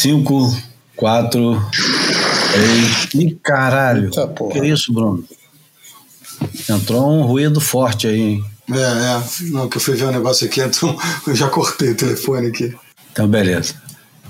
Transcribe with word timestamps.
5, 0.00 0.56
4, 0.94 1.70
3. 2.52 3.14
Ih, 3.14 3.38
caralho. 3.42 4.04
Eita. 4.04 4.32
Que 4.52 4.64
isso, 4.64 4.92
Bruno? 4.92 5.24
Entrou 6.70 7.10
um 7.10 7.22
ruído 7.22 7.60
forte 7.60 8.06
aí, 8.06 8.20
hein? 8.20 8.44
É, 8.70 8.76
é. 8.76 9.50
Não, 9.50 9.68
que 9.68 9.76
eu 9.76 9.80
fui 9.80 9.96
ver 9.96 10.04
um 10.04 10.12
negócio 10.12 10.46
aqui, 10.46 10.60
então 10.60 10.96
eu 11.26 11.34
já 11.34 11.48
cortei 11.48 11.90
o 11.90 11.96
telefone 11.96 12.46
aqui. 12.46 12.72
Então, 13.10 13.26
beleza. 13.26 13.74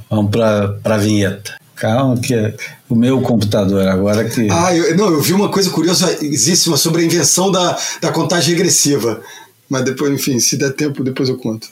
Vamos 0.08 0.30
pra, 0.30 0.68
pra 0.68 0.96
vinheta. 0.96 1.58
Calma, 1.76 2.18
que 2.18 2.34
é 2.34 2.56
o 2.88 2.94
meu 2.94 3.20
computador 3.20 3.86
agora 3.88 4.24
que. 4.24 4.48
Ah, 4.50 4.74
eu, 4.74 4.96
não, 4.96 5.10
eu 5.10 5.20
vi 5.20 5.34
uma 5.34 5.50
coisa 5.50 5.68
curiosíssima 5.68 6.78
sobre 6.78 7.02
a 7.02 7.04
invenção 7.04 7.52
da, 7.52 7.78
da 8.00 8.10
contagem 8.10 8.54
regressiva. 8.54 9.20
Mas 9.68 9.84
depois, 9.84 10.10
enfim, 10.10 10.40
se 10.40 10.56
der 10.56 10.72
tempo, 10.72 11.04
depois 11.04 11.28
eu 11.28 11.36
conto. 11.36 11.68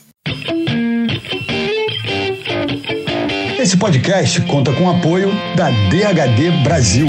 Esse 3.67 3.75
podcast 3.75 4.41
conta 4.43 4.71
com 4.71 4.85
o 4.85 4.89
apoio 4.89 5.29
da 5.57 5.69
DHD 5.69 6.63
Brasil. 6.63 7.07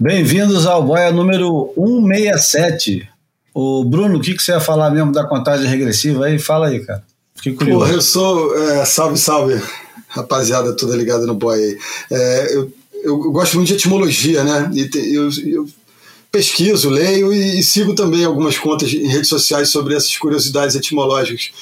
Bem-vindos 0.00 0.66
ao 0.66 0.82
Boia 0.82 1.12
número 1.12 1.72
167. 1.76 3.08
O 3.54 3.84
Bruno, 3.84 4.18
o 4.18 4.20
que, 4.20 4.34
que 4.34 4.42
você 4.42 4.50
ia 4.50 4.58
falar 4.58 4.90
mesmo 4.90 5.12
da 5.12 5.24
contagem 5.24 5.68
regressiva 5.68 6.26
aí? 6.26 6.40
Fala 6.40 6.70
aí, 6.70 6.84
cara. 6.84 7.04
Fiquei 7.36 7.54
curioso. 7.54 7.78
Porra, 7.78 7.92
eu 7.94 8.02
sou. 8.02 8.58
É, 8.58 8.84
salve, 8.84 9.16
salve, 9.16 9.62
rapaziada 10.08 10.74
toda 10.74 10.96
ligada 10.96 11.24
no 11.24 11.36
boy 11.36 11.56
aí. 11.56 11.78
É, 12.10 12.46
eu, 12.56 12.72
eu, 12.94 13.24
eu 13.26 13.30
gosto 13.30 13.54
muito 13.54 13.68
de 13.68 13.74
etimologia, 13.74 14.42
né? 14.42 14.68
E 14.74 14.88
te, 14.88 14.98
eu, 14.98 15.30
eu 15.46 15.68
pesquiso, 16.32 16.88
leio 16.88 17.32
e, 17.32 17.60
e, 17.60 17.62
sigo 17.62 17.94
também 17.94 18.24
algumas 18.24 18.58
contas 18.58 18.92
em 18.92 19.06
redes 19.06 19.28
sociais 19.28 19.68
sobre 19.68 19.94
essas 19.94 20.16
curiosidades 20.16 20.74
etimológicas. 20.74 21.52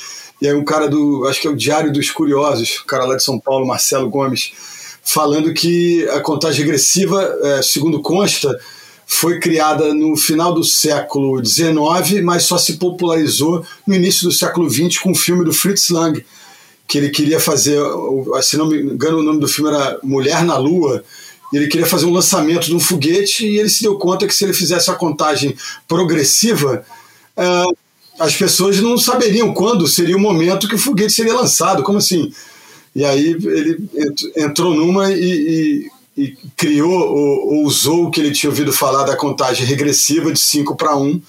E 0.41 0.49
aí 0.49 0.55
um 0.55 0.65
cara 0.65 0.89
do, 0.89 1.27
acho 1.29 1.41
que 1.41 1.47
é 1.47 1.51
o 1.51 1.57
Diário 1.57 1.93
dos 1.93 2.11
Curiosos, 2.11 2.79
o 2.79 2.87
cara 2.87 3.05
lá 3.05 3.17
de 3.17 3.23
São 3.23 3.39
Paulo, 3.39 3.67
Marcelo 3.67 4.09
Gomes, 4.09 4.53
falando 5.03 5.53
que 5.53 6.09
a 6.09 6.21
contagem 6.21 6.63
regressiva, 6.63 7.23
é, 7.43 7.63
segundo 7.63 8.01
consta, 8.01 8.59
foi 9.07 9.41
criada 9.41 9.93
no 9.93 10.17
final 10.17 10.55
do 10.55 10.63
século 10.63 11.45
XIX, 11.45 12.23
mas 12.23 12.45
só 12.45 12.57
se 12.57 12.75
popularizou 12.75 13.67
no 13.87 13.95
início 13.95 14.23
do 14.23 14.33
século 14.33 14.71
XX 14.71 14.99
com 14.99 15.11
o 15.11 15.17
filme 15.17 15.45
do 15.45 15.53
Fritz 15.53 15.91
Lang, 15.91 16.25
que 16.87 16.97
ele 16.97 17.11
queria 17.11 17.41
fazer, 17.41 17.79
se 18.41 18.57
não 18.57 18.69
me 18.69 18.81
engano 18.81 19.19
o 19.19 19.23
nome 19.23 19.41
do 19.41 19.49
filme 19.49 19.71
era 19.71 19.99
Mulher 20.03 20.45
na 20.45 20.57
Lua, 20.57 21.05
e 21.53 21.57
ele 21.57 21.67
queria 21.67 21.87
fazer 21.87 22.07
um 22.07 22.13
lançamento 22.13 22.67
de 22.67 22.75
um 22.75 22.81
foguete 22.81 23.45
e 23.45 23.59
ele 23.59 23.69
se 23.69 23.83
deu 23.83 23.99
conta 23.99 24.27
que 24.27 24.35
se 24.35 24.45
ele 24.45 24.53
fizesse 24.53 24.91
a 24.91 24.95
contagem 24.95 25.57
progressiva, 25.89 26.85
é, 27.37 27.65
as 28.21 28.37
pessoas 28.37 28.79
não 28.81 28.99
saberiam 28.99 29.55
quando 29.55 29.89
seria 29.89 30.15
o 30.15 30.21
momento 30.21 30.69
que 30.69 30.75
o 30.75 30.79
foguete 30.79 31.15
seria 31.15 31.35
lançado. 31.35 31.83
Como 31.83 31.97
assim? 31.97 32.31
E 32.95 33.03
aí 33.03 33.29
ele 33.29 33.89
entrou 34.37 34.75
numa 34.75 35.11
e, 35.11 35.89
e, 36.17 36.23
e 36.23 36.37
criou 36.55 36.93
ou, 36.93 37.55
ou, 37.55 37.65
usou 37.65 38.05
o 38.05 38.11
que 38.11 38.21
ele 38.21 38.31
tinha 38.31 38.51
ouvido 38.51 38.75
falar 38.75 39.05
da 39.05 39.17
contagem 39.17 39.65
regressiva 39.65 40.31
de 40.31 40.39
5 40.39 40.77
para 40.77 40.95
1 40.95 41.21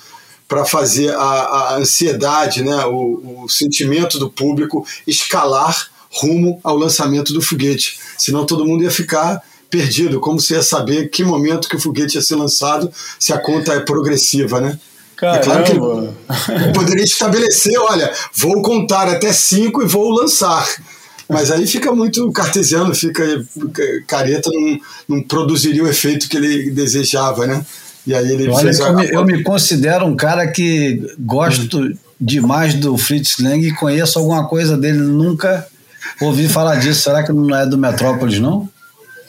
para 0.50 0.66
fazer 0.66 1.14
a, 1.16 1.22
a, 1.22 1.78
ansiedade, 1.78 2.62
né, 2.62 2.86
o, 2.86 3.44
o 3.44 3.50
sentimento 3.50 4.20
do 4.20 4.30
público 4.30 4.86
escalar 5.08 5.90
rumo 6.10 6.60
ao 6.62 6.76
lançamento 6.76 7.32
do 7.32 7.42
foguete. 7.42 8.00
Senão 8.18 8.46
todo 8.46 8.66
mundo 8.66 8.84
ia 8.84 8.92
ficar 8.92 9.42
perdido. 9.70 10.20
Como 10.20 10.42
você 10.42 10.56
ia 10.56 10.62
saber 10.62 11.08
que 11.08 11.24
momento 11.24 11.70
que 11.70 11.78
o 11.78 11.80
foguete 11.80 12.18
ia 12.18 12.22
ser 12.22 12.36
lançado 12.36 12.92
se 13.18 13.32
a 13.32 13.40
conta 13.40 13.72
é 13.72 13.80
progressiva, 13.80 14.60
né? 14.60 14.78
Caramba. 15.22 15.40
É 15.40 15.44
claro 15.44 15.64
que 15.64 16.52
ele 16.52 16.74
poderia 16.74 17.04
estabelecer, 17.04 17.80
olha, 17.80 18.12
vou 18.36 18.60
contar 18.64 19.08
até 19.08 19.32
cinco 19.32 19.84
e 19.84 19.86
vou 19.86 20.10
lançar. 20.10 20.68
Mas 21.30 21.52
aí 21.52 21.68
fica 21.68 21.94
muito 21.94 22.30
cartesiano, 22.32 22.94
fica 22.96 23.24
careta, 24.08 24.50
não, 24.52 24.80
não 25.08 25.22
produziria 25.22 25.84
o 25.84 25.88
efeito 25.88 26.28
que 26.28 26.36
ele 26.36 26.72
desejava, 26.72 27.46
né? 27.46 27.64
E 28.06 28.16
aí 28.16 28.32
ele 28.32 28.50
Olha, 28.50 28.72
eu, 28.72 28.96
me, 28.96 29.10
eu 29.12 29.26
me 29.26 29.44
considero 29.44 30.08
um 30.08 30.16
cara 30.16 30.48
que 30.48 31.16
gosto 31.20 31.80
hum. 31.80 31.94
demais 32.20 32.74
do 32.74 32.98
Fritz 32.98 33.38
Lang 33.40 33.64
e 33.64 33.76
conheço 33.76 34.18
alguma 34.18 34.48
coisa 34.48 34.76
dele, 34.76 34.98
nunca 34.98 35.68
ouvi 36.20 36.50
falar 36.50 36.78
disso. 36.78 37.04
Será 37.04 37.22
que 37.24 37.32
não 37.32 37.56
é 37.56 37.64
do 37.68 37.78
Metrópolis, 37.78 38.40
não? 38.40 38.68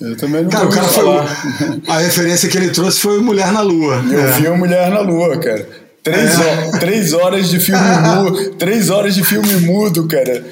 Eu 0.00 0.16
também 0.16 0.42
não 0.42 0.50
cara, 0.50 0.66
o 0.66 0.70
cara 0.70 0.88
falar. 0.88 1.28
Foi, 1.28 1.80
a 1.86 1.98
referência 1.98 2.48
que 2.48 2.56
ele 2.56 2.70
trouxe 2.70 2.98
foi 2.98 3.20
Mulher 3.20 3.52
na 3.52 3.60
Lua. 3.60 4.02
Eu 4.10 4.20
é. 4.20 4.32
vi 4.32 4.48
Mulher 4.48 4.90
na 4.90 5.00
Lua, 5.00 5.38
cara. 5.38 5.81
Três, 6.02 6.40
é. 6.40 6.44
horas, 6.44 6.70
três 6.80 7.12
horas 7.12 7.48
de 7.48 7.60
filme 7.60 7.80
mudo. 8.02 8.50
Três 8.56 8.90
horas 8.90 9.14
de 9.14 9.22
filme 9.22 9.54
mudo, 9.60 10.08
cara. 10.08 10.44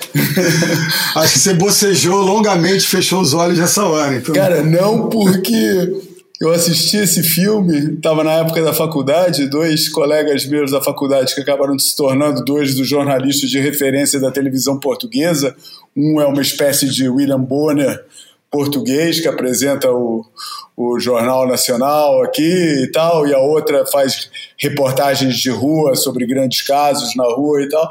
Acho 1.16 1.32
que 1.32 1.38
você 1.40 1.54
bocejou 1.54 2.22
longamente, 2.22 2.86
fechou 2.86 3.20
os 3.20 3.34
olhos 3.34 3.58
nessa 3.58 3.84
hora. 3.84 4.14
Então. 4.16 4.34
Cara, 4.34 4.62
não 4.62 5.08
porque 5.08 5.92
eu 6.40 6.52
assisti 6.52 6.96
esse 6.96 7.22
filme, 7.22 7.94
estava 7.96 8.22
na 8.22 8.32
época 8.32 8.62
da 8.62 8.72
faculdade, 8.72 9.46
dois 9.46 9.88
colegas 9.88 10.46
meus 10.46 10.70
da 10.70 10.80
faculdade 10.80 11.34
que 11.34 11.40
acabaram 11.40 11.78
se 11.78 11.94
tornando 11.96 12.44
dois 12.44 12.74
dos 12.74 12.88
jornalistas 12.88 13.50
de 13.50 13.58
referência 13.58 14.20
da 14.20 14.30
televisão 14.30 14.78
portuguesa. 14.78 15.54
Um 15.96 16.20
é 16.20 16.26
uma 16.26 16.40
espécie 16.40 16.88
de 16.88 17.08
William 17.08 17.40
Bonner 17.40 18.04
português 18.50 19.20
que 19.20 19.28
apresenta 19.28 19.90
o, 19.90 20.24
o 20.76 20.98
Jornal 20.98 21.46
Nacional 21.46 22.22
aqui 22.22 22.82
e 22.84 22.90
tal, 22.90 23.26
e 23.26 23.34
a 23.34 23.38
outra 23.38 23.86
faz 23.86 24.30
reportagens 24.58 25.36
de 25.36 25.50
rua 25.50 25.94
sobre 25.94 26.26
grandes 26.26 26.62
casos 26.62 27.14
na 27.14 27.24
rua 27.24 27.62
e 27.62 27.68
tal 27.68 27.88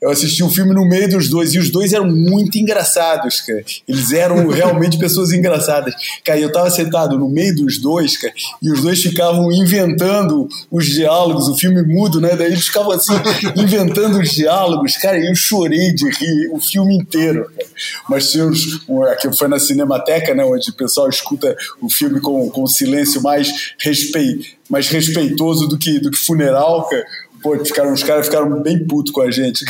eu 0.00 0.10
assisti 0.10 0.44
um 0.44 0.50
filme 0.50 0.74
no 0.74 0.86
meio 0.86 1.08
dos 1.08 1.28
dois 1.28 1.54
e 1.54 1.58
os 1.58 1.70
dois 1.70 1.92
eram 1.94 2.06
muito 2.06 2.58
engraçados, 2.58 3.40
cara. 3.40 3.64
Eles 3.88 4.12
eram 4.12 4.48
realmente 4.50 4.98
pessoas 4.98 5.32
engraçadas. 5.32 5.94
Cara, 6.22 6.38
eu 6.38 6.52
tava 6.52 6.70
sentado 6.70 7.18
no 7.18 7.28
meio 7.28 7.54
dos 7.54 7.78
dois, 7.80 8.16
cara, 8.18 8.32
e 8.62 8.70
os 8.70 8.82
dois 8.82 9.02
ficavam 9.02 9.50
inventando 9.50 10.48
os 10.70 10.86
diálogos, 10.86 11.48
o 11.48 11.56
filme 11.56 11.82
mudo, 11.82 12.20
né? 12.20 12.36
Daí 12.36 12.48
eles 12.48 12.66
ficavam 12.66 12.92
assim, 12.92 13.14
inventando 13.56 14.20
os 14.20 14.30
diálogos, 14.30 14.96
cara, 14.96 15.18
e 15.18 15.28
eu 15.28 15.34
chorei 15.34 15.94
de 15.94 16.08
rir 16.10 16.50
o 16.52 16.60
filme 16.60 16.96
inteiro. 16.96 17.50
Cara. 17.56 17.68
Mas 18.08 18.30
tinha 18.30 18.46
uns, 18.46 18.86
aqui 19.10 19.32
foi 19.36 19.48
na 19.48 19.58
Cinemateca, 19.58 20.34
né, 20.34 20.44
onde 20.44 20.70
o 20.70 20.74
pessoal 20.74 21.08
escuta 21.08 21.56
o 21.80 21.88
filme 21.88 22.20
com, 22.20 22.50
com 22.50 22.66
silêncio 22.66 23.22
mais, 23.22 23.74
respeit, 23.78 24.58
mais 24.68 24.88
respeitoso 24.88 25.66
do 25.66 25.78
que, 25.78 25.98
do 25.98 26.10
que 26.10 26.18
funeral, 26.18 26.86
cara 26.88 27.04
pô, 27.46 27.64
ficaram, 27.64 27.92
os 27.92 28.02
caras 28.02 28.26
ficaram 28.26 28.60
bem 28.60 28.84
putos 28.84 29.12
com 29.12 29.20
a 29.20 29.30
gente. 29.30 29.64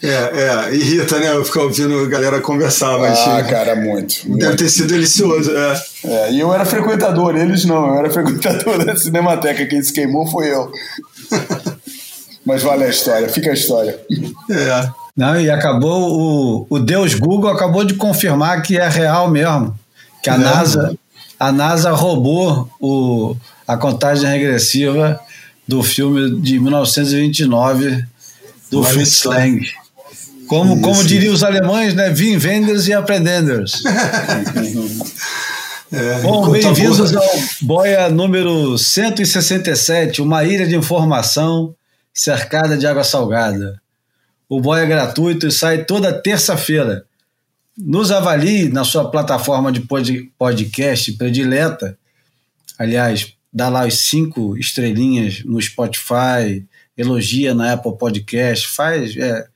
É, 0.00 0.68
é, 0.70 0.74
irrita, 0.76 1.18
né? 1.18 1.34
Eu 1.34 1.44
ficar 1.44 1.62
ouvindo 1.62 1.98
a 1.98 2.06
galera 2.06 2.40
conversar, 2.40 2.96
mas. 3.00 3.18
Ah, 3.18 3.42
cara, 3.42 3.74
muito. 3.74 4.22
Deve 4.28 4.46
muito. 4.46 4.56
ter 4.56 4.68
sido 4.68 4.86
delicioso, 4.86 5.50
é. 5.50 5.82
é. 6.04 6.32
E 6.32 6.38
eu 6.38 6.54
era 6.54 6.64
frequentador, 6.64 7.36
eles 7.36 7.64
não, 7.64 7.88
eu 7.88 7.94
era 7.96 8.08
frequentador 8.08 8.82
da 8.86 8.94
Cinemateca, 8.94 9.66
quem 9.66 9.82
se 9.82 9.92
queimou 9.92 10.24
foi 10.28 10.54
eu. 10.54 10.70
mas 12.46 12.62
vale 12.62 12.84
a 12.84 12.88
história, 12.88 13.28
fica 13.28 13.50
a 13.50 13.54
história. 13.54 13.98
É. 14.48 14.88
Não, 15.16 15.40
e 15.40 15.50
acabou, 15.50 16.12
o, 16.12 16.66
o 16.70 16.78
Deus 16.78 17.14
Google 17.14 17.50
acabou 17.50 17.82
de 17.82 17.94
confirmar 17.94 18.62
que 18.62 18.78
é 18.78 18.88
real 18.88 19.28
mesmo. 19.28 19.76
Que 20.22 20.30
a 20.30 20.34
é. 20.34 20.38
NASA, 20.38 20.96
a 21.40 21.50
NASA 21.50 21.90
roubou 21.90 22.70
o, 22.80 23.34
a 23.68 23.76
contagem 23.76 24.26
regressiva 24.26 25.20
do 25.66 25.82
filme 25.82 26.40
de 26.40 26.58
1929 26.58 28.02
do 28.70 28.82
Fritz 28.82 29.24
Lang. 29.24 29.70
Como, 30.46 30.80
como 30.80 31.04
diriam 31.04 31.34
os 31.34 31.42
alemães, 31.42 31.92
né? 31.92 32.08
Vim 32.08 32.38
venders 32.38 32.88
e 32.88 32.94
aprendenders. 32.94 33.82
é, 35.92 36.20
Bom, 36.20 36.50
bem-vindos 36.50 37.14
ao 37.14 37.22
Boia 37.60 38.08
número 38.08 38.78
167, 38.78 40.22
uma 40.22 40.42
ilha 40.44 40.66
de 40.66 40.74
informação 40.74 41.74
cercada 42.14 42.78
de 42.78 42.86
água 42.86 43.04
salgada. 43.04 43.78
O 44.48 44.62
Boia 44.62 44.84
é 44.84 44.86
gratuito 44.86 45.46
e 45.46 45.52
sai 45.52 45.84
toda 45.84 46.10
terça-feira. 46.10 47.04
Nos 47.76 48.10
avalie 48.10 48.70
na 48.70 48.82
sua 48.82 49.10
plataforma 49.10 49.70
de 49.70 49.86
podcast 50.38 51.12
predileta. 51.12 51.98
Aliás, 52.78 53.36
dá 53.52 53.68
lá 53.68 53.86
os 53.86 53.98
cinco 53.98 54.56
estrelinhas 54.56 55.42
no 55.44 55.60
Spotify, 55.60 56.66
elogia 56.96 57.54
na 57.54 57.72
Apple 57.72 57.96
Podcast, 57.96 58.68
faz. 58.68 59.16
É, 59.16 59.46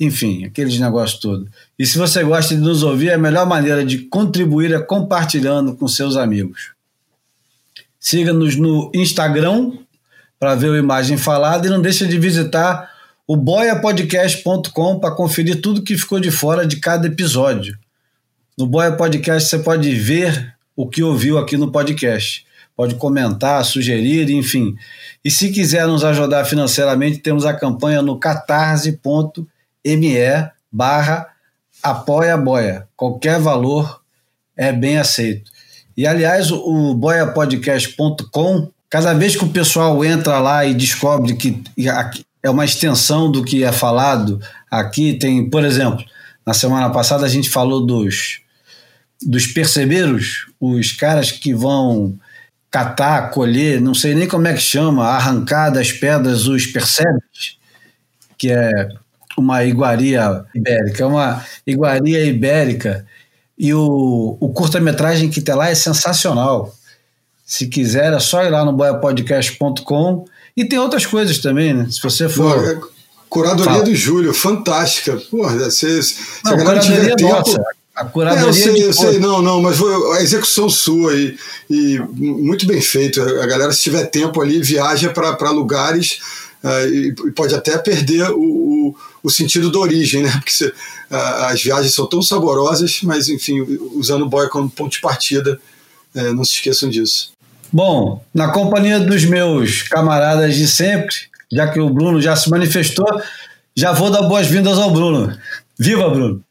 enfim, 0.00 0.44
aqueles 0.44 0.78
negócios 0.78 1.20
todos. 1.20 1.48
E 1.78 1.84
se 1.84 1.98
você 1.98 2.22
gosta 2.22 2.54
de 2.54 2.60
nos 2.60 2.82
ouvir, 2.82 3.10
a 3.10 3.18
melhor 3.18 3.46
maneira 3.46 3.84
de 3.84 3.98
contribuir 3.98 4.72
é 4.72 4.80
compartilhando 4.80 5.74
com 5.74 5.88
seus 5.88 6.16
amigos. 6.16 6.72
Siga-nos 7.98 8.54
no 8.56 8.90
Instagram 8.94 9.72
para 10.38 10.54
ver 10.54 10.72
a 10.72 10.78
imagem 10.78 11.16
falada 11.16 11.66
e 11.66 11.70
não 11.70 11.82
deixe 11.82 12.06
de 12.06 12.16
visitar 12.16 12.88
o 13.26 13.36
boiapodcast.com 13.36 15.00
para 15.00 15.14
conferir 15.14 15.60
tudo 15.60 15.82
que 15.82 15.98
ficou 15.98 16.20
de 16.20 16.30
fora 16.30 16.66
de 16.66 16.76
cada 16.76 17.08
episódio. 17.08 17.76
No 18.56 18.66
Boia 18.66 18.92
Podcast 18.92 19.48
você 19.48 19.58
pode 19.58 19.94
ver 19.94 20.56
o 20.74 20.88
que 20.88 21.02
ouviu 21.02 21.38
aqui 21.38 21.56
no 21.56 21.70
podcast 21.70 22.46
pode 22.78 22.94
comentar, 22.94 23.64
sugerir, 23.64 24.30
enfim. 24.30 24.76
E 25.24 25.32
se 25.32 25.50
quiser 25.50 25.84
nos 25.88 26.04
ajudar 26.04 26.44
financeiramente, 26.44 27.18
temos 27.18 27.44
a 27.44 27.52
campanha 27.52 28.00
no 28.00 28.20
catarse.me 28.20 29.96
me 29.96 30.16
barra 30.70 31.26
apoia 31.82 32.36
boia. 32.36 32.86
Qualquer 32.96 33.40
valor 33.40 34.00
é 34.56 34.70
bem 34.70 34.96
aceito. 34.96 35.50
E 35.96 36.06
aliás, 36.06 36.52
o 36.52 36.94
boiapodcast.com, 36.94 38.70
cada 38.88 39.12
vez 39.12 39.34
que 39.34 39.44
o 39.44 39.50
pessoal 39.50 40.04
entra 40.04 40.38
lá 40.38 40.64
e 40.64 40.72
descobre 40.72 41.34
que 41.34 41.60
é 42.40 42.48
uma 42.48 42.64
extensão 42.64 43.28
do 43.28 43.42
que 43.42 43.64
é 43.64 43.72
falado 43.72 44.40
aqui, 44.70 45.14
tem, 45.14 45.50
por 45.50 45.64
exemplo, 45.64 46.04
na 46.46 46.54
semana 46.54 46.90
passada 46.90 47.26
a 47.26 47.28
gente 47.28 47.50
falou 47.50 47.84
dos 47.84 48.40
dos 49.20 49.48
perceberos, 49.48 50.46
os 50.60 50.92
caras 50.92 51.32
que 51.32 51.52
vão 51.52 52.16
catar, 52.70 53.30
colher, 53.30 53.80
não 53.80 53.94
sei 53.94 54.14
nem 54.14 54.28
como 54.28 54.46
é 54.46 54.54
que 54.54 54.60
chama, 54.60 55.06
arrancar 55.06 55.70
das 55.70 55.90
pedras 55.92 56.46
os 56.46 56.66
percebes, 56.66 57.56
que 58.36 58.50
é 58.50 58.88
uma 59.36 59.64
iguaria 59.64 60.44
ibérica, 60.54 61.02
é 61.02 61.06
uma 61.06 61.44
iguaria 61.66 62.24
ibérica. 62.24 63.06
E 63.58 63.74
o, 63.74 64.36
o 64.38 64.48
curta-metragem 64.50 65.30
que 65.30 65.40
tem 65.40 65.54
lá 65.54 65.68
é 65.68 65.74
sensacional. 65.74 66.74
Se 67.44 67.66
quiser, 67.66 68.12
é 68.12 68.18
só 68.20 68.44
ir 68.44 68.50
lá 68.50 68.64
no 68.64 68.72
boiapodcast.com. 68.72 70.24
E 70.56 70.64
tem 70.64 70.78
outras 70.78 71.06
coisas 71.06 71.38
também, 71.38 71.72
né? 71.72 71.86
Se 71.90 72.00
você 72.02 72.28
for. 72.28 72.64
É 72.64 72.98
curadoria 73.28 73.72
Fala. 73.72 73.84
do 73.84 73.94
Júlio, 73.94 74.32
fantástica. 74.34 75.16
Porra, 75.30 75.70
se, 75.70 76.02
se 76.02 76.16
não, 76.44 76.52
a 76.52 76.56
galera 76.56 76.80
tiver 76.80 77.14
tempo. 77.14 77.30
Nossa. 77.30 77.62
A 77.98 78.04
curadoria. 78.04 78.46
É, 78.46 78.48
eu 78.48 78.52
sei, 78.52 78.84
eu 78.84 78.92
sei, 78.92 79.18
não, 79.18 79.42
não, 79.42 79.60
mas 79.60 79.82
a 79.82 80.22
execução 80.22 80.70
sua 80.70 81.12
e, 81.16 81.36
e 81.68 81.98
muito 82.14 82.64
bem 82.64 82.80
feito. 82.80 83.20
A 83.20 83.46
galera, 83.46 83.72
se 83.72 83.82
tiver 83.82 84.06
tempo 84.06 84.40
ali, 84.40 84.62
viaja 84.62 85.10
para 85.10 85.50
lugares 85.50 86.20
uh, 86.62 86.86
e, 86.88 87.08
e, 87.08 87.32
pode 87.32 87.56
até 87.56 87.76
perder 87.76 88.30
o, 88.30 88.40
o, 88.40 88.96
o, 89.24 89.28
sentido 89.28 89.68
da 89.72 89.80
origem, 89.80 90.22
né? 90.22 90.30
Porque 90.30 90.52
se, 90.52 90.66
uh, 90.66 90.74
as 91.48 91.60
viagens 91.60 91.92
são 91.92 92.06
tão 92.06 92.22
saborosas, 92.22 93.00
mas 93.02 93.28
enfim, 93.28 93.62
usando 93.96 94.22
o 94.22 94.28
boy 94.28 94.48
como 94.48 94.70
ponto 94.70 94.92
de 94.92 95.00
partida, 95.00 95.58
uh, 96.14 96.34
não 96.34 96.44
se 96.44 96.52
esqueçam 96.52 96.88
disso. 96.88 97.32
Bom, 97.72 98.24
na 98.32 98.52
companhia 98.52 99.00
dos 99.00 99.24
meus 99.24 99.82
camaradas 99.82 100.54
de 100.54 100.68
sempre, 100.68 101.16
já 101.50 101.66
que 101.66 101.80
o 101.80 101.90
Bruno 101.90 102.20
já 102.20 102.36
se 102.36 102.48
manifestou, 102.48 103.08
já 103.76 103.92
vou 103.92 104.08
dar 104.08 104.22
boas-vindas 104.22 104.78
ao 104.78 104.92
Bruno. 104.92 105.36
Viva, 105.76 106.08
Bruno! 106.08 106.47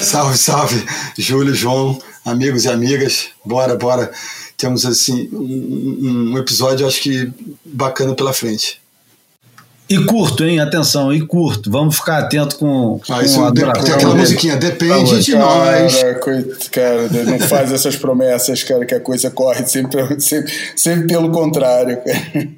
Salve, 0.00 0.38
salve, 0.38 0.86
Júlio, 1.16 1.54
João, 1.54 1.98
amigos 2.24 2.64
e 2.64 2.68
amigas. 2.68 3.28
Bora, 3.44 3.76
bora. 3.76 4.10
Temos 4.56 4.84
assim 4.84 5.28
um, 5.32 6.32
um 6.32 6.38
episódio, 6.38 6.86
acho 6.86 7.00
que 7.00 7.30
bacana 7.64 8.14
pela 8.14 8.32
frente. 8.32 8.80
E 9.88 10.04
curto, 10.04 10.44
hein? 10.44 10.60
Atenção, 10.60 11.12
e 11.12 11.26
curto. 11.26 11.70
Vamos 11.70 11.96
ficar 11.96 12.18
atento 12.18 12.56
com, 12.56 13.00
ah, 13.08 13.20
com 13.24 13.44
a 13.44 13.52
Tem 13.52 13.94
aquela 13.94 14.14
musiquinha, 14.14 14.56
depende 14.56 15.12
tá 15.12 15.18
de 15.18 15.32
cara, 15.32 15.82
nós. 15.82 16.68
Cara, 16.70 17.08
não 17.24 17.40
faz 17.40 17.72
essas 17.72 17.96
promessas, 17.96 18.62
cara, 18.62 18.84
que 18.84 18.94
a 18.94 19.00
coisa 19.00 19.30
corre 19.30 19.66
sempre, 19.66 20.20
sempre, 20.20 20.52
sempre 20.76 21.06
pelo 21.06 21.30
contrário. 21.30 22.02
Cara. 22.04 22.48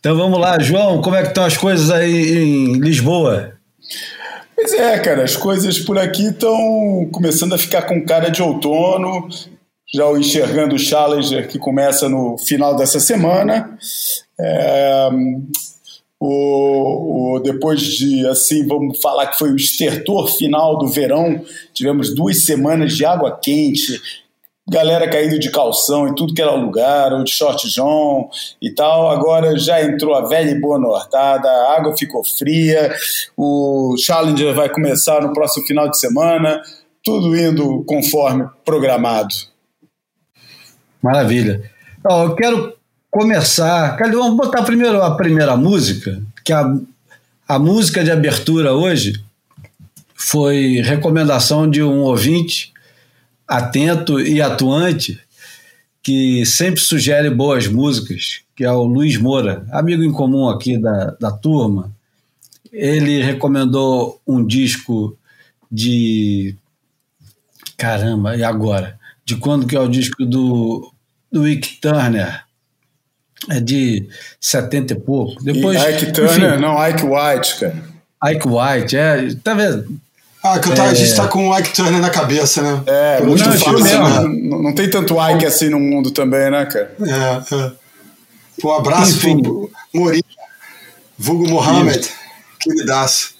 Então 0.00 0.16
vamos 0.16 0.38
lá, 0.40 0.58
João, 0.58 1.00
como 1.00 1.14
é 1.14 1.22
que 1.22 1.28
estão 1.28 1.44
as 1.44 1.56
coisas 1.56 1.90
aí 1.90 2.38
em 2.38 2.72
Lisboa? 2.74 3.53
Pois 4.54 4.72
é, 4.72 4.98
cara, 4.98 5.24
as 5.24 5.36
coisas 5.36 5.78
por 5.78 5.98
aqui 5.98 6.28
estão 6.28 7.08
começando 7.12 7.54
a 7.54 7.58
ficar 7.58 7.82
com 7.82 8.04
cara 8.04 8.30
de 8.30 8.42
outono, 8.42 9.28
já 9.92 10.06
o 10.06 10.16
enxergando 10.16 10.76
o 10.76 10.78
Challenger 10.78 11.48
que 11.48 11.58
começa 11.58 12.08
no 12.08 12.38
final 12.38 12.76
dessa 12.76 13.00
semana. 13.00 13.76
É, 14.38 15.08
o, 16.20 17.34
o, 17.36 17.40
depois 17.40 17.80
de, 17.80 18.26
assim, 18.28 18.66
vamos 18.66 19.00
falar 19.00 19.26
que 19.26 19.38
foi 19.38 19.50
o 19.50 19.56
estertor 19.56 20.28
final 20.28 20.78
do 20.78 20.88
verão, 20.88 21.44
tivemos 21.72 22.14
duas 22.14 22.44
semanas 22.44 22.96
de 22.96 23.04
água 23.04 23.38
quente, 23.42 24.00
galera 24.68 25.08
caindo 25.08 25.38
de 25.38 25.50
calção 25.50 26.08
em 26.08 26.14
tudo 26.14 26.32
que 26.32 26.40
era 26.40 26.54
lugar, 26.54 27.12
ou 27.12 27.22
de 27.22 27.30
short 27.30 27.68
john 27.68 28.30
e 28.60 28.70
tal. 28.70 29.10
Agora 29.10 29.58
já 29.58 29.82
entrou 29.82 30.14
a 30.14 30.26
velha 30.26 30.50
e 30.50 30.60
boa 30.60 30.78
nortada, 30.78 31.48
a 31.48 31.76
água 31.76 31.96
ficou 31.96 32.24
fria, 32.24 32.94
o 33.36 33.94
Challenger 33.98 34.54
vai 34.54 34.68
começar 34.68 35.20
no 35.20 35.32
próximo 35.32 35.66
final 35.66 35.88
de 35.90 35.98
semana, 35.98 36.62
tudo 37.02 37.36
indo 37.36 37.84
conforme 37.86 38.48
programado. 38.64 39.34
Maravilha. 41.02 41.70
Então, 41.98 42.24
eu 42.24 42.34
quero 42.34 42.74
começar. 43.10 43.96
Vamos 43.98 44.36
botar 44.36 44.62
primeiro 44.62 45.02
a 45.02 45.14
primeira 45.14 45.56
música, 45.56 46.22
que 46.42 46.52
a, 46.52 46.64
a 47.46 47.58
música 47.58 48.02
de 48.02 48.10
abertura 48.10 48.72
hoje 48.72 49.22
foi 50.14 50.80
recomendação 50.82 51.68
de 51.68 51.82
um 51.82 52.00
ouvinte 52.00 52.73
atento 53.46 54.20
e 54.20 54.40
atuante 54.40 55.20
que 56.02 56.44
sempre 56.44 56.80
sugere 56.80 57.30
boas 57.30 57.66
músicas, 57.66 58.42
que 58.54 58.62
é 58.62 58.70
o 58.70 58.84
Luiz 58.84 59.16
Moura, 59.16 59.66
amigo 59.72 60.02
em 60.02 60.12
comum 60.12 60.48
aqui 60.48 60.76
da, 60.78 61.16
da 61.18 61.32
turma. 61.32 61.90
Ele 62.70 63.22
recomendou 63.22 64.20
um 64.26 64.44
disco 64.44 65.16
de. 65.70 66.56
Caramba, 67.76 68.36
e 68.36 68.44
agora? 68.44 68.98
De 69.24 69.36
quando 69.36 69.66
que 69.66 69.74
é 69.74 69.80
o 69.80 69.88
disco 69.88 70.26
do, 70.26 70.92
do 71.32 71.48
Ike 71.48 71.80
Turner? 71.80 72.44
É 73.48 73.60
de 73.60 74.08
70 74.40 74.92
e 74.92 75.00
pouco. 75.00 75.42
Depois, 75.42 75.82
e 75.82 75.90
Ike 75.90 76.12
Turner, 76.12 76.52
enfim, 76.52 76.60
não, 76.60 76.88
Ike 76.88 77.04
White, 77.04 77.60
cara. 77.60 77.94
Ike 78.24 78.48
White, 78.48 78.96
é. 78.96 79.34
Tá 79.42 79.54
vendo? 79.54 80.00
Ah, 80.44 80.58
que 80.58 80.70
é... 80.70 80.78
a 80.78 80.92
gente 80.92 81.16
tá 81.16 81.26
com 81.26 81.48
o 81.48 81.58
Ike 81.58 81.72
Turner 81.72 82.02
na 82.02 82.10
cabeça, 82.10 82.60
né? 82.60 82.82
É, 82.86 83.16
Por 83.16 83.28
não, 83.28 83.38
fácil, 83.38 83.82
né? 83.82 84.20
não, 84.42 84.62
não 84.62 84.74
tem 84.74 84.90
tanto 84.90 85.16
Ike 85.18 85.46
assim 85.46 85.70
no 85.70 85.80
mundo 85.80 86.10
também, 86.10 86.50
né, 86.50 86.66
cara? 86.66 86.94
É, 87.00 87.54
é. 87.54 87.72
Um 88.62 88.70
abraço 88.70 89.16
Enfim. 89.16 89.40
pro 89.40 89.70
Morinha, 89.94 90.22
Vulgo 91.16 91.48
Mohamed, 91.48 92.06
queridaço. 92.60 93.36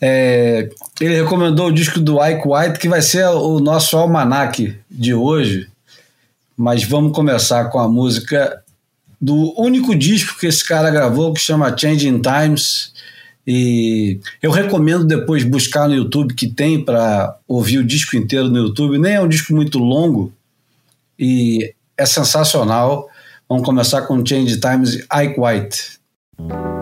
É, 0.00 0.68
ele 1.00 1.14
recomendou 1.14 1.68
o 1.68 1.72
disco 1.72 2.00
do 2.00 2.18
Ike 2.20 2.42
White, 2.44 2.80
que 2.80 2.88
vai 2.88 3.02
ser 3.02 3.24
o 3.28 3.60
nosso 3.60 3.96
almanac 3.96 4.76
de 4.90 5.14
hoje. 5.14 5.68
Mas 6.56 6.82
vamos 6.82 7.14
começar 7.14 7.66
com 7.66 7.78
a 7.78 7.88
música 7.88 8.60
do 9.20 9.54
único 9.56 9.94
disco 9.94 10.36
que 10.40 10.48
esse 10.48 10.66
cara 10.66 10.90
gravou, 10.90 11.32
que 11.32 11.40
chama 11.40 11.74
Changing 11.76 12.20
Times 12.20 12.91
e 13.46 14.20
eu 14.40 14.50
recomendo 14.50 15.04
depois 15.04 15.42
buscar 15.44 15.88
no 15.88 15.94
YouTube, 15.94 16.34
que 16.34 16.48
tem 16.48 16.84
para 16.84 17.36
ouvir 17.46 17.78
o 17.78 17.84
disco 17.84 18.16
inteiro 18.16 18.48
no 18.48 18.58
YouTube. 18.58 18.98
Nem 18.98 19.14
é 19.14 19.20
um 19.20 19.28
disco 19.28 19.52
muito 19.52 19.78
longo 19.78 20.32
e 21.18 21.74
é 21.96 22.06
sensacional. 22.06 23.08
Vamos 23.48 23.64
começar 23.64 24.02
com 24.02 24.24
Change 24.24 24.60
Times 24.60 24.94
Ike 25.12 25.38
White. 25.38 26.81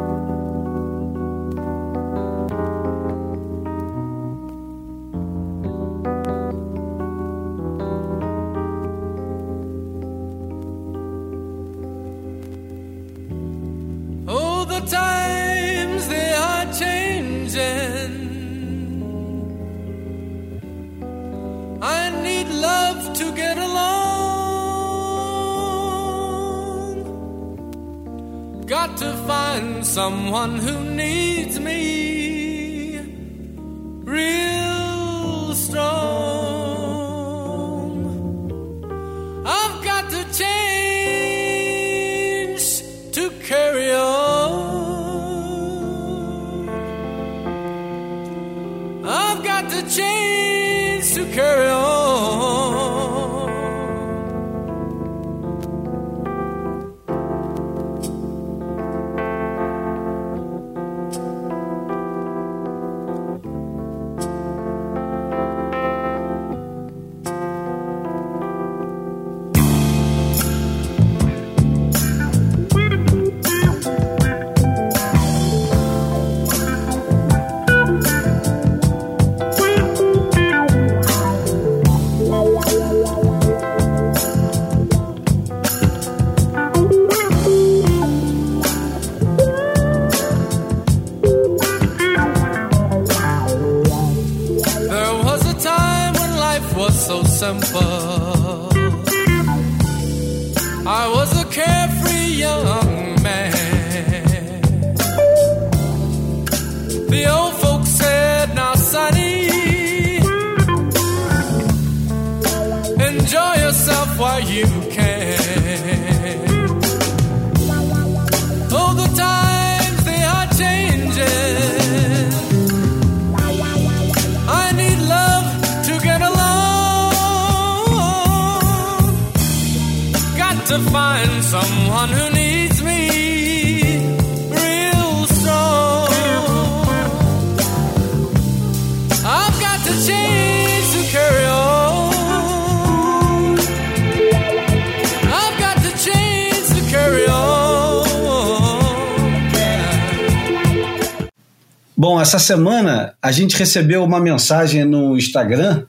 Essa 152.31 152.39
semana 152.39 153.15
a 153.21 153.33
gente 153.33 153.57
recebeu 153.57 154.05
uma 154.05 154.21
mensagem 154.21 154.85
no 154.85 155.19
Instagram 155.19 155.87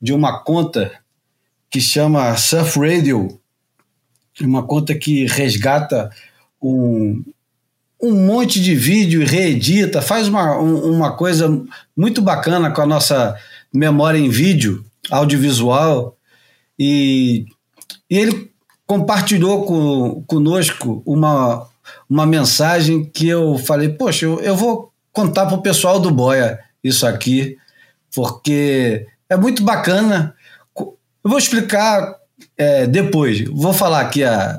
de 0.00 0.12
uma 0.12 0.40
conta 0.40 0.92
que 1.70 1.80
chama 1.80 2.36
Surf 2.36 2.78
Radio, 2.78 3.40
uma 4.42 4.62
conta 4.66 4.94
que 4.94 5.24
resgata 5.24 6.10
um, 6.62 7.24
um 8.02 8.12
monte 8.26 8.60
de 8.60 8.74
vídeo 8.74 9.22
e 9.22 9.24
reedita, 9.24 10.02
faz 10.02 10.28
uma, 10.28 10.58
um- 10.60 10.92
uma 10.92 11.16
coisa 11.16 11.48
muito 11.96 12.20
bacana 12.20 12.70
com 12.70 12.82
a 12.82 12.86
nossa 12.86 13.34
memória 13.72 14.18
em 14.18 14.28
vídeo, 14.28 14.84
audiovisual, 15.10 16.14
e, 16.78 17.46
e 18.10 18.18
ele 18.18 18.52
compartilhou 18.86 19.64
com, 19.64 20.22
conosco 20.26 21.02
uma, 21.06 21.66
uma 22.10 22.26
mensagem 22.26 23.06
que 23.06 23.26
eu 23.26 23.56
falei, 23.56 23.88
poxa, 23.88 24.26
eu, 24.26 24.38
eu 24.40 24.54
vou 24.54 24.91
contar 25.12 25.46
para 25.46 25.54
o 25.54 25.62
pessoal 25.62 25.98
do 26.00 26.10
Boia 26.10 26.62
isso 26.82 27.06
aqui, 27.06 27.56
porque 28.14 29.06
é 29.28 29.36
muito 29.36 29.62
bacana. 29.62 30.34
Eu 30.76 30.96
vou 31.24 31.38
explicar 31.38 32.16
é, 32.56 32.86
depois, 32.86 33.48
vou 33.48 33.72
falar 33.72 34.00
aqui, 34.00 34.24
a, 34.24 34.58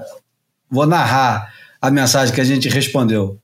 vou 0.69 0.86
narrar 0.86 1.53
a 1.81 1.91
mensagem 1.91 2.33
que 2.33 2.41
a 2.41 2.45
gente 2.45 2.69
respondeu. 2.69 3.38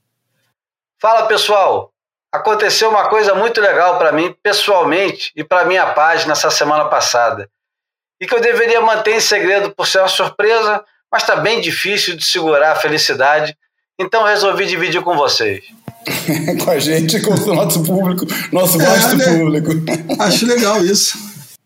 Fala 1.01 1.27
pessoal, 1.27 1.91
aconteceu 2.31 2.89
uma 2.89 3.09
coisa 3.09 3.35
muito 3.35 3.59
legal 3.59 3.97
para 3.97 4.11
mim 4.11 4.35
pessoalmente 4.41 5.31
e 5.35 5.43
para 5.43 5.65
minha 5.65 5.87
página 5.93 6.33
essa 6.33 6.49
semana 6.49 6.85
passada 6.85 7.49
e 8.19 8.27
que 8.27 8.35
eu 8.35 8.41
deveria 8.41 8.81
manter 8.81 9.15
em 9.15 9.19
segredo 9.19 9.73
por 9.73 9.87
ser 9.87 9.99
uma 9.99 10.07
surpresa, 10.07 10.83
mas 11.11 11.23
está 11.23 11.37
bem 11.37 11.61
difícil 11.61 12.17
de 12.17 12.25
segurar 12.25 12.73
a 12.73 12.75
felicidade, 12.75 13.57
então 13.97 14.23
resolvi 14.23 14.65
dividir 14.65 15.01
com 15.01 15.15
vocês. 15.15 15.63
com 16.63 16.71
a 16.71 16.79
gente, 16.79 17.21
com 17.21 17.33
o 17.33 17.55
nosso 17.55 17.83
público, 17.83 18.25
nosso 18.51 18.81
É, 18.81 18.85
vasto 18.85 19.15
né? 19.17 19.25
público. 19.37 19.69
Acho 20.19 20.45
legal 20.45 20.83
isso. 20.85 21.17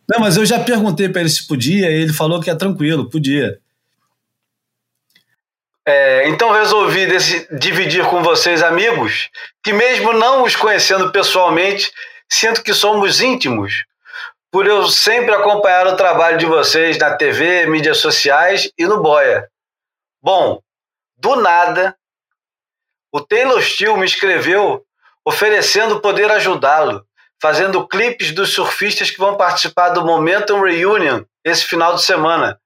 Não, 0.09 0.19
mas 0.19 0.35
eu 0.37 0.45
já 0.45 0.59
perguntei 0.59 1.07
para 1.09 1.21
ele 1.21 1.29
se 1.29 1.47
podia 1.47 1.89
e 1.89 2.01
ele 2.03 2.13
falou 2.13 2.41
que 2.41 2.49
é 2.49 2.55
tranquilo, 2.55 3.09
podia. 3.09 3.57
É, 5.85 6.27
então 6.29 6.51
resolvi 6.51 7.05
desse- 7.05 7.47
dividir 7.57 8.05
com 8.05 8.23
vocês, 8.23 8.63
amigos, 8.63 9.29
que 9.63 9.73
mesmo 9.73 10.13
não 10.13 10.43
os 10.43 10.55
conhecendo 10.55 11.11
pessoalmente, 11.11 11.91
sinto 12.29 12.63
que 12.63 12.73
somos 12.73 13.19
íntimos, 13.21 13.83
por 14.49 14.65
eu 14.65 14.87
sempre 14.87 15.33
acompanhar 15.33 15.87
o 15.87 15.97
trabalho 15.97 16.37
de 16.37 16.45
vocês 16.45 16.97
na 16.97 17.15
TV, 17.15 17.65
mídias 17.65 17.97
sociais 17.97 18.69
e 18.77 18.85
no 18.85 19.01
Boia. 19.01 19.47
Bom, 20.21 20.61
do 21.17 21.35
nada, 21.35 21.95
o 23.13 23.21
Taylor 23.21 23.61
Steele 23.61 23.97
me 23.97 24.05
escreveu 24.05 24.83
oferecendo 25.23 26.01
poder 26.01 26.31
ajudá-lo, 26.31 27.05
fazendo 27.39 27.87
clipes 27.87 28.31
dos 28.31 28.53
surfistas 28.53 29.11
que 29.11 29.19
vão 29.19 29.37
participar 29.37 29.89
do 29.89 30.03
Momentum 30.03 30.61
Reunion 30.61 31.23
esse 31.45 31.63
final 31.65 31.93
de 31.95 32.03
semana, 32.03 32.59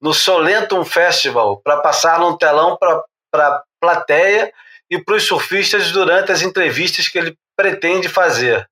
no 0.00 0.12
Solentum 0.12 0.84
Festival, 0.84 1.60
para 1.62 1.80
passar 1.80 2.18
num 2.18 2.36
telão 2.36 2.76
para 2.76 3.04
a 3.34 3.62
plateia 3.80 4.52
e 4.90 5.00
para 5.00 5.14
os 5.14 5.24
surfistas 5.24 5.92
durante 5.92 6.32
as 6.32 6.42
entrevistas 6.42 7.06
que 7.08 7.18
ele 7.18 7.38
pretende 7.56 8.08
fazer. 8.08 8.68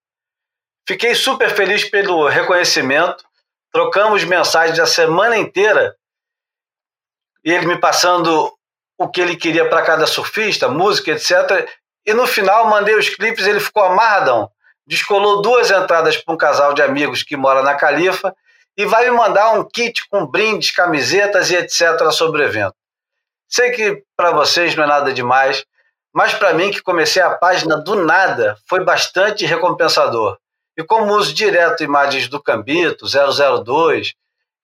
Fiquei 0.88 1.14
super 1.14 1.54
feliz 1.54 1.84
pelo 1.84 2.28
reconhecimento, 2.28 3.24
trocamos 3.72 4.24
mensagens 4.24 4.78
a 4.78 4.86
semana 4.86 5.36
inteira 5.36 5.96
e 7.44 7.52
ele 7.52 7.66
me 7.66 7.78
passando 7.78 8.55
o 8.98 9.08
que 9.08 9.20
ele 9.20 9.36
queria 9.36 9.68
para 9.68 9.82
cada 9.82 10.06
surfista, 10.06 10.68
música, 10.68 11.10
etc. 11.12 11.68
E 12.04 12.14
no 12.14 12.26
final 12.26 12.68
mandei 12.68 12.94
os 12.94 13.08
clipes, 13.08 13.46
ele 13.46 13.60
ficou 13.60 13.84
amarradão. 13.84 14.50
Descolou 14.86 15.42
duas 15.42 15.70
entradas 15.70 16.16
para 16.16 16.34
um 16.34 16.36
casal 16.36 16.72
de 16.72 16.82
amigos 16.82 17.22
que 17.22 17.36
mora 17.36 17.62
na 17.62 17.74
Califa 17.74 18.34
e 18.76 18.84
vai 18.86 19.10
me 19.10 19.16
mandar 19.16 19.52
um 19.52 19.64
kit 19.64 20.08
com 20.08 20.26
brindes, 20.26 20.70
camisetas 20.70 21.50
e 21.50 21.56
etc. 21.56 22.10
sobre 22.12 22.42
o 22.42 22.44
evento. 22.44 22.74
Sei 23.48 23.70
que 23.70 24.02
para 24.16 24.32
vocês 24.32 24.74
não 24.74 24.84
é 24.84 24.86
nada 24.86 25.12
demais, 25.12 25.64
mas 26.16 26.32
para 26.32 26.54
mim, 26.54 26.70
que 26.70 26.80
comecei 26.80 27.20
a 27.20 27.34
página 27.34 27.76
do 27.76 27.94
nada, 27.94 28.56
foi 28.66 28.82
bastante 28.82 29.44
recompensador. 29.44 30.38
E 30.74 30.82
como 30.82 31.12
uso 31.14 31.34
direto 31.34 31.84
imagens 31.84 32.26
do 32.26 32.42
Cambito, 32.42 33.06
002, 33.06 34.14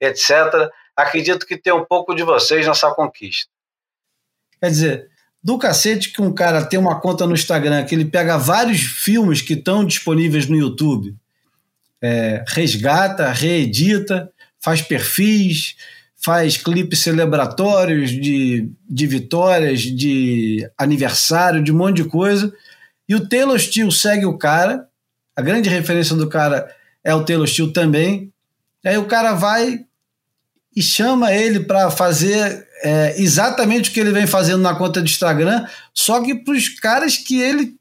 etc., 0.01 0.71
acredito 0.97 1.45
que 1.45 1.59
tem 1.59 1.73
um 1.73 1.85
pouco 1.85 2.15
de 2.15 2.23
vocês 2.23 2.67
nessa 2.67 2.91
conquista. 2.95 3.52
Quer 4.63 4.71
dizer, 4.71 5.09
do 5.43 5.59
cacete 5.59 6.13
que 6.13 6.23
um 6.23 6.33
cara 6.33 6.65
tem 6.65 6.79
uma 6.79 7.01
conta 7.01 7.27
no 7.27 7.35
Instagram 7.35 7.85
que 7.85 7.97
ele 7.97 8.05
pega 8.05 8.39
vários 8.39 8.81
filmes 8.81 9.43
que 9.43 9.55
estão 9.55 9.85
disponíveis 9.85 10.47
no 10.47 10.57
YouTube, 10.57 11.17
é, 12.01 12.45
resgata, 12.47 13.33
reedita, 13.33 14.31
faz 14.61 14.81
perfis, 14.81 15.75
faz 16.15 16.57
clipes 16.57 17.01
celebratórios 17.01 18.13
de, 18.13 18.71
de 18.89 19.07
vitórias, 19.09 19.81
de 19.81 20.65
aniversário, 20.79 21.61
de 21.61 21.73
um 21.73 21.77
monte 21.77 21.97
de 21.97 22.05
coisa. 22.05 22.55
E 23.09 23.17
o 23.17 23.29
Taylor 23.29 23.59
Steele 23.59 23.91
segue 23.91 24.27
o 24.27 24.39
cara, 24.39 24.87
a 25.35 25.43
grande 25.43 25.69
referência 25.69 26.15
do 26.15 26.29
cara 26.29 26.73
é 27.03 27.13
o 27.13 27.25
Taylor 27.25 27.49
Steele 27.49 27.73
também. 27.73 28.33
Aí 28.85 28.97
o 28.97 29.07
cara 29.07 29.35
vai 29.35 29.85
e 30.75 30.83
chama 30.83 31.33
ele 31.33 31.61
para 31.61 31.91
fazer 31.91 32.67
é, 32.83 33.15
exatamente 33.19 33.91
o 33.91 33.93
que 33.93 34.01
ele 34.01 34.13
vem 34.13 34.27
fazendo 34.27 34.61
na 34.63 34.75
conta 34.75 35.01
do 35.01 35.07
Instagram, 35.07 35.65
só 35.95 36.21
que 36.23 36.35
para 36.35 36.55
os 36.55 36.69
caras 36.69 37.17
que 37.17 37.41
ele 37.41 37.75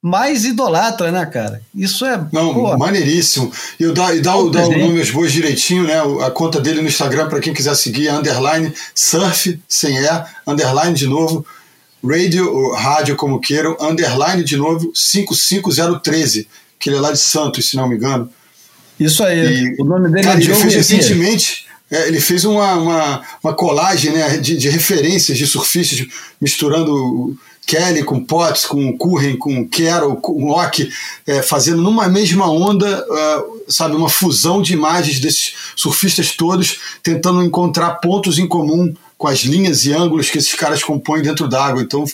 mais 0.00 0.44
idolatra, 0.44 1.10
né, 1.10 1.26
cara? 1.26 1.60
Isso 1.74 2.06
é. 2.06 2.16
Não, 2.32 2.54
pô, 2.54 2.76
maneiríssimo. 2.78 3.52
E 3.80 3.82
eu 3.82 3.92
dá, 3.92 4.14
e 4.14 4.20
dá, 4.20 4.36
o- 4.36 4.48
dá 4.48 4.64
o 4.64 4.70
nome 4.78 5.00
aos 5.00 5.10
bois 5.10 5.32
direitinho, 5.32 5.82
né? 5.84 5.94
A 6.24 6.30
conta 6.30 6.60
dele 6.60 6.80
no 6.80 6.86
Instagram, 6.86 7.28
para 7.28 7.40
quem 7.40 7.52
quiser 7.52 7.74
seguir, 7.74 8.06
é 8.06 8.12
underline 8.12 8.72
surf, 8.94 9.58
sem 9.68 9.98
E, 9.98 10.08
underline 10.46 10.94
de 10.94 11.06
novo, 11.08 11.44
radio, 12.08 12.48
ou 12.54 12.74
rádio 12.76 13.16
como 13.16 13.40
queiram, 13.40 13.76
underline 13.80 14.44
de 14.44 14.56
novo, 14.56 14.92
55013, 14.94 16.48
que 16.78 16.88
ele 16.90 16.96
é 16.96 17.00
lá 17.00 17.10
de 17.12 17.18
Santos, 17.18 17.68
se 17.68 17.76
não 17.76 17.88
me 17.88 17.96
engano. 17.96 18.30
Isso 19.00 19.22
aí. 19.24 19.74
E, 19.76 19.82
o 19.82 19.84
nome 19.84 20.10
dele 20.10 20.22
Cara, 20.24 20.38
é 20.38 20.40
Diogo 20.40 20.60
fez 20.60 20.74
Elias. 20.74 20.88
recentemente, 20.88 21.66
é, 21.90 22.08
ele 22.08 22.20
fez 22.20 22.44
uma, 22.44 22.74
uma, 22.74 23.22
uma 23.42 23.54
colagem 23.54 24.12
né, 24.12 24.36
de, 24.36 24.56
de 24.56 24.68
referências 24.68 25.38
de 25.38 25.46
surfistas, 25.46 26.06
misturando 26.40 27.36
Kelly 27.66 28.02
com 28.02 28.24
Potts, 28.24 28.64
com 28.64 28.96
Curren, 28.96 29.36
com 29.36 29.68
Carroll, 29.68 30.16
com 30.16 30.50
Ock, 30.50 30.90
é, 31.26 31.42
fazendo 31.42 31.82
numa 31.82 32.08
mesma 32.08 32.50
onda, 32.50 32.86
é, 33.10 33.44
sabe, 33.68 33.94
uma 33.94 34.08
fusão 34.08 34.62
de 34.62 34.72
imagens 34.72 35.20
desses 35.20 35.54
surfistas 35.76 36.32
todos, 36.32 36.78
tentando 37.02 37.42
encontrar 37.42 37.96
pontos 37.96 38.38
em 38.38 38.46
comum 38.46 38.94
com 39.16 39.26
as 39.26 39.40
linhas 39.40 39.84
e 39.84 39.92
ângulos 39.92 40.30
que 40.30 40.38
esses 40.38 40.54
caras 40.54 40.82
compõem 40.82 41.22
dentro 41.22 41.48
d'água. 41.48 41.82
Então, 41.82 42.04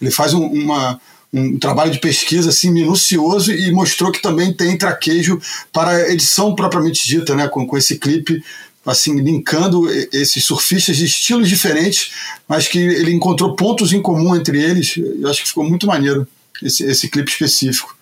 ele 0.00 0.10
faz 0.10 0.32
um, 0.32 0.46
uma, 0.46 0.98
um 1.32 1.58
trabalho 1.58 1.90
de 1.90 1.98
pesquisa 1.98 2.48
assim 2.48 2.70
minucioso 2.70 3.52
e 3.52 3.70
mostrou 3.70 4.12
que 4.12 4.22
também 4.22 4.52
tem 4.52 4.78
traquejo 4.78 5.40
para 5.72 5.90
a 5.90 6.10
edição 6.10 6.54
propriamente 6.54 7.06
dita, 7.06 7.34
né, 7.34 7.48
com, 7.48 7.66
com 7.66 7.76
esse 7.76 7.98
clipe 7.98 8.42
assim 8.84 9.20
linkando 9.20 9.88
esses 10.12 10.44
surfistas 10.44 10.96
de 10.96 11.04
estilos 11.04 11.48
diferentes, 11.48 12.10
mas 12.48 12.66
que 12.66 12.78
ele 12.78 13.12
encontrou 13.12 13.54
pontos 13.54 13.92
em 13.92 14.02
comum 14.02 14.34
entre 14.34 14.60
eles. 14.60 14.96
Eu 14.96 15.28
acho 15.28 15.42
que 15.42 15.48
ficou 15.48 15.64
muito 15.64 15.86
maneiro 15.86 16.26
esse, 16.62 16.84
esse 16.84 17.08
clipe 17.08 17.30
específico. 17.30 17.96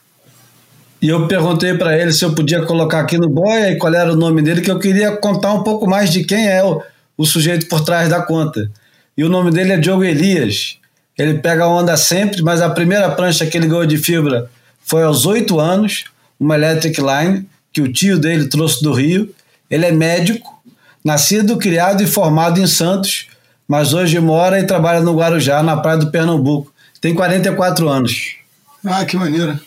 E 1.03 1.09
eu 1.09 1.27
perguntei 1.27 1.75
para 1.75 1.99
ele 1.99 2.13
se 2.13 2.25
eu 2.25 2.35
podia 2.35 2.63
colocar 2.63 3.01
aqui 3.01 3.17
no 3.17 3.29
boia 3.29 3.71
e 3.71 3.79
qual 3.79 3.95
era 3.95 4.13
o 4.13 4.17
nome 4.17 4.43
dele, 4.43 4.61
que 4.61 4.71
eu 4.71 4.79
queria 4.79 5.13
contar 5.17 5.55
um 5.55 5.63
pouco 5.63 5.89
mais 5.89 6.11
de 6.11 6.25
quem 6.25 6.47
é 6.47 6.63
o, 6.63 6.83
o 7.17 7.25
sujeito 7.25 7.67
por 7.69 7.83
trás 7.83 8.09
da 8.09 8.21
conta. 8.21 8.71
E 9.17 9.25
o 9.25 9.29
nome 9.29 9.51
dele 9.51 9.73
é 9.73 9.79
Diogo 9.79 10.05
Elias. 10.05 10.79
Ele 11.17 11.35
pega 11.35 11.67
onda 11.67 11.97
sempre, 11.97 12.43
mas 12.43 12.61
a 12.61 12.71
primeira 12.71 13.11
prancha 13.11 13.47
que 13.47 13.57
ele 13.57 13.67
ganhou 13.67 13.87
de 13.87 13.97
fibra 13.97 14.51
foi 14.83 15.03
aos 15.03 15.25
oito 15.25 15.59
anos, 15.59 16.05
uma 16.39 16.55
Electric 16.55 17.01
Line, 17.01 17.47
que 17.73 17.81
o 17.81 17.93
tio 17.93 18.19
dele 18.19 18.49
trouxe 18.49 18.83
do 18.83 18.93
Rio. 18.93 19.35
Ele 19.71 19.87
é 19.87 19.93
médico, 19.93 20.60
nascido, 21.05 21.57
criado 21.57 22.03
e 22.03 22.07
formado 22.07 22.61
em 22.61 22.67
Santos, 22.67 23.29
mas 23.67 23.93
hoje 23.93 24.19
mora 24.19 24.59
e 24.59 24.67
trabalha 24.67 25.01
no 25.01 25.15
Guarujá, 25.15 25.63
na 25.63 25.77
praia 25.77 25.99
do 25.99 26.11
Pernambuco. 26.11 26.73
Tem 27.01 27.15
44 27.15 27.89
anos. 27.89 28.37
Ah, 28.85 29.05
que 29.05 29.17
maneiro. 29.17 29.59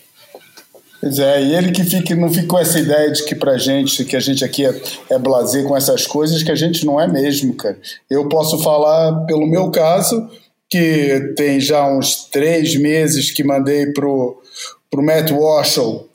Pois 1.02 1.20
é, 1.20 1.44
e 1.44 1.56
ele 1.56 1.72
que 1.72 1.84
fica, 1.84 2.16
não 2.16 2.32
ficou 2.32 2.60
essa 2.60 2.80
ideia 2.80 3.12
de 3.12 3.26
que 3.26 3.36
pra 3.36 3.58
gente, 3.58 4.06
que 4.06 4.16
a 4.16 4.22
gente 4.22 4.44
aqui 4.46 4.66
é, 4.66 4.82
é 5.10 5.20
blazer 5.20 5.66
com 5.66 5.76
essas 5.76 6.08
coisas, 6.08 6.44
que 6.44 6.52
a 6.52 6.56
gente 6.56 6.86
não 6.86 7.00
é 7.00 7.08
mesmo, 7.08 7.54
cara. 7.56 7.78
Eu 8.10 8.30
posso 8.30 8.58
falar 8.64 9.26
pelo 9.26 9.46
meu 9.46 9.70
caso, 9.70 10.30
que 10.70 11.34
tem 11.36 11.60
já 11.60 11.86
uns 11.86 12.26
três 12.32 12.76
meses 12.76 13.32
que 13.32 13.44
mandei 13.44 13.88
pro, 13.88 14.42
pro 14.90 15.04
Matt 15.04 15.30
Warshall 15.30 16.08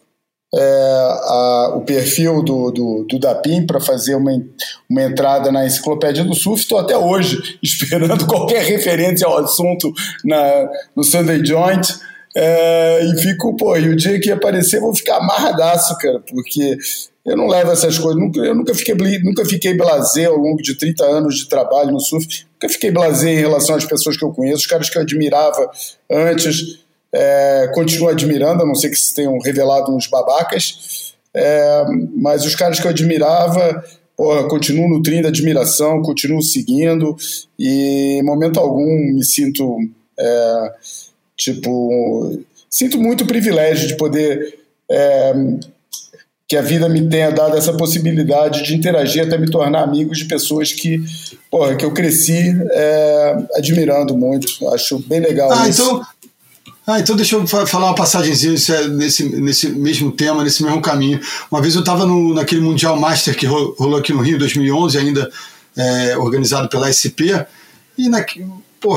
é, 0.55 0.61
a, 0.61 1.73
o 1.77 1.83
perfil 1.83 2.43
do, 2.43 2.71
do, 2.71 3.07
do 3.09 3.19
Dapim 3.19 3.67
para 3.67 3.81
fazer 3.81 4.15
uma, 4.15 4.33
uma 4.89 5.03
entrada 5.03 5.53
na 5.53 5.67
enciclopédia 5.67 6.25
do 6.25 6.35
surf. 6.35 6.63
Estou 6.63 6.79
até 6.79 6.97
hoje 6.97 7.59
esperando 7.63 8.27
qualquer 8.27 8.63
referência 8.65 9.27
ao 9.27 9.39
assunto 9.39 9.93
na, 10.25 10.69
no 10.97 11.05
Sunday 11.05 11.45
Joint. 11.45 11.87
É, 12.37 13.05
e 13.05 13.23
fico, 13.23 13.57
pô, 13.57 13.77
e 13.77 13.89
o 13.89 13.97
dia 13.97 14.21
que 14.21 14.31
aparecer 14.31 14.81
vou 14.81 14.95
ficar 14.95 15.17
amarradaço, 15.17 15.97
cara, 15.99 16.21
porque 16.21 16.77
eu 17.25 17.37
não 17.37 17.47
levo 17.47 17.73
essas 17.73 17.99
coisas, 17.99 18.21
nunca, 18.21 18.41
eu 18.41 18.55
nunca 18.55 18.75
fiquei, 18.75 18.95
nunca 19.23 19.45
fiquei 19.45 19.75
blazer 19.75 20.29
ao 20.29 20.37
longo 20.37 20.63
de 20.63 20.77
30 20.77 21.05
anos 21.05 21.39
de 21.39 21.49
trabalho 21.49 21.91
no 21.91 22.01
surf, 22.01 22.47
nunca 22.55 22.73
fiquei 22.73 22.91
blazer 22.91 23.31
em 23.31 23.41
relação 23.41 23.77
às 23.77 23.85
pessoas 23.85 24.17
que 24.17 24.25
eu 24.25 24.31
conheço, 24.31 24.59
os 24.59 24.67
caras 24.67 24.89
que 24.89 24.97
eu 24.97 25.03
admirava 25.03 25.71
antes, 26.11 26.79
é, 27.13 27.71
continuo 27.75 28.09
admirando, 28.09 28.63
a 28.63 28.67
não 28.67 28.75
ser 28.75 28.91
que 28.91 28.97
se 28.97 29.15
tenham 29.15 29.39
revelado 29.39 29.95
uns 29.95 30.07
babacas, 30.07 31.15
é, 31.35 31.85
mas 32.17 32.45
os 32.45 32.55
caras 32.55 32.81
que 32.81 32.87
eu 32.87 32.91
admirava, 32.91 33.85
porra, 34.17 34.49
continuo 34.49 34.89
nutrindo 34.89 35.29
admiração, 35.29 36.03
continuo 36.03 36.43
seguindo, 36.43 37.17
e 37.59 38.19
em 38.19 38.23
momento 38.23 38.59
algum 38.59 39.15
me 39.15 39.25
sinto... 39.25 39.79
É, 40.19 40.73
Tipo, 41.39 42.37
sinto 42.69 42.99
muito 42.99 43.25
privilégio 43.25 43.87
de 43.87 43.97
poder. 43.97 44.59
É, 44.91 45.33
que 46.49 46.57
a 46.57 46.63
vida 46.63 46.89
me 46.89 47.07
tenha 47.07 47.31
dado 47.31 47.59
essa 47.59 47.75
possibilidade 47.75 48.63
de 48.63 48.75
interagir 48.75 49.23
até 49.23 49.37
me 49.37 49.51
tornar 49.51 49.83
amigos 49.83 50.17
de 50.17 50.25
pessoas 50.25 50.73
que, 50.73 50.99
porra, 51.51 51.77
que 51.77 51.85
eu 51.85 51.93
cresci 51.93 52.57
é, 52.73 53.37
admirando 53.55 54.17
muito. 54.17 54.67
Acho 54.71 54.99
bem 55.01 55.21
legal 55.21 55.53
ah, 55.53 55.69
isso. 55.69 55.83
Então, 55.83 56.03
ah, 56.89 56.99
então 56.99 57.15
deixa 57.15 57.37
eu 57.37 57.47
falar 57.47 57.89
uma 57.89 57.95
passagemzinha 57.95 58.55
é 58.55 58.89
nesse, 58.89 59.25
nesse 59.25 59.69
mesmo 59.69 60.11
tema, 60.11 60.43
nesse 60.43 60.63
mesmo 60.63 60.81
caminho. 60.81 61.21
Uma 61.51 61.61
vez 61.61 61.75
eu 61.75 61.81
estava 61.81 62.07
naquele 62.07 62.63
Mundial 62.63 62.99
Master 62.99 63.37
que 63.37 63.45
rolou 63.45 63.99
aqui 63.99 64.11
no 64.11 64.23
Rio, 64.23 64.39
2011, 64.39 64.97
ainda 64.97 65.31
é, 65.77 66.17
organizado 66.17 66.67
pela 66.67 66.89
SP, 66.89 67.29
e 67.99 68.09
na, 68.09 68.25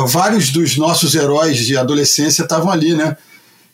vários 0.08 0.52
dos 0.52 0.78
nossos 0.78 1.16
heróis 1.16 1.58
de 1.58 1.76
adolescência 1.76 2.44
estavam 2.44 2.72
ali, 2.72 2.94
né? 2.94 3.18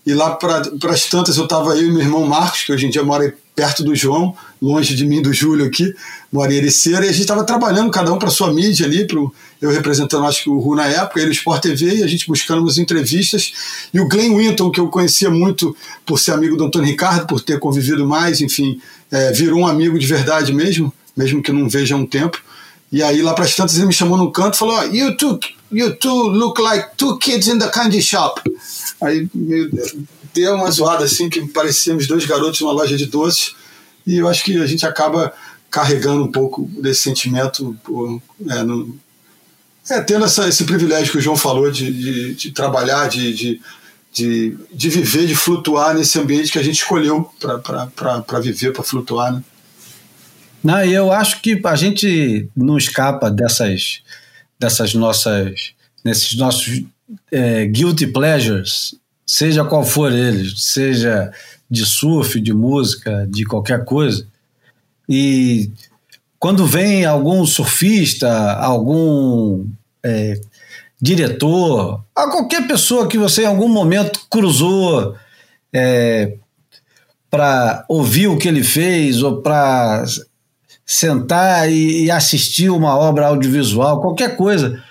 E 0.04 0.16
lá 0.16 0.32
para 0.32 0.64
as 0.90 1.06
tantas 1.06 1.38
eu 1.38 1.44
estava 1.44 1.76
eu 1.76 1.88
e 1.88 1.92
meu 1.92 2.02
irmão 2.02 2.26
Marcos, 2.26 2.64
que 2.64 2.74
hoje 2.74 2.88
em 2.88 2.90
dia 2.90 3.04
mora 3.04 3.32
perto 3.58 3.84
do 3.84 3.96
João, 3.96 4.36
longe 4.62 4.96
de 4.96 5.04
mim, 5.04 5.20
do 5.20 5.34
Júlio 5.34 5.66
aqui, 5.66 5.92
mora 6.32 6.54
em 6.54 6.58
Ericeira, 6.58 7.04
e 7.04 7.10
a 7.10 7.12
gente 7.12 7.22
estava 7.22 7.44
trabalhando 7.44 7.90
cada 7.90 8.14
um 8.14 8.20
para 8.20 8.30
sua 8.30 8.54
mídia 8.54 8.86
ali, 8.86 9.08
pro, 9.08 9.34
eu 9.60 9.72
representando 9.72 10.28
acho 10.28 10.44
que 10.44 10.50
o 10.52 10.60
Ru 10.60 10.76
na 10.76 10.86
época, 10.86 11.20
ele 11.20 11.32
o 11.32 11.34
Sport 11.34 11.64
TV, 11.64 11.96
e 11.96 12.04
a 12.04 12.08
gente 12.08 12.28
buscando 12.28 12.62
umas 12.62 12.78
entrevistas. 12.78 13.52
E 13.92 14.00
o 14.00 14.08
Glenn 14.08 14.38
Winton, 14.38 14.70
que 14.70 14.80
eu 14.80 14.90
conhecia 14.90 15.32
muito 15.32 15.76
por 16.06 16.20
ser 16.20 16.34
amigo 16.34 16.56
do 16.56 16.66
Antônio 16.66 16.88
Ricardo, 16.88 17.26
por 17.26 17.42
ter 17.42 17.60
convivido 17.60 18.06
mais, 18.06 18.42
enfim, 18.42 18.80
é, 19.12 19.32
virou 19.32 19.62
um 19.62 19.68
amigo 19.68 19.98
de 19.98 20.06
verdade 20.06 20.54
mesmo, 20.54 20.94
mesmo 21.16 21.42
que 21.42 21.52
não 21.52 21.68
veja 21.68 21.96
há 21.96 21.98
um 21.98 22.06
tempo. 22.06 22.40
E 22.92 23.02
aí 23.02 23.24
lá 23.24 23.34
para 23.34 23.46
as 23.46 23.56
tantas 23.56 23.76
ele 23.76 23.88
me 23.88 23.94
chamou 23.94 24.20
no 24.20 24.32
canto 24.32 24.54
e 24.54 24.58
falou: 24.60 24.80
oh, 24.80 24.84
you, 24.84 25.18
two, 25.18 25.40
you 25.72 25.96
two 25.96 26.30
look 26.30 26.62
like 26.62 26.96
two 26.96 27.18
kids 27.18 27.48
in 27.48 27.58
the 27.58 27.68
candy 27.70 28.02
shop. 28.02 28.40
Aí 29.02 29.28
me 29.34 29.68
deu 30.42 30.56
uma 30.56 30.70
zoada 30.70 31.06
assim 31.06 31.30
que 31.30 31.46
parecíamos 31.48 32.08
dois 32.08 32.26
garotos 32.26 32.62
numa 32.62 32.72
loja 32.72 32.96
de 32.96 33.06
doces. 33.06 33.56
E 34.06 34.18
eu 34.18 34.28
acho 34.28 34.44
que 34.44 34.58
a 34.58 34.66
gente 34.66 34.86
acaba 34.86 35.34
carregando 35.70 36.24
um 36.24 36.32
pouco 36.32 36.70
desse 36.82 37.02
sentimento, 37.02 37.78
é, 38.50 38.64
no, 38.64 38.98
é, 39.90 40.02
tendo 40.02 40.26
essa, 40.26 40.48
esse 40.48 40.64
privilégio 40.64 41.12
que 41.12 41.18
o 41.18 41.22
João 41.22 41.36
falou 41.36 41.70
de, 41.72 41.92
de, 41.92 42.36
de 42.36 42.52
trabalhar, 42.52 43.10
de, 43.10 43.34
de, 43.34 43.62
de, 44.14 44.58
de, 44.72 44.90
viver, 44.90 45.28
de 45.28 45.36
flutuar 45.36 45.94
nesse 45.94 46.18
ambiente 46.20 46.52
que 46.52 46.60
a 46.60 46.64
gente 46.64 46.78
escolheu 46.78 47.30
para 47.40 48.40
viver, 48.40 48.72
para 48.72 48.84
flutuar. 48.84 49.34
Né? 49.34 49.44
Não, 50.64 50.84
eu 50.84 51.12
acho 51.12 51.42
que 51.42 51.60
a 51.64 51.76
gente 51.76 52.50
não 52.56 52.78
escapa 52.78 53.30
dessas, 53.30 54.02
dessas 54.60 54.94
nossas, 54.94 55.74
nesses 56.04 56.36
nossos 56.36 56.84
é, 57.32 57.66
guilty 57.66 58.08
pleasures, 58.08 58.96
seja 59.28 59.66
qual 59.66 59.84
for 59.84 60.12
eles, 60.12 60.64
seja 60.64 61.32
de 61.70 61.86
surf, 61.86 62.40
de 62.40 62.54
música, 62.54 63.28
de 63.30 63.44
qualquer 63.44 63.84
coisa. 63.84 64.26
E 65.08 65.70
quando 66.40 66.66
vem 66.66 67.04
algum 67.04 67.46
surfista, 67.46 68.54
algum 68.54 69.66
é, 70.02 70.40
diretor, 71.00 72.02
a 72.16 72.30
qualquer 72.30 72.66
pessoa 72.68 73.08
que 73.08 73.18
você 73.18 73.44
em 73.44 73.48
algum 73.48 73.68
momento 73.68 74.22
cruzou 74.30 75.16
é, 75.74 76.36
para 77.30 77.86
ouvir 77.90 78.28
o 78.28 78.38
que 78.38 78.48
ele 78.48 78.64
fez 78.64 79.22
ou 79.22 79.42
para 79.42 80.06
sentar 80.86 81.70
e, 81.70 82.06
e 82.06 82.12
assistir 82.12 82.70
uma 82.70 82.98
obra 82.98 83.28
audiovisual, 83.28 84.00
qualquer 84.00 84.38
coisa. 84.38 84.82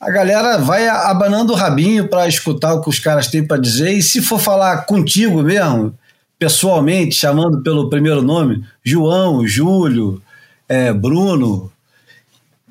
A 0.00 0.10
galera 0.10 0.58
vai 0.58 0.88
abanando 0.88 1.52
o 1.52 1.56
rabinho 1.56 2.08
para 2.08 2.28
escutar 2.28 2.74
o 2.74 2.80
que 2.80 2.88
os 2.88 3.00
caras 3.00 3.26
têm 3.26 3.44
para 3.44 3.60
dizer, 3.60 3.92
e 3.92 4.02
se 4.02 4.22
for 4.22 4.38
falar 4.38 4.86
contigo 4.86 5.42
mesmo, 5.42 5.92
pessoalmente, 6.38 7.16
chamando 7.16 7.62
pelo 7.62 7.90
primeiro 7.90 8.22
nome, 8.22 8.64
João, 8.84 9.44
Júlio, 9.46 10.22
é, 10.68 10.92
Bruno, 10.92 11.70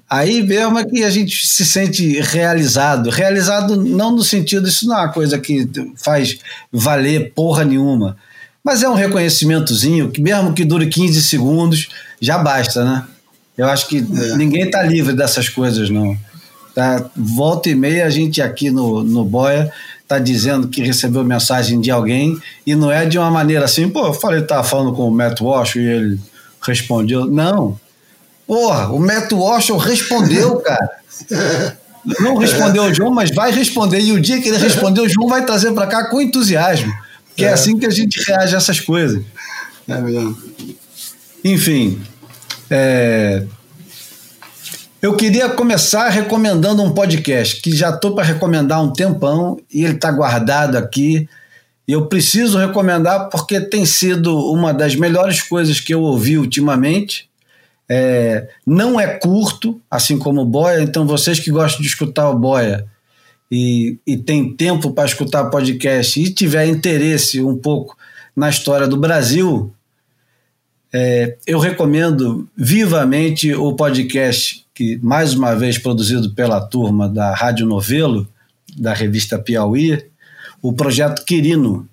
aí 0.09 0.41
mesmo 0.41 0.79
é 0.79 0.85
que 0.85 1.03
a 1.03 1.09
gente 1.09 1.45
se 1.45 1.65
sente 1.65 2.21
realizado. 2.21 3.09
Realizado 3.09 3.75
não 3.75 4.15
no 4.15 4.23
sentido, 4.23 4.69
isso 4.69 4.87
não 4.87 4.97
é 4.97 5.01
uma 5.01 5.11
coisa 5.11 5.37
que 5.37 5.69
faz 5.97 6.37
valer 6.71 7.33
porra 7.33 7.65
nenhuma, 7.65 8.15
mas 8.63 8.83
é 8.83 8.89
um 8.89 8.93
reconhecimentozinho 8.93 10.11
que, 10.11 10.21
mesmo 10.21 10.53
que 10.53 10.63
dure 10.63 10.87
15 10.87 11.21
segundos, 11.23 11.89
já 12.21 12.37
basta, 12.37 12.85
né? 12.85 13.05
Eu 13.57 13.67
acho 13.67 13.87
que 13.87 13.97
é. 13.97 14.37
ninguém 14.37 14.63
está 14.63 14.83
livre 14.83 15.13
dessas 15.13 15.49
coisas, 15.49 15.89
não. 15.89 16.17
Tá? 16.77 17.09
Volta 17.15 17.71
e 17.71 17.73
meia 17.73 18.05
a 18.05 18.09
gente 18.11 18.39
aqui 18.39 18.69
no, 18.69 19.03
no 19.03 19.25
Boia 19.25 19.73
está 20.03 20.19
dizendo 20.19 20.67
que 20.67 20.79
recebeu 20.79 21.23
mensagem 21.23 21.81
de 21.81 21.89
alguém 21.89 22.39
e 22.67 22.75
não 22.75 22.91
é 22.91 23.03
de 23.03 23.17
uma 23.17 23.31
maneira 23.31 23.65
assim, 23.65 23.89
pô, 23.89 24.05
eu 24.05 24.13
falei 24.13 24.41
que 24.41 24.45
estava 24.45 24.63
falando 24.63 24.93
com 24.93 25.07
o 25.07 25.11
Matt 25.11 25.41
Walsh 25.41 25.77
e 25.77 25.79
ele 25.79 26.19
respondeu. 26.61 27.25
Não. 27.25 27.79
Porra, 28.45 28.89
o 28.89 28.99
Matt 28.99 29.31
Walsh 29.31 29.71
respondeu, 29.71 30.57
cara. 30.61 30.99
Não 32.19 32.37
respondeu 32.37 32.83
o 32.83 32.93
João, 32.93 33.11
mas 33.11 33.31
vai 33.31 33.51
responder. 33.51 33.99
E 33.99 34.11
o 34.11 34.21
dia 34.21 34.39
que 34.39 34.47
ele 34.47 34.59
responder, 34.59 35.01
o 35.01 35.09
João 35.09 35.27
vai 35.27 35.43
trazer 35.43 35.71
para 35.71 35.87
cá 35.87 36.07
com 36.11 36.21
entusiasmo. 36.21 36.93
Que 37.35 37.43
é. 37.43 37.47
é 37.47 37.53
assim 37.53 37.79
que 37.79 37.87
a 37.87 37.89
gente 37.89 38.23
reage 38.23 38.53
a 38.53 38.59
essas 38.59 38.79
coisas. 38.79 39.23
É 39.87 39.99
mesmo. 39.99 40.37
Enfim, 41.43 41.99
é... 42.69 43.47
eu 45.01 45.15
queria 45.15 45.49
começar 45.49 46.09
recomendando 46.09 46.81
um 46.81 46.93
podcast 46.93 47.61
que 47.61 47.75
já 47.75 47.89
estou 47.89 48.15
para 48.15 48.23
recomendar 48.23 48.79
há 48.79 48.81
um 48.81 48.91
tempão 48.91 49.59
e 49.71 49.83
ele 49.83 49.93
está 49.95 50.11
guardado 50.11 50.77
aqui. 50.77 51.27
Eu 51.87 52.07
preciso 52.07 52.57
recomendar 52.57 53.29
porque 53.29 53.61
tem 53.61 53.85
sido 53.85 54.35
uma 54.51 54.73
das 54.73 54.95
melhores 54.95 55.41
coisas 55.41 55.79
que 55.79 55.93
eu 55.93 56.01
ouvi 56.01 56.37
ultimamente. 56.37 57.29
É, 57.87 58.49
não 58.65 58.99
é 58.99 59.07
curto, 59.07 59.79
assim 59.89 60.17
como 60.17 60.41
o 60.41 60.45
Boia, 60.45 60.81
então 60.81 61.07
vocês 61.07 61.39
que 61.39 61.51
gostam 61.51 61.81
de 61.81 61.87
escutar 61.87 62.29
o 62.29 62.37
Boia, 62.37 62.85
e, 63.49 63.97
e 64.05 64.17
tem 64.17 64.53
tempo 64.53 64.91
para 64.91 65.05
escutar 65.05 65.45
podcast 65.45 66.21
e 66.21 66.33
tiver 66.33 66.67
interesse 66.67 67.41
um 67.41 67.57
pouco 67.57 67.95
na 68.35 68.49
história 68.49 68.87
do 68.87 68.97
Brasil, 68.97 69.73
é, 70.93 71.37
eu 71.45 71.59
recomendo 71.59 72.47
vivamente 72.55 73.53
o 73.53 73.73
podcast 73.73 74.65
que, 74.73 74.99
mais 75.01 75.33
uma 75.33 75.55
vez, 75.55 75.77
produzido 75.77 76.33
pela 76.33 76.61
turma 76.61 77.09
da 77.09 77.33
Rádio 77.33 77.65
Novelo, 77.65 78.27
da 78.77 78.93
revista 78.93 79.39
Piauí, 79.39 80.05
o 80.61 80.71
Projeto 80.71 81.25
Quirino, 81.25 81.87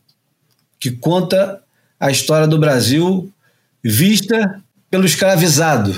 que 0.79 0.91
conta 0.91 1.61
a 1.99 2.11
história 2.11 2.47
do 2.47 2.59
Brasil 2.59 3.33
vista 3.83 4.63
pelo 4.91 5.07
escravizado. 5.07 5.95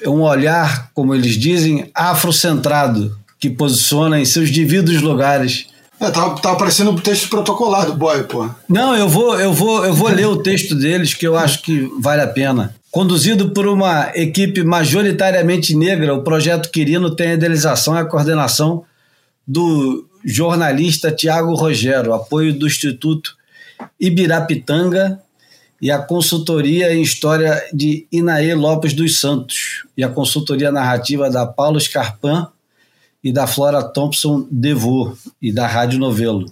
É 0.00 0.08
um 0.08 0.22
olhar, 0.22 0.90
como 0.94 1.14
eles 1.14 1.34
dizem, 1.34 1.90
afrocentrado, 1.94 3.18
que 3.38 3.50
posiciona 3.50 4.20
em 4.20 4.24
seus 4.24 4.50
devidos 4.50 5.02
lugares. 5.02 5.66
É, 6.00 6.10
tava, 6.10 6.40
tava 6.40 6.56
parecendo 6.56 6.90
um 6.90 6.96
texto 6.96 7.28
protocolar 7.28 7.86
do 7.86 7.94
boy, 7.94 8.22
pô. 8.24 8.48
Não, 8.68 8.96
eu 8.96 9.08
vou, 9.08 9.38
eu 9.38 9.52
vou, 9.52 9.84
eu 9.84 9.92
vou 9.92 10.08
ler 10.08 10.26
o 10.26 10.42
texto 10.42 10.74
deles 10.74 11.12
que 11.12 11.26
eu 11.26 11.36
acho 11.36 11.62
que 11.62 11.90
vale 12.00 12.22
a 12.22 12.26
pena. 12.26 12.74
Conduzido 12.90 13.50
por 13.50 13.66
uma 13.66 14.10
equipe 14.14 14.62
majoritariamente 14.62 15.74
negra, 15.74 16.14
o 16.14 16.22
projeto 16.22 16.70
Quirino 16.70 17.14
tem 17.14 17.30
a 17.30 17.34
idealização 17.34 17.96
e 17.96 17.98
a 17.98 18.04
coordenação 18.04 18.84
do 19.46 20.06
jornalista 20.24 21.10
Tiago 21.10 21.54
Rogero, 21.54 22.14
apoio 22.14 22.56
do 22.56 22.66
Instituto 22.66 23.36
Ibirapitanga 24.00 25.20
e 25.80 25.90
a 25.90 25.98
consultoria 25.98 26.92
em 26.92 27.02
história 27.02 27.62
de 27.72 28.06
Inaê 28.10 28.54
Lopes 28.54 28.94
dos 28.94 29.20
Santos 29.20 29.84
e 29.96 30.02
a 30.02 30.08
consultoria 30.08 30.72
narrativa 30.72 31.30
da 31.30 31.46
Paulo 31.46 31.80
Scarpan 31.80 32.48
e 33.28 33.32
da 33.32 33.46
Flora 33.46 33.82
Thompson 33.82 34.46
Devô 34.50 35.14
e 35.40 35.52
da 35.52 35.66
Rádio 35.66 35.98
Novelo. 35.98 36.50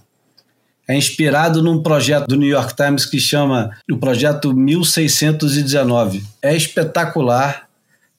É 0.87 0.95
inspirado 0.95 1.63
num 1.63 1.83
projeto 1.83 2.27
do 2.27 2.37
New 2.37 2.51
York 2.51 2.77
Times 2.77 3.07
que 3.07 3.19
chama 3.19 3.71
o 3.91 3.97
Projeto 3.97 4.55
1619. 4.55 6.23
É 6.43 6.55
espetacular, 6.55 7.67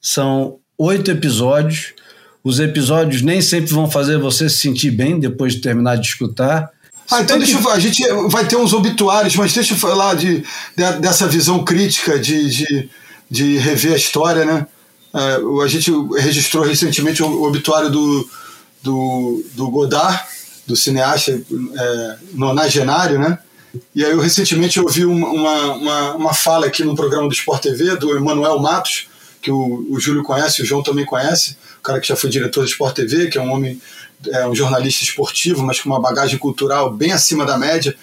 são 0.01 0.57
oito 0.75 1.11
episódios. 1.11 1.93
Os 2.43 2.59
episódios 2.59 3.21
nem 3.21 3.43
sempre 3.43 3.71
vão 3.71 3.89
fazer 3.89 4.17
você 4.17 4.49
se 4.49 4.57
sentir 4.57 4.89
bem 4.89 5.19
depois 5.19 5.53
de 5.53 5.61
terminar 5.61 5.97
de 5.97 6.07
escutar. 6.07 6.71
Ah, 7.11 7.21
então 7.21 7.37
deixa 7.37 7.59
eu, 7.59 7.69
a 7.69 7.79
gente 7.79 8.03
vai 8.29 8.45
ter 8.47 8.55
uns 8.55 8.73
obituários, 8.73 9.35
mas 9.35 9.53
deixa 9.53 9.75
eu 9.75 9.77
falar 9.77 10.15
de, 10.15 10.43
de 10.75 10.91
dessa 10.99 11.27
visão 11.27 11.63
crítica 11.63 12.17
de, 12.17 12.49
de, 12.49 12.89
de 13.29 13.57
rever 13.59 13.93
a 13.93 13.97
história, 13.97 14.45
né? 14.45 14.65
Uh, 15.13 15.61
a 15.61 15.67
gente 15.67 15.91
registrou 16.17 16.63
recentemente 16.63 17.23
o 17.23 17.43
obituário 17.43 17.89
do, 17.89 18.29
do, 18.87 19.43
do 19.53 19.69
Godard, 19.69 20.23
do 20.65 20.75
cineasta 20.75 21.31
é, 21.33 22.15
nonagenário, 22.33 23.19
né? 23.19 23.37
E 23.93 24.03
aí 24.03 24.11
eu 24.11 24.19
recentemente 24.19 24.79
ouvi 24.79 25.05
uma, 25.05 25.73
uma, 25.73 26.15
uma 26.15 26.33
fala 26.33 26.65
aqui 26.65 26.83
no 26.83 26.95
programa 26.95 27.27
do 27.27 27.33
Sport 27.33 27.61
TV, 27.61 27.97
do 27.97 28.15
Emanuel 28.15 28.59
Matos, 28.59 29.07
que 29.41 29.51
o, 29.51 29.85
o 29.89 29.99
Júlio 29.99 30.23
conhece, 30.23 30.61
o 30.61 30.65
João 30.65 30.81
também 30.81 31.05
conhece, 31.05 31.57
o 31.79 31.83
cara 31.83 31.99
que 31.99 32.07
já 32.07 32.15
foi 32.15 32.29
diretor 32.29 32.61
do 32.61 32.69
Sport 32.69 32.95
TV, 32.95 33.27
que 33.27 33.37
é 33.37 33.41
um 33.41 33.51
homem, 33.51 33.79
é 34.29 34.47
um 34.47 34.55
jornalista 34.55 35.03
esportivo, 35.03 35.63
mas 35.63 35.81
com 35.81 35.89
uma 35.89 36.01
bagagem 36.01 36.39
cultural 36.39 36.91
bem 36.91 37.11
acima 37.11 37.45
da 37.45 37.57
média. 37.57 37.95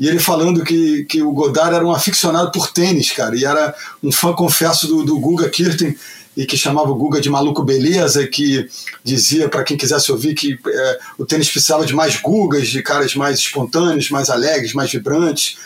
E 0.00 0.08
ele 0.08 0.18
falando 0.18 0.64
que, 0.64 1.04
que 1.04 1.22
o 1.22 1.30
Godard 1.32 1.76
era 1.76 1.86
um 1.86 1.92
aficionado 1.92 2.50
por 2.50 2.72
tênis, 2.72 3.10
cara, 3.12 3.36
e 3.36 3.44
era 3.44 3.74
um 4.02 4.10
fã, 4.10 4.32
confesso, 4.32 4.88
do, 4.88 5.04
do 5.04 5.20
Guga 5.20 5.48
Kirten, 5.48 5.94
e 6.36 6.46
que 6.46 6.56
chamava 6.56 6.90
o 6.90 6.94
Guga 6.94 7.20
de 7.20 7.28
maluco 7.28 7.62
beleza, 7.62 8.26
que 8.26 8.68
dizia 9.04 9.48
para 9.48 9.62
quem 9.64 9.76
quisesse 9.76 10.10
ouvir 10.10 10.34
que 10.34 10.58
é, 10.66 10.98
o 11.18 11.26
tênis 11.26 11.50
precisava 11.50 11.84
de 11.84 11.94
mais 11.94 12.16
Gugas, 12.16 12.68
de 12.68 12.82
caras 12.82 13.14
mais 13.14 13.38
espontâneos, 13.38 14.10
mais 14.10 14.30
alegres, 14.30 14.72
mais 14.72 14.90
vibrantes. 14.90 15.56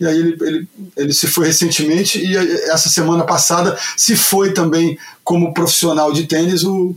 E 0.00 0.06
aí 0.06 0.16
ele, 0.16 0.36
ele, 0.40 0.68
ele 0.96 1.12
se 1.12 1.26
foi 1.26 1.46
recentemente 1.46 2.18
e 2.18 2.36
essa 2.70 2.88
semana 2.88 3.24
passada 3.24 3.76
se 3.96 4.16
foi 4.16 4.52
também 4.52 4.98
como 5.24 5.52
profissional 5.54 6.12
de 6.12 6.24
tênis 6.24 6.64
o, 6.64 6.96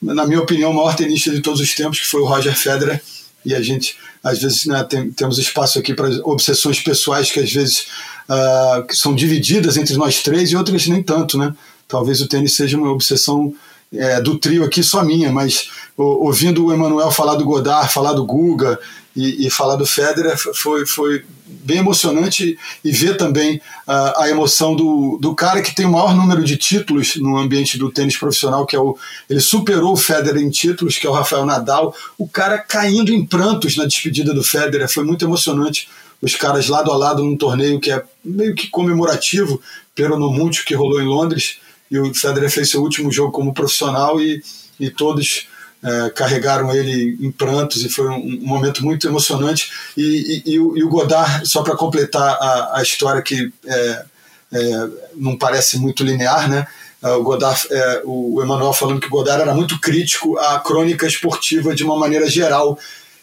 na 0.00 0.26
minha 0.26 0.40
opinião, 0.40 0.70
o 0.70 0.74
maior 0.74 0.94
tenista 0.94 1.30
de 1.30 1.40
todos 1.40 1.60
os 1.60 1.74
tempos, 1.74 2.00
que 2.00 2.06
foi 2.06 2.20
o 2.20 2.26
Roger 2.26 2.56
Federer. 2.56 3.02
E 3.44 3.54
a 3.54 3.62
gente, 3.62 3.96
às 4.22 4.38
vezes, 4.38 4.66
né, 4.66 4.84
tem, 4.84 5.10
temos 5.10 5.38
espaço 5.38 5.78
aqui 5.78 5.94
para 5.94 6.08
obsessões 6.24 6.80
pessoais 6.80 7.30
que 7.30 7.40
às 7.40 7.52
vezes 7.52 7.86
uh, 8.28 8.86
que 8.86 8.96
são 8.96 9.14
divididas 9.14 9.76
entre 9.76 9.96
nós 9.96 10.22
três 10.22 10.50
e 10.50 10.56
outras 10.56 10.86
nem 10.86 11.02
tanto, 11.02 11.38
né? 11.38 11.54
Talvez 11.88 12.20
o 12.20 12.28
tênis 12.28 12.54
seja 12.54 12.76
uma 12.76 12.92
obsessão 12.92 13.54
é, 13.92 14.20
do 14.20 14.38
trio 14.38 14.64
aqui 14.64 14.82
só 14.82 15.02
minha, 15.02 15.32
mas 15.32 15.70
ouvindo 15.96 16.66
o 16.66 16.72
Emanuel 16.72 17.10
falar 17.10 17.34
do 17.34 17.44
Godard, 17.44 17.92
falar 17.92 18.12
do 18.12 18.24
Guga 18.24 18.78
e, 19.16 19.46
e, 19.46 19.50
falar 19.50 19.76
do 19.76 19.86
Federer 19.86 20.36
foi, 20.36 20.86
foi 20.86 21.24
bem 21.46 21.78
emocionante 21.78 22.56
e 22.84 22.92
ver 22.92 23.16
também 23.16 23.56
uh, 23.56 24.20
a 24.20 24.28
emoção 24.28 24.76
do, 24.76 25.18
do 25.20 25.34
cara 25.34 25.60
que 25.60 25.74
tem 25.74 25.86
o 25.86 25.90
maior 25.90 26.14
número 26.14 26.44
de 26.44 26.56
títulos 26.56 27.16
no 27.16 27.36
ambiente 27.36 27.78
do 27.78 27.90
tênis 27.90 28.16
profissional, 28.16 28.64
que 28.64 28.76
é 28.76 28.78
o. 28.78 28.96
Ele 29.28 29.40
superou 29.40 29.94
o 29.94 29.96
Federer 29.96 30.40
em 30.40 30.50
títulos, 30.50 30.98
que 30.98 31.06
é 31.06 31.10
o 31.10 31.14
Rafael 31.14 31.44
Nadal, 31.44 31.94
o 32.16 32.28
cara 32.28 32.58
caindo 32.58 33.12
em 33.12 33.24
prantos 33.24 33.76
na 33.76 33.86
despedida 33.86 34.32
do 34.32 34.44
Federer, 34.44 34.88
foi 34.88 35.02
muito 35.02 35.24
emocionante. 35.24 35.88
Os 36.20 36.36
caras 36.36 36.68
lado 36.68 36.92
a 36.92 36.96
lado 36.96 37.22
num 37.22 37.36
torneio 37.36 37.80
que 37.80 37.90
é 37.90 38.02
meio 38.24 38.54
que 38.54 38.68
comemorativo, 38.68 39.60
pelo 39.94 40.18
no 40.18 40.30
Múltiplo, 40.30 40.66
que 40.66 40.74
rolou 40.74 41.00
em 41.00 41.06
Londres 41.06 41.58
e 41.90 41.98
o 41.98 42.14
Federer 42.14 42.50
fez 42.50 42.70
seu 42.70 42.82
último 42.82 43.10
jogo 43.10 43.32
como 43.32 43.54
profissional 43.54 44.20
e, 44.20 44.42
e 44.78 44.90
todos 44.90 45.46
é, 45.82 46.10
carregaram 46.10 46.74
ele 46.74 47.16
em 47.20 47.30
prantos 47.30 47.84
e 47.84 47.88
foi 47.88 48.08
um, 48.08 48.16
um 48.16 48.46
momento 48.46 48.84
muito 48.84 49.06
emocionante. 49.06 49.70
E, 49.96 50.42
e, 50.46 50.52
e, 50.54 50.60
o, 50.60 50.76
e 50.76 50.82
o, 50.82 50.88
Godard, 50.88 51.48
só 51.48 51.62
para 51.62 51.76
completar 51.76 52.36
a, 52.40 52.78
a, 52.78 52.82
história 52.82 53.22
que 53.22 53.52
é, 53.64 54.04
é, 54.52 54.88
não 55.14 55.36
parece 55.36 55.78
muito 55.78 56.02
linear, 56.02 56.48
né? 56.48 56.66
É, 57.02 57.10
o 57.10 57.22
Godard, 57.22 57.60
é, 57.70 58.02
o 58.04 58.42
Emanuel 58.42 58.72
falando 58.72 59.00
que 59.00 59.06
o 59.06 59.10
Godard 59.10 59.42
era 59.42 59.54
muito 59.54 59.80
crítico 59.80 60.36
à 60.38 60.58
crônica 60.58 61.06
esportiva 61.06 61.74
de 61.74 61.84
uma 61.84 61.96
maneira 61.96 62.28
geral, 62.28 62.76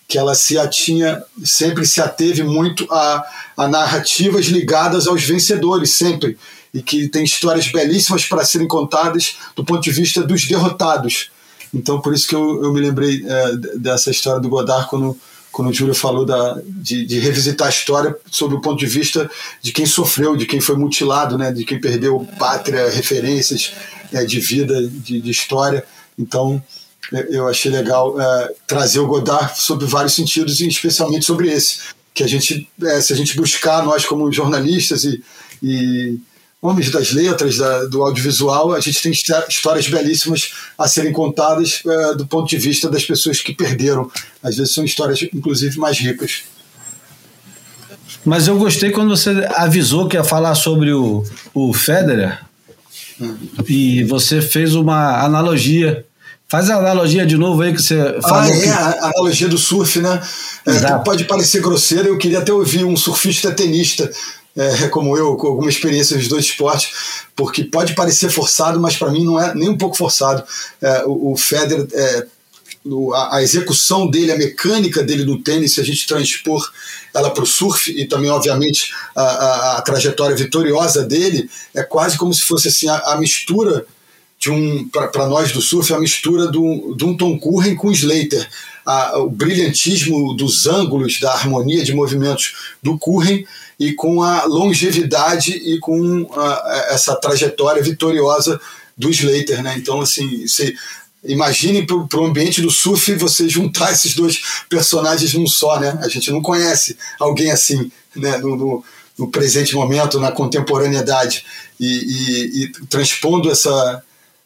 que 0.08 0.17
ela 0.17 0.34
se 0.34 0.58
atinha, 0.58 1.21
sempre 1.43 1.86
se 1.86 1.99
ateve 1.99 2.43
muito 2.43 2.88
a, 2.89 3.25
a 3.58 3.67
narrativas 3.67 4.45
ligadas 4.45 5.08
aos 5.08 5.23
vencedores, 5.23 5.97
sempre 5.97 6.38
e 6.75 6.83
que 6.83 7.07
tem 7.07 7.23
histórias 7.23 7.71
belíssimas 7.71 8.25
para 8.25 8.43
serem 8.43 8.67
contadas 8.67 9.38
do 9.55 9.63
ponto 9.63 9.81
de 9.81 9.91
vista 9.91 10.21
dos 10.21 10.45
derrotados. 10.45 11.31
Então, 11.73 12.01
por 12.01 12.13
isso 12.13 12.27
que 12.27 12.35
eu, 12.35 12.65
eu 12.65 12.73
me 12.73 12.81
lembrei 12.81 13.25
é, 13.25 13.55
dessa 13.77 14.11
história 14.11 14.41
do 14.41 14.49
Godard 14.49 14.89
quando, 14.89 15.17
quando 15.53 15.69
o 15.69 15.73
Júlio 15.73 15.95
falou 15.95 16.25
da, 16.25 16.61
de, 16.67 17.05
de, 17.05 17.17
revisitar 17.17 17.67
a 17.67 17.69
história 17.69 18.13
sob 18.29 18.55
o 18.55 18.61
ponto 18.61 18.77
de 18.77 18.88
vista 18.88 19.31
de 19.61 19.71
quem 19.71 19.85
sofreu, 19.85 20.35
de 20.35 20.45
quem 20.45 20.59
foi 20.59 20.75
mutilado, 20.75 21.38
né, 21.38 21.49
de 21.49 21.63
quem 21.63 21.79
perdeu 21.79 22.27
pátria, 22.38 22.89
referências 22.89 23.71
é, 24.11 24.25
de 24.25 24.41
vida, 24.41 24.85
de, 24.85 25.21
de, 25.21 25.31
história. 25.31 25.81
Então, 26.19 26.61
é, 27.13 27.27
eu 27.29 27.47
achei 27.47 27.71
legal 27.71 28.19
é, 28.19 28.53
trazer 28.67 28.99
o 28.99 29.07
Godard 29.07 29.61
sobre 29.61 29.85
vários 29.85 30.13
sentidos, 30.13 30.59
e 30.59 30.67
especialmente 30.67 31.23
sobre 31.23 31.49
esse. 31.49 31.79
Que 32.13 32.23
a 32.23 32.27
gente, 32.27 32.69
é, 32.83 32.99
se 32.99 33.13
a 33.13 33.15
gente 33.15 33.38
buscar, 33.38 33.81
nós 33.83 34.05
como 34.05 34.29
jornalistas 34.29 35.05
e, 35.05 35.23
e 35.63 36.19
homens 36.65 36.89
das 36.89 37.12
letras, 37.12 37.58
da, 37.58 37.86
do 37.86 38.01
audiovisual, 38.01 38.73
a 38.73 38.80
gente 38.80 39.01
tem 39.01 39.12
histórias 39.12 39.88
belíssimas 39.88 40.51
a 40.78 40.88
serem 40.88 41.12
contadas 41.12 41.82
uh, 41.86 42.15
do 42.15 42.25
ponto 42.25 42.49
de 42.49 42.58
vista 42.58 42.89
das 42.89 43.06
pessoas 43.06 43.41
que 43.41 43.54
perderam. 43.54 44.10
Às 44.41 44.58
vezes 44.58 44.73
são 44.73 44.84
histórias, 44.84 45.21
inclusive, 45.34 45.78
mais 45.78 45.97
ricas. 45.97 46.43
Mas 48.25 48.47
eu 48.47 48.58
gostei 48.58 48.91
quando 48.91 49.15
você 49.15 49.47
avisou 49.56 50.08
que 50.08 50.17
ia 50.17 50.23
falar 50.23 50.56
sobre 50.56 50.91
o, 50.91 51.23
o 51.54 51.73
Federer 51.73 52.39
hum. 53.21 53.38
e 53.67 54.04
você 54.06 54.41
fez 54.41 54.73
uma 54.73 55.23
analogia. 55.23 56.04
Faz 56.47 56.69
a 56.69 56.78
analogia 56.78 57.25
de 57.25 57.38
novo 57.38 57.62
aí 57.62 57.73
que 57.73 57.82
você 57.82 58.19
falou. 58.21 58.41
Ah, 58.41 58.49
é, 58.49 58.62
que... 58.62 58.69
a 58.69 59.10
analogia 59.10 59.47
do 59.47 59.58
surf, 59.58 59.99
né? 59.99 60.21
É, 60.65 60.97
pode 61.04 61.25
parecer 61.25 61.62
grosseiro, 61.62 62.08
eu 62.08 62.17
queria 62.17 62.39
até 62.39 62.51
ouvir 62.51 62.84
um 62.84 62.97
surfista 62.97 63.51
tenista 63.51 64.10
é, 64.55 64.87
como 64.87 65.17
eu, 65.17 65.35
com 65.35 65.47
alguma 65.47 65.69
experiência 65.69 66.15
nos 66.15 66.27
dois 66.27 66.45
esportes, 66.45 66.89
porque 67.35 67.63
pode 67.63 67.93
parecer 67.93 68.29
forçado, 68.29 68.79
mas 68.79 68.95
para 68.95 69.11
mim 69.11 69.25
não 69.25 69.39
é 69.39 69.53
nem 69.53 69.69
um 69.69 69.77
pouco 69.77 69.97
forçado. 69.97 70.43
É, 70.81 71.03
o, 71.05 71.33
o 71.33 71.37
Federer, 71.37 71.87
é, 71.93 72.25
a, 73.13 73.37
a, 73.37 73.43
execução 73.43 74.09
dele, 74.09 74.31
a 74.31 74.37
mecânica 74.37 75.03
dele 75.03 75.25
no 75.25 75.41
tênis, 75.41 75.73
se 75.73 75.81
a 75.81 75.83
gente 75.83 76.07
transpor 76.07 76.71
ela 77.13 77.31
para 77.31 77.43
o 77.43 77.47
surf 77.47 77.91
e 77.91 78.07
também, 78.07 78.29
obviamente, 78.29 78.93
a, 79.15 79.21
a, 79.21 79.77
a, 79.77 79.81
trajetória 79.81 80.35
vitoriosa 80.35 81.03
dele, 81.03 81.49
é 81.73 81.83
quase 81.83 82.17
como 82.17 82.33
se 82.33 82.41
fosse 82.41 82.67
assim 82.67 82.87
a, 82.87 83.17
mistura 83.17 83.85
de 84.39 84.51
um 84.51 84.87
para 84.89 85.27
nós 85.27 85.51
do 85.51 85.61
surf 85.61 85.93
a 85.93 85.99
mistura 85.99 86.47
do, 86.47 86.93
de 86.95 87.05
um 87.05 87.15
Tom 87.15 87.39
Curren 87.39 87.75
com 87.75 87.87
o 87.87 87.91
Slater 87.91 88.47
o 89.15 89.29
brilhantismo 89.29 90.35
dos 90.35 90.67
ângulos 90.67 91.19
da 91.19 91.31
harmonia 91.31 91.83
de 91.83 91.93
movimentos 91.93 92.75
do 92.83 92.97
Curren 92.97 93.45
e 93.79 93.93
com 93.93 94.21
a 94.21 94.45
longevidade 94.45 95.51
e 95.51 95.79
com 95.79 96.29
a, 96.33 96.88
essa 96.89 97.15
trajetória 97.15 97.83
vitoriosa 97.83 98.59
do 98.97 99.09
Slater, 99.09 99.61
né? 99.61 99.75
Então, 99.77 100.01
assim, 100.01 100.47
você 100.47 100.73
imagine 101.23 101.85
para 101.85 102.19
o 102.19 102.25
ambiente 102.25 102.61
do 102.61 102.71
surf 102.71 103.13
você 103.15 103.49
juntar 103.49 103.91
esses 103.93 104.15
dois 104.15 104.41
personagens 104.69 105.33
num 105.33 105.47
só, 105.47 105.79
né? 105.79 105.99
A 106.01 106.07
gente 106.07 106.31
não 106.31 106.41
conhece 106.41 106.97
alguém 107.19 107.51
assim, 107.51 107.91
né? 108.15 108.38
No, 108.38 108.55
no, 108.55 108.83
no 109.17 109.27
presente 109.29 109.75
momento, 109.75 110.19
na 110.19 110.31
contemporaneidade 110.31 111.45
e, 111.79 111.85
e, 111.85 112.63
e 112.63 112.71
transpondo 112.88 113.49
essa, 113.49 114.03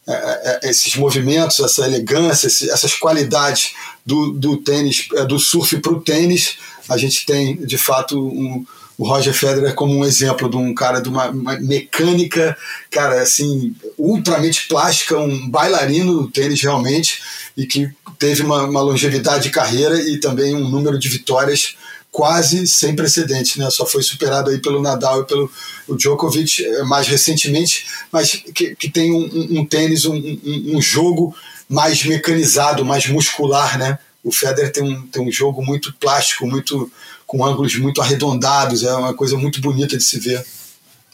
é, 0.09 0.11
é, 0.11 0.59
é, 0.63 0.69
esses 0.71 0.95
movimentos, 0.95 1.59
essa 1.59 1.85
elegância, 1.85 2.47
essas 2.47 2.95
qualidades 2.95 3.75
do, 4.03 4.31
do 4.31 4.57
tênis, 4.57 5.07
do 5.27 5.37
surf 5.37 5.77
para 5.77 5.93
o 5.93 6.01
tênis, 6.01 6.57
a 6.89 6.97
gente 6.97 7.27
tem 7.27 7.57
de 7.57 7.77
fato 7.77 8.19
um, 8.19 8.65
o 8.99 9.07
Roger 9.07 9.33
Federer 9.33 9.73
como 9.73 9.95
um 9.95 10.03
exemplo 10.03 10.49
de 10.49 10.57
um 10.57 10.73
cara 10.75 10.99
de 10.99 11.07
uma, 11.07 11.29
uma 11.29 11.57
mecânica, 11.57 12.55
cara, 12.91 13.21
assim, 13.21 13.73
ultramente 13.97 14.67
plástica, 14.67 15.17
um 15.17 15.49
bailarino 15.49 16.21
do 16.21 16.29
tênis 16.29 16.61
realmente, 16.61 17.21
e 17.55 17.65
que 17.65 17.89
teve 18.19 18.41
uma, 18.41 18.63
uma 18.63 18.81
longevidade 18.81 19.43
de 19.43 19.51
carreira 19.51 19.97
e 20.01 20.19
também 20.19 20.53
um 20.53 20.67
número 20.67 20.99
de 20.99 21.07
vitórias 21.07 21.77
quase 22.11 22.67
sem 22.67 22.93
precedentes, 22.93 23.55
né? 23.55 23.69
Só 23.69 23.85
foi 23.85 24.03
superado 24.03 24.49
aí 24.49 24.59
pelo 24.59 24.81
Nadal 24.81 25.21
e 25.21 25.25
pelo 25.25 25.49
Djokovic 25.95 26.65
eh, 26.65 26.83
mais 26.83 27.07
recentemente, 27.07 27.85
mas 28.11 28.31
que, 28.53 28.75
que 28.75 28.89
tem 28.89 29.13
um, 29.13 29.59
um 29.61 29.65
tênis, 29.65 30.03
um, 30.03 30.15
um, 30.15 30.75
um, 30.75 30.81
jogo 30.81 31.33
mais 31.69 32.03
mecanizado, 32.03 32.83
mais 32.83 33.07
muscular, 33.07 33.77
né? 33.77 33.97
O 34.21 34.31
Federer 34.31 34.73
tem 34.73 34.83
um, 34.83 35.07
tem 35.07 35.21
um 35.25 35.31
jogo 35.31 35.63
muito 35.63 35.93
plástico, 35.93 36.45
muito 36.45 36.91
com 37.29 37.45
ângulos 37.45 37.77
muito 37.77 38.01
arredondados, 38.01 38.83
é 38.83 38.91
uma 38.91 39.13
coisa 39.13 39.37
muito 39.37 39.61
bonita 39.61 39.95
de 39.95 40.03
se 40.03 40.19
ver. 40.19 40.43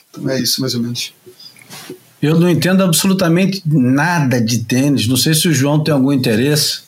Então 0.10 0.30
é 0.30 0.40
isso, 0.40 0.62
mais 0.62 0.74
ou 0.74 0.82
menos. 0.82 1.14
Eu 2.22 2.40
não 2.40 2.50
entendo 2.50 2.82
absolutamente 2.82 3.62
nada 3.66 4.40
de 4.40 4.60
tênis. 4.60 5.08
Não 5.08 5.18
sei 5.18 5.34
se 5.34 5.50
o 5.50 5.54
João 5.54 5.84
tem 5.84 5.94
algum 5.94 6.14
interesse. 6.14 6.84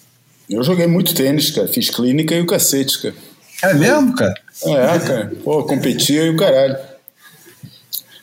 Eu 0.49 0.63
joguei 0.63 0.87
muito 0.87 1.13
tênis, 1.13 1.51
cara. 1.51 1.67
Fiz 1.67 1.89
clínica 1.89 2.33
e 2.33 2.41
o 2.41 2.45
cacete, 2.45 3.01
cara. 3.01 3.15
É 3.63 3.73
mesmo, 3.73 4.15
cara? 4.15 4.33
É, 4.63 4.99
cara. 4.99 5.33
Pô, 5.43 5.61
competia 5.65 6.23
e 6.23 6.29
o 6.29 6.37
caralho. 6.37 6.77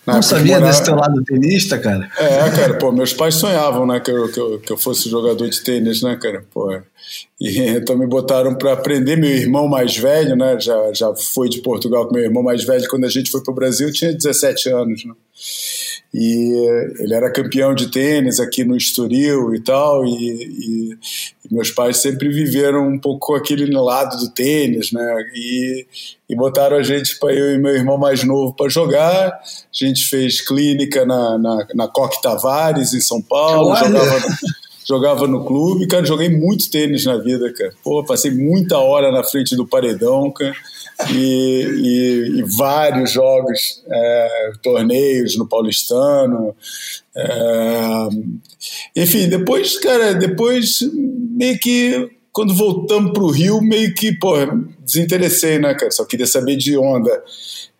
Não 0.06 0.22
sabia 0.22 0.54
morava... 0.54 0.66
desse 0.66 0.84
teu 0.84 0.94
lado 0.94 1.24
tenista, 1.24 1.78
cara? 1.78 2.10
É, 2.18 2.50
cara, 2.50 2.74
pô, 2.74 2.92
meus 2.92 3.12
pais 3.12 3.36
sonhavam, 3.36 3.86
né, 3.86 4.00
que 4.00 4.10
eu, 4.10 4.30
que 4.30 4.38
eu, 4.38 4.60
que 4.60 4.72
eu 4.72 4.76
fosse 4.76 5.08
jogador 5.08 5.48
de 5.48 5.62
tênis, 5.62 6.02
né, 6.02 6.16
cara, 6.20 6.44
pô. 6.52 6.70
E 7.40 7.60
então 7.76 7.96
me 7.96 8.06
botaram 8.06 8.54
para 8.54 8.72
aprender. 8.72 9.16
Meu 9.16 9.30
irmão 9.30 9.66
mais 9.66 9.96
velho, 9.96 10.36
né, 10.36 10.58
já, 10.60 10.92
já 10.92 11.14
foi 11.14 11.48
de 11.48 11.60
Portugal 11.60 12.06
com 12.06 12.14
meu 12.14 12.24
irmão 12.24 12.42
mais 12.42 12.64
velho, 12.64 12.88
quando 12.88 13.04
a 13.04 13.10
gente 13.10 13.30
foi 13.30 13.42
para 13.42 13.52
o 13.52 13.54
Brasil, 13.54 13.90
tinha 13.92 14.12
17 14.12 14.68
anos, 14.70 15.04
né. 15.04 15.14
E 16.16 16.52
ele 17.00 17.12
era 17.12 17.32
campeão 17.32 17.74
de 17.74 17.90
tênis 17.90 18.38
aqui 18.38 18.62
no 18.62 18.76
Estoril 18.76 19.52
e 19.52 19.60
tal, 19.60 20.04
e, 20.04 20.14
e, 20.14 20.98
e 21.44 21.52
meus 21.52 21.72
pais 21.72 21.96
sempre 21.96 22.28
viveram 22.28 22.86
um 22.86 22.96
pouco 22.96 23.34
aquele 23.34 23.66
lado 23.74 24.16
do 24.18 24.30
tênis, 24.30 24.92
né? 24.92 25.16
E, 25.34 25.84
e 26.30 26.36
botaram 26.36 26.76
a 26.76 26.84
gente 26.84 27.18
para 27.18 27.34
eu 27.34 27.56
e 27.56 27.58
meu 27.58 27.74
irmão 27.74 27.98
mais 27.98 28.22
novo 28.22 28.54
para 28.54 28.68
jogar. 28.68 29.26
A 29.26 29.40
gente 29.72 30.04
fez 30.04 30.40
clínica 30.40 31.04
na, 31.04 31.36
na, 31.36 31.66
na 31.74 31.88
Coque 31.88 32.22
Tavares, 32.22 32.94
em 32.94 33.00
São 33.00 33.20
Paulo, 33.20 33.74
jogava, 33.74 34.22
jogava 34.86 35.26
no 35.26 35.44
clube. 35.44 35.88
Cara, 35.88 36.06
joguei 36.06 36.28
muito 36.28 36.70
tênis 36.70 37.04
na 37.04 37.16
vida, 37.16 37.52
cara. 37.52 37.74
Pô, 37.82 38.04
passei 38.04 38.30
muita 38.30 38.78
hora 38.78 39.10
na 39.10 39.24
frente 39.24 39.56
do 39.56 39.66
paredão, 39.66 40.30
cara 40.30 40.54
e, 41.10 41.62
e, 41.64 42.38
e 42.38 42.42
vários 42.56 43.12
jogos, 43.12 43.82
é, 43.90 44.52
torneios 44.62 45.36
no 45.36 45.48
Paulistano. 45.48 46.54
É, 47.16 48.08
enfim, 48.96 49.28
depois, 49.28 49.78
cara, 49.78 50.14
depois 50.14 50.78
meio 50.92 51.58
que 51.58 52.10
quando 52.32 52.52
voltamos 52.52 53.12
para 53.12 53.22
o 53.22 53.30
Rio, 53.30 53.60
meio 53.60 53.94
que, 53.94 54.12
pô, 54.18 54.34
desinteressei, 54.80 55.58
né, 55.60 55.72
cara? 55.74 55.92
Só 55.92 56.04
queria 56.04 56.26
saber 56.26 56.56
de 56.56 56.76
onda 56.76 57.22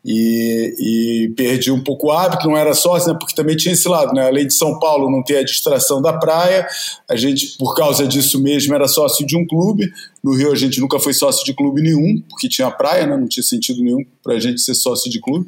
e, 0.04 0.74
e, 0.78 1.34
perdi 1.34 1.72
um 1.72 1.82
pouco 1.82 2.08
o 2.08 2.10
hábito, 2.10 2.46
não 2.46 2.56
era 2.56 2.74
sócio, 2.74 3.10
né, 3.10 3.16
porque 3.18 3.34
também 3.34 3.56
tinha 3.56 3.72
esse 3.72 3.88
lado, 3.88 4.12
né, 4.12 4.26
além 4.26 4.46
de 4.46 4.52
São 4.52 4.78
Paulo 4.78 5.10
não 5.10 5.22
ter 5.22 5.38
a 5.38 5.44
distração 5.44 6.02
da 6.02 6.12
praia, 6.12 6.66
a 7.08 7.16
gente, 7.16 7.56
por 7.56 7.74
causa 7.74 8.06
disso 8.06 8.42
mesmo, 8.42 8.74
era 8.74 8.86
sócio 8.86 9.26
de 9.26 9.34
um 9.36 9.46
clube, 9.46 9.90
no 10.22 10.34
Rio 10.36 10.52
a 10.52 10.56
gente 10.56 10.78
nunca 10.78 10.98
foi 10.98 11.14
sócio 11.14 11.44
de 11.44 11.54
clube 11.54 11.80
nenhum, 11.80 12.20
porque 12.28 12.48
tinha 12.48 12.70
praia, 12.70 13.06
né, 13.06 13.16
não 13.16 13.26
tinha 13.26 13.42
sentido 13.42 13.82
nenhum 13.82 14.04
para 14.22 14.34
a 14.34 14.40
gente 14.40 14.60
ser 14.60 14.74
sócio 14.74 15.10
de 15.10 15.20
clube, 15.20 15.46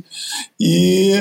e 0.58 1.12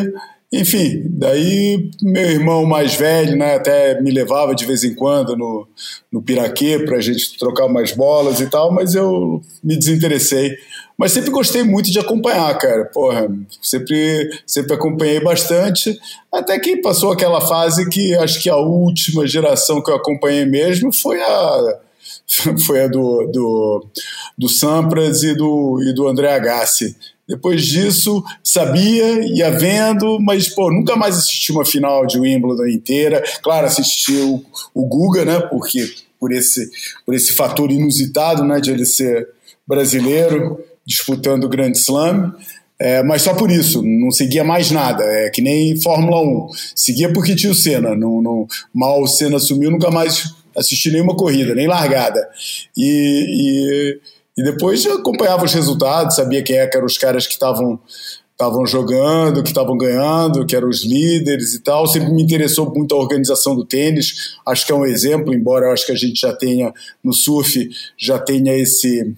enfim, 0.51 1.03
daí 1.09 1.89
meu 2.01 2.31
irmão 2.31 2.65
mais 2.65 2.95
velho 2.95 3.35
né, 3.35 3.55
até 3.55 3.99
me 4.01 4.11
levava 4.11 4.55
de 4.55 4.65
vez 4.65 4.83
em 4.83 4.93
quando 4.93 5.35
no, 5.35 5.67
no 6.11 6.21
Piraquê 6.21 6.79
para 6.79 6.97
a 6.97 7.01
gente 7.01 7.37
trocar 7.37 7.65
umas 7.65 7.91
bolas 7.91 8.39
e 8.39 8.49
tal, 8.49 8.71
mas 8.71 8.95
eu 8.95 9.41
me 9.63 9.77
desinteressei 9.77 10.55
mas 10.97 11.11
sempre 11.11 11.29
gostei 11.29 11.61
muito 11.63 11.91
de 11.91 11.99
acompanhar, 11.99 12.57
cara. 12.57 12.85
Porra, 12.85 13.27
sempre, 13.61 14.29
sempre 14.47 14.73
acompanhei 14.73 15.19
bastante. 15.19 15.99
Até 16.31 16.57
que 16.57 16.77
passou 16.77 17.11
aquela 17.11 17.41
fase 17.41 17.89
que 17.89 18.15
acho 18.15 18.41
que 18.41 18.49
a 18.49 18.55
última 18.55 19.27
geração 19.27 19.81
que 19.81 19.91
eu 19.91 19.95
acompanhei 19.95 20.45
mesmo 20.45 20.93
foi 20.93 21.21
a, 21.21 21.79
foi 22.65 22.83
a 22.83 22.87
do, 22.87 23.29
do, 23.31 23.85
do 24.37 24.47
Sampras 24.47 25.23
e 25.23 25.35
do, 25.35 25.81
e 25.83 25.93
do 25.93 26.07
André 26.07 26.31
Agassi. 26.31 26.95
Depois 27.27 27.65
disso, 27.65 28.23
sabia, 28.43 29.25
ia 29.35 29.49
vendo, 29.51 30.19
mas 30.19 30.47
pô, 30.49 30.71
nunca 30.71 30.95
mais 30.95 31.17
assisti 31.17 31.51
uma 31.51 31.65
final 31.65 32.05
de 32.05 32.19
Wimbledon 32.19 32.67
inteira. 32.67 33.23
Claro, 33.41 33.65
assisti 33.65 34.13
o, 34.13 34.43
o 34.73 34.85
Guga, 34.85 35.25
né? 35.25 35.39
Porque 35.39 35.91
por 36.19 36.31
esse, 36.31 36.69
por 37.05 37.15
esse 37.15 37.33
fator 37.35 37.71
inusitado, 37.71 38.43
né, 38.43 38.59
de 38.59 38.71
ele 38.71 38.85
ser 38.85 39.27
brasileiro 39.67 40.59
disputando 40.85 41.45
o 41.45 41.49
Grand 41.49 41.71
Slam. 41.71 42.33
É, 42.77 43.01
mas 43.03 43.21
só 43.21 43.33
por 43.33 43.49
isso, 43.49 43.81
não 43.81 44.11
seguia 44.11 44.43
mais 44.43 44.69
nada. 44.69 45.03
É 45.03 45.29
que 45.29 45.41
nem 45.41 45.79
Fórmula 45.81 46.21
1. 46.21 46.49
Seguia 46.75 47.11
porque 47.11 47.35
tinha 47.35 47.51
o 47.51 47.55
Senna. 47.55 47.95
Não, 47.95 48.47
mal 48.73 49.01
o 49.01 49.07
Senna 49.07 49.39
sumiu, 49.39 49.71
nunca 49.71 49.89
mais 49.89 50.33
assisti 50.55 50.91
nenhuma 50.91 51.15
corrida, 51.15 51.55
nem 51.55 51.67
largada. 51.67 52.27
E, 52.77 53.25
e, 53.27 53.99
e 54.37 54.43
depois 54.43 54.85
acompanhava 54.85 55.45
os 55.45 55.53
resultados, 55.53 56.15
sabia 56.15 56.43
quem 56.43 56.57
é 56.57 56.69
eram 56.71 56.85
os 56.85 56.97
caras 56.97 57.25
que 57.25 57.33
estavam 57.33 57.79
estavam 58.35 58.65
jogando, 58.65 59.41
que 59.41 59.47
estavam 59.47 59.77
ganhando, 59.77 60.45
que 60.45 60.55
eram 60.55 60.67
os 60.67 60.83
líderes 60.83 61.53
e 61.53 61.63
tal. 61.63 61.87
Sempre 61.87 62.11
me 62.11 62.21
interessou 62.21 62.69
muito 62.69 62.93
a 62.93 62.97
organização 62.97 63.55
do 63.55 63.63
tênis. 63.63 64.35
Acho 64.45 64.65
que 64.65 64.73
é 64.73 64.75
um 64.75 64.85
exemplo, 64.85 65.33
embora 65.33 65.67
eu 65.67 65.71
acho 65.71 65.85
que 65.85 65.93
a 65.93 65.95
gente 65.95 66.19
já 66.19 66.33
tenha 66.33 66.73
no 67.01 67.13
surf 67.13 67.69
já 67.97 68.19
tenha 68.19 68.53
esse 68.53 69.15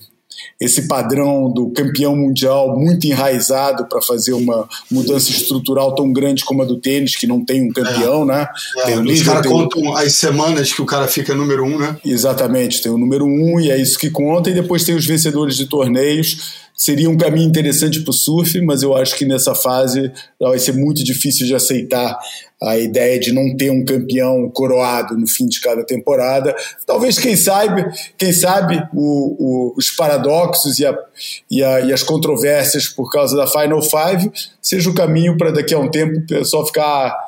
esse 0.60 0.88
padrão 0.88 1.52
do 1.52 1.70
campeão 1.70 2.16
mundial 2.16 2.78
muito 2.78 3.06
enraizado 3.06 3.86
para 3.88 4.02
fazer 4.02 4.34
uma 4.34 4.68
mudança 4.90 5.30
estrutural 5.32 5.96
tão 5.96 6.12
grande 6.12 6.44
como 6.44 6.62
a 6.62 6.66
do 6.66 6.78
tênis, 6.78 7.16
que 7.16 7.28
não 7.28 7.44
tem 7.44 7.64
um 7.64 7.72
campeão, 7.72 8.24
é. 8.24 8.26
né? 8.26 8.48
É. 8.78 8.86
Tem 8.86 9.00
um 9.00 9.06
Os 9.06 9.24
caras 9.24 9.46
contam 9.48 9.96
as 9.96 10.14
semanas 10.16 10.74
que 10.74 10.82
o 10.82 10.86
cara 10.86 11.08
fica 11.08 11.34
número 11.34 11.64
um, 11.64 11.78
né? 11.78 11.98
Exatamente, 12.04 12.82
tem 12.82 12.92
o 12.92 12.98
número 12.98 13.26
um 13.26 13.60
e 13.60 13.72
é 13.72 13.80
isso 13.80 13.98
que 13.98 14.10
conta, 14.10 14.50
e 14.50 14.54
depois 14.54 14.84
tem 14.84 14.96
os 14.96 15.06
vencedores 15.06 15.56
de 15.56 15.66
torneios 15.66 16.67
seria 16.78 17.10
um 17.10 17.18
caminho 17.18 17.50
interessante 17.50 18.02
para 18.02 18.12
o 18.12 18.14
surf, 18.14 18.62
mas 18.62 18.84
eu 18.84 18.96
acho 18.96 19.18
que 19.18 19.26
nessa 19.26 19.56
fase 19.56 20.12
vai 20.40 20.60
ser 20.60 20.74
muito 20.74 21.04
difícil 21.04 21.48
de 21.48 21.56
aceitar 21.56 22.16
a 22.62 22.78
ideia 22.78 23.20
de 23.20 23.32
não 23.32 23.56
ter 23.56 23.72
um 23.72 23.84
campeão 23.84 24.50
coroado 24.50 25.18
no 25.18 25.28
fim 25.28 25.48
de 25.48 25.60
cada 25.60 25.84
temporada. 25.84 26.56
Talvez, 26.86 27.18
quem 27.18 27.36
sabe, 27.36 27.86
quem 28.18 28.32
sabe 28.32 28.82
o, 28.94 29.72
o, 29.74 29.74
os 29.76 29.90
paradoxos 29.92 30.78
e, 30.80 30.86
a, 30.86 30.96
e, 31.50 31.64
a, 31.64 31.82
e, 31.82 31.94
as 31.94 32.04
controvérsias 32.04 32.88
por 32.88 33.12
causa 33.12 33.36
da 33.36 33.48
Final 33.48 33.82
Five 33.82 34.32
seja 34.62 34.90
o 34.90 34.96
caminho 34.96 35.38
para 35.38 35.52
daqui 35.52 35.74
a 35.74 35.80
um 35.80 35.90
tempo 35.90 36.20
o 36.20 36.26
pessoal 36.28 36.66
ficar 36.66 37.27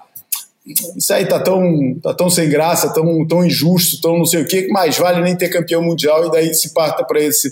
isso 0.96 1.14
aí 1.14 1.26
tá 1.26 1.40
tão, 1.40 1.96
tá 2.02 2.14
tão 2.14 2.30
sem 2.30 2.50
graça, 2.50 2.94
tão, 2.94 3.26
tão 3.26 3.46
injusto, 3.46 4.00
tão 4.02 4.18
não 4.18 4.26
sei 4.26 4.42
o 4.42 4.48
que, 4.48 4.64
que 4.64 4.72
mais 4.72 4.98
vale 4.98 5.22
nem 5.22 5.36
ter 5.36 5.50
campeão 5.50 5.82
mundial 5.82 6.26
e 6.26 6.32
daí 6.32 6.54
se 6.54 6.74
parta 6.74 7.04
para 7.04 7.20
esse, 7.20 7.52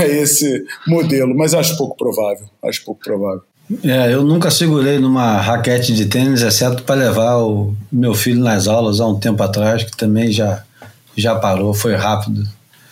esse 0.00 0.64
modelo. 0.86 1.36
Mas 1.36 1.54
acho 1.54 1.76
pouco 1.76 1.96
provável. 1.96 2.46
Acho 2.62 2.84
pouco 2.84 3.02
provável. 3.02 3.42
É, 3.84 4.12
eu 4.12 4.24
nunca 4.24 4.50
segurei 4.50 4.98
numa 4.98 5.40
raquete 5.40 5.94
de 5.94 6.06
tênis, 6.06 6.42
exceto 6.42 6.82
para 6.82 6.96
levar 6.96 7.36
o 7.36 7.74
meu 7.90 8.14
filho 8.14 8.40
nas 8.40 8.66
aulas 8.66 9.00
há 9.00 9.06
um 9.06 9.18
tempo 9.18 9.40
atrás, 9.42 9.84
que 9.84 9.96
também 9.96 10.32
já, 10.32 10.64
já 11.16 11.36
parou, 11.36 11.72
foi 11.72 11.94
rápido. 11.94 12.42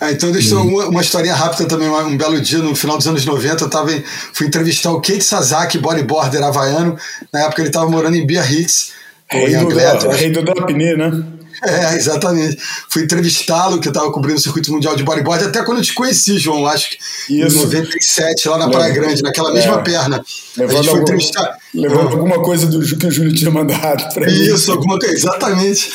Ah, 0.00 0.12
então 0.12 0.30
deixa 0.30 0.54
eu 0.54 0.60
uma, 0.60 0.86
uma 0.86 1.00
historinha 1.00 1.34
rápida 1.34 1.66
também. 1.66 1.88
Um 1.88 2.16
belo 2.16 2.40
dia, 2.40 2.58
no 2.58 2.76
final 2.76 2.96
dos 2.96 3.08
anos 3.08 3.24
90, 3.24 3.64
eu 3.64 3.70
tava 3.70 3.92
em, 3.92 4.04
fui 4.32 4.46
entrevistar 4.46 4.92
o 4.92 5.00
Kate 5.00 5.24
Sasaki, 5.24 5.78
bodyboarder 5.78 6.42
havaiano. 6.42 6.96
Na 7.32 7.40
época 7.40 7.62
ele 7.62 7.68
estava 7.68 7.90
morando 7.90 8.14
em 8.14 8.24
Biarritz. 8.24 8.92
Rei 9.30 10.30
do, 10.30 10.42
Drapney, 10.42 10.96
né? 10.96 11.37
É, 11.62 11.96
exatamente. 11.96 12.56
Fui 12.88 13.02
entrevistá-lo, 13.02 13.80
que 13.80 13.88
eu 13.88 13.90
estava 13.90 14.10
cobrindo 14.12 14.38
o 14.38 14.42
circuito 14.42 14.72
mundial 14.72 14.94
de 14.94 15.02
bodyboard, 15.02 15.44
até 15.44 15.64
quando 15.64 15.78
eu 15.78 15.84
te 15.84 15.92
conheci, 15.92 16.38
João, 16.38 16.66
acho 16.66 16.90
que 16.90 16.98
Isso. 17.28 17.56
em 17.56 17.62
97, 17.62 18.48
lá 18.48 18.58
na 18.58 18.68
Praia 18.68 18.92
Grande, 18.92 19.22
naquela 19.22 19.52
mesma 19.52 19.74
é. 19.74 19.82
perna. 19.82 20.24
Levando, 20.56 20.76
a 20.76 20.82
gente 20.82 20.90
foi 20.90 21.00
entrevistar. 21.00 21.58
Levando 21.74 22.08
alguma 22.08 22.40
coisa 22.40 22.66
do 22.66 22.80
que 22.80 23.06
o 23.06 23.10
Júlio 23.10 23.34
tinha 23.34 23.50
mandado 23.50 24.12
para 24.14 24.26
mim. 24.26 24.32
Isso, 24.32 24.72
alguma 24.72 24.98
coisa, 24.98 25.14
exatamente. 25.14 25.90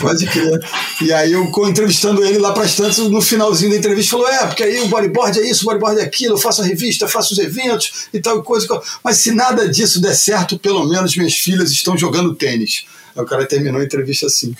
Pode 0.00 0.26
crer. 0.26 0.60
E 1.02 1.12
aí 1.12 1.32
eu 1.32 1.50
entrevistando 1.68 2.24
ele 2.24 2.38
lá 2.38 2.52
para 2.52 2.64
as 2.64 2.74
tantas, 2.74 2.98
no 2.98 3.20
finalzinho 3.20 3.70
da 3.70 3.76
entrevista, 3.76 4.12
falou: 4.12 4.28
é, 4.28 4.46
porque 4.46 4.62
aí 4.62 4.80
o 4.80 4.88
bodyboard 4.88 5.38
é 5.38 5.50
isso, 5.50 5.62
o 5.62 5.66
bodyboard 5.66 6.00
é 6.00 6.04
aquilo, 6.04 6.34
eu 6.34 6.38
faço 6.38 6.62
a 6.62 6.64
revista, 6.64 7.08
faço 7.08 7.32
os 7.32 7.38
eventos 7.38 8.08
e 8.12 8.20
tal 8.20 8.42
coisa. 8.42 8.66
Mas 9.02 9.18
se 9.18 9.32
nada 9.32 9.68
disso 9.68 10.00
der 10.00 10.14
certo, 10.14 10.58
pelo 10.58 10.86
menos 10.86 11.16
minhas 11.16 11.34
filhas 11.34 11.70
estão 11.70 11.96
jogando 11.96 12.34
tênis. 12.34 12.84
Aí 13.16 13.22
o 13.22 13.26
cara 13.26 13.46
terminou 13.46 13.80
a 13.80 13.84
entrevista 13.84 14.26
assim. 14.26 14.54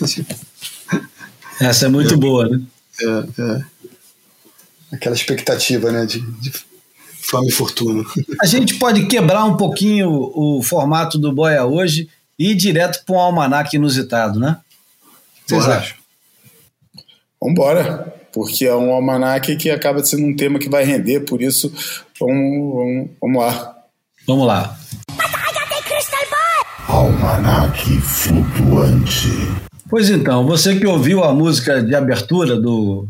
Essa 1.60 1.86
é 1.86 1.88
muito 1.88 2.14
é, 2.14 2.16
boa, 2.16 2.48
né? 2.48 2.60
É, 3.00 3.42
é. 3.42 3.64
Aquela 4.92 5.14
expectativa, 5.14 5.90
né? 5.90 6.06
De, 6.06 6.20
de 6.20 6.52
Fama 7.24 7.46
e 7.48 7.50
fortuna. 7.50 8.04
A 8.40 8.46
gente 8.46 8.74
pode 8.74 9.06
quebrar 9.06 9.44
um 9.44 9.56
pouquinho 9.56 10.10
o 10.10 10.62
formato 10.62 11.18
do 11.18 11.32
Boia 11.32 11.64
hoje 11.64 12.08
e 12.38 12.50
ir 12.50 12.54
direto 12.54 13.04
para 13.04 13.14
um 13.14 13.18
almanac 13.18 13.74
inusitado, 13.74 14.38
né? 14.38 14.58
Vocês 15.46 15.64
Bora. 15.64 15.78
acham? 15.78 15.96
Vambora, 17.40 18.14
porque 18.32 18.64
é 18.64 18.74
um 18.74 18.92
almanac 18.92 19.54
que 19.56 19.70
acaba 19.70 20.02
sendo 20.02 20.24
um 20.24 20.34
tema 20.34 20.58
que 20.58 20.68
vai 20.68 20.84
render, 20.84 21.20
por 21.20 21.42
isso 21.42 21.72
vamos, 22.18 22.74
vamos, 22.74 23.10
vamos 23.20 23.42
lá. 23.42 23.76
Vamos 24.26 24.46
lá. 24.46 24.78
Almanac 26.88 28.00
flutuante. 28.00 29.63
Pois 29.88 30.08
então, 30.08 30.46
você 30.46 30.78
que 30.78 30.86
ouviu 30.86 31.22
a 31.22 31.34
música 31.34 31.82
de 31.82 31.94
abertura 31.94 32.58
do, 32.58 33.06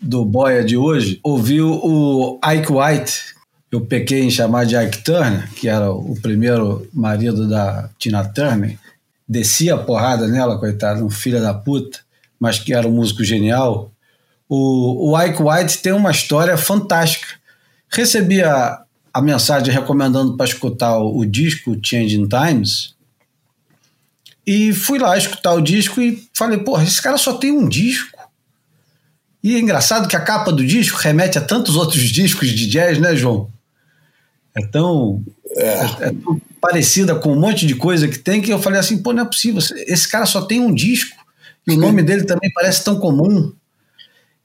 do 0.00 0.24
Boia 0.24 0.62
de 0.62 0.76
hoje, 0.76 1.18
ouviu 1.22 1.70
o 1.82 2.38
Ike 2.44 2.72
White, 2.72 3.34
eu 3.72 3.80
pequei 3.80 4.22
em 4.22 4.30
chamar 4.30 4.66
de 4.66 4.76
Ike 4.76 5.02
Turner, 5.02 5.48
que 5.54 5.68
era 5.68 5.90
o 5.90 6.14
primeiro 6.20 6.88
marido 6.92 7.48
da 7.48 7.88
Tina 7.98 8.24
Turner, 8.24 8.78
descia 9.26 9.74
a 9.74 9.78
porrada 9.78 10.26
nela, 10.26 10.58
coitado, 10.58 11.04
um 11.04 11.10
filho 11.10 11.40
da 11.40 11.54
puta, 11.54 12.00
mas 12.38 12.58
que 12.58 12.74
era 12.74 12.86
um 12.86 12.92
músico 12.92 13.22
genial. 13.22 13.90
O, 14.48 15.10
o 15.10 15.22
Ike 15.22 15.42
White 15.42 15.78
tem 15.78 15.92
uma 15.92 16.10
história 16.10 16.58
fantástica. 16.58 17.28
Recebi 17.88 18.42
a, 18.42 18.82
a 19.14 19.22
mensagem 19.22 19.72
recomendando 19.72 20.36
para 20.36 20.46
escutar 20.46 20.98
o, 20.98 21.18
o 21.18 21.24
disco 21.24 21.78
Changing 21.80 22.26
Times, 22.26 22.94
e 24.46 24.72
fui 24.72 24.98
lá 24.98 25.16
escutar 25.16 25.52
o 25.54 25.60
disco 25.60 26.00
e 26.00 26.28
falei, 26.34 26.58
porra, 26.58 26.84
esse 26.84 27.00
cara 27.00 27.18
só 27.18 27.34
tem 27.34 27.52
um 27.52 27.68
disco. 27.68 28.18
E 29.42 29.56
é 29.56 29.58
engraçado 29.58 30.08
que 30.08 30.16
a 30.16 30.20
capa 30.20 30.52
do 30.52 30.64
disco 30.64 30.98
remete 30.98 31.38
a 31.38 31.40
tantos 31.40 31.76
outros 31.76 32.02
discos 32.02 32.50
de 32.50 32.66
jazz, 32.66 32.98
né, 32.98 33.16
João? 33.16 33.50
É 34.54 34.66
tão, 34.66 35.22
é. 35.56 35.84
é 36.00 36.12
tão 36.12 36.40
parecida 36.60 37.14
com 37.14 37.32
um 37.32 37.40
monte 37.40 37.66
de 37.66 37.74
coisa 37.74 38.06
que 38.06 38.18
tem 38.18 38.42
que 38.42 38.52
eu 38.52 38.58
falei 38.58 38.80
assim, 38.80 38.98
pô, 38.98 39.12
não 39.12 39.22
é 39.22 39.26
possível. 39.26 39.62
Esse 39.86 40.08
cara 40.08 40.26
só 40.26 40.42
tem 40.42 40.60
um 40.60 40.74
disco 40.74 41.16
e 41.66 41.72
o 41.72 41.78
nome 41.78 42.02
dele 42.02 42.24
também 42.24 42.50
parece 42.52 42.84
tão 42.84 42.98
comum. 42.98 43.52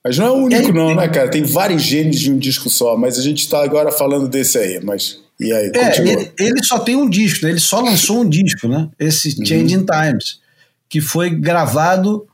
Mas 0.03 0.17
não 0.19 0.25
é 0.27 0.29
o 0.29 0.35
único, 0.35 0.71
não, 0.71 0.95
né, 0.95 1.07
cara? 1.07 1.29
Tem 1.29 1.43
vários 1.43 1.81
gênios 1.81 2.19
de 2.19 2.31
um 2.31 2.37
disco 2.37 2.69
só, 2.69 2.95
mas 2.95 3.17
a 3.17 3.23
gente 3.23 3.39
está 3.39 3.63
agora 3.63 3.91
falando 3.91 4.27
desse 4.27 4.57
aí, 4.57 4.79
mas. 4.83 5.19
E 5.39 5.51
aí, 5.51 5.71
é, 5.75 5.99
ele, 5.99 6.31
ele, 6.39 6.63
só 6.63 6.79
tem 6.79 6.95
um 6.95 7.09
disco, 7.09 7.45
né? 7.45 7.51
ele 7.51 7.59
só 7.59 7.81
lançou 7.81 8.21
um 8.21 8.29
disco, 8.29 8.67
né? 8.67 8.89
Esse 8.97 9.37
uhum. 9.37 9.45
Changing 9.45 9.85
Times, 9.85 10.39
que 10.87 11.01
foi 11.01 11.29
gravado 11.29 12.25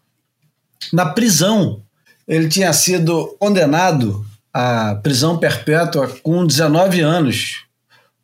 na 0.94 1.08
prisão. 1.08 1.82
Ele 2.28 2.48
tinha 2.48 2.72
sido 2.74 3.36
condenado 3.40 4.24
à 4.54 4.96
prisão 4.96 5.38
perpétua 5.38 6.08
com 6.22 6.46
19 6.46 7.02
anos 7.02 7.66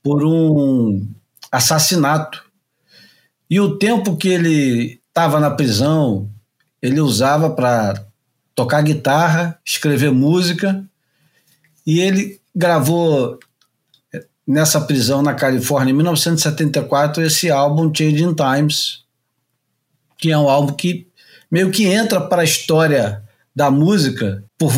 por 0.04 0.24
um 0.24 1.08
assassinato. 1.52 2.46
E 3.50 3.60
o 3.60 3.78
tempo 3.78 4.16
que 4.16 4.30
ele 4.30 5.00
estava 5.08 5.40
na 5.40 5.50
prisão, 5.50 6.30
ele 6.82 7.00
usava 7.00 7.50
para 7.50 8.06
tocar 8.54 8.82
guitarra, 8.82 9.60
escrever 9.66 10.12
música, 10.12 10.84
e 11.86 12.00
ele 12.00 12.40
gravou 12.56 13.40
nessa 14.48 14.80
prisão 14.80 15.22
na 15.22 15.34
Califórnia 15.34 15.92
em 15.92 15.96
1974 15.96 17.22
esse 17.22 17.52
álbum 17.52 17.94
Changing 17.94 18.34
Times, 18.34 19.04
que 20.18 20.32
é 20.32 20.38
um 20.38 20.50
álbum 20.50 20.74
que 20.74 21.08
meio 21.52 21.70
que 21.70 21.86
entra 21.86 22.22
para 22.22 22.42
a 22.42 22.46
história 22.46 23.22
da 23.54 23.70
música 23.70 24.44
por 24.58 24.72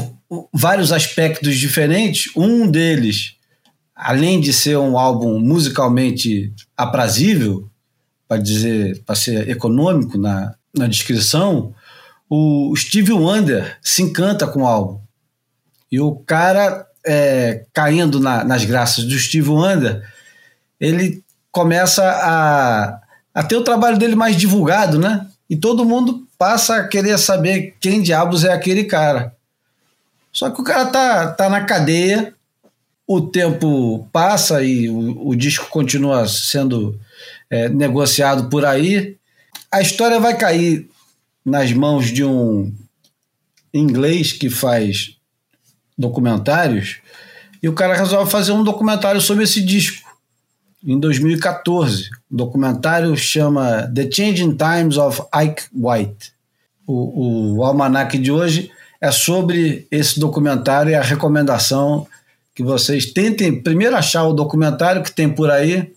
vários 0.53 0.91
aspectos 0.91 1.55
diferentes. 1.57 2.31
Um 2.35 2.69
deles, 2.69 3.35
além 3.95 4.39
de 4.39 4.51
ser 4.51 4.77
um 4.77 4.97
álbum 4.97 5.39
musicalmente 5.39 6.53
aprazível, 6.75 7.69
para 8.27 8.41
dizer, 8.41 9.03
para 9.05 9.15
ser 9.15 9.49
econômico 9.49 10.17
na, 10.17 10.55
na 10.75 10.87
descrição, 10.87 11.73
o 12.29 12.75
Steve 12.75 13.11
Wonder 13.11 13.77
se 13.81 14.03
encanta 14.03 14.45
com 14.45 14.61
o 14.61 14.67
álbum. 14.67 15.01
E 15.91 15.99
o 15.99 16.15
cara 16.15 16.85
é, 17.05 17.63
caindo 17.73 18.19
na, 18.19 18.43
nas 18.43 18.65
graças 18.65 19.03
do 19.03 19.17
Steve 19.17 19.49
Wonder, 19.49 20.03
ele 20.79 21.23
começa 21.51 22.03
a, 22.03 22.99
a 23.33 23.43
ter 23.43 23.55
o 23.55 23.63
trabalho 23.63 23.97
dele 23.97 24.15
mais 24.15 24.35
divulgado, 24.35 24.99
né? 24.99 25.27
E 25.49 25.55
todo 25.55 25.85
mundo 25.85 26.27
passa 26.37 26.77
a 26.77 26.87
querer 26.87 27.17
saber 27.17 27.75
quem 27.79 28.01
diabos 28.01 28.43
é 28.43 28.53
aquele 28.53 28.85
cara. 28.85 29.35
Só 30.31 30.49
que 30.49 30.61
o 30.61 30.63
cara 30.63 30.85
tá, 30.85 31.31
tá 31.31 31.49
na 31.49 31.65
cadeia, 31.65 32.33
o 33.07 33.19
tempo 33.19 34.07
passa 34.11 34.63
e 34.63 34.89
o, 34.89 35.29
o 35.29 35.35
disco 35.35 35.67
continua 35.69 36.27
sendo 36.27 36.99
é, 37.49 37.67
negociado 37.67 38.49
por 38.49 38.63
aí. 38.63 39.17
A 39.71 39.81
história 39.81 40.19
vai 40.19 40.37
cair 40.37 40.87
nas 41.43 41.73
mãos 41.73 42.07
de 42.07 42.23
um 42.23 42.71
inglês 43.73 44.31
que 44.31 44.49
faz 44.49 45.18
documentários, 45.99 46.99
e 47.61 47.67
o 47.67 47.73
cara 47.73 47.93
resolve 47.93 48.31
fazer 48.31 48.53
um 48.53 48.63
documentário 48.63 49.19
sobre 49.19 49.43
esse 49.43 49.61
disco, 49.61 50.07
em 50.83 50.97
2014. 50.97 52.09
O 52.31 52.37
documentário 52.37 53.15
chama 53.17 53.91
The 53.93 54.09
Changing 54.09 54.55
Times 54.55 54.97
of 54.97 55.21
Ike 55.35 55.63
White. 55.75 56.31
O, 56.87 57.57
o 57.57 57.63
almanac 57.63 58.17
de 58.17 58.31
hoje 58.31 58.71
é 59.01 59.11
sobre 59.11 59.85
esse 59.91 60.19
documentário 60.19 60.91
e 60.91 60.95
a 60.95 61.01
recomendação 61.01 62.07
que 62.55 62.63
vocês 62.63 63.11
tentem 63.11 63.61
primeiro 63.61 63.95
achar 63.95 64.23
o 64.23 64.33
documentário 64.33 65.03
que 65.03 65.11
tem 65.11 65.29
por 65.29 65.51
aí. 65.51 65.91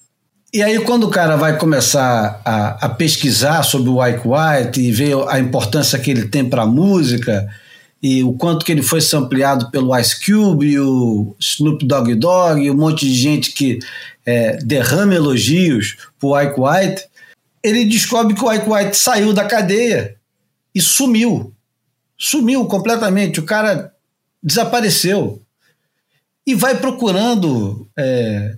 E 0.53 0.63
aí, 0.63 0.79
quando 0.81 1.05
o 1.05 1.11
cara 1.11 1.37
vai 1.37 1.57
começar 1.57 2.41
a, 2.45 2.87
a 2.87 2.89
pesquisar 2.89 3.63
sobre 3.63 3.89
o 3.89 4.05
Ike 4.05 4.29
White 4.29 4.81
e 4.81 4.93
ver 4.93 5.17
a 5.29 5.39
importância 5.39 5.99
que 5.99 6.11
ele 6.11 6.29
tem 6.29 6.49
para 6.49 6.63
a 6.63 6.67
música 6.67 7.49
e 8.03 8.25
o 8.25 8.33
quanto 8.33 8.65
que 8.65 8.73
ele 8.73 8.83
foi 8.83 9.01
sampleado 9.01 9.71
pelo 9.71 9.97
Ice 9.97 10.19
Cube 10.25 10.79
o 10.81 11.37
Snoop 11.39 11.87
Dogg 11.87 12.15
Dogg 12.17 12.61
e 12.61 12.71
um 12.71 12.77
monte 12.77 13.07
de 13.07 13.15
gente 13.15 13.53
que 13.53 13.79
é, 14.27 14.57
derrama 14.57 15.15
elogios 15.15 15.97
pro 16.19 16.39
Ike 16.41 16.59
White, 16.59 17.05
ele 17.63 17.85
descobre 17.85 18.35
que 18.35 18.45
o 18.45 18.53
Ike 18.53 18.69
White 18.69 18.97
saiu 18.97 19.33
da 19.33 19.45
cadeia 19.45 20.17
e 20.75 20.81
sumiu. 20.81 21.53
Sumiu 22.19 22.67
completamente. 22.67 23.39
O 23.39 23.45
cara 23.45 23.93
desapareceu. 24.43 25.41
E 26.45 26.55
vai 26.57 26.77
procurando 26.77 27.89
é, 27.97 28.57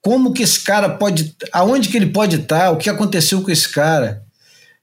como 0.00 0.32
que 0.32 0.42
esse 0.42 0.60
cara 0.60 0.88
pode. 0.88 1.36
aonde 1.52 1.90
que 1.90 1.96
ele 1.98 2.06
pode 2.06 2.36
estar, 2.36 2.70
o 2.70 2.78
que 2.78 2.88
aconteceu 2.88 3.42
com 3.42 3.50
esse 3.50 3.68
cara. 3.68 4.22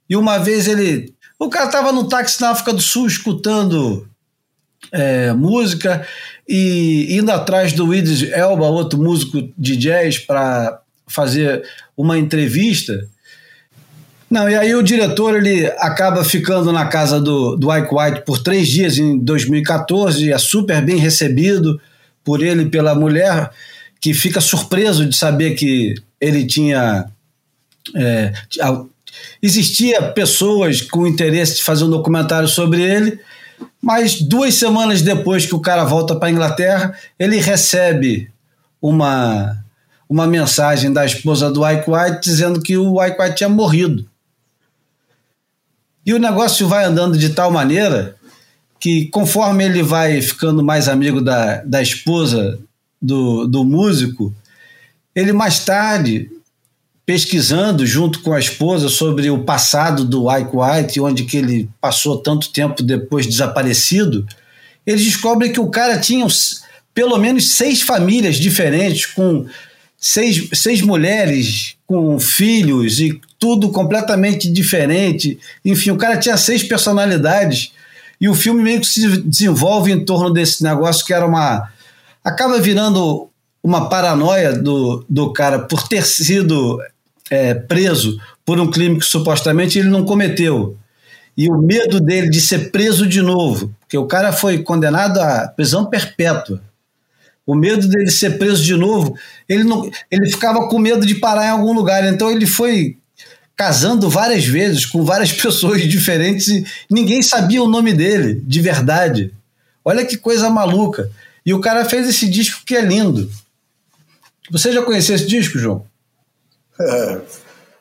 E 0.08 0.16
uma 0.16 0.38
vez 0.38 0.68
ele 0.68 1.16
o 1.40 1.50
cara 1.50 1.68
estava 1.68 1.92
no 1.94 2.08
táxi 2.08 2.42
na 2.42 2.50
África 2.50 2.74
do 2.74 2.82
Sul 2.82 3.08
escutando 3.08 4.06
é, 4.92 5.32
música 5.32 6.06
e 6.48 7.18
indo 7.18 7.32
atrás 7.32 7.72
do 7.72 7.94
Idris 7.94 8.30
Elba, 8.32 8.68
outro 8.68 9.00
músico 9.00 9.50
de 9.58 9.78
jazz, 9.78 10.18
para 10.18 10.82
fazer 11.08 11.64
uma 11.96 12.18
entrevista. 12.18 13.08
Não, 14.30 14.50
e 14.50 14.56
aí 14.56 14.76
o 14.76 14.84
diretor 14.84 15.36
ele 15.36 15.66
acaba 15.78 16.24
ficando 16.24 16.72
na 16.72 16.86
casa 16.86 17.20
do, 17.20 17.56
do 17.56 17.76
Ike 17.76 17.94
White 17.94 18.22
por 18.26 18.40
três 18.40 18.68
dias 18.68 18.98
em 18.98 19.18
2014, 19.18 20.32
é 20.32 20.38
super 20.38 20.84
bem 20.84 20.98
recebido 20.98 21.80
por 22.24 22.44
ele 22.44 22.64
e 22.64 22.70
pela 22.70 22.94
mulher, 22.94 23.50
que 24.00 24.14
fica 24.14 24.42
surpreso 24.42 25.06
de 25.06 25.16
saber 25.16 25.56
que 25.56 25.96
ele 26.22 26.46
tinha 26.46 27.06
é, 27.96 28.34
Existia 29.42 30.02
pessoas 30.12 30.82
com 30.82 31.08
interesse 31.08 31.58
de 31.58 31.64
fazer 31.64 31.84
um 31.86 31.90
documentário 31.90 32.48
sobre 32.48 32.82
ele, 32.82 33.20
mas 33.82 34.22
duas 34.22 34.56
semanas 34.56 35.02
depois 35.02 35.46
que 35.46 35.56
o 35.56 35.60
cara 35.60 35.84
volta 35.84 36.16
para 36.16 36.28
a 36.28 36.32
Inglaterra, 36.32 36.98
ele 37.18 37.38
recebe 37.38 38.32
uma, 38.82 39.58
uma 40.10 40.28
mensagem 40.28 40.92
da 40.92 41.06
esposa 41.06 41.52
do 41.52 41.68
Ike 41.68 41.90
White 41.90 42.22
dizendo 42.22 42.62
que 42.62 42.78
o 42.78 43.04
Ike 43.04 43.22
White 43.22 43.36
tinha 43.36 43.50
morrido. 43.50 44.10
E 46.06 46.14
o 46.14 46.20
negócio 46.20 46.68
vai 46.68 46.86
andando 46.86 47.18
de 47.18 47.30
tal 47.30 47.52
maneira 47.52 48.16
que, 48.80 49.08
conforme 49.08 49.66
ele 49.66 49.84
vai 49.84 50.22
ficando 50.22 50.64
mais 50.64 50.88
amigo 50.88 51.22
da, 51.22 51.58
da 51.64 51.82
esposa 51.82 52.60
do, 53.02 53.46
do 53.46 53.64
músico, 53.64 54.34
ele 55.14 55.34
mais 55.34 55.60
tarde 55.60 56.32
pesquisando 57.10 57.88
junto 57.88 58.22
com 58.22 58.34
a 58.34 58.40
esposa 58.40 58.88
sobre 58.88 59.32
o 59.32 59.40
passado 59.40 60.06
do 60.06 60.32
Ike 60.32 60.52
White, 60.54 61.02
onde 61.02 61.24
que 61.24 61.38
ele 61.38 61.68
passou 61.82 62.20
tanto 62.20 62.52
tempo 62.52 62.84
depois 62.84 63.26
desaparecido, 63.26 64.28
eles 64.86 65.04
descobrem 65.04 65.52
que 65.52 65.60
o 65.60 65.72
cara 65.72 65.98
tinha 65.98 66.28
pelo 66.94 67.18
menos 67.18 67.54
seis 67.54 67.82
famílias 67.82 68.36
diferentes, 68.36 69.08
com 69.08 69.48
seis, 69.98 70.50
seis 70.54 70.84
mulheres, 70.84 71.78
com 71.88 72.20
filhos 72.20 73.00
e 73.00 73.20
tudo 73.40 73.72
completamente 73.72 74.48
diferente. 74.48 75.40
Enfim, 75.66 75.90
o 75.90 75.98
cara 75.98 76.16
tinha 76.16 76.38
seis 76.38 76.62
personalidades. 76.62 77.72
E 78.22 78.30
o 78.30 78.36
filme 78.36 78.62
meio 78.62 78.82
que 78.82 78.88
se 78.88 79.20
desenvolve 79.24 79.92
em 79.92 80.06
torno 80.06 80.32
desse 80.32 80.62
negócio 80.62 81.04
que 81.04 81.14
era 81.16 81.26
uma 81.26 81.72
acaba 82.24 82.62
virando 82.62 83.28
uma 83.64 83.90
paranoia 83.90 84.54
do, 84.54 85.04
do 85.10 85.34
cara 85.34 85.58
por 85.58 85.88
ter 85.88 86.06
sido 86.06 86.80
é, 87.30 87.54
preso 87.54 88.20
por 88.46 88.60
um 88.60 88.70
crime 88.70 89.00
que 89.00 89.06
supostamente 89.06 89.78
ele 89.78 89.90
não 89.90 90.06
cometeu. 90.06 90.78
E 91.38 91.50
o 91.50 91.58
medo 91.58 92.02
dele 92.02 92.30
de 92.30 92.42
ser 92.42 92.72
preso 92.72 93.08
de 93.08 93.22
novo, 93.22 93.74
porque 93.80 93.98
o 93.98 94.08
cara 94.08 94.34
foi 94.34 94.62
condenado 94.64 95.20
à 95.20 95.48
prisão 95.48 95.86
perpétua. 95.86 96.62
O 97.46 97.56
medo 97.56 97.88
dele 97.88 98.12
ser 98.12 98.38
preso 98.38 98.64
de 98.64 98.76
novo, 98.76 99.18
ele, 99.48 99.64
não, 99.64 99.90
ele 100.12 100.30
ficava 100.30 100.68
com 100.68 100.78
medo 100.78 101.06
de 101.06 101.16
parar 101.16 101.46
em 101.46 101.50
algum 101.50 101.74
lugar. 101.74 102.04
Então 102.06 102.30
ele 102.30 102.46
foi 102.46 102.98
casando 103.56 104.10
várias 104.10 104.46
vezes 104.46 104.86
com 104.86 105.04
várias 105.04 105.32
pessoas 105.34 105.82
diferentes 105.82 106.48
e 106.48 106.66
ninguém 106.90 107.22
sabia 107.22 107.64
o 107.64 107.68
nome 107.68 107.94
dele, 107.94 108.42
de 108.46 108.62
verdade. 108.62 109.34
Olha 109.84 110.06
que 110.06 110.18
coisa 110.18 110.50
maluca. 110.50 111.10
E 111.46 111.54
o 111.54 111.60
cara 111.60 111.86
fez 111.86 112.08
esse 112.08 112.30
disco 112.30 112.64
que 112.66 112.76
é 112.76 112.82
lindo. 112.82 113.32
Você 114.52 114.72
já 114.72 114.82
conhecia 114.82 115.16
esse 115.16 115.26
disco, 115.26 115.58
João? 115.58 115.86
É, 116.82 117.22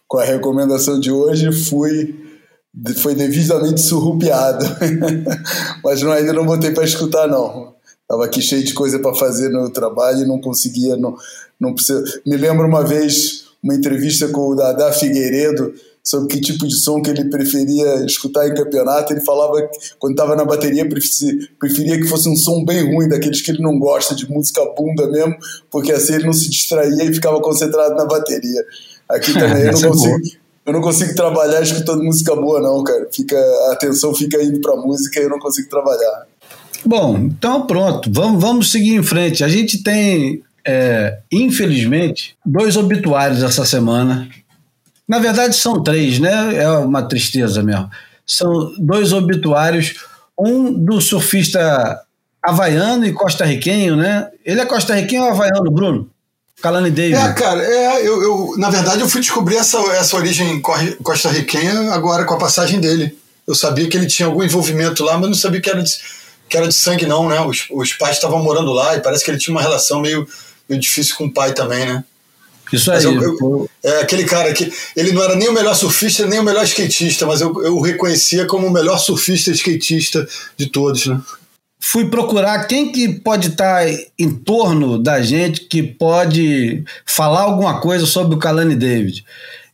com 0.07 0.19
a 0.19 0.25
recomendação 0.25 0.99
de 0.99 1.11
hoje, 1.11 1.53
fui 1.53 2.27
foi 3.03 3.15
devidamente 3.15 3.81
surrupiado, 3.81 4.65
mas 5.83 6.03
não, 6.03 6.13
ainda 6.13 6.33
não 6.33 6.47
botei 6.47 6.71
para 6.71 6.85
escutar 6.85 7.27
não. 7.27 7.75
Tava 8.07 8.25
aqui 8.25 8.41
cheio 8.41 8.65
de 8.65 8.73
coisa 8.73 8.99
para 8.99 9.15
fazer 9.15 9.49
no 9.51 9.69
trabalho 9.71 10.21
e 10.21 10.27
não 10.27 10.41
conseguia, 10.41 10.97
não, 10.97 11.17
não 11.61 11.75
precisa. 11.75 12.03
Me 12.25 12.37
lembro 12.37 12.67
uma 12.67 12.85
vez 12.85 13.49
uma 13.63 13.75
entrevista 13.75 14.29
com 14.29 14.49
o 14.49 14.55
Dada 14.55 14.93
Figueiredo 14.93 15.75
sobre 16.09 16.29
que 16.29 16.41
tipo 16.41 16.67
de 16.67 16.75
som 16.75 17.03
que 17.03 17.11
ele 17.11 17.29
preferia 17.29 18.07
escutar 18.07 18.49
em 18.49 18.55
campeonato. 18.55 19.13
Ele 19.13 19.21
falava 19.21 19.61
que 19.61 19.79
quando 19.99 20.13
estava 20.13 20.35
na 20.35 20.45
bateria 20.45 20.89
preferia 20.89 22.01
que 22.01 22.07
fosse 22.07 22.29
um 22.31 22.37
som 22.37 22.65
bem 22.65 22.95
ruim, 22.95 23.09
daqueles 23.09 23.43
que 23.43 23.51
ele 23.51 23.63
não 23.63 23.79
gosta, 23.79 24.15
de 24.15 24.29
música 24.31 24.63
bunda 24.75 25.07
mesmo, 25.09 25.37
porque 25.71 25.93
assim 25.93 26.15
ele 26.15 26.25
não 26.25 26.33
se 26.33 26.49
distraía 26.49 27.05
e 27.05 27.13
ficava 27.13 27.41
concentrado 27.43 27.95
na 27.95 28.07
bateria. 28.07 28.65
Aqui 29.07 29.33
também 29.39 29.65
eu 29.65 29.73
não 29.73 29.81
é 29.81 29.89
consigo. 29.89 30.19
Eu 30.65 30.73
não 30.73 30.81
consigo 30.81 31.15
trabalhar 31.15 31.63
escutando 31.63 32.03
música 32.03 32.35
boa, 32.35 32.61
não, 32.61 32.83
cara. 32.83 33.09
Fica, 33.13 33.37
a 33.37 33.73
atenção 33.73 34.15
fica 34.15 34.43
indo 34.43 34.61
pra 34.61 34.77
música 34.77 35.21
e 35.21 35.25
eu 35.25 35.31
não 35.31 35.39
consigo 35.39 35.69
trabalhar. 35.69 36.27
Bom, 36.85 37.19
então 37.19 37.67
pronto, 37.67 38.11
vamos, 38.13 38.41
vamos 38.41 38.71
seguir 38.71 38.95
em 38.95 39.03
frente. 39.03 39.45
A 39.45 39.49
gente 39.49 39.83
tem, 39.83 40.43
é, 40.67 41.19
infelizmente, 41.33 42.37
dois 42.45 42.77
obituários 42.77 43.43
essa 43.43 43.65
semana. 43.65 44.29
Na 45.09 45.19
verdade, 45.19 45.57
são 45.57 45.83
três, 45.83 46.19
né? 46.19 46.57
É 46.57 46.69
uma 46.69 47.03
tristeza 47.03 47.63
mesmo. 47.63 47.91
São 48.27 48.75
dois 48.79 49.13
obituários. 49.13 49.95
Um 50.39 50.73
do 50.73 51.01
surfista 51.01 52.01
havaiano 52.43 53.07
e 53.07 53.13
costarriquenho, 53.13 53.97
né? 53.97 54.29
Ele 54.45 54.61
é 54.61 54.67
costarriquenho 54.67 55.23
ou 55.23 55.31
havaiano, 55.31 55.71
Bruno? 55.71 56.11
Kalani 56.61 56.91
Davis. 56.91 57.19
É, 57.19 57.33
cara, 57.33 57.63
é, 57.63 58.07
eu, 58.07 58.23
eu, 58.23 58.55
na 58.59 58.69
verdade 58.69 59.01
eu 59.01 59.09
fui 59.09 59.21
descobrir 59.21 59.57
essa, 59.57 59.79
essa 59.93 60.17
origem 60.17 60.61
costarriquenha 61.03 61.93
agora 61.93 62.25
com 62.25 62.35
a 62.35 62.39
passagem 62.39 62.81
dele. 62.81 63.17
Eu 63.47 63.55
sabia 63.55 63.89
que 63.89 63.97
ele 63.97 64.07
tinha 64.07 64.27
algum 64.27 64.43
envolvimento 64.43 65.05
lá, 65.05 65.17
mas 65.17 65.29
não 65.29 65.37
sabia 65.37 65.61
que 65.61 65.71
era 65.71 65.83
de, 65.83 65.93
que 66.49 66.57
era 66.57 66.67
de 66.69 66.75
sangue, 66.75 67.07
não, 67.07 67.29
né? 67.29 67.41
Os, 67.41 67.67
os 67.71 67.93
pais 67.93 68.17
estavam 68.17 68.43
morando 68.43 68.73
lá 68.73 68.97
e 68.97 69.01
parece 69.01 69.25
que 69.25 69.31
ele 69.31 69.39
tinha 69.39 69.55
uma 69.55 69.63
relação 69.63 70.01
meio, 70.01 70.27
meio 70.69 70.81
difícil 70.81 71.17
com 71.17 71.27
o 71.27 71.33
pai 71.33 71.53
também, 71.53 71.87
né? 71.87 72.05
Isso 72.73 72.91
aí. 72.91 73.05
Eu, 73.05 73.23
eu, 73.23 73.71
é 73.83 74.01
aquele 74.01 74.25
cara 74.25 74.53
que 74.53 74.71
ele 74.97 75.13
não 75.13 75.23
era 75.23 75.37
nem 75.37 75.49
o 75.49 75.53
melhor 75.53 75.75
surfista 75.75 76.27
nem 76.27 76.39
o 76.39 76.45
melhor 76.45 76.65
skatista, 76.65 77.27
mas 77.27 77.41
eu, 77.41 77.53
eu 77.63 77.77
o 77.77 77.81
reconhecia 77.81 78.47
como 78.47 78.67
o 78.67 78.73
melhor 78.73 78.99
surfista 78.99 79.51
e 79.51 79.55
skatista 79.55 80.27
de 80.57 80.67
todos, 80.67 81.07
né? 81.07 81.21
Fui 81.81 82.09
procurar 82.11 82.67
quem 82.67 82.91
que 82.91 83.09
pode 83.21 83.49
estar 83.49 83.87
em 84.19 84.31
torno 84.31 84.99
da 84.99 85.23
gente 85.23 85.61
que 85.63 85.83
pode 85.83 86.83
falar 87.07 87.43
alguma 87.43 87.81
coisa 87.81 88.05
sobre 88.05 88.35
o 88.35 88.39
Kalani 88.39 88.75
David. 88.75 89.25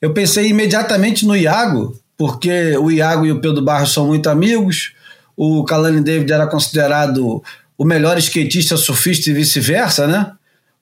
Eu 0.03 0.13
pensei 0.13 0.49
imediatamente 0.49 1.25
no 1.25 1.35
Iago, 1.35 1.99
porque 2.17 2.77
o 2.77 2.91
Iago 2.91 3.25
e 3.25 3.33
o 3.33 3.41
Pedro 3.41 3.63
Barros 3.63 3.93
são 3.93 4.07
muito 4.07 4.29
amigos. 4.29 4.93
O 5.35 5.65
Kalani 5.65 6.03
David 6.03 6.31
era 6.31 6.47
considerado 6.47 7.43
o 7.77 7.85
melhor 7.85 8.19
skatista 8.19 8.77
surfista 8.77 9.31
e 9.31 9.33
vice-versa, 9.33 10.07
né? 10.07 10.33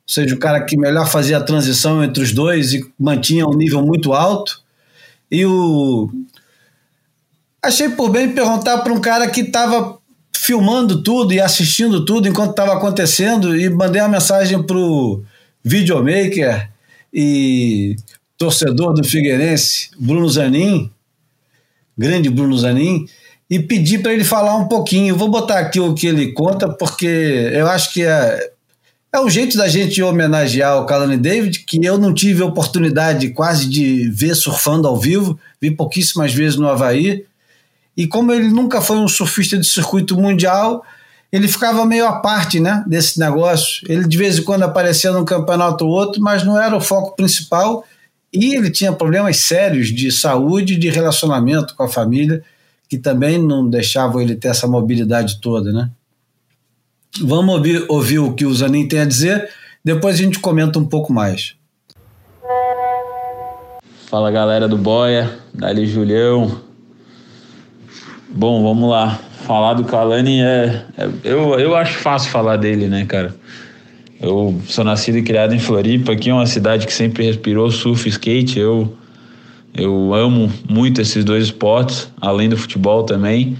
Seja, 0.07 0.35
o 0.35 0.39
cara 0.39 0.65
que 0.65 0.77
melhor 0.77 1.09
fazia 1.09 1.39
a 1.39 1.43
transição 1.43 2.03
entre 2.03 2.23
os 2.23 2.33
dois 2.33 2.73
e 2.73 2.85
mantinha 2.99 3.47
um 3.47 3.55
nível 3.55 3.85
muito 3.85 4.13
alto. 4.13 4.61
E 5.31 5.45
o. 5.47 6.11
Achei 7.63 7.89
por 7.89 8.11
bem 8.11 8.33
perguntar 8.33 8.79
para 8.79 8.93
um 8.93 9.01
cara 9.01 9.29
que 9.31 9.41
estava 9.41 9.99
filmando 10.33 11.03
tudo 11.03 11.33
e 11.33 11.41
assistindo 11.41 12.05
tudo 12.05 12.27
enquanto 12.27 12.51
estava 12.51 12.73
acontecendo 12.73 13.57
e 13.57 13.71
mandei 13.71 14.03
uma 14.03 14.09
mensagem 14.09 14.61
para 14.61 14.77
o 14.77 15.23
videomaker 15.63 16.69
e 17.15 17.95
torcedor 18.37 18.93
do 18.93 19.05
Figueirense, 19.05 19.91
Bruno 19.97 20.29
Zanin, 20.29 20.91
grande 21.97 22.29
Bruno 22.29 22.59
Zanin, 22.59 23.07
e 23.49 23.61
pedi 23.61 23.99
para 23.99 24.13
ele 24.13 24.25
falar 24.25 24.57
um 24.57 24.67
pouquinho. 24.67 25.15
Vou 25.15 25.31
botar 25.31 25.61
aqui 25.61 25.79
o 25.79 25.95
que 25.95 26.09
ele 26.09 26.33
conta, 26.33 26.69
porque 26.69 27.07
eu 27.07 27.69
acho 27.69 27.93
que 27.93 28.03
é, 28.03 28.52
é 29.13 29.21
o 29.21 29.29
jeito 29.29 29.59
da 29.59 29.69
gente 29.69 30.03
homenagear 30.03 30.79
o 30.79 30.87
Kalani 30.87 31.19
David, 31.19 31.61
que 31.61 31.85
eu 31.85 31.99
não 31.99 32.15
tive 32.15 32.43
oportunidade 32.43 33.29
quase 33.31 33.69
de 33.69 34.09
ver 34.09 34.35
surfando 34.35 34.89
ao 34.89 34.99
vivo, 34.99 35.39
vi 35.61 35.71
pouquíssimas 35.71 36.33
vezes 36.33 36.57
no 36.57 36.67
Havaí. 36.67 37.27
E 37.95 38.07
como 38.07 38.33
ele 38.33 38.49
nunca 38.49 38.81
foi 38.81 38.97
um 38.97 39.07
surfista 39.07 39.59
de 39.59 39.67
circuito 39.67 40.19
mundial, 40.19 40.83
ele 41.31 41.47
ficava 41.47 41.85
meio 41.85 42.07
à 42.07 42.21
parte 42.21 42.59
né, 42.59 42.83
desse 42.87 43.21
negócio. 43.21 43.85
Ele 43.87 44.09
de 44.09 44.17
vez 44.17 44.39
em 44.39 44.43
quando 44.45 44.63
aparecia 44.63 45.13
num 45.13 45.27
campeonato 45.27 45.85
ou 45.85 45.91
outro, 45.91 46.23
mas 46.23 46.43
não 46.43 46.59
era 46.59 46.75
o 46.75 46.81
foco 46.81 47.15
principal. 47.15 47.85
E 48.33 48.55
ele 48.55 48.71
tinha 48.71 48.95
problemas 48.95 49.37
sérios 49.41 49.89
de 49.89 50.11
saúde 50.11 50.77
de 50.77 50.89
relacionamento 50.89 51.77
com 51.77 51.83
a 51.83 51.89
família, 51.89 52.43
que 52.89 52.97
também 52.97 53.39
não 53.39 53.69
deixavam 53.69 54.23
ele 54.23 54.37
ter 54.37 54.49
essa 54.49 54.67
mobilidade 54.67 55.39
toda, 55.39 55.71
né? 55.71 55.91
Vamos 57.21 57.55
ouvir, 57.55 57.85
ouvir 57.89 58.19
o 58.19 58.33
que 58.33 58.47
o 58.47 58.55
Zanin 58.55 58.89
tem 58.89 59.01
a 59.01 59.05
dizer, 59.05 59.51
depois 59.85 60.15
a 60.15 60.19
gente 60.23 60.39
comenta 60.39 60.79
um 60.79 60.85
pouco 60.85 61.13
mais. 61.13 61.55
Fala 64.07 64.31
galera 64.31 64.67
do 64.67 64.79
Boia, 64.79 65.39
Dali 65.53 65.87
Julião. 65.87 66.61
Bom, 68.29 68.63
vamos 68.63 68.91
lá. 68.91 69.19
Falar 69.43 69.75
do 69.75 69.85
Kalani 69.85 70.41
é, 70.41 70.85
é. 70.97 71.09
eu, 71.25 71.59
eu 71.59 71.75
acho 71.75 71.99
fácil 71.99 72.31
falar 72.31 72.57
dele, 72.57 72.89
né, 72.89 73.05
cara? 73.05 73.35
Eu 74.21 74.61
sou 74.67 74.85
nascido 74.85 75.19
e 75.19 75.23
criado 75.23 75.55
em 75.55 75.59
Floripa, 75.59 76.13
aqui 76.13 76.31
é 76.31 76.35
uma 76.35 76.47
cidade 76.47 76.87
que 76.87 76.93
sempre 76.93 77.25
respirou 77.25 77.71
surf 77.71 78.07
e 78.07 78.11
skate. 78.11 78.59
Eu, 78.59 78.97
eu 79.75 80.15
amo 80.15 80.51
muito 80.69 81.01
esses 81.01 81.25
dois 81.25 81.45
esportes, 81.45 82.09
além 82.21 82.49
do 82.49 82.57
futebol 82.57 83.03
também. 83.03 83.57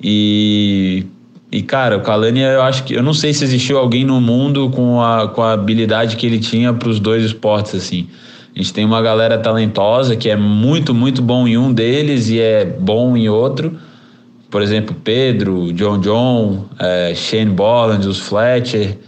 E 0.00 1.04
e, 1.50 1.62
cara, 1.62 1.96
o 1.96 2.02
Kalani, 2.02 2.40
eu 2.40 2.62
acho 2.62 2.84
que. 2.84 2.94
Eu 2.94 3.02
não 3.02 3.14
sei 3.14 3.32
se 3.32 3.44
existiu 3.44 3.78
alguém 3.78 4.04
no 4.04 4.20
mundo 4.20 4.68
com 4.70 5.00
a, 5.00 5.28
com 5.28 5.42
a 5.42 5.52
habilidade 5.52 6.16
que 6.16 6.26
ele 6.26 6.38
tinha 6.38 6.72
para 6.72 6.88
os 6.88 6.98
dois 6.98 7.24
esportes, 7.24 7.74
assim. 7.74 8.08
A 8.54 8.58
gente 8.58 8.72
tem 8.72 8.84
uma 8.84 9.00
galera 9.02 9.38
talentosa 9.38 10.16
que 10.16 10.30
é 10.30 10.36
muito, 10.36 10.94
muito 10.94 11.22
bom 11.22 11.46
em 11.46 11.56
um 11.56 11.72
deles 11.72 12.28
e 12.28 12.40
é 12.40 12.64
bom 12.64 13.16
em 13.16 13.28
outro. 13.28 13.78
Por 14.50 14.62
exemplo, 14.62 14.96
Pedro, 15.04 15.72
John 15.72 16.00
John, 16.00 16.64
é, 16.78 17.14
Shane 17.14 17.50
Bolland, 17.50 18.08
os 18.08 18.18
Fletcher. 18.18 18.98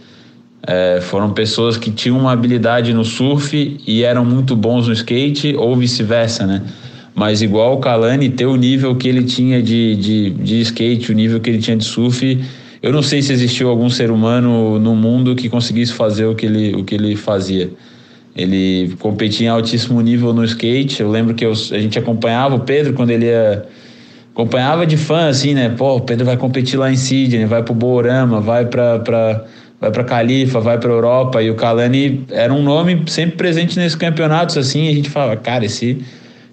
É, 0.65 0.99
foram 1.01 1.31
pessoas 1.31 1.77
que 1.77 1.89
tinham 1.89 2.17
uma 2.17 2.31
habilidade 2.31 2.93
no 2.93 3.03
surf 3.03 3.79
e 3.87 4.03
eram 4.03 4.23
muito 4.23 4.55
bons 4.55 4.87
no 4.87 4.93
skate, 4.93 5.55
ou 5.55 5.75
vice-versa, 5.75 6.45
né? 6.45 6.61
Mas 7.19 7.41
igual 7.41 7.73
o 7.73 7.79
Kalani 7.79 8.29
ter 8.29 8.45
o 8.45 8.55
nível 8.55 8.95
que 8.95 9.05
ele 9.05 9.23
tinha 9.23 9.61
de, 9.61 9.93
de, 9.97 10.29
de 10.29 10.61
skate, 10.61 11.11
o 11.11 11.13
nível 11.13 11.41
que 11.41 11.49
ele 11.49 11.59
tinha 11.59 11.75
de 11.75 11.83
surf, 11.83 12.39
eu 12.81 12.93
não 12.93 13.01
sei 13.01 13.21
se 13.21 13.33
existiu 13.33 13.67
algum 13.67 13.89
ser 13.89 14.09
humano 14.09 14.79
no 14.79 14.95
mundo 14.95 15.35
que 15.35 15.49
conseguisse 15.49 15.91
fazer 15.91 16.27
o 16.27 16.33
que 16.33 16.45
ele, 16.45 16.73
o 16.77 16.85
que 16.85 16.95
ele 16.95 17.17
fazia. 17.17 17.71
Ele 18.33 18.95
competia 18.99 19.47
em 19.47 19.49
altíssimo 19.49 19.99
nível 19.99 20.33
no 20.33 20.45
skate. 20.45 21.01
Eu 21.01 21.11
lembro 21.11 21.35
que 21.35 21.45
eu, 21.45 21.51
a 21.51 21.77
gente 21.77 21.99
acompanhava 21.99 22.55
o 22.55 22.61
Pedro 22.61 22.93
quando 22.93 23.09
ele 23.09 23.25
ia. 23.25 23.65
Acompanhava 24.31 24.87
de 24.87 24.95
fã, 24.95 25.27
assim, 25.27 25.53
né? 25.53 25.67
Pô, 25.67 25.97
o 25.97 25.99
Pedro 25.99 26.25
vai 26.25 26.37
competir 26.37 26.79
lá 26.79 26.89
em 26.89 26.95
Sydney, 26.95 27.45
vai 27.45 27.61
pro 27.61 27.73
Borama, 27.73 28.39
vai 28.39 28.65
pra, 28.65 28.99
pra, 28.99 29.43
vai 29.81 29.91
pra 29.91 30.05
Califa, 30.05 30.61
vai 30.61 30.77
pra 30.77 30.89
Europa. 30.89 31.43
E 31.43 31.51
o 31.51 31.55
Kalani 31.55 32.23
era 32.31 32.53
um 32.53 32.63
nome 32.63 33.03
sempre 33.07 33.35
presente 33.35 33.77
nesses 33.77 33.97
campeonatos, 33.97 34.57
assim. 34.57 34.85
E 34.85 34.89
a 34.89 34.93
gente 34.93 35.09
falava, 35.09 35.35
cara, 35.35 35.65
esse 35.65 36.01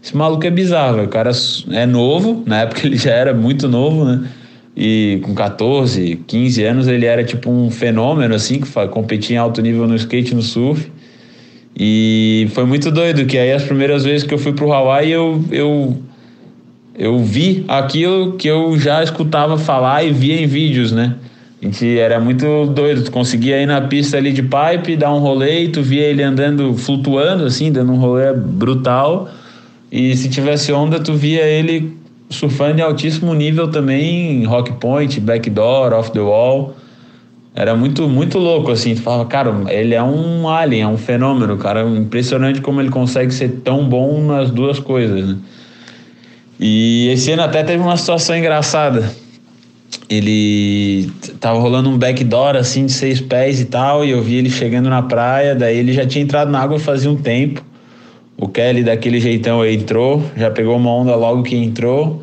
esse 0.07 0.17
maluco 0.17 0.47
é 0.47 0.51
bizarro, 0.53 1.03
o 1.03 1.09
cara 1.09 1.33
é 1.73 1.85
novo, 1.85 2.45
na 2.47 2.61
época 2.61 2.87
ele 2.87 2.97
já 2.97 3.11
era 3.11 3.35
muito 3.35 3.67
novo, 3.67 4.05
né? 4.05 4.29
E 4.77 5.19
com 5.25 5.35
14, 5.35 6.21
15 6.29 6.63
anos 6.63 6.87
ele 6.87 7.07
era 7.07 7.25
tipo 7.25 7.51
um 7.51 7.73
fenômeno, 7.73 8.33
assim, 8.33 8.61
que 8.61 8.71
competia 8.87 9.35
em 9.35 9.39
alto 9.39 9.61
nível 9.61 9.89
no 9.89 9.97
skate 9.97 10.33
no 10.33 10.43
surf. 10.43 10.93
E 11.77 12.47
foi 12.55 12.65
muito 12.65 12.89
doido, 12.93 13.27
que 13.27 13.37
aí 13.37 13.51
as 13.51 13.65
primeiras 13.65 14.05
vezes 14.05 14.25
que 14.25 14.33
eu 14.33 14.39
fui 14.39 14.53
pro 14.53 14.73
Hawaii 14.73 15.11
eu, 15.11 15.45
eu, 15.51 15.97
eu 16.97 17.19
vi 17.19 17.65
aquilo 17.67 18.35
que 18.35 18.47
eu 18.47 18.79
já 18.79 19.03
escutava 19.03 19.59
falar 19.59 20.05
e 20.05 20.13
via 20.13 20.41
em 20.41 20.47
vídeos, 20.47 20.93
né? 20.93 21.17
Gente 21.61 21.99
era 21.99 22.21
muito 22.21 22.67
doido, 22.67 23.03
tu 23.03 23.11
conseguia 23.11 23.61
ir 23.61 23.67
na 23.67 23.81
pista 23.81 24.19
ali 24.19 24.33
de 24.33 24.43
pipe, 24.43 24.95
dar 24.95 25.13
um 25.13 25.19
rolê 25.19 25.65
e 25.65 25.69
tu 25.69 25.83
via 25.83 26.05
ele 26.05 26.23
andando, 26.23 26.75
flutuando 26.75 27.45
assim, 27.45 27.73
dando 27.73 27.91
um 27.91 27.97
rolê 27.97 28.33
brutal. 28.33 29.29
E 29.91 30.17
se 30.17 30.29
tivesse 30.29 30.73
onda, 30.73 30.99
tu 31.01 31.15
via 31.15 31.45
ele 31.45 31.97
surfando 32.29 32.81
em 32.81 32.83
altíssimo 32.83 33.33
nível 33.35 33.69
também, 33.69 34.45
rock 34.45 34.73
point, 34.73 35.21
backdoor, 35.21 35.93
off 35.93 36.11
the 36.11 36.21
wall. 36.21 36.75
Era 37.55 37.75
muito, 37.75 38.09
muito 38.09 38.39
louco, 38.39 38.71
assim. 38.71 38.95
Tu 38.95 39.01
falava, 39.01 39.25
cara, 39.27 39.55
ele 39.69 39.95
é 39.95 40.03
um 40.03 40.49
alien, 40.49 40.83
é 40.83 40.87
um 40.87 40.99
fenômeno, 40.99 41.57
cara. 41.57 41.83
Impressionante 41.89 42.61
como 42.61 42.81
ele 42.81 42.91
consegue 42.91 43.33
ser 43.33 43.61
tão 43.65 43.89
bom 43.89 44.21
nas 44.21 44.51
duas 44.51 44.79
coisas, 44.79 45.27
né? 45.27 45.37
E 46.59 47.09
esse 47.09 47.31
ano 47.33 47.43
até 47.43 47.63
teve 47.63 47.83
uma 47.83 47.97
situação 47.97 48.37
engraçada. 48.37 49.11
Ele 50.09 51.11
tava 51.41 51.59
rolando 51.59 51.89
um 51.89 51.97
backdoor, 51.97 52.57
assim, 52.57 52.87
de 52.87 52.93
seis 52.93 53.21
pés 53.21 53.61
e 53.61 53.67
tal, 53.67 54.05
e 54.05 54.11
eu 54.11 54.23
vi 54.23 54.37
ele 54.37 54.51
chegando 54.51 54.89
na 54.89 55.03
praia, 55.03 55.55
daí 55.55 55.79
ele 55.79 55.93
já 55.93 56.07
tinha 56.07 56.23
entrado 56.23 56.51
na 56.51 56.61
água 56.61 56.79
fazia 56.79 57.11
um 57.11 57.17
tempo. 57.17 57.65
O 58.39 58.49
Kelly, 58.49 58.83
daquele 58.83 59.19
jeitão, 59.19 59.65
entrou, 59.65 60.23
já 60.37 60.51
pegou 60.51 60.77
uma 60.77 60.91
onda 60.91 61.17
logo 61.17 61.43
que 61.43 61.57
entrou. 61.57 62.23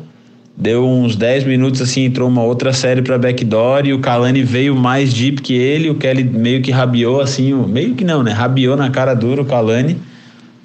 Deu 0.56 0.86
uns 0.86 1.16
10 1.16 1.42
minutos 1.44 1.82
assim, 1.82 2.04
entrou 2.04 2.28
uma 2.28 2.44
outra 2.44 2.72
série 2.72 3.02
para 3.02 3.18
backdoor 3.18 3.84
e 3.86 3.92
o 3.92 3.98
Kalani 3.98 4.44
veio 4.44 4.76
mais 4.76 5.12
deep 5.12 5.42
que 5.42 5.54
ele. 5.54 5.90
O 5.90 5.96
Kelly 5.96 6.22
meio 6.22 6.62
que 6.62 6.70
rabiou 6.70 7.20
assim, 7.20 7.52
meio 7.52 7.96
que 7.96 8.04
não, 8.04 8.22
né? 8.22 8.30
Rabiou 8.30 8.76
na 8.76 8.88
cara 8.88 9.14
dura 9.14 9.42
o 9.42 9.44
Kalani. 9.44 9.98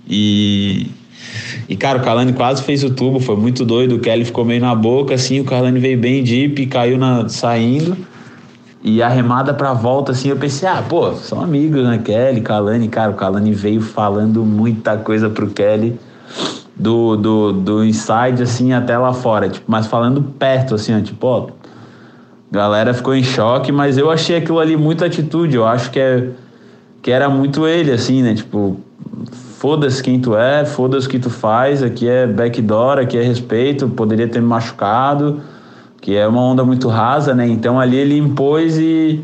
E. 0.07 0.87
E 1.67 1.75
cara, 1.75 1.97
o 1.97 2.01
Kalani 2.01 2.33
quase 2.33 2.63
fez 2.63 2.83
o 2.83 2.91
tubo, 2.91 3.19
foi 3.19 3.35
muito 3.35 3.65
doido. 3.65 3.95
O 3.95 3.99
Kelly 3.99 4.25
ficou 4.25 4.45
meio 4.45 4.61
na 4.61 4.75
boca 4.75 5.15
assim, 5.15 5.39
o 5.39 5.43
Kalani 5.43 5.79
veio 5.79 5.97
bem 5.97 6.23
deep, 6.23 6.67
caiu 6.67 6.97
na, 6.97 7.27
saindo. 7.27 7.97
E 8.81 9.03
a 9.03 9.09
remada 9.09 9.53
pra 9.53 9.73
volta, 9.73 10.13
assim, 10.13 10.29
eu 10.29 10.37
pensei, 10.37 10.67
ah, 10.67 10.81
pô, 10.87 11.13
são 11.13 11.41
amigos, 11.41 11.83
né? 11.83 11.97
Kelly, 11.97 12.39
Kalani, 12.39 12.87
cara, 12.87 13.11
o 13.11 13.15
Kalani 13.15 13.53
veio 13.53 13.81
falando 13.81 14.45
muita 14.45 14.95
coisa 14.97 15.29
pro 15.29 15.49
Kelly 15.49 15.99
do, 16.79 17.17
do, 17.17 17.51
do 17.51 17.83
inside, 17.83 18.41
assim, 18.41 18.71
até 18.71 18.97
lá 18.97 19.13
fora, 19.13 19.49
tipo, 19.49 19.69
mas 19.69 19.85
falando 19.85 20.21
perto, 20.21 20.75
assim, 20.75 20.97
ó, 20.97 21.01
tipo, 21.01 21.27
ó, 21.27 21.47
galera 22.49 22.93
ficou 22.93 23.13
em 23.13 23.23
choque, 23.23 23.69
mas 23.69 23.97
eu 23.97 24.09
achei 24.09 24.37
aquilo 24.37 24.59
ali 24.59 24.77
muito 24.77 25.03
atitude, 25.03 25.57
eu 25.57 25.67
acho 25.67 25.91
que, 25.91 25.99
é, 25.99 26.29
que 27.01 27.11
era 27.11 27.29
muito 27.29 27.67
ele, 27.67 27.91
assim, 27.91 28.23
né, 28.23 28.33
tipo, 28.33 28.79
foda-se 29.57 30.01
quem 30.01 30.21
tu 30.21 30.37
é, 30.37 30.63
foda-se 30.63 31.05
o 31.05 31.09
que 31.09 31.19
tu 31.19 31.29
faz, 31.29 31.83
aqui 31.83 32.07
é 32.07 32.25
backdoor, 32.25 32.97
aqui 32.97 33.17
é 33.17 33.23
respeito, 33.23 33.89
poderia 33.89 34.27
ter 34.29 34.39
me 34.39 34.47
machucado, 34.47 35.41
que 36.01 36.15
é 36.15 36.27
uma 36.27 36.41
onda 36.41 36.63
muito 36.63 36.87
rasa, 36.87 37.33
né? 37.33 37.47
Então 37.47 37.79
ali 37.79 37.97
ele 37.97 38.17
impôs 38.17 38.77
e, 38.77 39.23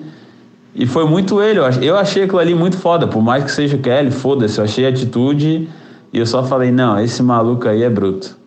e 0.74 0.86
foi 0.86 1.06
muito 1.06 1.42
ele. 1.42 1.60
Eu 1.82 1.98
achei 1.98 2.24
aquilo 2.24 2.40
ali 2.40 2.54
muito 2.54 2.78
foda, 2.78 3.08
por 3.08 3.22
mais 3.22 3.44
que 3.44 3.52
seja 3.52 3.76
o 3.76 3.80
Kelly, 3.80 4.12
foda-se, 4.12 4.60
eu 4.60 4.64
achei 4.64 4.86
a 4.86 4.90
atitude 4.90 5.70
e 6.12 6.20
eu 6.20 6.26
só 6.26 6.44
falei, 6.44 6.72
não, 6.72 7.00
esse 7.00 7.22
maluco 7.22 7.68
aí 7.68 7.84
é 7.84 7.90
bruto. 7.90 8.38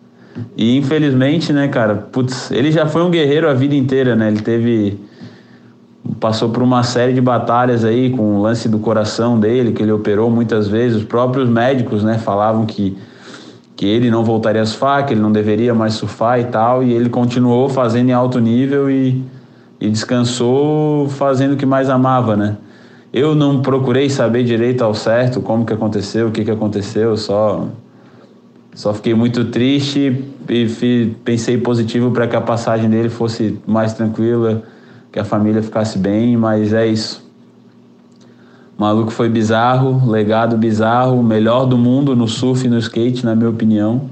E 0.55 0.77
infelizmente, 0.77 1.51
né, 1.51 1.67
cara, 1.67 1.95
putz, 1.95 2.51
ele 2.51 2.71
já 2.71 2.85
foi 2.85 3.03
um 3.03 3.09
guerreiro 3.09 3.49
a 3.49 3.53
vida 3.53 3.75
inteira, 3.75 4.15
né? 4.15 4.27
Ele 4.27 4.41
teve. 4.41 4.99
Passou 6.19 6.49
por 6.49 6.63
uma 6.63 6.81
série 6.81 7.13
de 7.13 7.21
batalhas 7.21 7.85
aí 7.85 8.09
com 8.09 8.37
o 8.37 8.41
lance 8.41 8.67
do 8.67 8.79
coração 8.79 9.39
dele, 9.39 9.71
que 9.71 9.83
ele 9.83 9.91
operou 9.91 10.29
muitas 10.29 10.67
vezes. 10.67 10.97
Os 10.97 11.03
próprios 11.03 11.47
médicos, 11.47 12.03
né, 12.03 12.17
falavam 12.17 12.65
que 12.65 12.97
que 13.79 13.85
ele 13.85 14.11
não 14.11 14.25
voltaria 14.25 14.61
a 14.61 14.65
surfar, 14.65 15.05
que 15.05 15.13
ele 15.13 15.21
não 15.21 15.31
deveria 15.31 15.73
mais 15.73 15.93
surfar 15.93 16.37
e 16.37 16.43
tal, 16.43 16.83
e 16.83 16.91
ele 16.91 17.07
continuou 17.07 17.69
fazendo 17.69 18.09
em 18.09 18.11
alto 18.11 18.37
nível 18.37 18.91
e, 18.91 19.23
e 19.79 19.89
descansou 19.89 21.07
fazendo 21.07 21.53
o 21.53 21.55
que 21.55 21.65
mais 21.65 21.89
amava, 21.89 22.35
né? 22.35 22.57
Eu 23.13 23.33
não 23.33 23.61
procurei 23.61 24.09
saber 24.09 24.43
direito 24.43 24.83
ao 24.83 24.93
certo 24.93 25.39
como 25.39 25.65
que 25.65 25.71
aconteceu, 25.71 26.27
o 26.27 26.31
que 26.31 26.43
que 26.43 26.51
aconteceu, 26.51 27.15
só 27.15 27.69
só 28.75 28.93
fiquei 28.93 29.13
muito 29.13 29.45
triste 29.45 30.25
e 30.49 31.15
pensei 31.23 31.57
positivo 31.57 32.11
para 32.11 32.27
que 32.27 32.35
a 32.35 32.41
passagem 32.41 32.89
dele 32.89 33.07
fosse 33.07 33.57
mais 33.65 33.93
tranquila, 33.93 34.61
que 35.09 35.19
a 35.21 35.23
família 35.23 35.63
ficasse 35.63 35.97
bem, 35.97 36.35
mas 36.35 36.73
é 36.73 36.85
isso. 36.85 37.28
O 38.79 38.81
maluco 38.81 39.11
foi 39.11 39.27
bizarro, 39.27 40.09
legado 40.09 40.57
bizarro, 40.57 41.21
melhor 41.21 41.65
do 41.65 41.77
mundo 41.77 42.15
no 42.15 42.29
surf 42.29 42.65
e 42.65 42.69
no 42.69 42.77
skate, 42.79 43.25
na 43.25 43.35
minha 43.35 43.49
opinião. 43.49 44.09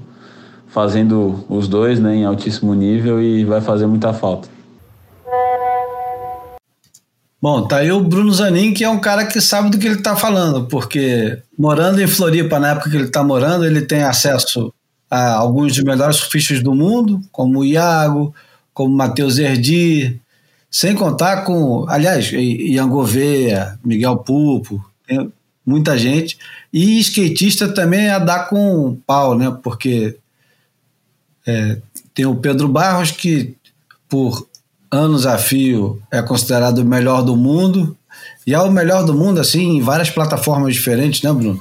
Fazendo 0.67 1.45
os 1.47 1.69
dois 1.69 2.01
né, 2.01 2.17
em 2.17 2.25
altíssimo 2.25 2.73
nível 2.73 3.23
e 3.23 3.45
vai 3.45 3.61
fazer 3.61 3.87
muita 3.87 4.13
falta. 4.13 4.49
Bom, 7.41 7.65
tá 7.65 7.77
aí 7.77 7.93
o 7.93 8.01
Bruno 8.01 8.33
Zanin, 8.33 8.73
que 8.73 8.83
é 8.83 8.89
um 8.89 8.99
cara 8.99 9.25
que 9.25 9.39
sabe 9.39 9.69
do 9.69 9.77
que 9.77 9.87
ele 9.87 9.95
está 9.95 10.17
falando, 10.17 10.65
porque 10.65 11.41
morando 11.57 12.01
em 12.01 12.07
Floripa, 12.07 12.59
na 12.59 12.71
época 12.71 12.89
que 12.89 12.97
ele 12.97 13.05
está 13.05 13.23
morando, 13.23 13.63
ele 13.63 13.83
tem 13.83 14.03
acesso 14.03 14.73
a 15.09 15.35
alguns 15.35 15.75
dos 15.75 15.83
melhores 15.85 16.17
surfistas 16.17 16.61
do 16.61 16.75
mundo, 16.75 17.21
como 17.31 17.59
o 17.59 17.65
Iago, 17.65 18.35
como 18.73 18.93
o 18.93 18.97
Matheus 18.97 19.37
Erdi, 19.37 20.19
sem 20.77 20.93
contar 20.93 21.37
com, 21.37 21.89
aliás, 21.89 22.31
Ian 22.31 22.87
Gouveia, 22.87 23.79
Miguel 23.83 24.17
Pupo, 24.17 24.79
tem 25.07 25.33
muita 25.65 25.97
gente. 25.97 26.37
E 26.71 26.99
skatista 26.99 27.67
também 27.67 28.11
a 28.11 28.19
dar 28.19 28.47
com 28.47 28.95
pau, 29.07 29.35
né? 29.35 29.57
Porque 29.63 30.15
é, 31.47 31.77
tem 32.13 32.27
o 32.27 32.35
Pedro 32.35 32.67
Barros, 32.67 33.09
que 33.09 33.55
por 34.07 34.47
anos 34.91 35.25
a 35.25 35.39
fio 35.39 35.99
é 36.11 36.21
considerado 36.21 36.77
o 36.77 36.85
melhor 36.85 37.23
do 37.23 37.35
mundo. 37.35 37.97
E 38.45 38.53
é 38.53 38.59
o 38.59 38.69
melhor 38.69 39.03
do 39.03 39.15
mundo, 39.15 39.41
assim, 39.41 39.77
em 39.77 39.81
várias 39.81 40.11
plataformas 40.11 40.75
diferentes, 40.75 41.23
né, 41.23 41.33
Bruno? 41.33 41.59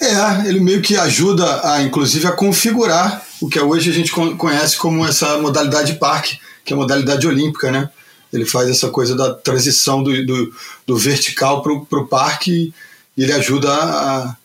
É, 0.00 0.48
ele 0.48 0.58
meio 0.58 0.82
que 0.82 0.96
ajuda, 0.96 1.70
a, 1.72 1.82
inclusive, 1.82 2.26
a 2.26 2.32
configurar 2.32 3.22
o 3.40 3.48
que 3.48 3.60
hoje 3.60 3.90
a 3.90 3.92
gente 3.92 4.10
conhece 4.10 4.76
como 4.76 5.06
essa 5.06 5.38
modalidade 5.38 5.92
parque, 5.94 6.40
que 6.64 6.72
é 6.72 6.76
a 6.76 6.80
modalidade 6.80 7.28
olímpica, 7.28 7.70
né? 7.70 7.88
Ele 8.34 8.44
faz 8.44 8.68
essa 8.68 8.88
coisa 8.90 9.14
da 9.14 9.32
transição 9.32 10.02
do, 10.02 10.26
do, 10.26 10.54
do 10.86 10.96
vertical 10.96 11.62
para 11.62 11.72
o 11.72 12.06
parque 12.08 12.74
e 13.16 13.22
ele 13.22 13.32
ajuda 13.32 13.72
a, 13.72 14.36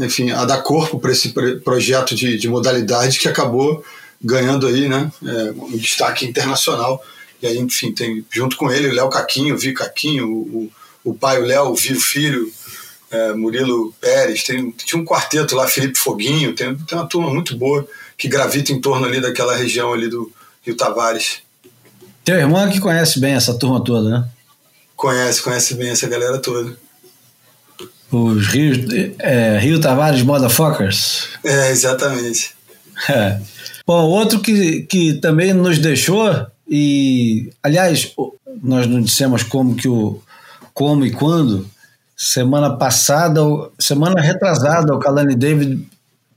enfim, 0.00 0.30
a 0.30 0.44
dar 0.44 0.62
corpo 0.62 0.98
para 0.98 1.12
esse 1.12 1.34
projeto 1.62 2.14
de, 2.14 2.38
de 2.38 2.48
modalidade 2.48 3.18
que 3.18 3.28
acabou 3.28 3.84
ganhando 4.22 4.66
aí, 4.66 4.88
né, 4.88 5.12
é, 5.22 5.52
um 5.52 5.76
destaque 5.76 6.24
internacional. 6.24 7.04
E 7.42 7.46
aí, 7.46 7.58
enfim, 7.58 7.92
tem 7.92 8.24
junto 8.30 8.56
com 8.56 8.72
ele 8.72 8.88
o 8.88 8.94
Léo 8.94 9.10
Caquinho, 9.10 9.54
o 9.54 9.58
Vi 9.58 9.74
Caquinho, 9.74 10.26
o, 10.26 10.72
o 11.04 11.14
pai, 11.14 11.40
o 11.40 11.44
Léo, 11.44 11.66
o 11.66 11.74
Vivo 11.74 12.00
Filho, 12.00 12.50
é, 13.10 13.34
Murilo 13.34 13.94
Pérez, 14.00 14.42
tem, 14.42 14.70
tinha 14.70 15.00
um 15.00 15.04
quarteto 15.04 15.54
lá, 15.54 15.68
Felipe 15.68 15.98
Foguinho, 15.98 16.54
tem, 16.54 16.74
tem 16.74 16.98
uma 16.98 17.06
turma 17.06 17.32
muito 17.32 17.56
boa 17.56 17.86
que 18.16 18.28
gravita 18.28 18.72
em 18.72 18.80
torno 18.80 19.06
ali 19.06 19.20
daquela 19.20 19.54
região 19.54 19.92
ali 19.92 20.08
do 20.08 20.32
Rio 20.62 20.76
Tavares. 20.76 21.42
Teu 22.26 22.34
irmão 22.34 22.60
é 22.60 22.72
que 22.72 22.80
conhece 22.80 23.20
bem 23.20 23.34
essa 23.34 23.54
turma 23.54 23.80
toda, 23.84 24.10
né? 24.10 24.28
Conhece, 24.96 25.40
conhece 25.40 25.74
bem 25.74 25.90
essa 25.90 26.08
galera 26.08 26.38
toda. 26.38 26.76
Os 28.10 28.48
Rios, 28.48 28.78
é, 29.20 29.56
Rio 29.58 29.80
Tavares 29.80 30.22
Motherfuckers. 30.22 31.28
É, 31.44 31.70
exatamente. 31.70 32.52
É. 33.08 33.40
Bom, 33.86 34.08
outro 34.08 34.40
que, 34.40 34.82
que 34.82 35.14
também 35.14 35.52
nos 35.52 35.78
deixou, 35.78 36.48
e 36.68 37.52
aliás, 37.62 38.12
nós 38.60 38.88
não 38.88 39.00
dissemos 39.00 39.44
como 39.44 39.76
que 39.76 39.86
o 39.86 40.20
como 40.74 41.06
e 41.06 41.12
quando. 41.12 41.64
Semana 42.16 42.76
passada, 42.76 43.40
semana 43.78 44.20
retrasada, 44.20 44.92
o 44.92 44.98
Kalani 44.98 45.36
David 45.36 45.86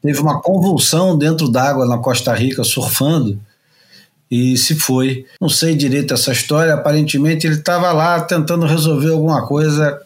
teve 0.03 0.19
uma 0.19 0.39
convulsão 0.39 1.17
dentro 1.17 1.49
d'água 1.49 1.87
na 1.87 1.97
Costa 1.97 2.31
Rica, 2.35 2.63
surfando 2.63 3.39
e 4.29 4.57
se 4.57 4.75
foi. 4.75 5.25
Não 5.41 5.49
sei 5.49 5.75
direito 5.75 6.13
essa 6.13 6.31
história. 6.31 6.73
Aparentemente 6.73 7.47
ele 7.47 7.55
estava 7.55 7.91
lá 7.91 8.21
tentando 8.21 8.65
resolver 8.65 9.11
alguma 9.11 9.45
coisa 9.47 9.99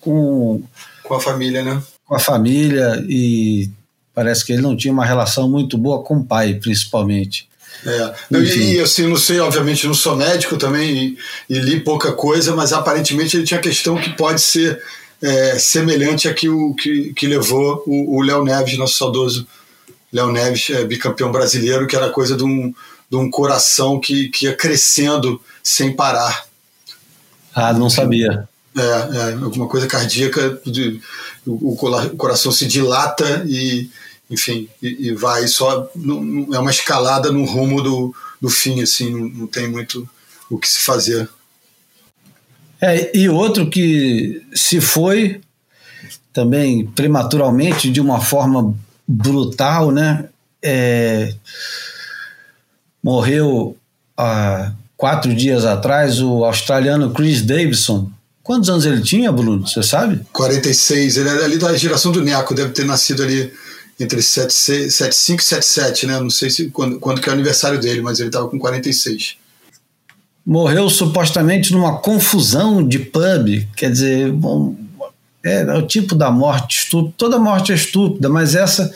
com 0.00 0.62
com 1.04 1.14
a 1.14 1.20
família, 1.20 1.62
né? 1.62 1.82
Com 2.04 2.14
a 2.14 2.18
família 2.18 3.02
e 3.08 3.70
parece 4.14 4.44
que 4.44 4.52
ele 4.52 4.62
não 4.62 4.76
tinha 4.76 4.92
uma 4.92 5.06
relação 5.06 5.48
muito 5.48 5.78
boa 5.78 6.02
com 6.02 6.18
o 6.18 6.24
pai, 6.24 6.54
principalmente. 6.54 7.48
É. 7.86 8.36
E, 8.36 8.74
e 8.74 8.80
assim, 8.80 9.06
não 9.06 9.16
sei, 9.16 9.38
obviamente 9.38 9.86
não 9.86 9.94
sou 9.94 10.16
médico 10.16 10.56
também 10.56 11.16
e, 11.48 11.54
e, 11.54 11.58
li 11.60 11.80
pouca 11.80 12.12
coisa, 12.12 12.54
mas 12.54 12.72
aparentemente 12.72 13.36
ele 13.36 13.46
tinha 13.46 13.60
questão 13.60 13.96
que 13.96 14.10
pode 14.10 14.40
ser 14.40 14.82
é, 15.22 15.58
semelhante 15.58 16.28
a 16.28 16.34
que, 16.34 16.48
o, 16.48 16.74
que, 16.74 17.12
que 17.14 17.26
levou 17.26 17.82
o 17.86 18.20
Léo 18.20 18.42
Neves, 18.42 18.76
nosso 18.76 18.98
saudoso 18.98 19.46
Léo 20.12 20.32
Neves, 20.32 20.68
é, 20.70 20.84
bicampeão 20.84 21.30
brasileiro, 21.30 21.86
que 21.86 21.94
era 21.94 22.10
coisa 22.10 22.36
de 22.36 22.42
um, 22.42 22.74
de 23.10 23.16
um 23.16 23.30
coração 23.30 23.98
que, 23.98 24.28
que 24.28 24.46
ia 24.46 24.54
crescendo 24.54 25.40
sem 25.62 25.94
parar. 25.94 26.46
Ah, 27.54 27.72
não 27.72 27.88
sabia. 27.90 28.48
É, 28.76 28.80
é 28.80 29.32
alguma 29.32 29.66
coisa 29.66 29.86
cardíaca, 29.86 30.60
de, 30.64 31.00
o, 31.46 31.72
o, 31.72 32.16
coração 32.16 32.52
se 32.52 32.66
dilata 32.66 33.44
e, 33.46 33.90
enfim, 34.30 34.68
e, 34.82 35.08
e 35.08 35.14
vai 35.14 35.48
só. 35.48 35.90
Não, 35.96 36.48
é 36.52 36.58
uma 36.58 36.70
escalada 36.70 37.32
no 37.32 37.44
rumo 37.44 37.82
do, 37.82 38.14
do 38.40 38.48
fim, 38.48 38.82
assim, 38.82 39.10
não, 39.10 39.28
não 39.28 39.46
tem 39.46 39.68
muito 39.68 40.08
o 40.50 40.58
que 40.58 40.68
se 40.68 40.80
fazer. 40.80 41.28
É, 42.80 43.16
e 43.16 43.28
outro 43.28 43.68
que 43.68 44.42
se 44.54 44.80
foi 44.80 45.40
também 46.32 46.86
prematuramente, 46.86 47.90
de 47.90 48.00
uma 48.00 48.20
forma 48.20 48.74
brutal, 49.06 49.90
né? 49.90 50.28
É, 50.62 51.34
morreu 53.02 53.76
há 54.16 54.72
quatro 54.96 55.34
dias 55.34 55.64
atrás 55.64 56.20
o 56.20 56.44
australiano 56.44 57.12
Chris 57.12 57.42
Davidson. 57.42 58.10
Quantos 58.42 58.70
anos 58.70 58.86
ele 58.86 59.02
tinha, 59.02 59.30
Bruno? 59.30 59.66
Você 59.66 59.82
sabe? 59.82 60.20
46. 60.32 61.18
Ele 61.18 61.28
é 61.28 61.44
ali 61.44 61.58
da 61.58 61.76
geração 61.76 62.10
do 62.10 62.22
Neco, 62.22 62.54
deve 62.54 62.70
ter 62.70 62.84
nascido 62.84 63.22
ali 63.22 63.52
entre 64.00 64.22
75 64.22 65.40
e 65.40 65.44
77, 65.44 66.06
né? 66.06 66.20
Não 66.20 66.30
sei 66.30 66.50
se 66.50 66.70
quando, 66.70 66.98
quando 66.98 67.20
que 67.20 67.28
é 67.28 67.32
o 67.32 67.34
aniversário 67.34 67.80
dele, 67.80 68.00
mas 68.00 68.18
ele 68.20 68.28
estava 68.28 68.48
com 68.48 68.58
46. 68.58 69.36
Morreu 70.46 70.88
supostamente 70.88 71.72
numa 71.72 71.98
confusão 71.98 72.86
de 72.86 72.98
pub. 72.98 73.68
Quer 73.76 73.90
dizer, 73.90 74.32
bom, 74.32 74.76
é, 75.44 75.62
é 75.62 75.74
o 75.74 75.86
tipo 75.86 76.14
da 76.14 76.30
morte 76.30 76.78
estúpida. 76.78 77.14
Toda 77.18 77.38
morte 77.38 77.72
é 77.72 77.74
estúpida, 77.74 78.28
mas 78.28 78.54
essa 78.54 78.90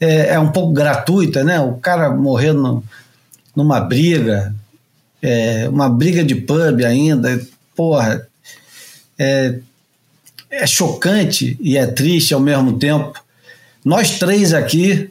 é, 0.00 0.34
é 0.34 0.40
um 0.40 0.50
pouco 0.50 0.72
gratuita, 0.72 1.44
né? 1.44 1.60
O 1.60 1.74
cara 1.74 2.10
morreu 2.10 2.54
no, 2.54 2.82
numa 3.54 3.80
briga, 3.80 4.54
é, 5.20 5.68
uma 5.68 5.88
briga 5.88 6.24
de 6.24 6.34
pub 6.34 6.84
ainda. 6.84 7.40
Porra, 7.74 8.26
é, 9.18 9.58
é 10.50 10.66
chocante 10.66 11.56
e 11.60 11.76
é 11.76 11.86
triste 11.86 12.34
ao 12.34 12.40
mesmo 12.40 12.78
tempo. 12.78 13.12
Nós 13.84 14.18
três 14.18 14.52
aqui 14.52 15.10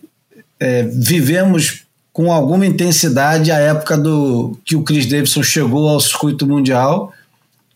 é, 0.60 0.84
vivemos 0.84 1.84
com 2.14 2.32
alguma 2.32 2.66
intensidade 2.66 3.52
a 3.52 3.58
época 3.58 3.98
do 3.98 4.58
que 4.66 4.76
o 4.76 4.84
Chris 4.84 5.06
Davidson 5.06 5.44
chegou 5.44 5.88
ao 5.88 6.00
circuito 6.00 6.46
mundial, 6.46 7.14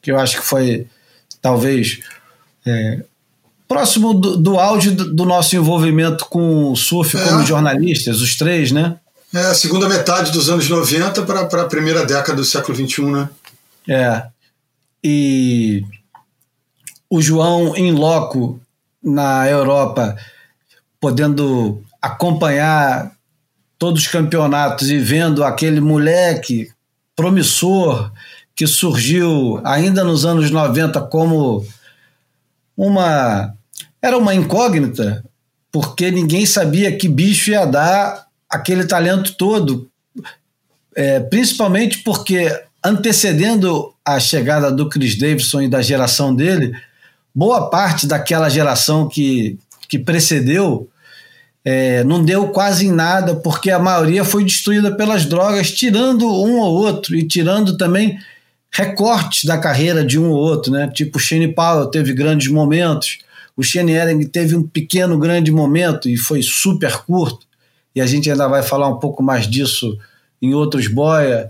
que 0.01 0.11
eu 0.11 0.19
acho 0.19 0.37
que 0.39 0.45
foi 0.45 0.87
talvez 1.41 1.99
é, 2.65 3.03
próximo 3.67 4.13
do, 4.13 4.37
do 4.37 4.59
auge 4.59 4.91
do, 4.91 5.13
do, 5.13 5.25
nosso 5.25 5.55
envolvimento 5.55 6.25
com 6.25 6.71
o 6.71 6.75
surf 6.75 7.17
é. 7.17 7.23
como 7.23 7.45
jornalistas, 7.45 8.21
os 8.21 8.35
três, 8.35 8.71
né? 8.71 8.97
É, 9.35 9.47
a 9.47 9.53
segunda 9.53 9.89
metade 9.89 10.31
dos 10.31 10.49
anos 10.49 10.69
90 10.69 11.23
para 11.23 11.41
a 11.41 11.67
primeira 11.67 12.05
década 12.05 12.37
do 12.37 12.45
século 12.45 12.73
XXI, 12.73 13.01
né? 13.11 13.29
É. 13.85 14.23
E 15.03 15.83
o 17.09 17.21
João 17.21 17.75
em 17.75 17.91
loco 17.91 18.57
na 19.03 19.45
Europa, 19.49 20.15
podendo 21.01 21.83
acompanhar 22.01 23.11
todos 23.77 24.03
os 24.03 24.07
campeonatos 24.07 24.89
e 24.89 24.99
vendo 24.99 25.43
aquele 25.43 25.81
moleque 25.81 26.71
promissor 27.13 28.13
que 28.55 28.65
surgiu 28.65 29.59
ainda 29.65 30.01
nos 30.05 30.25
anos 30.25 30.49
90 30.49 31.01
como 31.07 31.67
uma 32.77 33.53
era 34.01 34.17
uma 34.17 34.33
incógnita, 34.33 35.25
porque 35.73 36.09
ninguém 36.09 36.45
sabia 36.45 36.95
que 36.95 37.09
bicho 37.09 37.51
ia 37.51 37.65
dar 37.65 38.24
aquele 38.49 38.85
talento 38.85 39.35
todo, 39.35 39.89
é, 40.95 41.19
principalmente 41.19 41.99
porque 41.99 42.49
antecedendo 42.83 43.93
a 44.03 44.19
chegada 44.19 44.71
do 44.71 44.87
Chris 44.87 45.17
Davidson 45.17 45.63
e 45.63 45.67
da 45.67 45.81
geração 45.81 46.35
dele, 46.35 46.75
boa 47.33 47.69
parte 47.69 48.05
daquela 48.05 48.49
geração 48.49 49.07
que, 49.07 49.57
que 49.89 49.97
precedeu 49.97 50.87
é, 51.65 52.03
não 52.03 52.23
deu 52.23 52.49
quase 52.49 52.85
em 52.85 52.91
nada, 52.91 53.35
porque 53.35 53.71
a 53.71 53.79
maioria 53.79 54.23
foi 54.23 54.45
destruída 54.45 54.95
pelas 54.95 55.25
drogas, 55.25 55.71
tirando 55.71 56.27
um 56.27 56.59
ou 56.59 56.75
outro 56.75 57.15
e 57.15 57.27
tirando 57.27 57.75
também 57.75 58.19
recortes 58.71 59.45
da 59.45 59.57
carreira 59.57 60.05
de 60.05 60.19
um 60.19 60.29
ou 60.29 60.37
outro, 60.37 60.71
né? 60.71 60.87
Tipo 60.93 61.17
o 61.17 61.19
Shane 61.19 61.47
Powell 61.47 61.87
teve 61.87 62.13
grandes 62.13 62.51
momentos, 62.51 63.17
o 63.57 63.63
Shane 63.63 63.93
Ehring 63.93 64.27
teve 64.27 64.55
um 64.55 64.61
pequeno 64.61 65.17
grande 65.17 65.51
momento 65.51 66.07
e 66.07 66.15
foi 66.15 66.43
super 66.43 66.97
curto, 66.97 67.47
e 67.95 68.01
a 68.01 68.05
gente 68.05 68.29
ainda 68.29 68.47
vai 68.47 68.61
falar 68.61 68.87
um 68.89 68.99
pouco 68.99 69.23
mais 69.23 69.47
disso 69.47 69.97
em 70.41 70.53
outros 70.53 70.87
boia. 70.87 71.49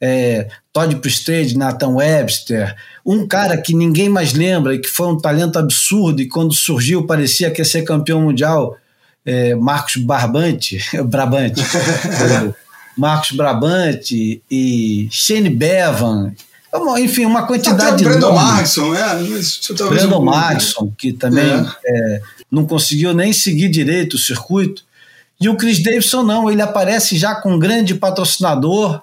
É, 0.00 0.48
Todd 0.72 0.96
Prestage, 0.96 1.56
Nathan 1.56 1.90
Webster, 1.90 2.74
um 3.06 3.26
cara 3.26 3.56
que 3.56 3.72
ninguém 3.72 4.08
mais 4.08 4.32
lembra 4.32 4.74
e 4.74 4.80
que 4.80 4.88
foi 4.88 5.06
um 5.06 5.18
talento 5.18 5.58
absurdo 5.58 6.20
e 6.20 6.28
quando 6.28 6.52
surgiu 6.52 7.06
parecia 7.06 7.50
que 7.50 7.60
ia 7.60 7.64
ser 7.64 7.82
campeão 7.82 8.20
mundial, 8.20 8.76
é, 9.24 9.54
Marcos 9.54 9.96
Barbante, 9.96 10.78
Brabante, 11.04 11.62
Marcos 12.98 13.30
Brabante 13.30 14.42
e 14.50 15.08
Shane 15.10 15.48
Bevan, 15.48 16.34
enfim, 16.98 17.24
uma 17.24 17.46
quantidade 17.46 18.04
o 18.04 18.08
Brandon 18.08 18.34
é, 18.34 19.88
Brandon 19.88 20.24
Markson, 20.24 20.92
que 20.98 21.12
também 21.12 21.44
é. 21.44 22.16
É, 22.16 22.22
não 22.50 22.66
conseguiu 22.66 23.14
nem 23.14 23.32
seguir 23.32 23.68
direito 23.68 24.14
o 24.14 24.18
circuito. 24.18 24.83
E 25.44 25.48
o 25.50 25.58
Chris 25.58 25.82
Davidson 25.82 26.22
não, 26.22 26.50
ele 26.50 26.62
aparece 26.62 27.18
já 27.18 27.34
com 27.34 27.52
um 27.52 27.58
grande 27.58 27.94
patrocinador, 27.94 29.02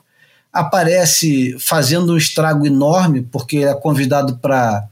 aparece 0.51 1.55
fazendo 1.59 2.13
um 2.13 2.17
estrago 2.17 2.65
enorme, 2.65 3.21
porque 3.21 3.57
é 3.57 3.75
convidado 3.75 4.37
para 4.37 4.87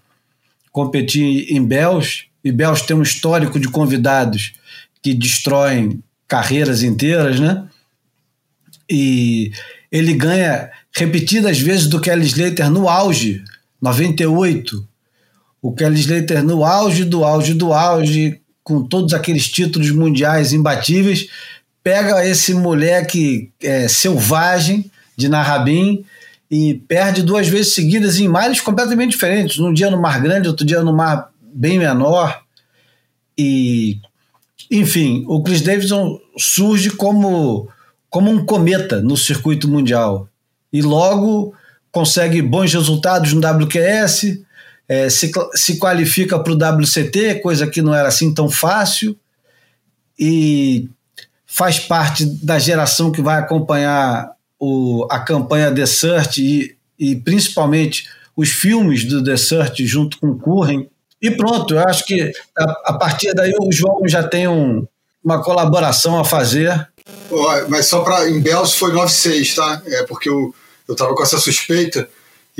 competir 0.71 1.51
em 1.51 1.65
Bells, 1.65 2.25
e 2.43 2.51
Bells 2.51 2.85
tem 2.85 2.95
um 2.95 3.01
histórico 3.01 3.59
de 3.59 3.67
convidados 3.67 4.53
que 5.01 5.11
destroem 5.11 6.03
carreiras 6.27 6.83
inteiras, 6.83 7.39
né? 7.39 7.67
E 8.87 9.51
ele 9.91 10.13
ganha 10.13 10.69
repetidas 10.95 11.59
vezes 11.59 11.87
do 11.87 11.99
Kelly 11.99 12.27
Slater 12.27 12.69
no 12.69 12.87
auge, 12.87 13.43
98. 13.81 14.87
O 15.63 15.73
Kelly 15.73 15.99
Slater 15.99 16.43
no 16.43 16.63
auge 16.63 17.03
do 17.03 17.23
auge 17.23 17.55
do 17.55 17.73
auge, 17.73 18.39
com 18.69 18.83
todos 18.83 19.15
aqueles 19.15 19.49
títulos 19.49 19.89
mundiais 19.89 20.53
imbatíveis, 20.53 21.27
pega 21.83 22.23
esse 22.23 22.53
moleque 22.53 23.49
é, 23.59 23.87
selvagem 23.87 24.91
de 25.17 25.27
Narrabim 25.27 26.05
e 26.51 26.75
perde 26.87 27.23
duas 27.23 27.47
vezes 27.47 27.73
seguidas 27.73 28.19
em 28.19 28.27
mares 28.27 28.61
completamente 28.61 29.09
diferentes. 29.09 29.57
Um 29.57 29.73
dia 29.73 29.89
no 29.89 29.99
Mar 29.99 30.21
Grande, 30.21 30.47
outro 30.47 30.63
dia 30.63 30.83
no 30.83 30.93
mar 30.95 31.31
bem 31.51 31.79
menor. 31.79 32.43
E 33.35 33.97
enfim, 34.69 35.25
o 35.27 35.41
Chris 35.41 35.61
Davidson 35.61 36.19
surge 36.37 36.91
como, 36.91 37.67
como 38.07 38.29
um 38.29 38.45
cometa 38.45 39.01
no 39.01 39.17
circuito 39.17 39.67
mundial 39.67 40.29
e 40.71 40.79
logo 40.83 41.55
consegue 41.91 42.39
bons 42.39 42.71
resultados 42.71 43.33
no 43.33 43.41
WQS, 43.41 44.43
é, 44.89 45.07
se, 45.07 45.31
se 45.53 45.77
qualifica 45.77 46.39
para 46.39 46.51
o 46.51 46.57
WCT, 46.57 47.35
coisa 47.35 47.67
que 47.67 47.79
não 47.79 47.93
era 47.93 48.07
assim 48.07 48.33
tão 48.33 48.49
fácil, 48.49 49.15
e 50.17 50.89
faz 51.45 51.79
parte 51.79 52.25
da 52.43 52.57
geração 52.57 53.11
que 53.11 53.21
vai 53.21 53.37
acompanhar 53.37 54.31
o, 54.59 55.07
a 55.09 55.19
campanha 55.19 55.71
Desert 55.71 56.39
e, 56.39 56.75
e 56.97 57.15
principalmente 57.15 58.09
os 58.35 58.49
filmes 58.49 59.05
do 59.05 59.21
Desert 59.21 59.75
junto 59.85 60.17
com 60.17 60.37
Curren, 60.37 60.89
e 61.21 61.29
pronto, 61.29 61.75
eu 61.75 61.79
acho 61.81 62.05
que 62.05 62.31
a, 62.57 62.63
a 62.85 62.93
partir 62.93 63.33
daí 63.33 63.53
o 63.59 63.71
João 63.71 64.07
já 64.07 64.23
tem 64.23 64.47
um, 64.47 64.87
uma 65.23 65.43
colaboração 65.43 66.17
a 66.17 66.25
fazer. 66.25 66.89
mas 67.67 67.85
só 67.87 68.01
para 68.01 68.29
em 68.29 68.39
Bells 68.39 68.75
foi 68.75 68.91
9-6, 68.91 69.55
tá? 69.55 69.81
É 69.85 70.03
porque 70.03 70.29
eu, 70.29 70.55
eu 70.87 70.95
tava 70.95 71.13
com 71.13 71.21
essa 71.21 71.37
suspeita. 71.37 72.09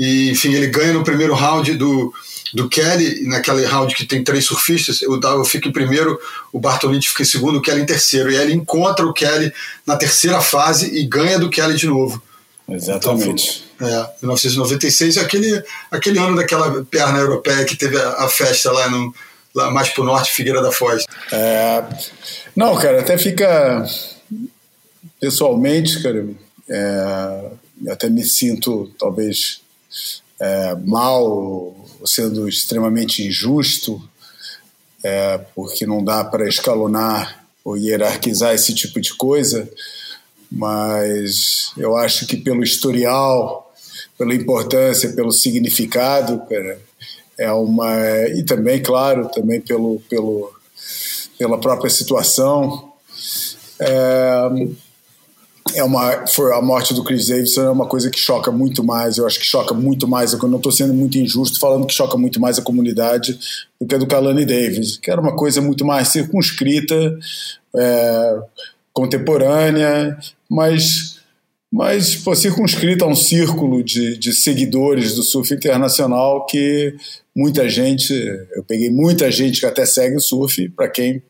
E, 0.00 0.30
enfim, 0.30 0.54
ele 0.54 0.68
ganha 0.68 0.94
no 0.94 1.04
primeiro 1.04 1.34
round 1.34 1.74
do, 1.74 2.10
do 2.54 2.70
Kelly, 2.70 3.28
naquele 3.28 3.66
round 3.66 3.94
que 3.94 4.06
tem 4.06 4.24
três 4.24 4.46
surfistas. 4.46 5.02
Eu, 5.02 5.20
eu 5.20 5.44
fico 5.44 5.68
em 5.68 5.72
primeiro, 5.72 6.18
o 6.50 6.58
Bartolini 6.58 7.02
fica 7.02 7.22
em 7.22 7.26
segundo, 7.26 7.58
o 7.58 7.60
Kelly 7.60 7.82
em 7.82 7.86
terceiro. 7.86 8.32
E 8.32 8.36
aí 8.38 8.44
ele 8.44 8.54
encontra 8.54 9.04
o 9.04 9.12
Kelly 9.12 9.52
na 9.84 9.96
terceira 9.96 10.40
fase 10.40 10.98
e 10.98 11.06
ganha 11.06 11.38
do 11.38 11.50
Kelly 11.50 11.76
de 11.76 11.86
novo. 11.86 12.22
Exatamente. 12.66 13.68
Então, 13.76 13.86
é, 13.86 14.10
1996 14.22 15.18
é 15.18 15.20
aquele, 15.20 15.62
aquele 15.90 16.18
ano 16.18 16.34
daquela 16.34 16.82
perna 16.82 17.18
europeia 17.18 17.66
que 17.66 17.76
teve 17.76 17.98
a, 17.98 18.24
a 18.24 18.28
festa 18.28 18.72
lá, 18.72 18.88
no, 18.88 19.14
lá 19.54 19.70
mais 19.70 19.90
pro 19.90 20.02
norte, 20.02 20.32
Figueira 20.32 20.62
da 20.62 20.72
Foz. 20.72 21.04
É, 21.30 21.84
não, 22.56 22.74
cara, 22.74 23.00
até 23.00 23.18
fica 23.18 23.84
pessoalmente, 25.20 26.02
cara, 26.02 26.26
é, 26.70 27.50
até 27.90 28.08
me 28.08 28.24
sinto 28.24 28.90
talvez 28.98 29.60
é, 30.38 30.74
mal, 30.84 31.74
sendo 32.04 32.48
extremamente 32.48 33.26
injusto, 33.26 34.02
é, 35.02 35.38
porque 35.54 35.86
não 35.86 36.04
dá 36.04 36.24
para 36.24 36.48
escalonar 36.48 37.44
ou 37.64 37.76
hierarquizar 37.76 38.54
esse 38.54 38.74
tipo 38.74 39.00
de 39.00 39.14
coisa 39.14 39.68
mas 40.50 41.72
eu 41.76 41.96
acho 41.96 42.26
que 42.26 42.36
pelo 42.36 42.64
historial, 42.64 43.72
pela 44.18 44.34
importância, 44.34 45.12
pelo 45.12 45.30
significado, 45.30 46.42
é 47.38 47.52
uma 47.52 47.96
e 48.34 48.42
também, 48.42 48.82
claro, 48.82 49.28
também 49.28 49.60
pelo, 49.60 50.00
pelo 50.08 50.52
pela 51.38 51.58
própria 51.58 51.88
situação, 51.88 52.92
é, 53.78 54.50
é 55.74 55.84
uma, 55.84 56.26
foi 56.26 56.52
a 56.54 56.60
morte 56.60 56.94
do 56.94 57.04
Chris 57.04 57.28
Davidson 57.28 57.62
é 57.62 57.70
uma 57.70 57.86
coisa 57.86 58.10
que 58.10 58.18
choca 58.18 58.50
muito 58.50 58.82
mais. 58.84 59.18
Eu 59.18 59.26
acho 59.26 59.38
que 59.38 59.46
choca 59.46 59.74
muito 59.74 60.06
mais. 60.06 60.32
Eu 60.32 60.48
não 60.48 60.58
estou 60.58 60.72
sendo 60.72 60.94
muito 60.94 61.18
injusto 61.18 61.58
falando 61.58 61.86
que 61.86 61.94
choca 61.94 62.16
muito 62.16 62.40
mais 62.40 62.58
a 62.58 62.62
comunidade 62.62 63.38
do 63.80 63.86
que 63.86 63.94
a 63.94 63.98
do 63.98 64.06
Kalani 64.06 64.44
Davis, 64.44 64.96
que 64.96 65.10
era 65.10 65.20
uma 65.20 65.34
coisa 65.34 65.60
muito 65.60 65.84
mais 65.84 66.08
circunscrita, 66.08 67.18
é, 67.76 68.38
contemporânea, 68.92 70.18
mas 70.48 71.18
mas 71.72 72.16
pô, 72.16 72.34
circunscrita 72.34 73.04
a 73.04 73.08
um 73.08 73.14
círculo 73.14 73.84
de, 73.84 74.18
de 74.18 74.32
seguidores 74.32 75.14
do 75.14 75.22
surf 75.22 75.54
internacional 75.54 76.44
que 76.44 76.96
muita 77.34 77.68
gente, 77.68 78.12
eu 78.56 78.64
peguei 78.64 78.90
muita 78.90 79.30
gente 79.30 79.60
que 79.60 79.66
até 79.66 79.86
segue 79.86 80.16
o 80.16 80.20
surf, 80.20 80.68
para 80.70 80.88
quem 80.88 81.22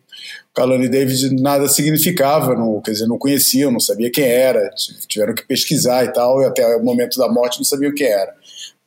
Kalani 0.55 0.89
David 0.89 1.41
nada 1.41 1.69
significava, 1.69 2.55
não, 2.55 2.81
quer 2.81 2.93
dizer, 2.93 3.07
não 3.07 3.19
conheciam, 3.19 3.71
não 3.71 3.81
sabia 3.81 4.11
quem 4.11 4.25
era, 4.25 4.71
tiveram 5.07 5.35
que 5.35 5.47
pesquisar 5.47 6.05
e 6.05 6.13
tal, 6.13 6.43
e 6.43 6.45
até 6.45 6.77
o 6.77 6.83
momento 6.83 7.19
da 7.19 7.29
morte 7.31 7.59
não 7.59 7.65
sabiam 7.65 7.95
quem 7.95 8.09
era. 8.09 8.35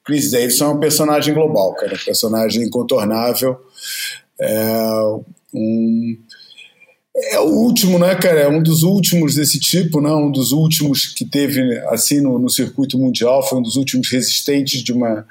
Chris 0.04 0.32
Davidson 0.32 0.66
é 0.66 0.70
um 0.70 0.80
personagem 0.80 1.34
global, 1.34 1.74
cara, 1.76 1.94
um 1.94 2.06
personagem 2.06 2.64
incontornável, 2.64 3.58
é 4.40 4.90
um, 5.54 6.18
é 7.16 7.40
o 7.40 7.46
último, 7.46 8.00
né, 8.00 8.16
cara? 8.16 8.42
É 8.42 8.48
um 8.48 8.62
dos 8.62 8.82
últimos 8.82 9.36
desse 9.36 9.60
tipo, 9.60 10.02
né? 10.02 10.12
Um 10.12 10.32
dos 10.32 10.52
últimos 10.52 11.06
que 11.06 11.24
teve 11.24 11.78
assim 11.90 12.20
no, 12.20 12.40
no, 12.40 12.50
circuito 12.50 12.98
mundial, 12.98 13.48
foi 13.48 13.60
um 13.60 13.62
dos 13.62 13.76
últimos 13.76 14.10
resistentes 14.10 14.84
de 14.84 14.92
uma 14.92 15.26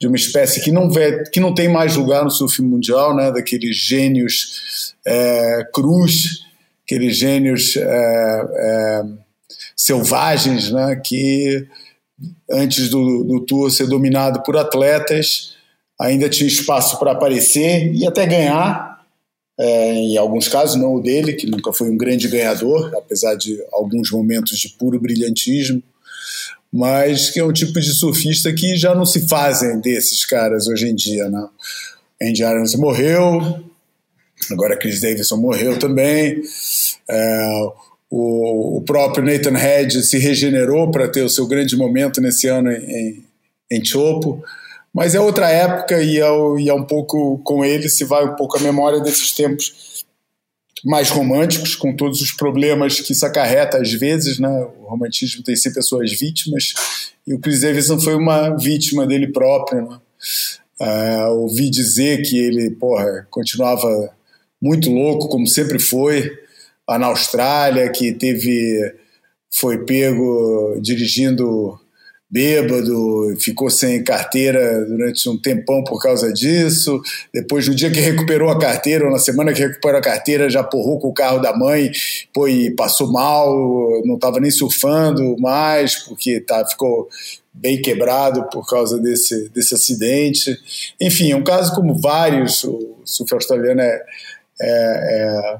de 0.00 0.08
uma 0.08 0.16
espécie 0.16 0.60
que 0.60 0.72
não 0.72 0.90
vê, 0.90 1.22
que 1.30 1.38
não 1.38 1.54
tem 1.54 1.68
mais 1.68 1.94
lugar 1.94 2.24
no 2.24 2.30
surf 2.30 2.60
mundial, 2.60 3.14
né? 3.14 3.30
Daqueles 3.30 3.76
gênios 3.76 4.94
é, 5.06 5.64
cruz, 5.72 6.44
aqueles 6.84 7.16
gênios 7.16 7.76
é, 7.76 7.82
é, 7.84 9.04
selvagens, 9.76 10.72
né? 10.72 11.00
Que 11.04 11.68
antes 12.50 12.88
do, 12.88 13.22
do 13.22 13.40
tour 13.46 13.70
ser 13.70 13.86
dominado 13.86 14.42
por 14.42 14.56
atletas, 14.56 15.54
ainda 16.00 16.28
tinha 16.28 16.48
espaço 16.48 16.98
para 16.98 17.12
aparecer 17.12 17.94
e 17.94 18.04
até 18.04 18.26
ganhar 18.26 18.91
é, 19.58 19.94
em 19.94 20.16
alguns 20.16 20.48
casos, 20.48 20.76
não 20.76 20.94
o 20.94 21.02
dele, 21.02 21.34
que 21.34 21.46
nunca 21.46 21.72
foi 21.72 21.90
um 21.90 21.96
grande 21.96 22.28
ganhador, 22.28 22.92
apesar 22.96 23.34
de 23.34 23.62
alguns 23.72 24.10
momentos 24.10 24.58
de 24.58 24.70
puro 24.70 24.98
brilhantismo, 25.00 25.82
mas 26.72 27.28
que 27.30 27.38
é 27.38 27.44
um 27.44 27.52
tipo 27.52 27.78
de 27.78 27.92
surfista 27.92 28.52
que 28.52 28.76
já 28.76 28.94
não 28.94 29.04
se 29.04 29.28
fazem 29.28 29.78
desses 29.80 30.24
caras 30.24 30.66
hoje 30.66 30.88
em 30.88 30.94
dia. 30.94 31.28
Né? 31.28 31.46
Andy 32.22 32.42
Irons 32.42 32.74
morreu, 32.76 33.62
agora 34.50 34.78
Chris 34.78 35.00
Davidson 35.00 35.36
morreu 35.36 35.78
também. 35.78 36.40
É, 37.08 37.58
o, 38.10 38.78
o, 38.78 38.82
próprio 38.82 39.24
Nathan 39.24 39.56
Head 39.56 40.02
se 40.02 40.18
regenerou 40.18 40.90
para 40.90 41.08
ter 41.08 41.22
o 41.22 41.28
seu 41.28 41.46
grande 41.46 41.76
momento 41.76 42.20
nesse 42.20 42.46
ano 42.46 42.70
em, 42.70 43.24
em, 43.70 43.84
Chopo. 43.84 44.42
Mas 44.94 45.14
é 45.14 45.20
outra 45.20 45.48
época 45.48 46.02
e 46.02 46.18
é, 46.18 46.26
e 46.58 46.68
é 46.68 46.74
um 46.74 46.84
pouco 46.84 47.38
com 47.38 47.64
ele 47.64 47.88
se 47.88 48.04
vai 48.04 48.24
um 48.24 48.36
pouco 48.36 48.58
a 48.58 48.60
memória 48.60 49.00
desses 49.00 49.32
tempos 49.32 50.04
mais 50.84 51.10
românticos, 51.10 51.76
com 51.76 51.94
todos 51.94 52.20
os 52.20 52.32
problemas 52.32 53.00
que 53.00 53.12
isso 53.12 53.24
acarreta 53.24 53.78
às 53.78 53.92
vezes, 53.92 54.38
né? 54.38 54.48
O 54.80 54.86
romantismo 54.88 55.42
tem 55.42 55.54
sempre 55.54 55.78
as 55.78 55.86
suas 55.86 56.12
vítimas, 56.12 56.74
e 57.26 57.32
o 57.32 57.38
Chris 57.38 57.60
Davidson 57.60 58.00
foi 58.00 58.14
uma 58.14 58.56
vítima 58.56 59.06
dele 59.06 59.28
próprio, 59.28 59.88
né? 59.88 59.98
Uh, 60.80 61.30
ouvi 61.38 61.70
dizer 61.70 62.22
que 62.22 62.36
ele, 62.36 62.70
porra, 62.70 63.26
continuava 63.30 64.12
muito 64.60 64.90
louco, 64.90 65.28
como 65.28 65.46
sempre 65.46 65.78
foi, 65.78 66.28
lá 66.88 66.98
na 66.98 67.06
Austrália, 67.06 67.88
que 67.90 68.12
teve, 68.12 68.92
foi 69.48 69.84
pego 69.84 70.80
dirigindo 70.80 71.78
bêbado, 72.32 73.36
ficou 73.38 73.68
sem 73.68 74.02
carteira 74.02 74.86
durante 74.86 75.28
um 75.28 75.36
tempão 75.36 75.84
por 75.84 76.00
causa 76.00 76.32
disso. 76.32 76.98
Depois, 77.32 77.68
no 77.68 77.74
dia 77.74 77.90
que 77.90 78.00
recuperou 78.00 78.48
a 78.48 78.58
carteira, 78.58 79.04
ou 79.04 79.10
na 79.10 79.18
semana 79.18 79.52
que 79.52 79.60
recuperou 79.60 79.98
a 79.98 80.02
carteira, 80.02 80.48
já 80.48 80.64
porrou 80.64 80.98
com 80.98 81.08
o 81.08 81.12
carro 81.12 81.40
da 81.40 81.54
mãe, 81.54 81.92
pô, 82.32 82.48
e 82.48 82.70
passou 82.74 83.12
mal, 83.12 83.54
não 84.06 84.14
estava 84.14 84.40
nem 84.40 84.50
surfando 84.50 85.36
mais, 85.38 85.96
porque 85.96 86.40
tá, 86.40 86.66
ficou 86.66 87.06
bem 87.52 87.82
quebrado 87.82 88.48
por 88.48 88.66
causa 88.66 88.98
desse, 88.98 89.50
desse 89.50 89.74
acidente. 89.74 90.58
Enfim, 90.98 91.32
é 91.32 91.36
um 91.36 91.44
caso 91.44 91.74
como 91.74 92.00
vários, 92.00 92.64
o 92.64 92.96
surf 93.04 93.34
australiano 93.34 93.82
é, 93.82 94.02
é, 94.58 94.70
é, 94.70 95.56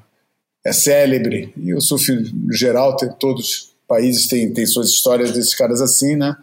é 0.65 0.73
célebre, 0.73 1.53
e 1.55 1.75
o 1.75 1.83
surf 1.83 2.11
no 2.11 2.55
geral 2.55 2.97
tem 2.97 3.11
todos 3.21 3.72
países 3.89 4.27
têm, 4.27 4.53
têm 4.53 4.67
suas 4.67 4.89
histórias 4.89 5.33
desses 5.33 5.55
caras 5.55 5.81
assim, 5.81 6.17
né? 6.17 6.37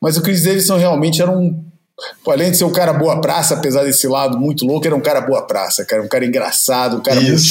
Mas 0.00 0.16
o 0.16 0.22
Chris 0.22 0.44
Davidson 0.44 0.76
realmente 0.76 1.20
era 1.20 1.30
um. 1.30 1.64
Além 2.26 2.50
de 2.50 2.56
ser 2.56 2.64
um 2.64 2.72
cara 2.72 2.92
boa 2.92 3.20
praça, 3.20 3.54
apesar 3.54 3.84
desse 3.84 4.08
lado 4.08 4.36
muito 4.36 4.66
louco, 4.66 4.84
era 4.84 4.96
um 4.96 5.00
cara 5.00 5.20
boa 5.20 5.46
praça, 5.46 5.84
cara, 5.84 6.02
um 6.02 6.08
cara 6.08 6.26
engraçado, 6.26 6.96
um 6.96 7.00
cara, 7.00 7.20
muito, 7.20 7.42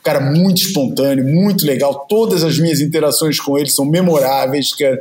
um 0.00 0.02
cara 0.02 0.20
muito 0.20 0.62
espontâneo, 0.62 1.24
muito 1.24 1.64
legal. 1.64 2.06
Todas 2.08 2.42
as 2.42 2.58
minhas 2.58 2.80
interações 2.80 3.38
com 3.38 3.56
ele 3.56 3.70
são 3.70 3.84
memoráveis, 3.84 4.74
cara, 4.74 5.00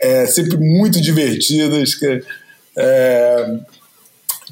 é, 0.00 0.26
sempre 0.26 0.56
muito 0.56 1.00
divertidas, 1.02 1.94
cara. 1.94 2.22
É, 2.78 3.58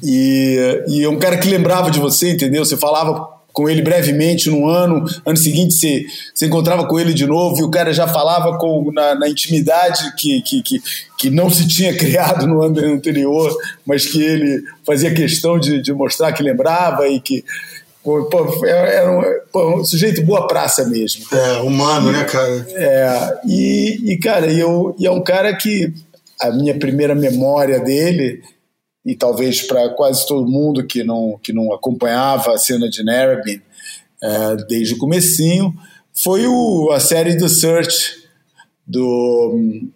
e, 0.03 0.83
e 0.87 1.03
é 1.03 1.09
um 1.09 1.17
cara 1.17 1.37
que 1.37 1.49
lembrava 1.49 1.89
de 1.89 1.99
você, 1.99 2.29
entendeu? 2.29 2.63
Você 2.63 2.77
falava 2.77 3.28
com 3.51 3.69
ele 3.69 3.81
brevemente 3.81 4.49
no 4.49 4.67
ano, 4.67 5.03
ano 5.25 5.37
seguinte 5.37 5.73
você, 5.73 6.05
você 6.33 6.45
encontrava 6.45 6.87
com 6.87 6.99
ele 6.99 7.13
de 7.13 7.25
novo 7.25 7.59
e 7.59 7.63
o 7.63 7.69
cara 7.69 7.91
já 7.93 8.07
falava 8.07 8.57
com, 8.57 8.91
na, 8.91 9.15
na 9.15 9.29
intimidade 9.29 10.15
que, 10.15 10.41
que, 10.41 10.61
que, 10.61 10.81
que, 11.17 11.29
não 11.29 11.49
se 11.49 11.67
tinha 11.67 11.95
criado 11.97 12.47
no 12.47 12.61
ano 12.61 12.79
anterior, 12.93 13.55
mas 13.85 14.05
que 14.05 14.21
ele 14.21 14.63
fazia 14.85 15.13
questão 15.13 15.59
de, 15.59 15.81
de 15.81 15.93
mostrar 15.93 16.31
que 16.31 16.43
lembrava 16.43 17.07
e 17.07 17.19
que 17.19 17.43
pô, 18.03 18.65
era 18.65 19.11
um, 19.11 19.21
pô, 19.51 19.79
um, 19.79 19.85
sujeito 19.85 20.23
boa 20.23 20.47
praça 20.47 20.85
mesmo. 20.85 21.25
É, 21.31 21.57
humano, 21.57 22.11
né, 22.11 22.23
cara? 22.25 22.67
É, 22.71 23.39
e, 23.45 24.13
e 24.13 24.17
cara, 24.17 24.51
eu, 24.51 24.95
e 24.97 25.05
é 25.05 25.11
um 25.11 25.21
cara 25.21 25.55
que 25.55 25.93
a 26.39 26.51
minha 26.51 26.77
primeira 26.77 27.13
memória 27.13 27.79
dele 27.79 28.41
e 29.05 29.15
talvez 29.15 29.61
para 29.61 29.89
quase 29.89 30.27
todo 30.27 30.49
mundo 30.49 30.85
que 30.85 31.03
não, 31.03 31.39
que 31.41 31.53
não 31.53 31.73
acompanhava 31.73 32.53
a 32.53 32.57
cena 32.57 32.89
de 32.89 33.03
Narrabeen 33.03 33.61
é, 34.21 34.55
desde 34.67 34.93
o 34.93 34.97
comecinho, 34.97 35.73
foi 36.13 36.45
o, 36.45 36.91
a 36.91 36.99
série 36.99 37.35
do 37.35 37.47
Search, 37.47 38.17
do, 38.85 39.89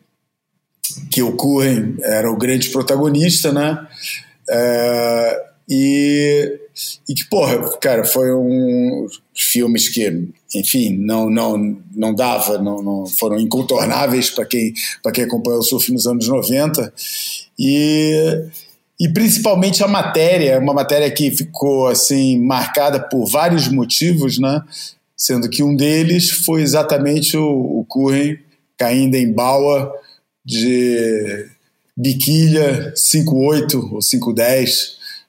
que 1.11 1.21
o 1.21 1.35
Curren 1.35 1.97
era 2.01 2.31
o 2.31 2.37
grande 2.37 2.69
protagonista, 2.69 3.51
né? 3.51 3.87
É, 4.49 5.43
e, 5.67 6.59
e 7.07 7.13
que, 7.13 7.25
porra, 7.25 7.77
cara, 7.77 8.05
foi 8.05 8.33
um 8.33 9.07
filmes 9.35 9.89
que, 9.89 10.29
enfim, 10.53 10.97
não 10.97 11.29
não 11.29 11.81
não 11.95 12.13
dava, 12.13 12.57
não, 12.57 12.81
não 12.81 13.05
foram 13.05 13.39
incontornáveis 13.39 14.29
para 14.29 14.45
quem 14.45 14.73
para 15.01 15.11
quem 15.11 15.23
acompanhou 15.23 15.59
o 15.59 15.63
surf 15.63 15.91
nos 15.91 16.05
anos 16.05 16.27
90. 16.27 16.93
E 17.57 18.45
e 19.03 19.09
principalmente 19.09 19.83
a 19.83 19.87
matéria, 19.87 20.57
uma 20.57 20.73
matéria 20.73 21.11
que 21.11 21.29
ficou 21.29 21.87
assim 21.87 22.39
marcada 22.39 23.01
por 23.01 23.25
vários 23.25 23.67
motivos, 23.67 24.39
né? 24.39 24.61
Sendo 25.13 25.49
que 25.49 25.61
um 25.61 25.75
deles 25.75 26.29
foi 26.29 26.61
exatamente 26.61 27.35
o, 27.35 27.43
o 27.43 27.85
Curren 27.85 28.37
caindo 28.77 29.15
em 29.15 29.29
Baua 29.29 29.93
de 30.45 31.47
biquilha 31.97 32.93
5'8 32.95 33.91
ou 33.91 33.99
5'10, 33.99 34.71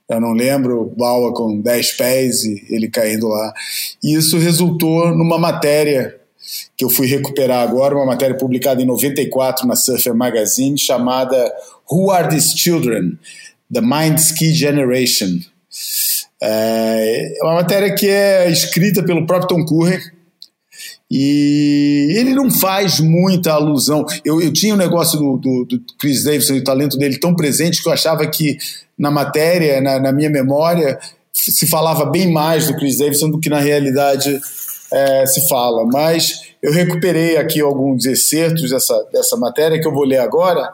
eu 0.09 0.21
não 0.21 0.35
lembro, 0.35 0.93
Baua 0.97 1.35
com 1.35 1.61
10 1.61 1.93
pés 1.95 2.45
e 2.45 2.65
ele 2.71 2.89
caindo 2.89 3.27
lá. 3.27 3.53
E 4.01 4.15
isso 4.15 4.39
resultou 4.39 5.09
numa 5.09 5.37
matéria 5.37 6.15
que 6.77 6.85
eu 6.85 6.91
fui 6.91 7.09
recuperar 7.09 7.67
agora, 7.67 7.97
uma 7.97 8.07
matéria 8.07 8.37
publicada 8.37 8.81
em 8.81 8.87
94 8.87 9.67
na 9.67 9.75
Surfer 9.75 10.15
Magazine 10.15 10.79
chamada 10.79 11.53
Who 11.91 12.13
Are 12.13 12.29
These 12.29 12.57
Children? 12.57 13.19
The 13.75 13.81
Mind 13.83 14.19
Ski 14.19 14.55
Generation. 14.55 15.39
É, 16.41 17.39
é 17.39 17.45
uma 17.45 17.55
matéria 17.55 17.95
que 17.95 18.09
é 18.09 18.51
escrita 18.51 19.03
pelo 19.03 19.27
próprio 19.27 19.49
Tom 19.49 19.65
Curren, 19.65 20.01
e 21.11 22.15
ele 22.17 22.35
não 22.35 22.51
faz 22.51 22.99
muita 22.99 23.53
alusão. 23.53 24.05
Eu, 24.25 24.41
eu 24.41 24.53
tinha 24.53 24.73
o 24.73 24.77
um 24.77 24.81
negócio 24.81 25.19
do, 25.19 25.37
do, 25.37 25.65
do, 25.65 25.81
Chris 25.99 26.25
Davidson 26.25 26.55
e 26.55 26.59
o 26.59 26.65
talento 26.65 26.97
dele 26.99 27.19
tão 27.19 27.37
presente 27.37 27.83
que 27.83 27.89
eu 27.89 27.93
achava 27.93 28.27
que 28.27 28.57
na 28.99 29.11
matéria, 29.11 29.81
na, 29.81 30.01
na, 30.01 30.13
minha 30.13 30.31
memória, 30.31 30.99
se 31.33 31.67
falava 31.69 32.07
bem 32.07 32.33
mais 32.33 32.67
do 32.67 32.77
Chris 32.77 32.99
Davidson 32.99 33.31
do 33.31 33.39
que 33.39 33.49
na 33.49 33.61
realidade 33.61 34.41
é, 34.93 35.27
se 35.27 35.47
fala. 35.47 35.85
Mas 35.87 36.54
eu 36.65 36.73
recuperei 36.73 37.37
aqui 37.37 37.61
alguns 37.61 38.07
excertos 38.07 38.71
dessa, 38.71 39.07
dessa 39.13 39.37
matéria 39.37 39.79
que 39.79 39.87
eu 39.87 39.93
vou 39.93 40.03
ler 40.03 40.17
agora 40.17 40.73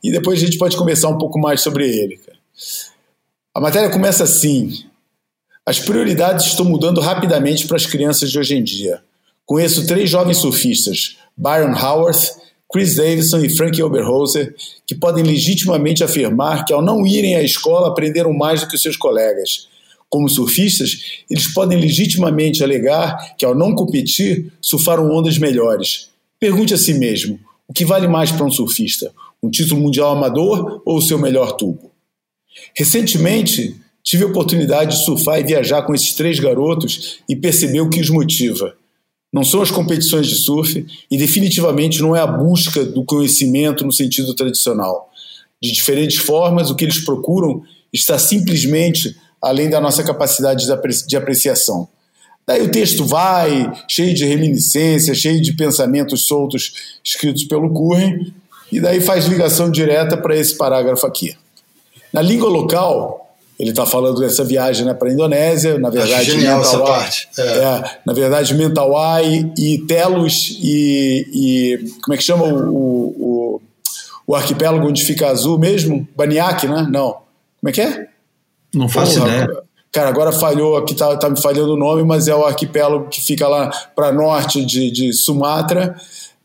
e 0.00 0.12
depois 0.12 0.40
a 0.40 0.44
gente 0.44 0.56
pode 0.56 0.76
conversar 0.76 1.08
um 1.08 1.18
pouco 1.18 1.40
mais 1.40 1.60
sobre 1.60 1.88
ele. 1.88 2.20
A 3.52 3.60
matéria 3.60 3.90
começa 3.90 4.22
assim: 4.22 4.84
as 5.66 5.80
prioridades 5.80 6.46
estão 6.46 6.64
mudando 6.64 7.00
rapidamente 7.00 7.66
para 7.66 7.76
as 7.76 7.84
crianças 7.84 8.30
de 8.30 8.38
hoje 8.38 8.54
em 8.54 8.62
dia. 8.62 9.00
Conheço 9.44 9.88
três 9.88 10.08
jovens 10.08 10.36
surfistas, 10.36 11.18
Byron 11.36 11.74
Howarth, 11.74 12.36
Chris 12.72 12.94
Davidson 12.94 13.40
e 13.40 13.50
Frank 13.50 13.82
Oberhoser, 13.82 14.54
que 14.86 14.94
podem 14.94 15.24
legitimamente 15.24 16.04
afirmar 16.04 16.64
que, 16.64 16.72
ao 16.72 16.80
não 16.80 17.04
irem 17.04 17.34
à 17.34 17.42
escola, 17.42 17.88
aprenderam 17.88 18.32
mais 18.32 18.60
do 18.60 18.68
que 18.68 18.76
os 18.76 18.82
seus 18.82 18.96
colegas. 18.96 19.66
Como 20.08 20.28
surfistas, 20.28 21.22
eles 21.30 21.52
podem 21.52 21.78
legitimamente 21.78 22.62
alegar 22.62 23.36
que, 23.36 23.44
ao 23.44 23.54
não 23.54 23.74
competir, 23.74 24.52
surfaram 24.60 25.10
ondas 25.10 25.36
melhores. 25.36 26.10
Pergunte 26.40 26.72
a 26.72 26.78
si 26.78 26.94
mesmo: 26.94 27.38
o 27.66 27.72
que 27.72 27.84
vale 27.84 28.08
mais 28.08 28.32
para 28.32 28.44
um 28.44 28.50
surfista? 28.50 29.12
Um 29.42 29.50
título 29.50 29.80
mundial 29.80 30.16
amador 30.16 30.82
ou 30.84 30.96
o 30.96 31.02
seu 31.02 31.18
melhor 31.18 31.52
tubo? 31.52 31.90
Recentemente, 32.74 33.76
tive 34.02 34.24
a 34.24 34.28
oportunidade 34.28 34.96
de 34.96 35.04
surfar 35.04 35.38
e 35.38 35.44
viajar 35.44 35.82
com 35.82 35.94
esses 35.94 36.14
três 36.14 36.40
garotos 36.40 37.18
e 37.28 37.36
perceber 37.36 37.80
o 37.80 37.90
que 37.90 38.00
os 38.00 38.08
motiva. 38.08 38.74
Não 39.32 39.44
são 39.44 39.60
as 39.60 39.70
competições 39.70 40.26
de 40.26 40.36
surf 40.36 40.86
e 41.10 41.18
definitivamente 41.18 42.00
não 42.00 42.16
é 42.16 42.20
a 42.20 42.26
busca 42.26 42.82
do 42.84 43.04
conhecimento 43.04 43.84
no 43.84 43.92
sentido 43.92 44.34
tradicional. 44.34 45.10
De 45.62 45.70
diferentes 45.70 46.16
formas, 46.16 46.70
o 46.70 46.74
que 46.74 46.84
eles 46.84 47.04
procuram 47.04 47.62
está 47.92 48.18
simplesmente 48.18 49.14
além 49.40 49.70
da 49.70 49.80
nossa 49.80 50.02
capacidade 50.02 50.66
de 51.06 51.16
apreciação. 51.16 51.88
Daí 52.46 52.62
o 52.62 52.70
texto 52.70 53.04
vai, 53.04 53.70
cheio 53.86 54.14
de 54.14 54.24
reminiscências, 54.24 55.18
cheio 55.18 55.40
de 55.40 55.52
pensamentos 55.52 56.26
soltos 56.26 56.96
escritos 57.04 57.44
pelo 57.44 57.70
Curren, 57.70 58.32
e 58.72 58.80
daí 58.80 59.00
faz 59.00 59.26
ligação 59.26 59.70
direta 59.70 60.16
para 60.16 60.36
esse 60.36 60.56
parágrafo 60.56 61.06
aqui. 61.06 61.36
Na 62.12 62.22
língua 62.22 62.48
local, 62.48 63.28
ele 63.58 63.70
está 63.70 63.84
falando 63.84 64.20
dessa 64.20 64.44
viagem 64.44 64.86
né, 64.86 64.94
para 64.94 65.08
a 65.08 65.12
Indonésia, 65.12 65.78
na 65.78 65.90
verdade, 65.90 66.30
genial 66.30 66.60
essa 66.60 66.78
parte. 66.78 67.28
É. 67.36 67.42
É, 67.42 67.98
na 68.06 68.12
verdade, 68.12 68.54
Mentawai 68.54 69.52
e 69.58 69.78
Telos 69.78 70.56
e, 70.62 71.26
e, 71.32 71.90
como 72.02 72.14
é 72.14 72.16
que 72.16 72.22
chama 72.22 72.44
o, 72.44 73.08
o, 73.08 73.60
o, 74.26 74.34
arquipélago 74.34 74.86
onde 74.86 75.04
fica 75.04 75.28
azul 75.28 75.58
mesmo? 75.58 76.06
Baniak, 76.16 76.66
né? 76.68 76.86
Não. 76.88 77.18
Como 77.60 77.68
é 77.68 77.72
que 77.72 77.80
é? 77.80 78.08
Não 78.74 78.88
faço 78.88 79.20
Porra, 79.20 79.28
ideia. 79.28 79.62
Cara, 79.90 80.10
agora 80.10 80.32
falhou, 80.32 80.76
aqui 80.76 80.94
tá, 80.94 81.16
tá 81.16 81.30
me 81.30 81.40
falhando 81.40 81.72
o 81.72 81.76
nome, 81.76 82.04
mas 82.04 82.28
é 82.28 82.34
o 82.34 82.44
arquipélago 82.44 83.08
que 83.08 83.20
fica 83.20 83.48
lá 83.48 83.70
para 83.96 84.12
norte 84.12 84.64
de, 84.64 84.90
de 84.90 85.12
Sumatra, 85.12 85.96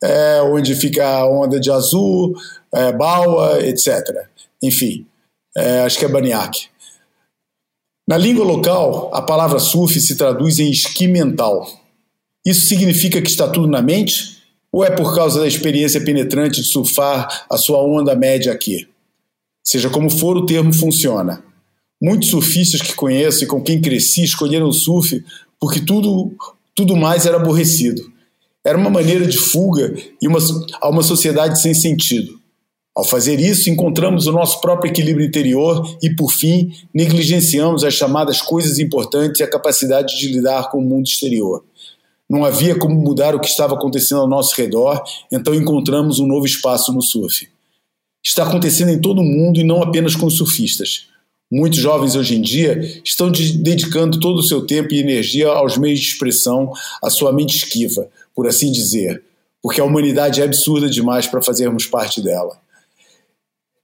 é, 0.02 0.42
onde 0.44 0.74
fica 0.76 1.06
a 1.06 1.30
onda 1.30 1.60
de 1.60 1.70
azul, 1.70 2.34
é, 2.74 2.92
Baua, 2.94 3.60
etc. 3.66 4.28
Enfim, 4.62 5.06
é, 5.56 5.82
acho 5.82 6.00
que 6.00 6.06
é 6.06 6.08
Baniak. 6.08 6.68
Na 8.08 8.18
língua 8.18 8.46
local, 8.46 9.10
a 9.14 9.22
palavra 9.22 9.60
surf 9.60 10.00
se 10.00 10.16
traduz 10.18 10.60
em 10.60 10.70
esqui 10.70 11.08
mental. 11.08 11.66
Isso 12.46 12.66
significa 12.66 13.22
que 13.22 13.30
está 13.30 13.48
tudo 13.48 13.68
na 13.68 13.82
mente? 13.82 14.42
Ou 14.72 14.84
é 14.84 14.90
por 14.90 15.16
causa 15.16 15.40
da 15.40 15.48
experiência 15.48 16.04
penetrante 16.04 16.62
de 16.62 16.68
surfar 16.68 17.46
a 17.50 17.58
sua 17.58 17.82
onda 17.82 18.16
média 18.16 18.52
aqui? 18.52 18.88
Seja 19.64 19.90
como 19.90 20.10
for, 20.10 20.36
o 20.36 20.46
termo 20.46 20.74
funciona. 20.74 21.44
Muitos 22.04 22.32
surfistas 22.32 22.82
que 22.82 22.94
conheço 22.94 23.46
e 23.46 23.48
com 23.48 23.64
quem 23.64 23.80
cresci 23.80 24.26
escolheram 24.26 24.68
o 24.68 24.74
surf 24.74 25.24
porque 25.58 25.80
tudo, 25.80 26.36
tudo 26.76 26.98
mais 26.98 27.26
era 27.26 27.38
aborrecido. 27.38 28.02
Era 28.62 28.78
uma 28.78 28.90
maneira 28.90 29.26
de 29.26 29.38
fuga 29.38 29.96
e 30.22 30.28
uma, 30.28 30.40
a 30.82 30.90
uma 30.90 31.02
sociedade 31.02 31.62
sem 31.62 31.74
sentido. 31.74 32.38
Ao 32.94 33.06
fazer 33.06 33.40
isso, 33.40 33.70
encontramos 33.70 34.28
o 34.28 34.34
nosso 34.34 34.60
próprio 34.60 34.92
equilíbrio 34.92 35.26
interior 35.26 35.98
e, 36.04 36.14
por 36.14 36.30
fim, 36.30 36.74
negligenciamos 36.94 37.86
as 37.86 37.94
chamadas 37.94 38.42
coisas 38.42 38.80
importantes 38.80 39.40
e 39.40 39.44
a 39.44 39.50
capacidade 39.50 40.20
de 40.20 40.28
lidar 40.28 40.70
com 40.70 40.80
o 40.80 40.82
mundo 40.82 41.06
exterior. 41.06 41.64
Não 42.30 42.44
havia 42.44 42.78
como 42.78 42.96
mudar 42.96 43.34
o 43.34 43.40
que 43.40 43.48
estava 43.48 43.76
acontecendo 43.76 44.20
ao 44.20 44.28
nosso 44.28 44.54
redor, 44.58 45.02
então 45.32 45.56
encontramos 45.56 46.20
um 46.20 46.28
novo 46.28 46.46
espaço 46.46 46.92
no 46.92 47.02
surf. 47.02 47.48
Está 48.22 48.44
acontecendo 48.44 48.90
em 48.90 49.00
todo 49.00 49.22
o 49.22 49.26
mundo 49.26 49.58
e 49.58 49.64
não 49.64 49.82
apenas 49.82 50.18
com 50.18 50.26
os 50.26 50.36
surfistas. 50.36 51.13
Muitos 51.56 51.78
jovens 51.78 52.16
hoje 52.16 52.36
em 52.36 52.42
dia 52.42 52.80
estão 53.06 53.30
dedicando 53.30 54.20
todo 54.20 54.40
o 54.40 54.44
seu 54.44 54.66
tempo 54.66 54.92
e 54.92 55.00
energia 55.00 55.50
aos 55.50 55.78
meios 55.78 56.00
de 56.00 56.08
expressão, 56.08 56.74
à 57.00 57.12
sua 57.12 57.32
mente 57.32 57.56
esquiva, 57.56 58.10
por 58.34 58.48
assim 58.48 58.72
dizer, 58.72 59.22
porque 59.62 59.80
a 59.80 59.84
humanidade 59.84 60.42
é 60.42 60.46
absurda 60.46 60.90
demais 60.90 61.28
para 61.28 61.44
fazermos 61.44 61.86
parte 61.86 62.24
dela. 62.24 62.58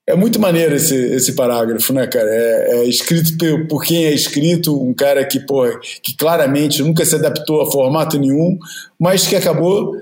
É 0.07 0.15
muito 0.15 0.39
maneiro 0.39 0.73
esse, 0.73 0.95
esse 0.95 1.33
parágrafo, 1.33 1.93
né, 1.93 2.07
cara? 2.07 2.27
É, 2.27 2.79
é 2.79 2.85
escrito 2.85 3.37
por, 3.37 3.67
por, 3.67 3.83
quem 3.83 4.03
é 4.05 4.13
escrito, 4.15 4.75
um 4.75 4.91
cara 4.91 5.23
que, 5.23 5.39
porra, 5.39 5.79
que 6.01 6.17
claramente 6.17 6.81
nunca 6.81 7.05
se 7.05 7.13
adaptou 7.13 7.61
a 7.61 7.71
formato 7.71 8.17
nenhum, 8.17 8.57
mas 8.99 9.27
que 9.27 9.35
acabou 9.35 9.95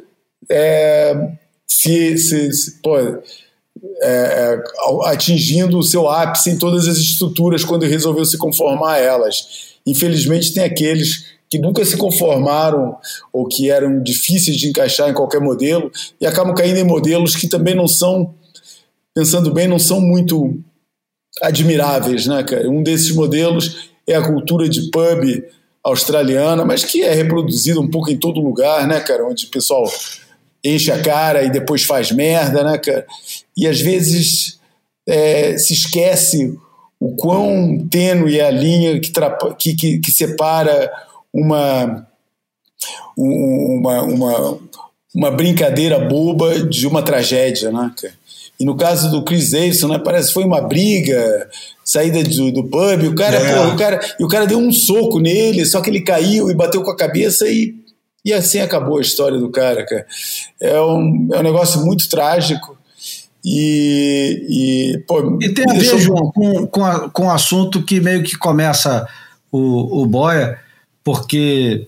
é, 0.49 1.32
se, 1.68 2.18
se, 2.18 2.53
se 2.53 2.82
pô, 2.82 2.95
é, 4.01 4.09
é 4.09 4.63
atingindo 5.05 5.77
o 5.77 5.83
seu 5.83 6.07
ápice 6.09 6.49
em 6.49 6.57
todas 6.57 6.88
as 6.88 6.97
estruturas 6.97 7.63
quando 7.63 7.85
resolveu 7.85 8.25
se 8.25 8.38
conformar 8.38 8.93
a 8.93 8.99
elas. 8.99 9.75
Infelizmente, 9.85 10.53
tem 10.53 10.63
aqueles 10.63 11.38
que 11.49 11.57
nunca 11.57 11.83
se 11.85 11.95
conformaram 11.95 12.97
ou 13.31 13.47
que 13.47 13.71
eram 13.71 14.01
difíceis 14.01 14.57
de 14.57 14.67
encaixar 14.67 15.09
em 15.09 15.13
qualquer 15.13 15.39
modelo 15.39 15.91
e 16.19 16.25
acabam 16.25 16.53
caindo 16.53 16.77
em 16.77 16.83
modelos 16.83 17.35
que 17.35 17.47
também 17.47 17.73
não 17.73 17.88
são 17.88 18.33
pensando 19.15 19.51
bem, 19.51 19.67
não 19.67 19.79
são 19.79 19.99
muito 19.99 20.59
admiráveis, 21.41 22.27
né, 22.27 22.43
cara? 22.43 22.69
Um 22.69 22.83
desses 22.83 23.11
modelos 23.11 23.89
é 24.05 24.15
a 24.15 24.21
cultura 24.21 24.67
de 24.67 24.89
pub 24.91 25.43
australiana, 25.83 26.65
mas 26.65 26.83
que 26.83 27.01
é 27.01 27.13
reproduzida 27.13 27.79
um 27.79 27.89
pouco 27.89 28.11
em 28.11 28.17
todo 28.17 28.41
lugar, 28.41 28.85
né, 28.88 28.99
cara? 28.99 29.25
Onde 29.25 29.45
o 29.45 29.49
pessoal 29.49 29.89
enche 30.63 30.91
a 30.91 31.01
cara 31.01 31.43
e 31.43 31.49
depois 31.49 31.83
faz 31.83 32.11
merda, 32.11 32.63
né, 32.63 32.77
cara? 32.77 33.05
E 33.55 33.67
às 33.67 33.79
vezes 33.79 34.59
é, 35.07 35.57
se 35.57 35.73
esquece 35.73 36.57
o 36.99 37.15
quão 37.15 37.77
tênue 37.89 38.39
é 38.39 38.45
a 38.45 38.51
linha 38.51 38.99
que, 38.99 39.11
que, 39.57 39.75
que, 39.75 39.99
que 39.99 40.11
separa 40.11 40.91
uma, 41.33 42.07
uma, 43.15 44.01
uma, 44.01 44.59
uma 45.13 45.31
brincadeira 45.31 45.99
boba 45.99 46.59
de 46.61 46.87
uma 46.87 47.01
tragédia, 47.01 47.71
né, 47.71 47.91
cara? 47.99 48.13
E 48.59 48.65
no 48.65 48.75
caso 48.75 49.11
do 49.11 49.23
Chris 49.23 49.51
Davidson, 49.51 49.87
né, 49.87 50.01
parece 50.03 50.29
que 50.29 50.33
foi 50.33 50.43
uma 50.43 50.59
briga, 50.61 51.47
saída 51.85 52.23
do, 52.23 52.51
do 52.51 52.63
pub, 52.63 53.03
o 53.07 53.15
cara, 53.15 53.37
é. 53.37 53.55
pô, 53.55 53.73
o 53.73 53.77
cara, 53.77 53.99
e 54.19 54.23
o 54.25 54.27
cara 54.27 54.45
deu 54.45 54.57
um 54.57 54.73
soco 54.73 55.19
nele, 55.19 55.63
só 55.65 55.79
que 55.79 55.89
ele 55.89 56.01
caiu 56.01 56.49
e 56.49 56.55
bateu 56.55 56.81
com 56.81 56.89
a 56.89 56.95
cabeça 56.95 57.47
e, 57.47 57.75
e 58.28 58.34
assim 58.34 58.59
acabou 58.59 58.97
a 58.97 59.01
história 59.01 59.38
do 59.38 59.49
cara, 59.49 59.86
cara. 59.86 60.05
É 60.59 60.82
um, 60.82 61.30
é 61.32 61.39
um 61.39 61.43
negócio 61.43 61.86
muito 61.86 62.09
trágico. 62.09 62.78
E, 63.43 64.45
e, 64.49 64.97
pô, 65.07 65.39
e 65.41 65.53
tem 65.53 65.63
a 65.69 65.73
ver, 65.73 65.97
João, 65.97 66.30
com, 66.30 66.67
com, 66.67 66.86
a, 66.86 67.09
com 67.09 67.28
o 67.28 67.32
assunto 67.32 67.82
que 67.82 68.01
meio 68.01 68.21
que 68.23 68.38
começa 68.38 69.07
o, 69.49 70.01
o 70.01 70.05
Boia, 70.05 70.59
porque 71.05 71.88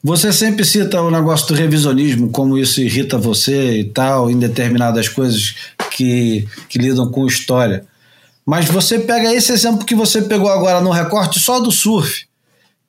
você 0.00 0.32
sempre 0.32 0.64
cita 0.64 1.02
o 1.02 1.10
negócio 1.10 1.48
do 1.48 1.54
revisionismo, 1.54 2.30
como 2.30 2.56
isso 2.56 2.80
irrita 2.80 3.18
você 3.18 3.80
e 3.80 3.84
tal, 3.84 4.30
em 4.30 4.38
determinadas 4.38 5.08
coisas 5.08 5.56
que, 5.90 6.46
que 6.68 6.78
lidam 6.78 7.10
com 7.10 7.26
história. 7.26 7.84
Mas 8.46 8.66
você 8.66 9.00
pega 9.00 9.34
esse 9.34 9.50
exemplo 9.50 9.84
que 9.84 9.96
você 9.96 10.22
pegou 10.22 10.48
agora 10.48 10.80
no 10.80 10.92
recorte 10.92 11.40
só 11.40 11.58
do 11.58 11.72
surf, 11.72 12.29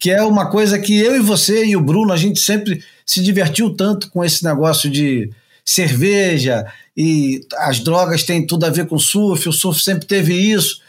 que 0.02 0.10
é 0.10 0.24
uma 0.24 0.48
coisa 0.48 0.80
que 0.80 0.98
eu 0.98 1.16
e 1.16 1.20
você 1.20 1.64
e 1.64 1.78
o 1.78 1.82
Bruno, 1.82 2.12
a 2.12 2.18
gente 2.18 2.40
sempre 2.40 2.84
se 3.06 3.22
divertiu 3.22 3.76
tanto 3.76 4.10
com 4.10 4.26
esse 4.26 4.44
negócio 4.44 4.90
de 4.90 5.30
cerveja 5.64 6.66
e 6.98 7.46
as 7.56 7.80
drogas 7.80 8.24
têm 8.24 8.48
tudo 8.48 8.66
a 8.66 8.72
ver 8.72 8.88
com 8.88 8.96
o 8.96 9.00
surf, 9.00 9.48
o 9.48 9.54
surf 9.54 9.80
sempre 9.80 10.08
teve 10.08 10.34
isso, 10.34 10.82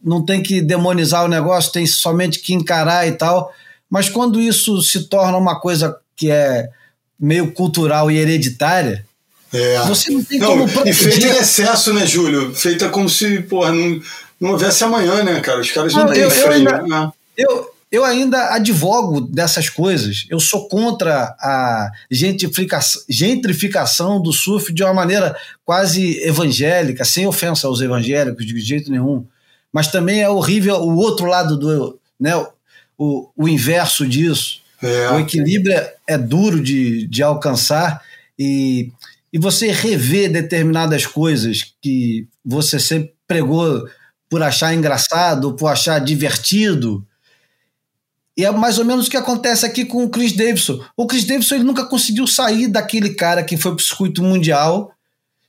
não 0.00 0.24
tem 0.24 0.40
que 0.40 0.60
demonizar 0.60 1.24
o 1.24 1.28
negócio, 1.28 1.72
tem 1.72 1.84
somente 1.84 2.38
que 2.38 2.54
encarar 2.54 3.08
e 3.08 3.12
tal. 3.12 3.52
Mas 3.90 4.08
quando 4.08 4.40
isso 4.40 4.80
se 4.82 5.08
torna 5.08 5.36
uma 5.36 5.58
coisa 5.58 5.96
que 6.14 6.30
é 6.30 6.68
meio 7.18 7.50
cultural 7.50 8.08
e 8.08 8.18
hereditária, 8.18 9.04
é. 9.52 9.80
você 9.80 10.12
não 10.12 10.22
tem 10.22 10.38
não, 10.38 10.50
como 10.50 10.68
proteger. 10.68 11.08
E 11.08 11.10
feita 11.10 11.26
em 11.26 11.40
excesso, 11.40 11.92
né, 11.92 12.06
Júlio? 12.06 12.54
Feita 12.54 12.88
como 12.88 13.10
se, 13.10 13.40
porra, 13.42 13.72
não, 13.72 14.00
não 14.40 14.50
houvesse 14.52 14.84
amanhã, 14.84 15.24
né, 15.24 15.40
cara? 15.40 15.60
Os 15.60 15.72
caras 15.72 15.92
não, 15.92 16.04
não 16.04 16.12
têm 16.12 16.30
freio. 16.30 16.86
Né? 16.86 17.10
eu, 17.36 17.73
eu 17.94 18.04
ainda 18.04 18.52
advogo 18.52 19.20
dessas 19.20 19.68
coisas. 19.68 20.26
Eu 20.28 20.40
sou 20.40 20.68
contra 20.68 21.26
a 21.38 21.92
gentrificação, 22.10 24.20
do 24.20 24.32
surf 24.32 24.72
de 24.72 24.82
uma 24.82 24.92
maneira 24.92 25.36
quase 25.64 26.20
evangélica, 26.24 27.04
sem 27.04 27.24
ofensa 27.24 27.68
aos 27.68 27.80
evangélicos 27.80 28.44
de 28.44 28.60
jeito 28.60 28.90
nenhum. 28.90 29.24
Mas 29.72 29.86
também 29.86 30.22
é 30.22 30.28
horrível 30.28 30.74
o 30.76 30.96
outro 30.96 31.26
lado 31.26 31.56
do. 31.56 32.00
Né, 32.18 32.32
o, 32.98 33.30
o 33.36 33.48
inverso 33.48 34.04
disso. 34.04 34.60
É. 34.82 35.10
O 35.10 35.20
equilíbrio 35.20 35.72
é, 35.72 35.94
é, 36.08 36.18
duro 36.18 36.60
de, 36.60 37.06
de 37.06 37.22
alcançar 37.22 38.02
e, 38.36 38.90
e 39.32 39.38
você 39.38 39.70
rever 39.70 40.32
determinadas 40.32 41.06
coisas 41.06 41.62
que 41.80 42.26
você 42.44 42.80
sempre 42.80 43.14
pregou 43.26 43.88
por 44.28 44.42
achar 44.42 44.74
engraçado, 44.74 45.54
por 45.54 45.68
achar 45.68 46.00
divertido. 46.00 47.06
E 48.36 48.44
é 48.44 48.50
mais 48.50 48.78
ou 48.78 48.84
menos 48.84 49.06
o 49.06 49.10
que 49.10 49.16
acontece 49.16 49.64
aqui 49.64 49.84
com 49.84 50.04
o 50.04 50.08
Chris 50.08 50.32
Davidson. 50.32 50.84
O 50.96 51.06
Chris 51.06 51.24
Davidson 51.24 51.56
ele 51.56 51.64
nunca 51.64 51.84
conseguiu 51.84 52.26
sair 52.26 52.66
daquele 52.66 53.14
cara 53.14 53.44
que 53.44 53.56
foi 53.56 53.72
para 53.72 53.80
o 53.80 53.84
circuito 53.84 54.22
mundial 54.22 54.90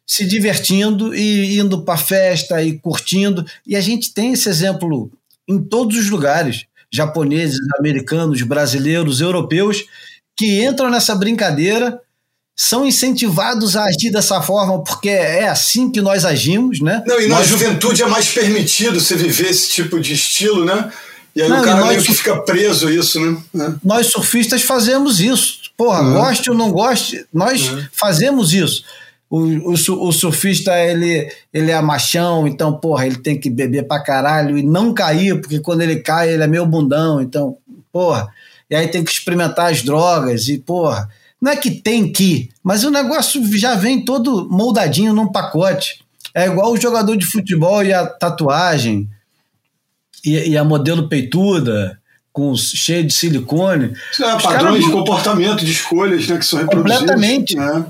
se 0.05 0.23
divertindo 0.23 1.15
e 1.15 1.57
indo 1.57 1.81
para 1.81 1.97
festa 1.97 2.61
e 2.61 2.77
curtindo. 2.77 3.45
E 3.65 3.75
a 3.75 3.81
gente 3.81 4.13
tem 4.13 4.33
esse 4.33 4.47
exemplo 4.47 5.11
em 5.47 5.61
todos 5.61 5.97
os 5.97 6.09
lugares 6.09 6.65
japoneses, 6.91 7.59
americanos, 7.79 8.41
brasileiros, 8.43 9.19
europeus 9.19 9.83
que 10.37 10.63
entram 10.63 10.89
nessa 10.89 11.15
brincadeira 11.15 11.99
são 12.55 12.85
incentivados 12.85 13.75
a 13.75 13.83
agir 13.83 14.11
dessa 14.11 14.41
forma 14.41 14.81
porque 14.81 15.09
é 15.09 15.49
assim 15.49 15.91
que 15.91 16.01
nós 16.01 16.23
agimos, 16.23 16.79
né? 16.79 17.03
Não, 17.05 17.19
e 17.19 17.27
na 17.27 17.39
nós... 17.39 17.47
juventude 17.47 18.01
é 18.01 18.07
mais 18.07 18.29
permitido 18.29 18.99
você 18.99 19.15
viver 19.15 19.49
esse 19.49 19.69
tipo 19.69 19.99
de 19.99 20.13
estilo, 20.13 20.63
né? 20.63 20.89
E 21.35 21.41
aí 21.41 21.49
Não, 21.49 21.59
o 21.61 21.63
cara 21.63 21.81
nós... 21.81 21.89
meio 21.89 22.03
que 22.03 22.13
fica 22.13 22.37
preso 22.37 22.89
isso, 22.89 23.19
né? 23.19 23.37
É. 23.55 23.73
Nós 23.83 24.07
surfistas 24.07 24.61
fazemos 24.61 25.19
isso. 25.19 25.59
Porra, 25.75 26.01
uhum. 26.01 26.13
goste 26.13 26.49
ou 26.49 26.55
não 26.55 26.71
goste, 26.71 27.25
nós 27.33 27.69
uhum. 27.69 27.85
fazemos 27.91 28.53
isso. 28.53 28.83
O, 29.29 29.39
o, 29.39 29.73
o, 29.73 30.11
surfista, 30.13 30.71
ele, 30.79 31.29
ele 31.53 31.71
é 31.71 31.81
machão, 31.81 32.47
então, 32.47 32.71
porra, 32.73 33.05
ele 33.05 33.17
tem 33.17 33.37
que 33.37 33.49
beber 33.49 33.85
pra 33.85 34.01
caralho 34.01 34.57
e 34.57 34.63
não 34.63 34.93
cair, 34.93 35.41
porque 35.41 35.59
quando 35.59 35.81
ele 35.81 35.97
cai, 35.97 36.31
ele 36.31 36.43
é 36.43 36.47
meio 36.47 36.65
bundão, 36.65 37.19
então, 37.19 37.57
porra. 37.91 38.29
E 38.69 38.75
aí 38.75 38.87
tem 38.87 39.03
que 39.03 39.11
experimentar 39.11 39.71
as 39.71 39.81
drogas 39.81 40.47
e, 40.47 40.57
porra, 40.57 41.09
não 41.41 41.51
é 41.51 41.57
que 41.57 41.71
tem 41.71 42.11
que, 42.11 42.49
mas 42.63 42.83
o 42.83 42.89
negócio 42.89 43.41
já 43.57 43.75
vem 43.75 44.05
todo 44.05 44.47
moldadinho 44.49 45.13
num 45.13 45.31
pacote. 45.31 45.99
É 46.33 46.45
igual 46.45 46.71
o 46.71 46.79
jogador 46.79 47.17
de 47.17 47.25
futebol 47.25 47.83
e 47.83 47.93
a 47.93 48.05
tatuagem 48.05 49.09
e, 50.25 50.49
e 50.49 50.57
a 50.57 50.63
modelo 50.63 51.07
peituda, 51.07 51.99
com 52.33 52.53
cheio 52.55 53.05
de 53.05 53.13
silicone. 53.13 53.93
É, 54.19 54.41
padrões 54.41 54.83
de 54.83 54.91
comportamento, 54.91 55.63
de 55.63 55.71
escolhas 55.71 56.27
né, 56.27 56.37
que 56.37 56.45
são 56.45 56.59
reproduzidos. 56.59 56.99
Completamente. 56.99 57.55
Né? 57.55 57.85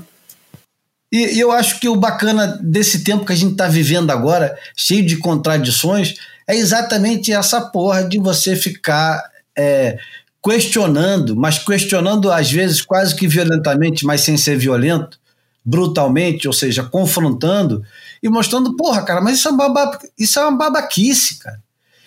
E, 1.10 1.36
e, 1.36 1.40
eu 1.40 1.50
acho 1.50 1.80
que 1.80 1.88
o 1.88 1.96
bacana 1.96 2.58
desse 2.62 3.02
tempo 3.02 3.24
que 3.24 3.32
a 3.32 3.36
gente 3.36 3.52
está 3.52 3.66
vivendo 3.66 4.10
agora, 4.10 4.56
cheio 4.76 5.04
de 5.04 5.16
contradições, 5.16 6.14
é 6.46 6.54
exatamente 6.54 7.32
essa 7.32 7.60
porra 7.60 8.04
de 8.04 8.18
você 8.18 8.54
ficar 8.54 9.20
é, 9.58 9.98
questionando, 10.42 11.34
mas 11.34 11.58
questionando 11.58 12.30
às 12.30 12.50
vezes 12.50 12.80
quase 12.80 13.16
que 13.16 13.26
violentamente, 13.26 14.06
mas 14.06 14.20
sem 14.20 14.36
ser 14.36 14.56
violento, 14.56 15.18
brutalmente, 15.64 16.46
ou 16.46 16.54
seja, 16.54 16.84
confrontando 16.84 17.82
e 18.22 18.28
mostrando, 18.28 18.76
porra, 18.76 19.02
cara, 19.02 19.20
mas 19.20 19.38
isso 19.38 19.48
é 19.48 19.50
uma, 19.50 19.68
baba, 19.68 19.98
isso 20.16 20.38
é 20.38 20.42
uma 20.42 20.56
babaquice, 20.56 21.40
cara. 21.40 21.65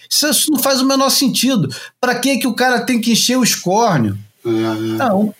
Isso, 0.10 0.51
não 0.51 0.60
faz 0.60 0.82
o 0.82 0.86
menor 0.86 1.10
sentido. 1.10 1.70
Para 2.01 2.16
que 2.16 2.38
que 2.38 2.47
o 2.47 2.53
cara 2.53 2.82
tem 2.82 2.99
que 2.99 3.12
encher 3.12 3.38
o 3.38 3.43
escórnio? 3.43 4.18
É, 4.45 4.49
é. 4.49 4.53
Não. 4.97 5.34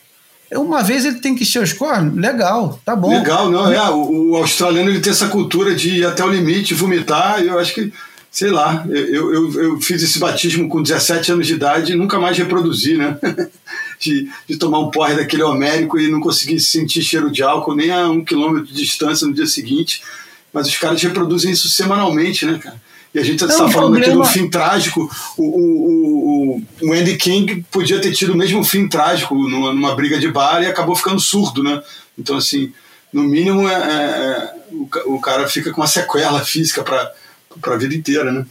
Uma 0.52 0.82
vez 0.82 1.06
ele 1.06 1.20
tem 1.20 1.36
que 1.36 1.44
encher 1.44 1.62
o 1.62 1.64
escórnio, 1.64 2.16
legal, 2.16 2.80
tá 2.84 2.96
bom. 2.96 3.10
Legal, 3.10 3.52
não, 3.52 3.72
é. 3.72 3.90
O, 3.92 4.32
o, 4.32 4.36
australiano 4.36 4.90
ele 4.90 5.00
tem 5.00 5.12
essa 5.12 5.28
cultura 5.28 5.76
de 5.76 6.00
ir 6.00 6.06
até 6.06 6.24
o 6.24 6.30
limite, 6.30 6.74
vomitar, 6.74 7.44
e 7.44 7.48
eu 7.48 7.60
acho 7.60 7.74
que 7.74 7.94
sei 8.32 8.52
lá, 8.52 8.86
eu, 8.90 9.34
eu, 9.34 9.62
eu, 9.62 9.82
fiz 9.82 10.04
esse 10.04 10.20
batismo 10.20 10.70
com 10.70 10.84
17 10.84 11.32
anos 11.32 11.48
de 11.48 11.54
idade 11.54 11.94
e 11.94 11.96
nunca 11.96 12.20
mais 12.20 12.38
reproduzi, 12.38 12.96
né? 12.96 13.18
de, 14.00 14.30
de 14.48 14.58
tomar 14.58 14.80
um 14.80 14.92
porre 14.92 15.16
daquele 15.16 15.44
homérico 15.44 16.00
e 16.00 16.10
não 16.10 16.22
conseguir 16.22 16.60
sentir 16.60 17.02
cheiro 17.02 17.32
de 17.32 17.42
álcool 17.42 17.76
nem 17.76 17.92
a 17.92 18.08
um 18.08 18.24
quilômetro 18.24 18.68
de 18.68 18.74
distância 18.74 19.28
no 19.28 19.34
dia 19.34 19.48
seguinte. 19.48 20.02
Mas 20.54 20.68
os 20.68 20.78
caras 20.78 21.02
reproduzem 21.02 21.52
isso 21.52 21.70
semanalmente, 21.70 22.46
né, 22.46 22.60
cara? 22.60 22.80
E 23.14 23.20
a 23.20 23.24
gente 23.24 23.44
está 23.44 23.70
falando 23.70 23.94
problema... 23.94 24.06
aqui 24.06 24.12
do 24.12 24.26
fim 24.26 24.50
trágico. 24.50 25.10
O, 25.38 25.44
o, 25.44 26.58
o, 26.58 26.90
o, 26.90 26.94
Andy 26.94 27.18
King 27.18 27.66
podia 27.72 28.00
ter 28.00 28.14
tido 28.14 28.34
o 28.34 28.38
mesmo 28.38 28.64
fim 28.64 28.88
trágico 28.88 29.34
numa, 29.36 29.74
numa 29.74 29.96
briga 29.96 30.20
de 30.20 30.28
bar 30.28 30.62
e 30.62 30.68
acabou 30.68 30.96
ficando 30.96 31.20
surdo, 31.20 31.64
né? 31.64 31.82
Então, 32.18 32.38
assim, 32.38 32.72
no 33.12 33.24
mínimo, 33.24 33.68
é, 33.68 33.74
é, 33.74 33.78
é 33.78 34.54
o, 34.72 35.16
o 35.16 35.22
cara 35.22 35.48
fica 35.48 35.72
com 35.72 35.82
uma 35.82 35.88
sequela 35.88 36.44
física 36.46 36.84
para 36.84 37.12
para 37.62 37.74
a 37.74 37.78
vida 37.78 37.96
inteira, 37.96 38.32
né? 38.32 38.46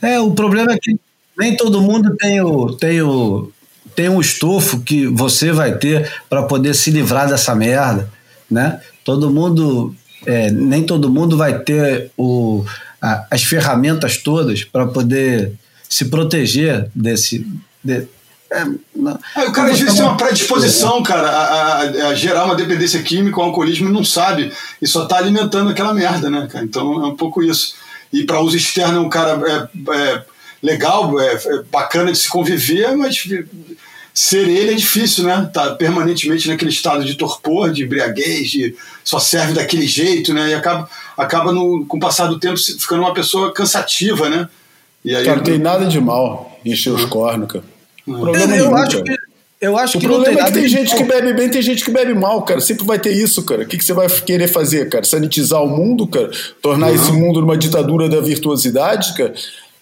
É, 0.00 0.20
o 0.20 0.32
problema 0.32 0.72
é 0.72 0.78
que 0.80 0.96
nem 1.36 1.56
todo 1.56 1.80
mundo 1.80 2.14
tem 2.16 2.40
o, 2.40 2.72
tem 2.72 3.02
o, 3.02 3.50
tem 3.94 4.08
um 4.08 4.20
estofo 4.20 4.80
que 4.80 5.06
você 5.06 5.52
vai 5.52 5.76
ter 5.76 6.10
para 6.28 6.42
poder 6.42 6.74
se 6.74 6.90
livrar 6.90 7.28
dessa 7.28 7.54
merda, 7.54 8.10
né? 8.50 8.80
Todo 9.04 9.30
mundo, 9.30 9.94
é, 10.24 10.50
nem 10.50 10.84
todo 10.84 11.10
mundo 11.10 11.36
vai 11.36 11.58
ter 11.58 12.10
o, 12.16 12.64
a, 13.06 13.26
as 13.30 13.44
ferramentas 13.44 14.16
todas 14.16 14.64
para 14.64 14.86
poder 14.86 15.52
se 15.88 16.06
proteger 16.06 16.90
desse, 16.94 17.46
de, 17.82 18.08
é, 18.50 18.60
ah, 18.60 19.44
o 19.44 19.52
cara 19.52 19.72
às 19.72 19.78
vezes 19.78 19.94
tem 19.94 20.04
uma 20.04 20.16
predisposição, 20.16 21.02
cara, 21.02 21.28
a, 21.28 21.82
a, 21.82 22.08
a, 22.08 22.14
gerar 22.14 22.44
uma 22.44 22.54
dependência 22.54 23.02
química, 23.02 23.40
um 23.40 23.44
alcoolismo 23.44 23.88
e 23.88 23.92
não 23.92 24.04
sabe, 24.04 24.52
e 24.80 24.86
só 24.86 25.04
tá 25.04 25.16
alimentando 25.16 25.70
aquela 25.70 25.92
merda, 25.92 26.30
né, 26.30 26.48
cara? 26.50 26.64
Então 26.64 27.04
é 27.04 27.06
um 27.06 27.16
pouco 27.16 27.42
isso. 27.42 27.74
E 28.12 28.24
para 28.24 28.40
uso 28.40 28.56
externo 28.56 28.98
é 28.98 29.00
um 29.00 29.08
cara 29.08 29.40
é, 29.48 29.94
é 29.94 30.24
legal, 30.62 31.20
é, 31.20 31.34
é, 31.34 31.62
bacana 31.70 32.12
de 32.12 32.18
se 32.18 32.28
conviver, 32.28 32.96
mas 32.96 33.24
ser 34.16 34.48
ele 34.48 34.72
é 34.72 34.74
difícil, 34.74 35.24
né? 35.24 35.48
Tá 35.52 35.74
permanentemente 35.74 36.48
naquele 36.48 36.70
estado 36.70 37.04
de 37.04 37.14
torpor, 37.16 37.70
de 37.70 37.84
embriaguez, 37.84 38.50
de 38.50 38.74
só 39.04 39.18
serve 39.18 39.52
daquele 39.52 39.86
jeito, 39.86 40.32
né? 40.32 40.50
E 40.50 40.54
acaba, 40.54 40.88
acaba 41.16 41.52
no, 41.52 41.84
com 41.84 41.98
o 41.98 42.00
passar 42.00 42.26
do 42.26 42.40
tempo 42.40 42.56
ficando 42.56 43.02
uma 43.02 43.12
pessoa 43.12 43.52
cansativa, 43.52 44.30
né? 44.30 44.48
E 45.04 45.14
aí, 45.14 45.22
cara, 45.22 45.36
não 45.36 45.44
tem 45.44 45.58
nada 45.58 45.84
de 45.84 46.00
mal 46.00 46.58
encher 46.64 46.90
os 46.90 47.04
cornos, 47.04 47.52
cara. 47.52 47.64
Problema 48.06 48.56
eu, 48.56 48.64
eu 48.66 48.76
acho 48.76 49.02
que 49.02 49.16
eu 49.60 49.76
acho 49.76 49.96
o 49.96 50.00
que 50.00 50.06
problema 50.06 50.32
não 50.32 50.36
tem 50.36 50.44
é 50.44 50.46
que 50.46 50.60
tem 50.60 50.68
gente 50.68 50.96
que 50.96 51.04
bebe 51.04 51.32
bem, 51.32 51.50
tem 51.50 51.62
gente 51.62 51.84
que 51.84 51.90
bebe 51.90 52.14
mal, 52.14 52.42
cara. 52.42 52.60
Sempre 52.60 52.86
vai 52.86 52.98
ter 52.98 53.12
isso, 53.12 53.42
cara. 53.42 53.62
O 53.62 53.66
que, 53.66 53.76
que 53.76 53.84
você 53.84 53.92
vai 53.92 54.08
querer 54.08 54.48
fazer, 54.48 54.88
cara? 54.88 55.04
Sanitizar 55.04 55.62
o 55.62 55.68
mundo, 55.68 56.06
cara? 56.06 56.30
Tornar 56.62 56.92
esse 56.92 57.12
mundo 57.12 57.40
numa 57.40 57.56
ditadura 57.56 58.08
da 58.08 58.20
virtuosidade, 58.20 59.14
cara? 59.14 59.34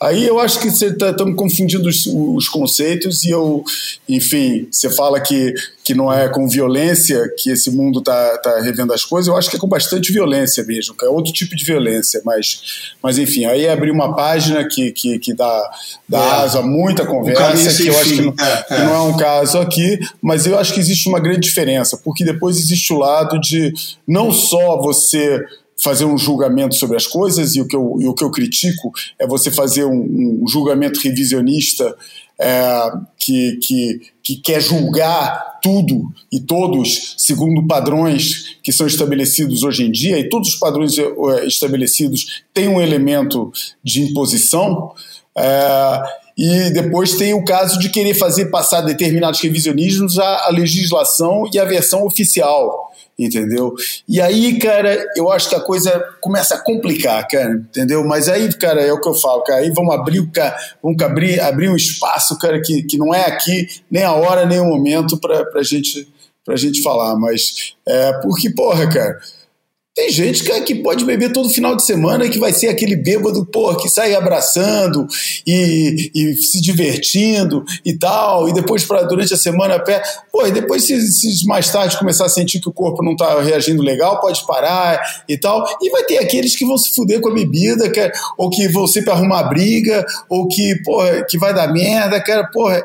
Aí 0.04 0.26
eu 0.26 0.38
acho 0.38 0.60
que 0.60 0.70
você 0.70 0.88
estamos 0.88 1.16
tá, 1.16 1.34
confundindo 1.34 1.88
os, 1.88 2.04
os, 2.06 2.46
conceitos 2.46 3.24
e 3.24 3.30
eu, 3.30 3.64
enfim, 4.06 4.68
você 4.70 4.90
fala 4.90 5.18
que, 5.18 5.54
que 5.82 5.94
não 5.94 6.12
é 6.12 6.28
com 6.28 6.46
violência 6.46 7.32
que 7.38 7.50
esse 7.50 7.70
mundo 7.70 8.00
está 8.00 8.36
tá 8.38 8.60
revendo 8.60 8.92
as 8.92 9.02
coisas, 9.02 9.28
eu 9.28 9.36
acho 9.36 9.48
que 9.48 9.56
é 9.56 9.58
com 9.58 9.66
bastante 9.66 10.12
violência 10.12 10.62
mesmo, 10.64 10.94
é 11.02 11.06
outro 11.06 11.32
tipo 11.32 11.56
de 11.56 11.64
violência, 11.64 12.20
mas, 12.22 12.92
mas 13.02 13.16
enfim, 13.16 13.46
aí 13.46 13.66
abrir 13.66 13.90
uma 13.90 14.14
página 14.14 14.68
que, 14.68 14.92
que, 14.92 15.18
que 15.18 15.32
dá, 15.32 15.70
dá 16.06 16.18
é. 16.18 16.30
asa 16.42 16.58
a 16.58 16.62
muita 16.62 17.06
conversa, 17.06 17.70
um 17.70 17.76
que 17.76 17.86
eu 17.86 17.98
acho 17.98 18.14
que 18.14 18.20
não 18.20 18.34
é, 18.38 18.62
que 18.62 18.74
não 18.74 18.94
é 18.94 19.00
um 19.00 19.16
caso 19.16 19.58
aqui, 19.58 19.98
mas 20.20 20.44
eu 20.44 20.58
acho 20.58 20.74
que 20.74 20.80
existe 20.80 21.08
uma 21.08 21.18
grande 21.18 21.40
diferença, 21.40 21.98
porque 22.04 22.26
depois 22.26 22.58
existe 22.58 22.92
o 22.92 22.98
lado 22.98 23.40
de 23.40 23.72
não 24.06 24.30
só 24.30 24.76
você 24.82 25.40
fazer 25.76 26.04
um 26.04 26.16
julgamento 26.16 26.74
sobre 26.74 26.96
as 26.96 27.06
coisas, 27.06 27.54
e 27.54 27.60
o 27.60 27.66
que 27.66 27.76
eu, 27.76 27.84
o 27.84 28.14
que 28.14 28.24
eu 28.24 28.30
critico 28.30 28.92
é 29.18 29.26
você 29.26 29.50
fazer 29.50 29.84
um, 29.84 30.42
um 30.42 30.48
julgamento 30.48 31.00
revisionista 31.00 31.94
é, 32.38 32.92
que, 33.18 33.58
que, 33.62 34.00
que 34.22 34.36
quer 34.36 34.60
julgar 34.60 35.60
tudo 35.62 36.12
e 36.32 36.40
todos 36.40 37.14
segundo 37.16 37.66
padrões 37.66 38.56
que 38.62 38.72
são 38.72 38.86
estabelecidos 38.86 39.62
hoje 39.62 39.84
em 39.84 39.90
dia, 39.90 40.18
e 40.18 40.28
todos 40.28 40.48
os 40.50 40.56
padrões 40.56 40.96
é, 40.98 41.46
estabelecidos 41.46 42.42
têm 42.52 42.68
um 42.68 42.80
elemento 42.80 43.52
de 43.82 44.02
imposição. 44.02 44.92
É, 45.36 46.23
e 46.36 46.70
depois 46.70 47.14
tem 47.14 47.32
o 47.32 47.44
caso 47.44 47.78
de 47.78 47.88
querer 47.88 48.14
fazer 48.14 48.46
passar 48.46 48.80
determinados 48.80 49.40
revisionismos 49.40 50.18
à, 50.18 50.48
legislação 50.50 51.44
e 51.52 51.58
à 51.58 51.64
versão 51.64 52.04
oficial 52.04 52.92
entendeu? 53.16 53.74
E 54.08 54.20
aí, 54.20 54.58
cara, 54.58 55.06
eu 55.16 55.30
acho 55.30 55.48
que 55.48 55.54
a 55.54 55.60
coisa 55.60 56.04
começa 56.20 56.56
a 56.56 56.58
complicar, 56.58 57.26
cara, 57.28 57.54
entendeu? 57.54 58.04
Mas 58.04 58.28
aí, 58.28 58.52
cara, 58.54 58.82
é 58.82 58.92
o 58.92 59.00
que 59.00 59.08
eu 59.08 59.14
falo, 59.14 59.42
cara, 59.42 59.60
aí 59.60 59.70
vamos 59.70 59.94
abrir, 59.94 60.28
vamos 60.82 61.00
abrir, 61.00 61.40
abrir 61.40 61.68
um 61.68 61.76
espaço, 61.76 62.36
cara, 62.38 62.60
que, 62.60 62.82
que 62.82 62.98
não 62.98 63.14
é 63.14 63.26
aqui 63.26 63.68
nem 63.88 64.02
a 64.02 64.12
hora, 64.12 64.44
nem 64.44 64.58
o 64.58 64.64
momento 64.66 65.16
para 65.18 65.46
a 65.54 65.62
gente, 65.62 66.08
gente 66.56 66.82
falar, 66.82 67.14
mas 67.16 67.74
é 67.86 68.12
porque, 68.14 68.50
porra, 68.50 68.88
cara, 68.88 69.20
tem 69.94 70.10
gente 70.10 70.42
que, 70.42 70.60
que 70.62 70.74
pode 70.74 71.04
beber 71.04 71.32
todo 71.32 71.48
final 71.48 71.76
de 71.76 71.84
semana 71.84 72.24
e 72.24 72.30
que 72.30 72.38
vai 72.38 72.52
ser 72.52 72.66
aquele 72.66 72.96
bêbado, 72.96 73.46
pô, 73.46 73.76
que 73.76 73.88
sai 73.88 74.12
abraçando 74.12 75.06
e, 75.46 76.10
e 76.12 76.34
se 76.34 76.60
divertindo 76.60 77.64
e 77.84 77.96
tal, 77.96 78.48
e 78.48 78.52
depois 78.52 78.84
para 78.84 79.04
durante 79.04 79.32
a 79.32 79.36
semana 79.36 79.78
pé. 79.78 80.02
Pô, 80.32 80.44
e 80.44 80.50
depois, 80.50 80.84
se, 80.84 81.00
se, 81.12 81.46
mais 81.46 81.70
tarde 81.70 81.96
começar 81.96 82.26
a 82.26 82.28
sentir 82.28 82.60
que 82.60 82.68
o 82.68 82.72
corpo 82.72 83.04
não 83.04 83.12
está 83.12 83.40
reagindo 83.40 83.82
legal, 83.82 84.20
pode 84.20 84.44
parar 84.44 85.00
e 85.28 85.38
tal. 85.38 85.64
E 85.80 85.88
vai 85.90 86.02
ter 86.02 86.18
aqueles 86.18 86.56
que 86.56 86.66
vão 86.66 86.76
se 86.76 86.92
fuder 86.92 87.20
com 87.20 87.28
a 87.28 87.34
bebida, 87.34 87.88
que, 87.88 88.10
ou 88.36 88.50
que 88.50 88.66
vão 88.66 88.88
sempre 88.88 89.12
arrumar 89.12 89.44
briga, 89.44 90.04
ou 90.28 90.48
que, 90.48 90.74
porra, 90.82 91.24
que 91.28 91.38
vai 91.38 91.54
dar 91.54 91.72
merda, 91.72 92.20
cara, 92.20 92.48
porra 92.48 92.84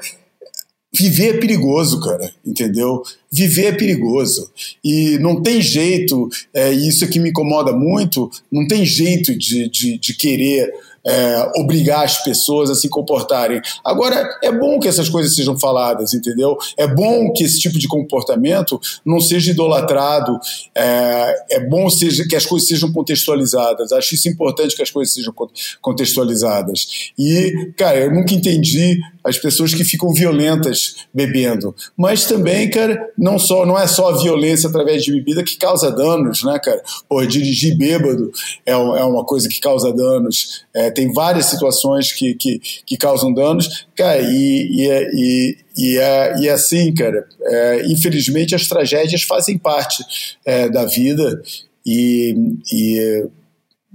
viver 0.92 1.36
é 1.36 1.38
perigoso, 1.40 2.00
cara, 2.00 2.32
entendeu? 2.46 3.04
Viver 3.32 3.66
é 3.66 3.72
perigoso. 3.72 4.50
E 4.84 5.18
não 5.20 5.42
tem 5.42 5.62
jeito, 5.62 6.30
é, 6.54 6.72
isso 6.72 7.08
que 7.08 7.20
me 7.20 7.30
incomoda 7.30 7.72
muito, 7.72 8.30
não 8.52 8.68
tem 8.68 8.86
jeito 8.86 9.36
de, 9.36 9.70
de, 9.70 9.98
de 9.98 10.14
querer 10.16 10.72
é, 11.10 11.52
obrigar 11.56 12.06
as 12.06 12.24
pessoas 12.24 12.70
a 12.70 12.76
se 12.76 12.88
comportarem. 12.88 13.60
Agora, 13.84 14.30
é 14.44 14.52
bom 14.52 14.80
que 14.80 14.88
essas 14.88 15.10
coisas 15.10 15.34
sejam 15.34 15.60
faladas, 15.60 16.14
entendeu? 16.14 16.56
É 16.78 16.88
bom 16.88 17.34
que 17.34 17.44
esse 17.44 17.60
tipo 17.60 17.80
de 17.80 17.88
comportamento 17.88 18.80
não 19.04 19.20
seja 19.20 19.50
idolatrado, 19.52 20.40
é, 20.76 21.46
é 21.54 21.60
bom 21.68 21.90
seja, 21.90 22.28
que 22.28 22.36
as 22.36 22.46
coisas 22.46 22.68
sejam 22.68 22.92
contextualizadas. 22.92 23.92
Acho 23.92 24.14
isso 24.14 24.30
importante 24.30 24.76
que 24.76 24.84
as 24.84 24.92
coisas 24.92 25.12
sejam 25.12 25.34
contextualizadas. 25.82 27.12
E, 27.18 27.72
cara, 27.76 27.98
eu 27.98 28.14
nunca 28.14 28.36
entendi 28.36 29.00
as 29.24 29.38
pessoas 29.38 29.74
que 29.74 29.84
ficam 29.84 30.14
violentas 30.14 30.96
bebendo. 31.14 31.76
Mas 31.98 32.26
também, 32.26 32.70
cara, 32.70 33.12
não 33.18 33.38
só 33.38 33.66
não 33.66 33.78
é 33.78 33.88
só 33.88 34.10
a 34.10 34.18
violência 34.22 34.70
através 34.70 35.04
de 35.04 35.12
bebida 35.12 35.44
que 35.44 35.58
causa 35.58 35.92
danos, 35.92 36.44
né, 36.44 36.60
cara? 36.60 36.82
Pô, 37.08 37.24
dirigir 37.26 37.78
bêbado 37.78 38.32
é, 38.66 38.72
é 38.72 38.76
uma 38.76 39.26
coisa 39.26 39.50
que 39.50 39.60
causa 39.60 39.92
danos. 39.92 40.66
É, 40.74 40.90
tem 41.00 41.14
várias 41.14 41.46
situações 41.46 42.12
que, 42.12 42.34
que, 42.34 42.60
que 42.86 42.98
causam 42.98 43.34
danos, 43.34 43.88
cara, 43.96 44.22
e, 44.22 44.68
e, 44.70 44.90
é, 44.90 45.10
e, 45.14 45.58
e, 45.78 45.98
é, 45.98 46.40
e 46.42 46.48
é 46.50 46.52
assim, 46.52 46.94
cara, 46.94 47.26
é, 47.42 47.86
infelizmente 47.86 48.54
as 48.54 48.68
tragédias 48.68 49.24
fazem 49.24 49.58
parte 49.58 50.04
é, 50.44 50.68
da 50.68 50.84
vida 50.84 51.42
e, 51.86 52.36
e 52.74 53.26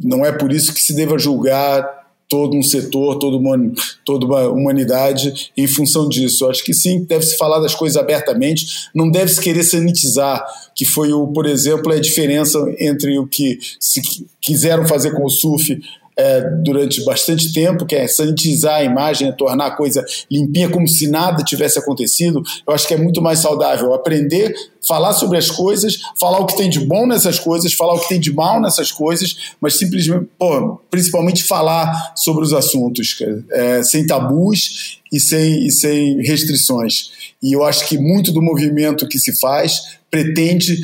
não 0.02 0.24
é 0.24 0.32
por 0.32 0.50
isso 0.50 0.72
que 0.72 0.80
se 0.80 0.94
deva 0.94 1.18
julgar 1.18 1.86
todo 2.26 2.56
um 2.56 2.62
setor, 2.62 3.18
toda 3.18 3.36
uma, 3.36 3.54
toda 4.02 4.24
uma 4.24 4.48
humanidade 4.48 5.52
em 5.54 5.66
função 5.66 6.08
disso. 6.08 6.44
Eu 6.44 6.50
acho 6.50 6.64
que 6.64 6.72
sim, 6.72 7.04
deve-se 7.04 7.36
falar 7.36 7.60
das 7.60 7.74
coisas 7.74 7.98
abertamente, 7.98 8.88
não 8.94 9.10
deve-se 9.10 9.42
querer 9.42 9.62
sanitizar, 9.62 10.42
que 10.74 10.86
foi, 10.86 11.12
o, 11.12 11.26
por 11.26 11.44
exemplo, 11.44 11.92
a 11.92 12.00
diferença 12.00 12.58
entre 12.78 13.18
o 13.18 13.26
que 13.26 13.58
se 13.78 14.00
quiseram 14.40 14.88
fazer 14.88 15.12
com 15.12 15.24
o 15.26 15.30
surf 15.30 15.78
é, 16.16 16.40
durante 16.62 17.04
bastante 17.04 17.52
tempo, 17.52 17.84
que 17.84 17.94
é 17.94 18.06
sanitizar 18.06 18.76
a 18.76 18.84
imagem, 18.84 19.28
é 19.28 19.32
tornar 19.32 19.66
a 19.66 19.76
coisa 19.76 20.04
limpinha 20.30 20.68
como 20.68 20.86
se 20.86 21.08
nada 21.08 21.42
tivesse 21.42 21.78
acontecido, 21.78 22.42
eu 22.66 22.72
acho 22.72 22.86
que 22.86 22.94
é 22.94 22.96
muito 22.96 23.20
mais 23.20 23.40
saudável 23.40 23.92
aprender, 23.92 24.54
falar 24.86 25.12
sobre 25.14 25.38
as 25.38 25.50
coisas, 25.50 25.94
falar 26.18 26.38
o 26.38 26.46
que 26.46 26.56
tem 26.56 26.68
de 26.68 26.80
bom 26.80 27.06
nessas 27.06 27.38
coisas, 27.38 27.72
falar 27.72 27.94
o 27.94 28.00
que 28.00 28.08
tem 28.08 28.20
de 28.20 28.32
mal 28.32 28.60
nessas 28.60 28.92
coisas, 28.92 29.54
mas 29.60 29.78
simplesmente, 29.78 30.28
pô, 30.38 30.80
principalmente 30.90 31.42
falar 31.42 32.12
sobre 32.14 32.44
os 32.44 32.52
assuntos, 32.52 33.16
é, 33.50 33.82
sem 33.82 34.06
tabus 34.06 35.00
e 35.12 35.18
sem, 35.18 35.66
e 35.66 35.70
sem 35.70 36.22
restrições. 36.22 37.10
E 37.42 37.52
eu 37.52 37.64
acho 37.64 37.88
que 37.88 37.98
muito 37.98 38.32
do 38.32 38.42
movimento 38.42 39.08
que 39.08 39.18
se 39.18 39.38
faz 39.38 39.98
pretende 40.10 40.80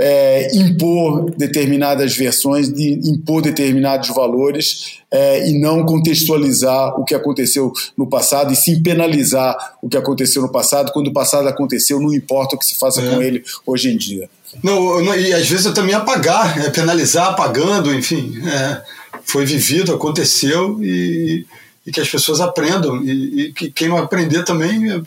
é, 0.00 0.48
impor 0.56 1.30
determinadas 1.36 2.16
versões, 2.16 2.72
de 2.72 2.92
impor 3.10 3.42
determinados 3.42 4.08
valores 4.08 4.98
é, 5.10 5.48
e 5.48 5.58
não 5.58 5.84
contextualizar 5.84 6.98
o 6.98 7.04
que 7.04 7.14
aconteceu 7.14 7.72
no 7.96 8.06
passado 8.06 8.52
e 8.52 8.56
sim 8.56 8.82
penalizar 8.82 9.76
o 9.82 9.88
que 9.88 9.96
aconteceu 9.96 10.42
no 10.42 10.50
passado. 10.50 10.92
Quando 10.92 11.08
o 11.08 11.12
passado 11.12 11.48
aconteceu, 11.48 12.00
não 12.00 12.14
importa 12.14 12.54
o 12.54 12.58
que 12.58 12.66
se 12.66 12.78
faça 12.78 13.00
é. 13.00 13.10
com 13.10 13.22
ele 13.22 13.42
hoje 13.66 13.90
em 13.90 13.96
dia. 13.96 14.28
Não, 14.62 15.02
não, 15.02 15.14
e 15.14 15.32
às 15.32 15.48
vezes 15.48 15.66
eu 15.66 15.74
também 15.74 15.94
apagar, 15.94 16.58
é, 16.58 16.70
penalizar 16.70 17.28
apagando, 17.28 17.92
enfim. 17.94 18.34
É, 18.46 18.82
foi 19.24 19.44
vivido, 19.44 19.94
aconteceu 19.94 20.82
e, 20.82 21.44
e, 21.86 21.92
que 21.92 22.00
as 22.00 22.08
pessoas 22.08 22.40
aprendam. 22.40 23.02
E, 23.02 23.40
e 23.40 23.52
que 23.52 23.70
quem 23.70 23.88
não 23.88 23.98
aprender 23.98 24.44
também 24.44 24.90
é, 24.90 25.00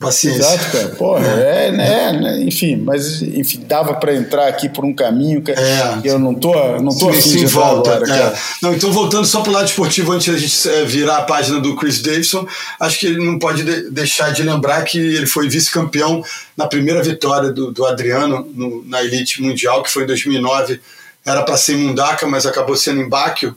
Paciência. 0.00 0.40
Exato, 0.40 0.72
cara. 0.72 0.88
Porra, 0.96 1.26
é, 1.26 1.70
né, 1.70 2.12
né, 2.12 2.42
enfim, 2.42 2.74
mas 2.74 3.20
enfim, 3.20 3.62
dava 3.68 3.92
para 3.92 4.14
entrar 4.14 4.48
aqui 4.48 4.66
por 4.66 4.82
um 4.82 4.94
caminho 4.94 5.42
que 5.42 5.50
é. 5.50 6.00
eu 6.02 6.18
não 6.18 6.34
tô, 6.34 6.54
não 6.80 6.90
tô 6.90 7.12
sim, 7.12 7.18
afim 7.18 7.38
sim, 7.40 7.44
volta. 7.44 7.96
Agora, 7.96 8.10
é. 8.10 8.34
Não, 8.62 8.72
então 8.72 8.90
voltando 8.90 9.26
só 9.26 9.42
pro 9.42 9.52
lado 9.52 9.66
esportivo 9.66 10.10
antes 10.12 10.32
da 10.32 10.38
gente 10.38 10.68
é, 10.70 10.86
virar 10.86 11.18
a 11.18 11.22
página 11.24 11.60
do 11.60 11.76
Chris 11.76 12.00
Davidson, 12.00 12.48
acho 12.80 12.98
que 12.98 13.08
ele 13.08 13.22
não 13.22 13.38
pode 13.38 13.62
de 13.62 13.90
deixar 13.90 14.30
de 14.30 14.42
lembrar 14.42 14.82
que 14.84 14.98
ele 14.98 15.26
foi 15.26 15.50
vice-campeão 15.50 16.24
na 16.56 16.66
primeira 16.66 17.02
vitória 17.02 17.50
do, 17.52 17.70
do 17.70 17.84
Adriano 17.84 18.48
no, 18.54 18.82
na 18.86 19.02
elite 19.02 19.42
mundial, 19.42 19.82
que 19.82 19.90
foi 19.90 20.04
em 20.04 20.06
2009. 20.06 20.80
Era 21.26 21.42
para 21.42 21.58
ser 21.58 21.74
em 21.74 21.84
Mundaka, 21.84 22.26
mas 22.26 22.46
acabou 22.46 22.74
sendo 22.74 23.02
em 23.02 23.08
Báquio. 23.08 23.54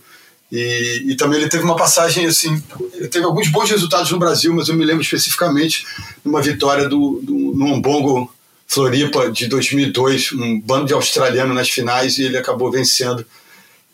E, 0.55 1.05
e, 1.07 1.15
também 1.15 1.39
ele 1.39 1.49
teve 1.49 1.63
uma 1.63 1.75
passagem 1.75 2.27
assim, 2.27 2.61
teve 3.09 3.25
alguns 3.25 3.47
bons 3.49 3.71
resultados 3.71 4.11
no 4.11 4.19
Brasil, 4.19 4.53
mas 4.53 4.69
eu 4.69 4.75
me 4.75 4.85
lembro 4.85 5.01
especificamente 5.01 5.83
de 6.23 6.29
uma 6.29 6.43
vitória 6.43 6.87
do, 6.87 7.19
do 7.23 7.33
no 7.33 7.73
Umbongo 7.73 8.31
Floripa 8.67 9.31
de 9.31 9.47
2002, 9.47 10.31
um 10.33 10.61
bando 10.61 10.85
de 10.85 10.93
australiano 10.93 11.55
nas 11.55 11.71
finais 11.71 12.19
e 12.19 12.25
ele 12.25 12.37
acabou 12.37 12.69
vencendo. 12.69 13.25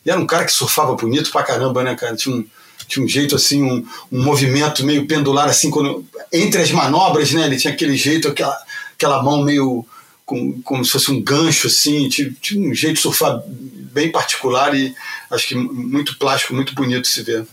E 0.05 0.11
era 0.11 0.19
um 0.19 0.27
cara 0.27 0.43
que 0.43 0.51
surfava 0.51 0.93
bonito 0.95 1.31
pra 1.31 1.43
caramba, 1.43 1.81
né, 1.81 1.95
cara? 1.95 2.17
Tinha 2.17 2.35
um, 2.35 2.45
tinha 2.89 3.05
um 3.05 3.07
jeito 3.07 3.37
assim, 3.37 3.63
um, 3.63 3.85
um 4.11 4.21
movimento 4.21 4.85
meio 4.85 5.07
pendular 5.07 5.47
assim, 5.47 5.71
quando, 5.71 6.05
entre 6.29 6.61
as 6.61 6.71
manobras, 6.73 7.31
né? 7.31 7.45
Ele 7.45 7.55
tinha 7.55 7.73
aquele 7.73 7.95
jeito, 7.95 8.27
aquela, 8.27 8.57
aquela 8.97 9.23
mão 9.23 9.45
meio 9.45 9.85
com, 10.29 10.61
como 10.61 10.85
se 10.85 10.91
fosse 10.91 11.09
um 11.09 11.23
gancho, 11.23 11.65
assim, 11.65 12.07
tinha, 12.07 12.31
tinha 12.39 12.69
um 12.69 12.71
jeito 12.71 12.97
de 12.97 13.01
surfar 13.01 13.41
bem 13.47 14.11
particular 14.11 14.75
e 14.75 14.93
acho 15.31 15.47
que 15.47 15.55
muito 15.55 16.19
plástico, 16.19 16.53
muito 16.53 16.75
bonito 16.75 17.01
de 17.01 17.07
se 17.07 17.23
ver. 17.23 17.47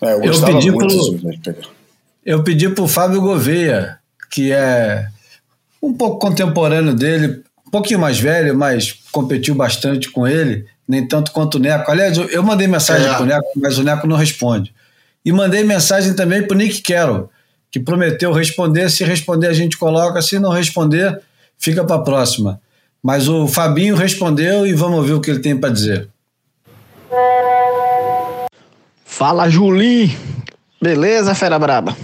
É, 0.00 0.14
eu, 0.14 0.24
eu, 0.24 0.40
pedi 0.42 0.72
pro, 0.72 1.62
eu 2.24 2.42
pedi 2.42 2.68
pro 2.70 2.88
Fábio 2.88 3.20
Gouveia, 3.20 3.98
que 4.30 4.50
é 4.50 5.06
um 5.82 5.92
pouco 5.92 6.18
contemporâneo 6.18 6.94
dele, 6.94 7.42
um 7.66 7.70
pouquinho 7.70 8.00
mais 8.00 8.18
velho, 8.18 8.56
mas 8.56 8.94
competiu 9.12 9.54
bastante 9.54 10.10
com 10.10 10.26
ele, 10.26 10.64
nem 10.88 11.06
tanto 11.06 11.32
quanto 11.32 11.56
o 11.56 11.58
Neco. 11.58 11.90
Aliás, 11.90 12.16
eu 12.16 12.42
mandei 12.42 12.66
mensagem 12.66 13.08
é. 13.08 13.14
pro 13.14 13.26
Neco, 13.26 13.48
mas 13.56 13.76
o 13.76 13.82
Neco 13.82 14.06
não 14.06 14.16
responde. 14.16 14.74
E 15.22 15.30
mandei 15.30 15.62
mensagem 15.64 16.14
também 16.14 16.42
pro 16.42 16.56
Nick 16.56 16.80
Carroll, 16.80 17.30
que 17.70 17.78
prometeu 17.78 18.32
responder. 18.32 18.90
Se 18.90 19.04
responder, 19.04 19.48
a 19.48 19.52
gente 19.52 19.76
coloca. 19.76 20.22
Se 20.22 20.38
não 20.38 20.50
responder, 20.50 21.20
fica 21.62 21.84
para 21.84 21.96
a 21.96 22.02
próxima. 22.02 22.60
Mas 23.02 23.28
o 23.28 23.46
Fabinho 23.46 23.94
respondeu 23.94 24.66
e 24.66 24.74
vamos 24.74 24.98
ouvir 24.98 25.14
o 25.14 25.20
que 25.20 25.30
ele 25.30 25.40
tem 25.40 25.56
para 25.56 25.70
dizer. 25.70 26.08
Fala, 29.04 29.48
Julinho. 29.48 30.14
Beleza, 30.80 31.34
fera 31.34 31.58
braba? 31.58 31.96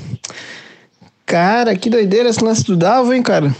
Cara, 1.26 1.76
que 1.76 1.90
doideira 1.90 2.28
esse 2.28 2.42
lance 2.42 2.64
do 2.64 2.76
Davo, 2.76 3.12
hein, 3.12 3.22
cara? 3.22 3.54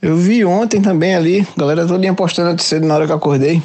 Eu 0.00 0.16
vi 0.16 0.44
ontem 0.44 0.82
também 0.82 1.14
ali, 1.14 1.46
galera 1.56 1.86
toda 1.86 2.12
postando 2.14 2.60
cedo 2.60 2.86
na 2.86 2.94
hora 2.94 3.06
que 3.06 3.12
eu 3.12 3.16
acordei. 3.16 3.62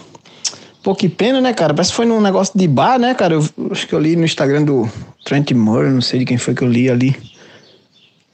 Pô, 0.84 0.96
que 0.96 1.10
pena, 1.10 1.42
né, 1.42 1.54
cara? 1.54 1.74
Parece 1.74 1.90
que 1.90 1.98
foi 1.98 2.06
num 2.06 2.22
negócio 2.22 2.58
de 2.58 2.68
bar, 2.68 2.98
né, 2.98 3.14
cara? 3.14 3.34
Eu, 3.34 3.46
acho 3.72 3.88
que 3.88 3.94
eu 3.94 4.00
li 4.00 4.16
no 4.16 4.24
Instagram 4.24 4.64
do 4.64 4.90
Trent 5.26 5.52
Murray, 5.52 5.92
não 5.92 6.02
sei 6.02 6.20
de 6.20 6.26
quem 6.26 6.38
foi 6.38 6.54
que 6.54 6.64
eu 6.64 6.70
li 6.70 6.90
ali. 6.90 7.37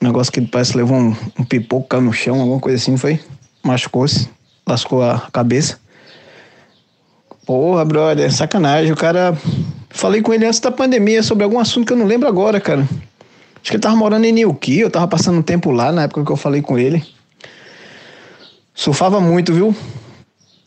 Negócio 0.04 0.34
que 0.34 0.42
parece 0.42 0.74
que 0.74 0.78
levou 0.78 0.98
um, 0.98 1.16
um 1.40 1.46
pipoco, 1.46 1.88
caiu 1.88 2.02
no 2.02 2.12
chão, 2.12 2.42
alguma 2.42 2.60
coisa 2.60 2.78
assim, 2.78 2.98
foi? 2.98 3.22
Machucou-se, 3.64 4.30
lascou 4.68 5.02
a 5.02 5.30
cabeça. 5.32 5.80
Porra, 7.46 7.86
brother, 7.86 8.30
sacanagem. 8.30 8.92
O 8.92 8.98
cara. 8.98 9.34
Falei 9.90 10.22
com 10.22 10.34
ele 10.34 10.46
antes 10.46 10.60
da 10.60 10.72
pandemia 10.72 11.24
sobre 11.24 11.46
algum 11.46 11.58
assunto 11.58 11.88
que 11.88 11.94
eu 11.94 11.98
não 11.98 12.06
lembro 12.06 12.28
agora, 12.28 12.60
cara. 12.60 12.82
Acho 12.82 13.72
que 13.72 13.74
ele 13.74 13.82
tava 13.82 13.96
morando 13.96 14.26
em 14.26 14.34
Nilqui, 14.34 14.80
eu 14.80 14.90
tava 14.90 15.08
passando 15.08 15.38
um 15.38 15.42
tempo 15.42 15.72
lá 15.72 15.92
na 15.92 16.04
época 16.04 16.26
que 16.26 16.32
eu 16.32 16.36
falei 16.36 16.62
com 16.62 16.78
ele. 16.78 17.02
Surfava 18.74 19.22
muito, 19.22 19.54
viu? 19.54 19.74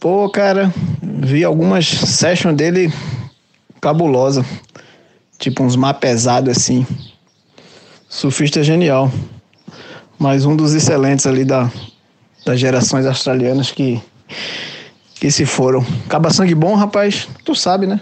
Pô, 0.00 0.30
cara, 0.30 0.72
vi 1.02 1.44
algumas 1.44 1.86
sessions 1.86 2.56
dele 2.56 2.90
cabulosa. 3.82 4.46
Tipo 5.38 5.62
uns 5.62 5.76
mar 5.76 5.94
pesados 5.94 6.56
assim. 6.56 6.86
Surfista 8.08 8.62
genial. 8.62 9.10
Mais 10.18 10.46
um 10.46 10.56
dos 10.56 10.74
excelentes 10.74 11.26
ali 11.26 11.44
da, 11.44 11.70
das 12.44 12.60
gerações 12.60 13.04
australianas 13.04 13.70
que, 13.70 14.00
que 15.16 15.30
se 15.30 15.44
foram. 15.44 15.84
Caba 16.08 16.30
sangue 16.30 16.54
bom, 16.54 16.74
rapaz, 16.74 17.28
tu 17.44 17.54
sabe, 17.54 17.86
né? 17.86 18.00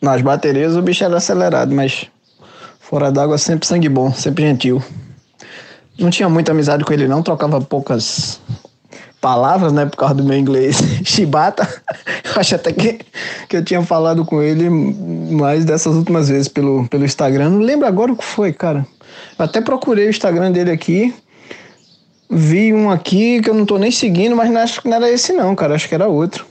Nas 0.00 0.22
baterias 0.22 0.76
o 0.76 0.82
bicho 0.82 1.04
era 1.04 1.16
acelerado, 1.16 1.74
mas 1.74 2.06
fora 2.80 3.10
d'água 3.10 3.36
sempre 3.36 3.66
sangue 3.66 3.88
bom, 3.88 4.12
sempre 4.12 4.44
gentil. 4.44 4.82
Não 5.98 6.10
tinha 6.10 6.28
muita 6.28 6.52
amizade 6.52 6.84
com 6.84 6.92
ele 6.92 7.06
não, 7.06 7.22
trocava 7.22 7.60
poucas 7.60 8.40
palavras, 9.20 9.72
né, 9.72 9.86
por 9.86 9.96
causa 9.96 10.14
do 10.14 10.24
meu 10.24 10.36
inglês. 10.36 10.78
Chibata, 11.04 11.66
acho 12.36 12.54
até 12.54 12.72
que, 12.72 13.00
que 13.48 13.56
eu 13.56 13.64
tinha 13.64 13.82
falado 13.82 14.24
com 14.24 14.42
ele 14.42 14.68
mais 14.70 15.64
dessas 15.64 15.94
últimas 15.94 16.28
vezes 16.28 16.48
pelo, 16.48 16.86
pelo 16.88 17.04
Instagram. 17.04 17.50
Não 17.50 17.60
lembro 17.60 17.86
agora 17.86 18.12
o 18.12 18.16
que 18.16 18.24
foi, 18.24 18.52
cara. 18.52 18.86
Eu 19.38 19.44
até 19.44 19.60
procurei 19.60 20.06
o 20.06 20.10
Instagram 20.10 20.52
dele 20.52 20.70
aqui. 20.70 21.14
Vi 22.30 22.72
um 22.72 22.90
aqui 22.90 23.40
que 23.42 23.50
eu 23.50 23.54
não 23.54 23.66
tô 23.66 23.76
nem 23.78 23.90
seguindo, 23.90 24.34
mas 24.34 24.50
não 24.50 24.60
acho 24.60 24.80
que 24.80 24.88
não 24.88 24.96
era 24.96 25.10
esse 25.10 25.32
não, 25.32 25.54
cara. 25.54 25.74
Acho 25.74 25.88
que 25.88 25.94
era 25.94 26.08
outro. 26.08 26.46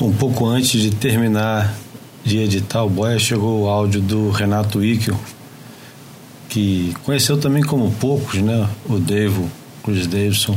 Um 0.00 0.12
pouco 0.12 0.46
antes 0.46 0.80
de 0.80 0.90
terminar 0.94 1.74
de 2.24 2.38
editar 2.38 2.82
o 2.82 2.88
Boia, 2.88 3.18
chegou 3.18 3.62
o 3.62 3.68
áudio 3.68 4.00
do 4.00 4.30
Renato 4.30 4.82
Ickel, 4.82 5.18
que 6.48 6.94
conheceu 7.04 7.38
também 7.38 7.62
como 7.62 7.92
poucos, 7.92 8.40
né? 8.40 8.66
O 8.88 8.98
Devo, 8.98 9.50
Chris 9.82 10.06
Davidson, 10.06 10.56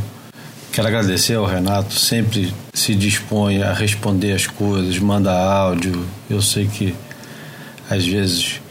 Quero 0.78 0.90
agradecer 0.90 1.34
ao 1.34 1.46
Renato, 1.48 1.92
sempre 1.96 2.54
se 2.72 2.94
dispõe 2.94 3.64
a 3.64 3.74
responder 3.74 4.34
as 4.34 4.46
coisas, 4.46 5.00
manda 5.00 5.32
áudio. 5.34 6.06
Eu 6.30 6.40
sei 6.40 6.68
que 6.68 6.94
às 7.90 8.06
vezes 8.06 8.62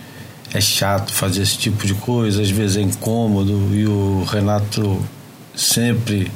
é 0.55 0.61
chato 0.61 1.13
fazer 1.13 1.43
esse 1.43 1.59
tipo 1.59 1.85
de 1.85 1.95
coisa, 1.95 2.41
às 2.41 2.49
vezes 2.49 2.77
é 2.77 2.81
incômodo 2.81 3.75
e 3.75 3.89
o 3.89 4.23
Renato 4.23 5.05
sempre 5.53 6.31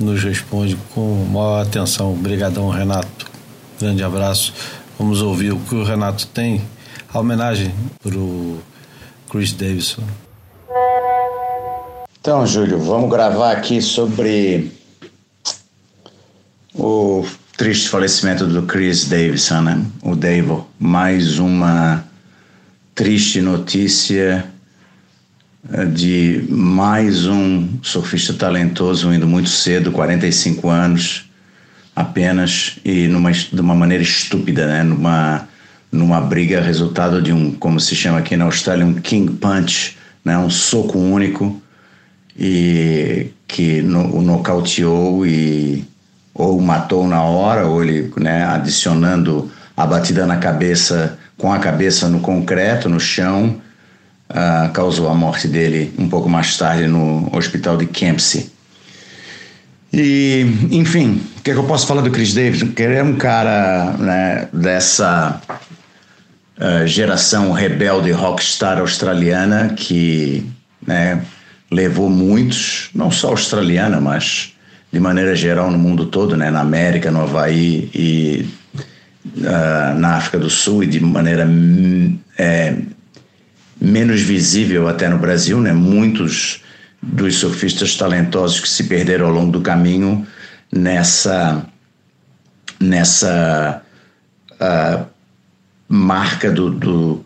nos 0.00 0.24
responde 0.24 0.78
com 0.94 1.26
maior 1.30 1.60
atenção. 1.60 2.10
Obrigadão, 2.10 2.70
Renato. 2.70 3.30
Grande 3.78 4.02
abraço. 4.02 4.54
Vamos 4.98 5.20
ouvir 5.20 5.52
o 5.52 5.58
que 5.58 5.74
o 5.74 5.84
Renato 5.84 6.26
tem. 6.28 6.62
A 7.12 7.20
homenagem 7.20 7.70
para 8.02 8.16
o 8.16 8.62
Chris 9.30 9.52
Davidson. 9.52 10.04
Então, 12.18 12.46
Júlio, 12.46 12.78
vamos 12.78 13.10
gravar 13.10 13.52
aqui 13.52 13.82
sobre 13.82 14.80
o 16.74 17.26
triste 17.56 17.88
falecimento 17.88 18.46
do 18.46 18.62
Chris 18.62 19.06
Davidson, 19.08 19.60
né? 19.62 19.84
O 20.02 20.16
Davo. 20.16 20.68
Mais 20.78 21.38
uma 21.38 22.04
triste 22.94 23.40
notícia 23.40 24.46
eh, 25.72 25.84
de 25.86 26.44
mais 26.48 27.26
um 27.26 27.68
surfista 27.82 28.32
talentoso 28.34 29.12
indo 29.12 29.26
muito 29.26 29.48
cedo, 29.48 29.92
45 29.92 30.68
anos 30.68 31.24
apenas, 31.94 32.78
e 32.84 33.06
numa, 33.06 33.30
de 33.30 33.60
uma 33.60 33.74
maneira 33.74 34.02
estúpida, 34.02 34.66
né? 34.66 34.82
Numa, 34.82 35.46
numa 35.90 36.20
briga 36.20 36.60
resultado 36.60 37.20
de 37.20 37.32
um, 37.32 37.52
como 37.52 37.78
se 37.78 37.94
chama 37.94 38.18
aqui 38.18 38.36
na 38.36 38.46
Austrália, 38.46 38.86
um 38.86 38.94
king 38.94 39.30
punch, 39.34 39.98
né? 40.24 40.38
Um 40.38 40.48
soco 40.48 40.98
único 40.98 41.60
e 42.34 43.26
que 43.46 43.82
no, 43.82 44.16
o 44.16 44.22
nocauteou 44.22 45.26
e 45.26 45.84
ou 46.34 46.60
matou 46.60 47.06
na 47.06 47.22
hora, 47.22 47.66
ou 47.66 47.82
ele 47.82 48.12
né, 48.16 48.44
adicionando 48.44 49.50
a 49.76 49.86
batida 49.86 50.26
na 50.26 50.36
cabeça, 50.36 51.18
com 51.36 51.52
a 51.52 51.58
cabeça 51.58 52.08
no 52.08 52.20
concreto, 52.20 52.88
no 52.88 53.00
chão, 53.00 53.60
uh, 54.30 54.72
causou 54.72 55.08
a 55.08 55.14
morte 55.14 55.46
dele 55.46 55.92
um 55.98 56.08
pouco 56.08 56.28
mais 56.28 56.56
tarde 56.56 56.86
no 56.86 57.28
hospital 57.36 57.76
de 57.76 57.86
Kempsey. 57.86 58.50
E, 59.92 60.46
enfim, 60.70 61.20
o 61.38 61.42
que, 61.42 61.50
é 61.50 61.54
que 61.54 61.60
eu 61.60 61.64
posso 61.64 61.86
falar 61.86 62.00
do 62.00 62.10
Chris 62.10 62.32
Davis? 62.32 62.62
Que 62.62 62.82
ele 62.82 62.94
é 62.94 63.02
um 63.02 63.16
cara 63.16 63.92
né, 63.98 64.48
dessa 64.50 65.38
uh, 66.58 66.86
geração 66.86 67.52
rebelde 67.52 68.10
rockstar 68.10 68.78
australiana 68.78 69.74
que 69.76 70.46
né, 70.86 71.22
levou 71.70 72.08
muitos, 72.08 72.88
não 72.94 73.10
só 73.10 73.28
australiana, 73.28 74.00
mas 74.00 74.51
de 74.92 75.00
maneira 75.00 75.34
geral 75.34 75.70
no 75.70 75.78
mundo 75.78 76.06
todo, 76.06 76.36
né, 76.36 76.50
na 76.50 76.60
América, 76.60 77.10
no 77.10 77.22
Havaí 77.22 77.90
e 77.94 78.46
uh, 79.38 79.98
na 79.98 80.16
África 80.16 80.38
do 80.38 80.50
Sul 80.50 80.84
e 80.84 80.86
de 80.86 81.00
maneira 81.00 81.48
é, 82.38 82.76
menos 83.80 84.20
visível 84.20 84.86
até 84.86 85.08
no 85.08 85.18
Brasil, 85.18 85.58
né, 85.60 85.72
muitos 85.72 86.62
dos 87.02 87.36
surfistas 87.36 87.96
talentosos 87.96 88.60
que 88.60 88.68
se 88.68 88.84
perderam 88.84 89.26
ao 89.26 89.32
longo 89.32 89.50
do 89.50 89.62
caminho 89.62 90.26
nessa 90.70 91.66
nessa 92.78 93.82
uh, 94.52 95.06
marca 95.88 96.50
do, 96.50 96.70
do 96.70 97.24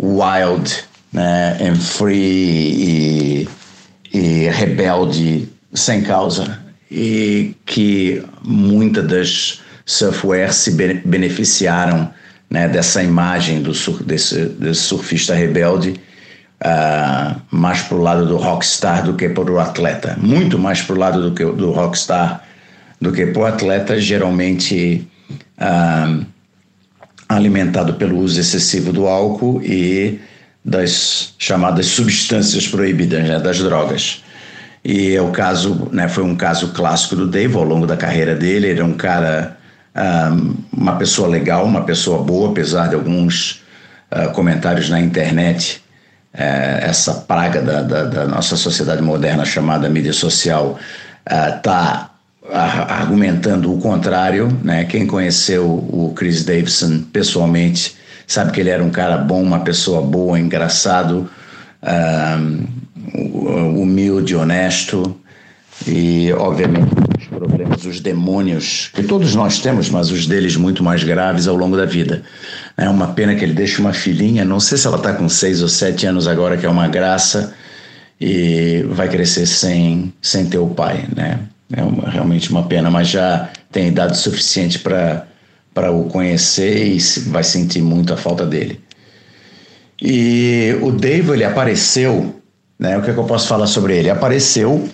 wild 0.00 0.84
né, 1.12 1.58
and 1.60 1.76
free 1.76 3.44
e, 3.44 3.48
e 4.12 4.48
rebelde 4.48 5.48
sem 5.72 6.02
causa 6.02 6.63
e 6.90 7.54
que 7.66 8.22
muitas 8.42 9.06
das 9.06 9.60
surfwares 9.84 10.56
se 10.56 10.70
beneficiaram 11.04 12.12
né, 12.48 12.68
dessa 12.68 13.02
imagem 13.02 13.62
do 13.62 13.74
sur, 13.74 14.02
desse, 14.02 14.46
desse, 14.46 14.80
surfista 14.80 15.34
rebelde 15.34 16.00
uh, 16.62 17.40
mais 17.50 17.82
para 17.82 17.96
o 17.96 18.02
lado 18.02 18.26
do 18.26 18.36
rockstar 18.36 19.04
do 19.04 19.14
que 19.14 19.28
para 19.28 19.50
o 19.50 19.58
atleta. 19.58 20.16
Muito 20.20 20.58
mais 20.58 20.80
para 20.80 20.94
o 20.94 20.98
lado 20.98 21.30
do, 21.30 21.34
que, 21.34 21.44
do 21.44 21.70
rockstar 21.72 22.44
do 23.00 23.12
que 23.12 23.26
para 23.26 23.42
o 23.42 23.46
atleta, 23.46 24.00
geralmente 24.00 25.06
uh, 25.58 26.24
alimentado 27.28 27.94
pelo 27.94 28.18
uso 28.18 28.40
excessivo 28.40 28.92
do 28.92 29.06
álcool 29.06 29.60
e 29.62 30.20
das 30.64 31.34
chamadas 31.38 31.86
substâncias 31.86 32.66
proibidas, 32.66 33.22
né, 33.28 33.38
das 33.38 33.58
drogas. 33.58 34.23
E 34.84 35.14
é 35.14 35.22
o 35.22 35.30
caso, 35.30 35.88
né, 35.92 36.08
foi 36.08 36.22
um 36.22 36.36
caso 36.36 36.68
clássico 36.68 37.16
do 37.16 37.26
Dave 37.26 37.56
ao 37.56 37.64
longo 37.64 37.86
da 37.86 37.96
carreira 37.96 38.34
dele. 38.34 38.66
Ele 38.66 38.80
é 38.80 38.84
um 38.84 38.92
cara, 38.92 39.56
um, 40.30 40.54
uma 40.76 40.96
pessoa 40.96 41.26
legal, 41.26 41.64
uma 41.64 41.84
pessoa 41.84 42.22
boa, 42.22 42.50
apesar 42.50 42.88
de 42.88 42.94
alguns 42.94 43.62
uh, 44.12 44.30
comentários 44.32 44.90
na 44.90 45.00
internet. 45.00 45.82
Uh, 46.34 46.84
essa 46.84 47.14
praga 47.14 47.62
da, 47.62 47.80
da, 47.80 48.02
da, 48.04 48.26
nossa 48.26 48.56
sociedade 48.56 49.00
moderna 49.00 49.44
chamada 49.46 49.88
mídia 49.88 50.12
social 50.12 50.78
está 51.26 52.10
uh, 52.42 52.48
argumentando 52.52 53.72
o 53.72 53.80
contrário. 53.80 54.54
Né? 54.62 54.84
Quem 54.84 55.06
conheceu 55.06 55.64
o 55.66 56.12
Chris 56.14 56.44
Davidson 56.44 57.04
pessoalmente 57.10 57.96
sabe 58.26 58.52
que 58.52 58.60
ele 58.60 58.70
era 58.70 58.84
um 58.84 58.90
cara 58.90 59.16
bom, 59.16 59.42
uma 59.42 59.60
pessoa 59.60 60.02
boa, 60.02 60.38
engraçado 60.38 61.30
humilde, 63.14 64.34
honesto 64.34 65.16
e, 65.86 66.32
obviamente, 66.32 66.90
os 67.18 67.26
problemas, 67.26 67.84
os 67.84 68.00
demônios 68.00 68.90
que 68.92 69.02
todos 69.02 69.34
nós 69.34 69.60
temos, 69.60 69.88
mas 69.90 70.10
os 70.10 70.26
deles 70.26 70.56
muito 70.56 70.82
mais 70.82 71.04
graves 71.04 71.46
ao 71.46 71.56
longo 71.56 71.76
da 71.76 71.84
vida. 71.84 72.22
É 72.76 72.88
uma 72.88 73.08
pena 73.08 73.34
que 73.34 73.44
ele 73.44 73.54
deixe 73.54 73.80
uma 73.80 73.92
filhinha, 73.92 74.44
não 74.44 74.60
sei 74.60 74.78
se 74.78 74.86
ela 74.86 74.96
está 74.96 75.12
com 75.12 75.28
seis 75.28 75.62
ou 75.62 75.68
sete 75.68 76.06
anos 76.06 76.26
agora, 76.26 76.56
que 76.56 76.66
é 76.66 76.68
uma 76.68 76.88
graça, 76.88 77.54
e 78.20 78.84
vai 78.90 79.08
crescer 79.08 79.46
sem, 79.46 80.12
sem 80.22 80.46
ter 80.46 80.58
o 80.58 80.68
pai, 80.68 81.06
né? 81.14 81.40
É 81.72 81.82
uma, 81.82 82.08
realmente 82.08 82.50
uma 82.50 82.64
pena, 82.64 82.90
mas 82.90 83.08
já 83.08 83.48
tem 83.72 83.88
idade 83.88 84.18
suficiente 84.18 84.78
para 84.78 85.26
para 85.74 85.90
o 85.90 86.04
conhecer 86.04 86.86
e 86.86 86.98
vai 87.30 87.42
sentir 87.42 87.82
muito 87.82 88.14
a 88.14 88.16
falta 88.16 88.46
dele. 88.46 88.80
E 90.00 90.78
o 90.80 90.92
Dave 90.92 91.32
ele 91.32 91.44
apareceu 91.44 92.40
né? 92.78 92.96
O 92.98 93.02
que, 93.02 93.10
é 93.10 93.12
que 93.12 93.18
eu 93.18 93.24
posso 93.24 93.48
falar 93.48 93.66
sobre 93.66 93.96
ele? 93.96 94.10
Apareceu 94.10 94.88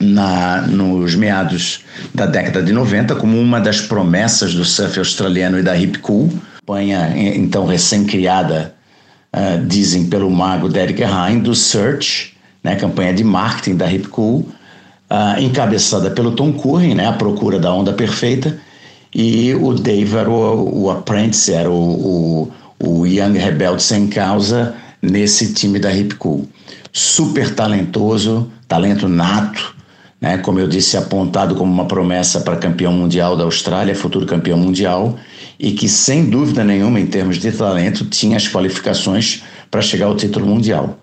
na, 0.00 0.62
nos 0.62 1.14
meados 1.14 1.84
da 2.14 2.26
década 2.26 2.62
de 2.62 2.72
90 2.72 3.14
como 3.16 3.38
uma 3.38 3.60
das 3.60 3.80
promessas 3.80 4.54
do 4.54 4.64
surf 4.64 4.98
australiano 4.98 5.58
e 5.58 5.62
da 5.62 5.76
Hip 5.76 5.98
Cool, 5.98 6.30
campanha 6.60 7.12
então 7.16 7.66
recém-criada, 7.66 8.74
uh, 9.34 9.64
dizem 9.66 10.06
pelo 10.06 10.30
mago 10.30 10.68
Derek 10.68 11.02
Hine, 11.02 11.40
do 11.40 11.54
Search, 11.54 12.36
né, 12.62 12.76
campanha 12.76 13.14
de 13.14 13.22
marketing 13.22 13.76
da 13.76 13.90
Hip 13.90 14.08
Cool, 14.08 14.40
uh, 15.10 15.40
encabeçada 15.40 16.10
pelo 16.10 16.32
Tom 16.32 16.52
Curren, 16.52 16.94
né, 16.94 17.06
a 17.06 17.12
procura 17.12 17.58
da 17.58 17.72
onda 17.72 17.92
perfeita, 17.92 18.58
e 19.14 19.54
o 19.54 19.74
Dave 19.74 20.16
era 20.16 20.30
o, 20.30 20.84
o 20.84 20.90
apprentice, 20.90 21.52
era 21.52 21.70
o, 21.70 22.48
o, 22.80 22.98
o 23.00 23.06
Young 23.06 23.38
Rebelde 23.38 23.82
sem 23.82 24.08
causa 24.08 24.74
nesse 25.02 25.52
time 25.52 25.78
da 25.78 25.92
Hip 25.92 26.14
Cool 26.14 26.48
super 26.92 27.54
talentoso, 27.54 28.50
talento 28.68 29.08
nato, 29.08 29.74
né? 30.20 30.36
como 30.38 30.60
eu 30.60 30.68
disse, 30.68 30.96
apontado 30.96 31.54
como 31.54 31.72
uma 31.72 31.86
promessa 31.86 32.40
para 32.40 32.56
campeão 32.56 32.92
mundial 32.92 33.36
da 33.36 33.44
Austrália, 33.44 33.94
futuro 33.94 34.26
campeão 34.26 34.58
mundial, 34.58 35.18
e 35.58 35.72
que 35.72 35.88
sem 35.88 36.28
dúvida 36.28 36.62
nenhuma, 36.62 37.00
em 37.00 37.06
termos 37.06 37.38
de 37.38 37.50
talento, 37.50 38.04
tinha 38.04 38.36
as 38.36 38.46
qualificações 38.46 39.42
para 39.70 39.80
chegar 39.80 40.06
ao 40.06 40.16
título 40.16 40.46
mundial. 40.46 40.98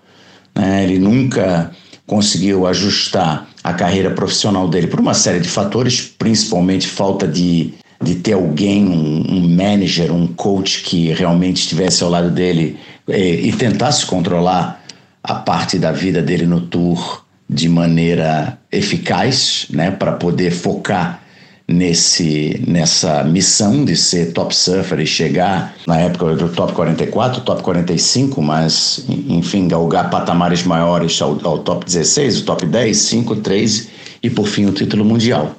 Né? 0.54 0.84
Ele 0.84 0.98
nunca 0.98 1.72
conseguiu 2.06 2.66
ajustar 2.66 3.48
a 3.62 3.72
carreira 3.72 4.10
profissional 4.10 4.68
dele 4.68 4.86
por 4.86 5.00
uma 5.00 5.14
série 5.14 5.40
de 5.40 5.48
fatores, 5.48 6.00
principalmente 6.18 6.86
falta 6.86 7.26
de, 7.26 7.74
de 8.02 8.14
ter 8.14 8.32
alguém, 8.32 8.86
um, 8.86 9.24
um 9.28 9.48
manager, 9.48 10.12
um 10.12 10.26
coach 10.26 10.82
que 10.82 11.12
realmente 11.12 11.58
estivesse 11.58 12.02
ao 12.02 12.10
lado 12.10 12.30
dele 12.30 12.78
e, 13.06 13.12
eh, 13.12 13.34
e 13.46 13.52
tentasse 13.52 14.06
controlar 14.06 14.82
a 15.22 15.34
parte 15.34 15.78
da 15.78 15.92
vida 15.92 16.22
dele 16.22 16.46
no 16.46 16.62
tour 16.62 17.24
de 17.48 17.68
maneira 17.68 18.58
eficaz, 18.72 19.66
né, 19.70 19.90
para 19.90 20.12
poder 20.12 20.50
focar 20.50 21.20
nesse 21.68 22.60
nessa 22.66 23.22
missão 23.22 23.84
de 23.84 23.96
ser 23.96 24.32
top 24.32 24.54
surfer 24.54 24.98
e 24.98 25.06
chegar 25.06 25.74
na 25.86 26.00
época 26.00 26.34
do 26.34 26.48
top 26.48 26.72
44, 26.72 27.42
top 27.42 27.62
45, 27.62 28.42
mas 28.42 29.04
enfim, 29.08 29.68
galgar 29.68 30.10
patamares 30.10 30.64
maiores 30.64 31.20
ao, 31.22 31.38
ao 31.46 31.58
top 31.58 31.84
16, 31.84 32.40
o 32.40 32.44
top 32.44 32.66
10, 32.66 32.96
5, 32.96 33.36
3 33.36 33.88
e 34.22 34.30
por 34.30 34.48
fim 34.48 34.66
o 34.66 34.72
título 34.72 35.04
mundial. 35.04 35.54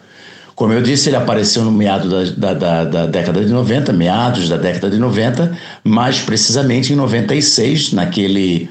Como 0.62 0.74
eu 0.74 0.82
disse, 0.84 1.10
ele 1.10 1.16
apareceu 1.16 1.66
no 1.66 1.72
meado 1.72 2.08
da, 2.08 2.24
da, 2.24 2.54
da, 2.54 2.84
da, 2.84 3.06
década 3.08 3.44
de 3.44 3.52
90, 3.52 3.92
meados 3.94 4.48
da 4.48 4.58
década 4.58 4.92
de 4.92 5.00
90, 5.00 5.58
mais 5.84 6.20
precisamente 6.20 6.94
em 6.94 6.96
96, 6.96 7.94
naquele 7.94 8.70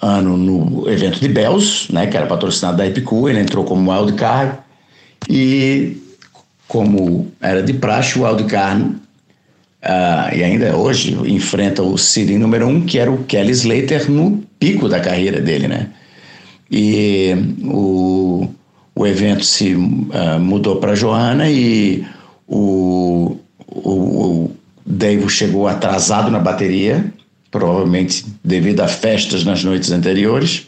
ano 0.00 0.36
no 0.36 0.88
evento 0.88 1.18
de 1.18 1.26
Bells, 1.26 1.92
né, 1.92 2.06
que 2.06 2.16
era 2.16 2.24
patrocinado 2.24 2.76
da 2.76 2.86
Epicu, 2.86 3.28
ele 3.28 3.40
entrou 3.40 3.64
como 3.64 3.90
wildcard 3.90 4.58
e 5.28 5.96
como 6.68 7.32
era 7.40 7.60
de 7.60 7.72
praxe, 7.72 8.16
o 8.16 8.22
wildcard 8.22 8.82
uh, 8.84 10.36
e 10.36 10.44
ainda 10.44 10.76
hoje 10.76 11.18
enfrenta 11.26 11.82
o 11.82 11.98
seed 11.98 12.30
número 12.38 12.68
um, 12.68 12.80
que 12.86 12.96
era 13.00 13.10
o 13.10 13.24
Kelly 13.24 13.50
Slater 13.50 14.08
no 14.08 14.40
pico 14.56 14.88
da 14.88 15.00
carreira 15.00 15.40
dele, 15.40 15.66
né? 15.66 15.88
E 16.70 17.34
o, 17.64 18.48
o 18.96 19.06
evento 19.06 19.44
se 19.44 19.74
uh, 19.74 20.40
mudou 20.40 20.76
para 20.76 20.94
Johanna 20.94 21.50
e 21.50 22.02
o, 22.48 23.36
o, 23.68 23.90
o 23.90 24.50
Dave 24.86 25.28
chegou 25.28 25.68
atrasado 25.68 26.30
na 26.30 26.38
bateria, 26.38 27.12
provavelmente 27.50 28.24
devido 28.42 28.80
a 28.80 28.88
festas 28.88 29.44
nas 29.44 29.62
noites 29.62 29.92
anteriores. 29.92 30.66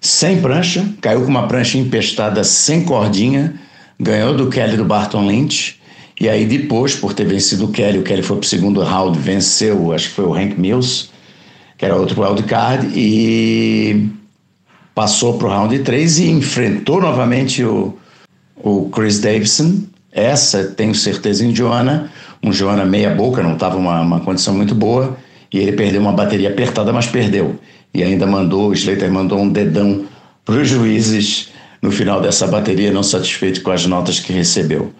Sem 0.00 0.40
prancha, 0.40 0.88
caiu 1.00 1.22
com 1.22 1.28
uma 1.28 1.48
prancha 1.48 1.76
empestada 1.76 2.44
sem 2.44 2.84
cordinha, 2.84 3.54
ganhou 3.98 4.34
do 4.34 4.48
Kelly 4.48 4.76
do 4.76 4.84
Barton 4.84 5.26
Lynch. 5.26 5.80
E 6.20 6.28
aí 6.28 6.46
depois, 6.46 6.94
por 6.94 7.12
ter 7.12 7.26
vencido 7.26 7.64
o 7.64 7.72
Kelly, 7.72 7.98
o 7.98 8.02
Kelly 8.02 8.22
foi 8.22 8.36
para 8.36 8.44
o 8.44 8.48
segundo 8.48 8.80
round, 8.82 9.18
venceu, 9.18 9.92
acho 9.92 10.08
que 10.08 10.14
foi 10.14 10.24
o 10.24 10.34
Hank 10.34 10.58
Mills, 10.58 11.08
que 11.76 11.84
era 11.84 11.96
outro 11.96 12.22
wildcard, 12.22 12.86
e 12.94 14.10
passou 14.94 15.38
para 15.38 15.46
o 15.46 15.50
round 15.50 15.78
3 15.78 16.18
e 16.18 16.30
enfrentou 16.30 17.00
novamente 17.00 17.64
o, 17.64 17.96
o 18.56 18.88
Chris 18.90 19.20
Davidson. 19.20 19.82
Essa, 20.12 20.64
tenho 20.64 20.94
certeza, 20.94 21.44
em 21.44 21.54
Joana, 21.54 22.10
um 22.42 22.52
Joana 22.52 22.84
meia 22.84 23.14
boca, 23.14 23.42
não 23.42 23.54
estava 23.54 23.76
uma, 23.76 24.00
uma 24.00 24.20
condição 24.20 24.54
muito 24.54 24.74
boa, 24.74 25.16
e 25.52 25.58
ele 25.58 25.72
perdeu 25.72 26.00
uma 26.00 26.12
bateria 26.12 26.48
apertada, 26.48 26.92
mas 26.92 27.06
perdeu. 27.06 27.56
E 27.92 28.02
ainda 28.02 28.26
mandou, 28.26 28.70
o 28.70 28.72
Slater 28.72 29.10
mandou 29.10 29.38
um 29.38 29.48
dedão 29.48 30.04
para 30.44 30.56
os 30.56 30.68
juízes 30.68 31.50
no 31.82 31.90
final 31.90 32.20
dessa 32.20 32.46
bateria, 32.46 32.92
não 32.92 33.02
satisfeito 33.02 33.62
com 33.62 33.70
as 33.70 33.86
notas 33.86 34.20
que 34.20 34.32
recebeu. 34.32 34.92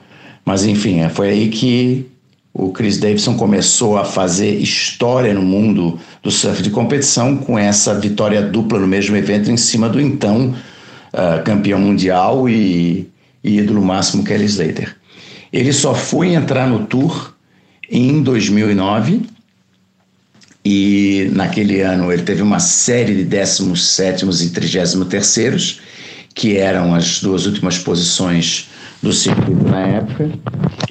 Mas 0.45 0.65
enfim, 0.65 1.01
é, 1.01 1.09
foi 1.09 1.29
aí 1.29 1.49
que 1.49 2.11
o 2.53 2.73
Chris 2.73 2.99
Davidson 2.99 3.37
começou 3.37 3.97
a 3.97 4.05
fazer 4.05 4.57
história 4.57 5.33
no 5.33 5.43
mundo 5.43 5.99
do 6.23 6.31
surf 6.31 6.63
de 6.63 6.71
competição 6.71 7.37
com 7.37 7.59
essa 7.59 7.99
vitória 7.99 8.43
dupla 8.43 8.79
no 8.79 8.87
mesmo 8.87 9.17
evento 9.17 9.51
em 9.51 9.57
cima 9.57 9.89
do 9.89 10.01
então 10.01 10.55
uh, 11.13 11.43
campeão 11.45 11.79
mundial 11.79 12.49
e, 12.49 13.09
e 13.43 13.59
ídolo 13.59 13.83
máximo 13.83 14.25
Kelly 14.25 14.47
Slater. 14.47 14.97
Ele 15.53 15.73
só 15.73 15.95
foi 15.95 16.35
entrar 16.35 16.69
no 16.69 16.87
Tour 16.87 17.35
em 17.91 18.23
2009 18.23 19.23
e 20.65 21.31
naquele 21.33 21.81
ano 21.81 22.13
ele 22.13 22.23
teve 22.23 22.43
uma 22.43 22.61
série 22.61 23.15
de 23.15 23.25
17 23.25 24.25
e 24.43 24.51
33 24.51 25.81
que 26.35 26.57
eram 26.57 26.95
as 26.95 27.21
duas 27.21 27.47
últimas 27.47 27.79
posições 27.79 28.69
do 29.03 29.13
circuito 29.13 29.65
na 29.65 29.81
época 29.81 30.31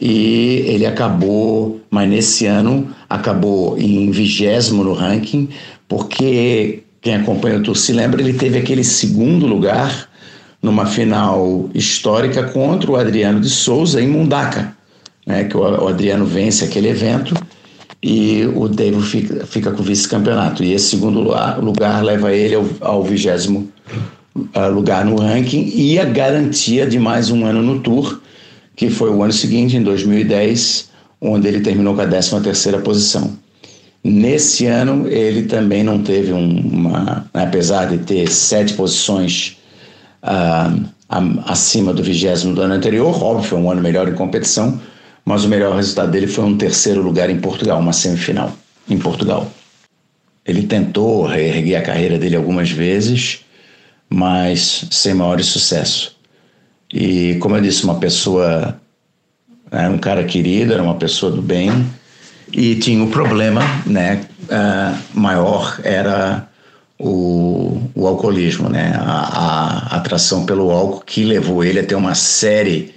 e 0.02 0.64
ele 0.68 0.86
acabou, 0.86 1.80
mas 1.90 2.10
nesse 2.10 2.46
ano 2.46 2.88
acabou 3.10 3.78
em 3.78 4.10
vigésimo 4.12 4.84
no 4.84 4.94
ranking 4.94 5.50
porque 5.88 6.84
quem 7.02 7.16
acompanha 7.16 7.58
o 7.58 7.64
Tour 7.64 7.76
se 7.76 7.94
lembra, 7.94 8.22
ele 8.22 8.34
teve 8.34 8.58
aquele 8.58 8.84
segundo 8.84 9.46
lugar 9.46 10.10
numa 10.62 10.86
final 10.86 11.70
histórica 11.74 12.44
contra 12.44 12.92
o 12.92 12.96
Adriano 12.96 13.40
de 13.40 13.50
Souza 13.50 14.02
em 14.02 14.08
Mundaka, 14.08 14.76
né, 15.26 15.46
que 15.46 15.56
o 15.56 15.88
Adriano 15.88 16.26
vence 16.26 16.66
aquele 16.66 16.90
evento 16.90 17.34
e 18.02 18.46
o 18.56 18.68
Dave 18.68 19.02
fica, 19.02 19.46
fica 19.46 19.72
com 19.72 19.82
o 19.82 19.86
vice-campeonato. 19.86 20.64
E 20.64 20.74
esse 20.74 20.90
segundo 20.90 21.20
lugar, 21.22 22.04
leva 22.04 22.34
ele 22.34 22.56
ao 22.82 23.04
vigésimo 23.04 23.70
lugar 24.72 25.06
no 25.06 25.18
ranking 25.18 25.72
e 25.74 26.00
a 26.00 26.06
garantia 26.06 26.86
de 26.86 27.00
mais 27.00 27.32
um 27.32 27.46
ano 27.46 27.62
no 27.62 27.80
Tour, 27.80 28.22
que 28.76 28.90
foi 28.90 29.10
o 29.10 29.24
ano 29.24 29.34
seguinte, 29.34 29.76
em 29.76 29.84
2010, 29.84 30.90
onde 31.22 31.48
ele 31.48 31.60
terminou 31.60 31.96
com 31.96 32.02
a 32.02 32.08
13 32.08 32.40
terceira 32.42 32.80
posição. 32.80 33.38
Nesse 34.04 34.66
ano, 34.66 35.08
ele 35.10 35.44
também 35.44 35.84
não 35.84 36.02
teve 36.02 36.32
uma, 36.32 37.30
apesar 37.34 37.86
de 37.86 37.98
ter 37.98 38.30
sete 38.30 38.74
posições 38.74 39.58
uh, 40.24 40.90
acima 41.46 41.94
do 41.94 42.02
vigésimo 42.02 42.56
do 42.56 42.62
ano 42.62 42.76
anterior, 42.76 43.22
óbvio, 43.22 43.50
foi 43.50 43.60
um 43.60 43.70
ano 43.70 43.82
melhor 43.82 44.08
em 44.08 44.14
competição, 44.14 44.80
mas 45.26 45.44
o 45.44 45.50
melhor 45.50 45.76
resultado 45.76 46.12
dele 46.12 46.28
foi 46.28 46.46
um 46.46 46.58
terceiro 46.58 47.02
lugar 47.02 47.30
em 47.30 47.40
Portugal, 47.40 47.80
uma 47.80 47.92
semifinal 47.92 48.54
em 48.90 48.98
Portugal. 48.98 49.52
Ele 50.46 50.64
tentou 50.64 51.26
reerguer 51.26 51.80
a 51.80 51.84
carreira 51.84 52.18
dele 52.18 52.36
algumas 52.36 52.72
vezes, 52.72 53.46
mas 54.10 54.86
sem 54.92 55.14
maior 55.14 55.42
sucesso. 55.44 56.16
E, 56.92 57.36
como 57.40 57.56
eu 57.56 57.62
disse, 57.62 57.84
uma 57.84 58.00
pessoa, 58.00 58.80
né, 59.72 59.88
um 59.90 59.98
cara 59.98 60.24
querido, 60.24 60.74
era 60.74 60.82
uma 60.82 60.96
pessoa 60.96 61.32
do 61.32 61.42
bem, 61.42 61.86
e 62.52 62.76
tinha 62.76 63.04
um 63.04 63.12
problema 63.12 63.62
né, 63.86 64.26
uh, 64.46 65.20
maior, 65.20 65.80
era 65.84 66.50
o, 67.00 67.82
o 67.96 68.08
alcoolismo, 68.08 68.68
né? 68.68 68.94
A, 68.98 69.94
a, 69.94 69.96
atração 69.98 70.46
pelo 70.46 70.70
álcool 70.70 71.04
que 71.06 71.24
levou 71.24 71.64
ele 71.64 71.80
a 71.80 71.86
ter 71.86 71.96
uma 71.96 72.14
série 72.14 72.94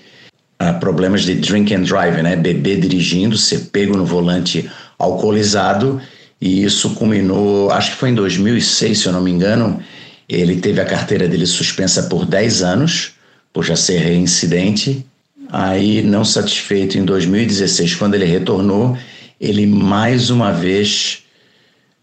uh, 0.60 0.78
problemas 0.80 1.22
de 1.22 1.34
drink 1.34 1.72
and 1.72 1.82
drive, 1.82 2.20
né? 2.22 2.34
Beber 2.34 2.80
dirigindo, 2.80 3.36
ser 3.36 3.68
pego 3.70 3.96
no 3.96 4.04
volante 4.04 4.68
alcoolizado 4.98 6.00
e 6.40 6.64
isso 6.64 6.90
culminou, 6.94 7.70
acho 7.70 7.92
que 7.92 7.96
foi 7.98 8.10
em 8.10 8.14
2006, 8.14 8.98
se 8.98 9.06
eu 9.06 9.12
não 9.12 9.20
me 9.20 9.30
engano, 9.30 9.80
ele 10.28 10.56
teve 10.56 10.80
a 10.80 10.84
carteira 10.84 11.28
dele 11.28 11.46
suspensa 11.46 12.04
por 12.04 12.24
10 12.24 12.62
anos, 12.62 13.12
por 13.52 13.64
já 13.64 13.76
ser 13.76 13.98
reincidente. 13.98 15.04
Aí, 15.50 16.02
não 16.02 16.24
satisfeito, 16.24 16.96
em 16.96 17.04
2016, 17.04 17.94
quando 17.96 18.14
ele 18.14 18.24
retornou, 18.24 18.96
ele 19.40 19.66
mais 19.66 20.30
uma 20.30 20.52
vez 20.52 21.22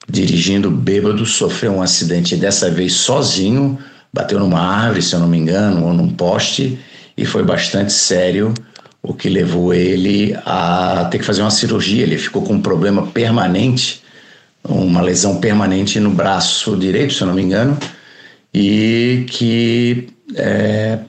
dirigindo 0.08 0.72
bêbado, 0.72 1.26
sofreu 1.26 1.74
um 1.74 1.82
acidente, 1.82 2.36
dessa 2.36 2.70
vez 2.70 2.94
sozinho, 2.94 3.78
bateu 4.12 4.40
numa 4.40 4.60
árvore, 4.60 5.02
se 5.02 5.14
eu 5.14 5.20
não 5.20 5.28
me 5.28 5.38
engano, 5.38 5.86
ou 5.86 5.94
num 5.94 6.10
poste, 6.10 6.80
e 7.16 7.26
foi 7.26 7.44
bastante 7.44 7.94
sério, 7.94 8.54
o 9.02 9.14
que 9.14 9.30
levou 9.30 9.74
ele 9.74 10.36
a 10.46 11.08
ter 11.12 11.20
que 11.20 11.26
fazer 11.26 11.42
uma 11.42 11.52
cirurgia. 11.52 12.04
Ele 12.04 12.18
ficou 12.18 12.42
com 12.42 12.54
um 12.54 12.62
problema 12.62 13.08
permanente, 13.08 14.02
uma 14.64 15.02
lesão 15.02 15.38
permanente 15.38 16.00
no 16.00 16.10
braço 16.10 16.76
direito, 16.76 17.14
se 17.14 17.22
eu 17.22 17.28
não 17.28 17.34
me 17.34 17.42
engano, 17.42 17.78
e 18.54 19.26
que 19.30 20.10
é, 20.36 21.00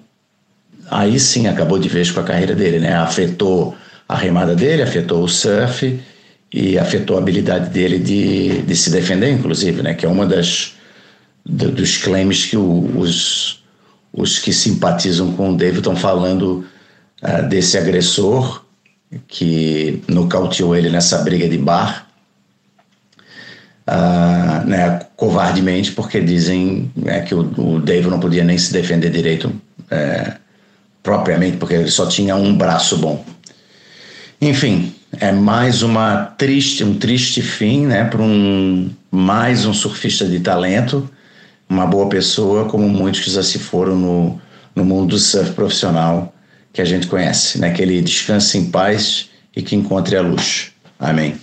aí 0.91 1.19
sim 1.19 1.47
acabou 1.47 1.79
de 1.79 1.89
vez 1.89 2.11
com 2.11 2.21
a 2.21 2.25
carreira 2.25 2.55
dele, 2.55 2.79
né? 2.79 2.95
Afetou 2.95 3.77
a 4.09 4.17
remada 4.17 4.55
dele, 4.55 4.83
afetou 4.83 5.23
o 5.23 5.29
surf, 5.29 6.01
e 6.53 6.79
afetou 6.79 7.17
a 7.17 7.21
habilidade 7.21 7.71
dele 7.71 7.99
de, 7.99 8.63
de 8.63 8.77
se 8.77 8.91
defender, 8.91 9.31
inclusive, 9.31 9.83
né? 9.83 9.95
Que 9.95 10.05
é 10.05 10.09
uma 10.09 10.27
das 10.27 10.75
do, 11.47 11.71
dos 11.71 11.97
claims 11.97 12.47
que 12.47 12.57
o, 12.57 12.99
os 12.99 13.61
os 14.13 14.39
que 14.39 14.53
simpatizam 14.53 15.33
com 15.33 15.51
o 15.51 15.57
David 15.57 15.79
estão 15.79 15.95
falando 15.95 16.65
uh, 17.23 17.49
desse 17.49 17.79
agressor 17.79 18.65
que 19.27 20.03
nocauteou 20.09 20.75
ele 20.75 20.91
nessa 20.91 21.19
briga 21.19 21.49
de 21.49 21.59
bar, 21.59 22.09
uh, 23.91 24.67
né, 24.67 25.01
covardemente, 25.17 25.93
porque 25.93 26.21
dizem 26.21 26.91
né, 26.95 27.21
que 27.23 27.35
o, 27.35 27.41
o 27.41 27.81
David 27.81 28.09
não 28.09 28.21
podia 28.21 28.45
nem 28.45 28.57
se 28.57 28.73
defender 28.73 29.11
direito 29.11 29.47
uh, 29.49 30.33
propriamente, 31.03 31.57
porque 31.57 31.75
ele 31.75 31.91
só 31.91 32.07
tinha 32.07 32.37
um 32.37 32.57
braço 32.57 32.97
bom. 32.99 33.25
Enfim, 34.41 34.95
é 35.19 35.33
mais 35.33 35.83
uma 35.83 36.25
triste, 36.39 36.85
um 36.85 36.95
triste 36.95 37.43
fim, 37.43 37.87
né, 37.87 38.05
para 38.05 38.23
um 38.23 38.91
mais 39.11 39.67
um 39.67 39.75
surfista 39.75 40.25
de 40.25 40.39
talento, 40.39 41.11
uma 41.69 41.87
boa 41.87 42.09
pessoa, 42.09 42.67
como 42.67 42.89
muitos 42.89 43.21
que 43.21 43.31
já 43.31 43.43
se 43.43 43.59
foram 43.59 43.97
no, 43.97 44.41
no 44.75 44.85
mundo 44.85 45.11
do 45.11 45.19
surf 45.19 45.53
profissional 45.53 46.33
que 46.73 46.81
a 46.81 46.85
gente 46.85 47.09
conhece, 47.09 47.59
né, 47.59 47.73
que 47.73 47.83
ele 47.83 48.01
descanse 48.01 48.57
em 48.57 48.71
paz 48.71 49.29
e 49.55 49.63
que 49.63 49.75
encontre 49.75 50.17
a 50.17 50.23
luz. 50.23 50.71
Amém. 50.99 51.35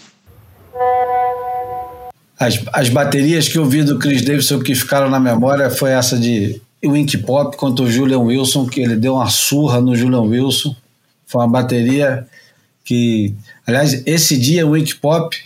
As, 2.40 2.60
as 2.72 2.90
baterias 2.90 3.48
que 3.48 3.58
eu 3.58 3.66
vi 3.66 3.84
do 3.84 3.98
Chris 3.98 4.24
Davidson 4.24 4.60
que 4.60 4.76
ficaram 4.76 5.10
na 5.10 5.20
memória 5.20 5.70
foi 5.70 5.92
essa 5.92 6.18
de 6.18 6.62
Wink 6.86 7.18
Pop 7.20 7.58
contra 7.58 7.84
o 7.84 7.90
Julian 7.90 8.20
Wilson, 8.20 8.68
que 8.68 8.82
ele 8.82 8.96
deu 8.96 9.16
uma 9.16 9.30
surra 9.30 9.82
no 9.82 9.96
Julian 9.96 10.22
Wilson. 10.22 10.76
Foi 11.26 11.42
uma 11.42 11.50
bateria 11.50 12.28
que 12.86 13.36
Aliás, 13.68 14.02
esse 14.06 14.38
dia 14.38 14.66
o 14.66 14.72
Wake 14.72 14.96
Pop, 14.96 15.38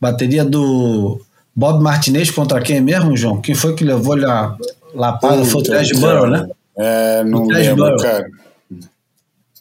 bateria 0.00 0.44
do 0.44 1.20
Bob 1.54 1.80
Martinez 1.80 2.28
contra 2.28 2.60
quem 2.60 2.80
mesmo, 2.80 3.16
João? 3.16 3.40
Quem 3.40 3.54
foi 3.54 3.76
que 3.76 3.84
levou 3.84 4.16
ele 4.16 4.26
a 4.26 4.56
lapada? 4.92 5.44
Foi 5.44 5.60
o 5.60 5.64
Trash 5.64 5.92
Burrow, 5.92 6.26
né? 6.26 6.48
É, 6.76 7.22
não 7.22 7.46
lembro, 7.46 7.84
Burrow. 7.84 7.96
cara. 7.98 8.28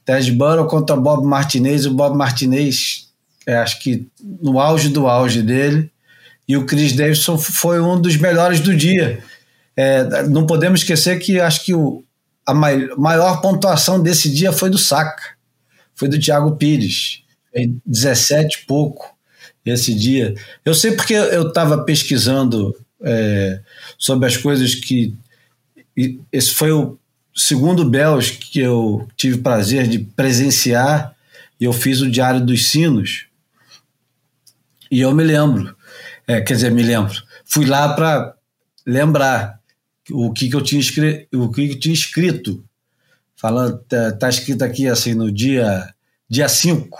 Trash 0.03 0.31
Burrow 0.31 0.65
contra 0.65 0.95
Bob 0.95 1.23
Martinez. 1.27 1.85
O 1.85 1.93
Bob 1.93 2.17
Martinez, 2.17 3.07
é, 3.45 3.57
acho 3.57 3.79
que 3.79 4.07
no 4.41 4.59
auge 4.59 4.89
do 4.89 5.05
auge 5.05 5.43
dele. 5.43 5.90
E 6.51 6.57
o 6.57 6.65
Chris 6.65 6.91
Davidson 6.91 7.37
foi 7.37 7.79
um 7.79 7.99
dos 7.99 8.17
melhores 8.17 8.59
do 8.59 8.75
dia. 8.75 9.23
É, 9.73 10.23
não 10.23 10.45
podemos 10.45 10.81
esquecer 10.81 11.17
que 11.17 11.39
acho 11.39 11.63
que 11.63 11.73
o, 11.73 12.03
a 12.45 12.53
mai, 12.53 12.89
maior 12.97 13.39
pontuação 13.39 14.03
desse 14.03 14.29
dia 14.29 14.51
foi 14.51 14.69
do 14.69 14.77
Saca, 14.77 15.23
foi 15.95 16.09
do 16.09 16.19
Thiago 16.19 16.57
Pires, 16.57 17.23
17 17.85 18.57
e 18.57 18.65
pouco 18.65 19.15
esse 19.65 19.95
dia. 19.95 20.35
Eu 20.65 20.73
sei 20.73 20.91
porque 20.91 21.13
eu 21.13 21.47
estava 21.47 21.85
pesquisando 21.85 22.75
é, 23.01 23.61
sobre 23.97 24.27
as 24.27 24.35
coisas 24.35 24.75
que. 24.75 25.15
Esse 26.33 26.51
foi 26.53 26.73
o 26.73 26.99
segundo 27.33 27.89
Bells 27.89 28.33
que 28.33 28.59
eu 28.59 29.07
tive 29.15 29.37
prazer 29.37 29.87
de 29.87 29.99
presenciar, 29.99 31.15
e 31.57 31.63
eu 31.63 31.71
fiz 31.71 32.01
o 32.01 32.11
Diário 32.11 32.41
dos 32.41 32.67
Sinos. 32.67 33.27
E 34.91 34.99
eu 34.99 35.15
me 35.15 35.23
lembro, 35.23 35.73
é, 36.31 36.41
quer 36.41 36.53
dizer, 36.53 36.71
me 36.71 36.81
lembro, 36.81 37.21
fui 37.45 37.65
lá 37.65 37.93
para 37.93 38.33
lembrar 38.87 39.59
o 40.09 40.31
que, 40.31 40.49
que 40.49 40.55
eu 40.55 40.61
tinha 40.61 40.79
escrito, 40.79 41.27
o 41.33 41.51
que, 41.51 41.67
que 41.67 41.73
eu 41.73 41.79
tinha 41.79 41.93
escrito. 41.93 42.63
Falando, 43.35 43.79
tá, 43.79 44.11
tá 44.13 44.29
escrito 44.29 44.63
aqui 44.63 44.87
assim 44.87 45.13
no 45.13 45.31
dia 45.31 45.93
dia 46.29 46.47
5. 46.47 46.97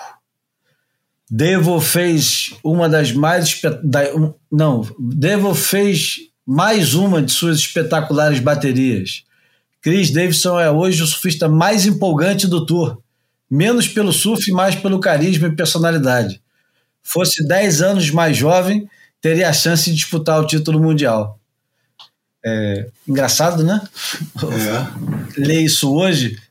Devo 1.30 1.80
fez 1.80 2.54
uma 2.62 2.90
das 2.90 3.14
mais 3.14 3.62
da, 3.82 4.14
um, 4.14 4.34
não, 4.52 4.86
Devo 5.00 5.56
fez 5.56 6.18
mais 6.46 6.94
uma 6.94 7.22
de 7.22 7.32
suas 7.32 7.60
espetaculares 7.60 8.40
baterias. 8.40 9.24
Chris 9.82 10.12
Davidson 10.12 10.60
é 10.60 10.70
hoje 10.70 11.02
o 11.02 11.08
surfista 11.08 11.48
mais 11.48 11.86
empolgante 11.86 12.48
do 12.48 12.66
tour, 12.66 13.02
menos 13.50 13.88
pelo 13.88 14.12
surf 14.12 14.52
mais 14.52 14.76
pelo 14.76 15.00
carisma 15.00 15.48
e 15.48 15.56
personalidade. 15.56 16.42
Fosse 17.02 17.48
10 17.48 17.82
anos 17.82 18.10
mais 18.12 18.36
jovem, 18.36 18.88
teria 19.22 19.50
a 19.50 19.54
chance 19.54 19.90
de 19.90 19.96
disputar 19.96 20.42
o 20.42 20.48
título 20.48 20.80
mundial. 20.80 21.40
É, 22.44 22.88
engraçado, 23.08 23.64
né? 23.64 23.80
É. 24.38 25.40
Ler 25.40 25.62
isso 25.62 25.94
hoje, 25.94 26.42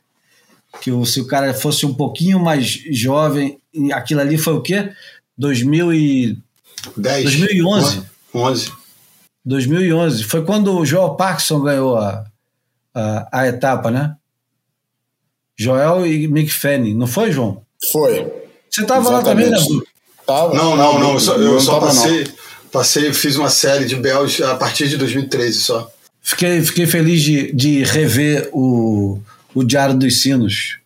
que 0.81 0.89
o, 0.91 1.05
se 1.05 1.19
o 1.19 1.27
cara 1.27 1.53
fosse 1.53 1.85
um 1.85 1.93
pouquinho 1.93 2.39
mais 2.39 2.65
jovem, 2.65 3.59
aquilo 3.93 4.21
ali 4.21 4.37
foi 4.37 4.53
o 4.53 4.61
quê? 4.61 4.91
2010. 5.37 7.23
2011. 7.23 8.03
11. 8.33 8.71
2011. 9.43 10.23
Foi 10.23 10.45
quando 10.45 10.77
o 10.77 10.85
Joel 10.85 11.15
Parkinson 11.15 11.59
ganhou 11.61 11.97
a, 11.97 12.25
a, 12.93 13.39
a 13.41 13.47
etapa, 13.47 13.91
né? 13.91 14.15
Joel 15.57 16.07
e 16.07 16.27
Mick 16.27 16.49
Fanning, 16.49 16.95
não 16.95 17.05
foi, 17.05 17.31
João? 17.31 17.63
Foi. 17.91 18.31
Você 18.69 18.81
estava 18.81 19.09
lá 19.09 19.21
também, 19.21 19.49
né? 19.49 19.57
Tava. 20.25 20.53
Não, 20.53 20.77
não, 20.77 20.99
não. 20.99 21.13
Eu 21.13 21.19
só, 21.19 21.35
eu 21.35 21.59
só 21.59 21.79
passei. 21.79 22.23
Não 22.23 22.41
Passei, 22.71 23.13
fiz 23.13 23.35
uma 23.35 23.49
série 23.49 23.85
de 23.85 23.95
Bells 23.95 24.41
a 24.43 24.55
partir 24.55 24.87
de 24.87 24.95
2013 24.95 25.59
só. 25.59 25.91
Fiquei, 26.21 26.61
fiquei 26.61 26.87
feliz 26.87 27.21
de, 27.21 27.51
de 27.51 27.83
rever 27.83 28.49
o, 28.53 29.19
o 29.53 29.63
Diário 29.63 29.95
dos 29.95 30.21
Sinos. 30.21 30.77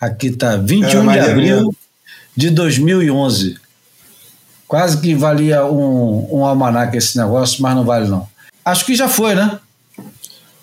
Aqui 0.00 0.30
tá 0.30 0.56
21 0.56 1.12
de 1.12 1.18
abril 1.18 1.74
de 2.36 2.50
2011. 2.50 3.58
Quase 4.68 5.00
que 5.00 5.14
valia 5.14 5.64
um, 5.64 6.28
um 6.38 6.44
almanac 6.44 6.96
esse 6.96 7.16
negócio, 7.18 7.60
mas 7.62 7.74
não 7.74 7.84
vale 7.84 8.08
não. 8.08 8.28
Acho 8.64 8.84
que 8.84 8.94
já 8.94 9.08
foi, 9.08 9.34
né? 9.34 9.58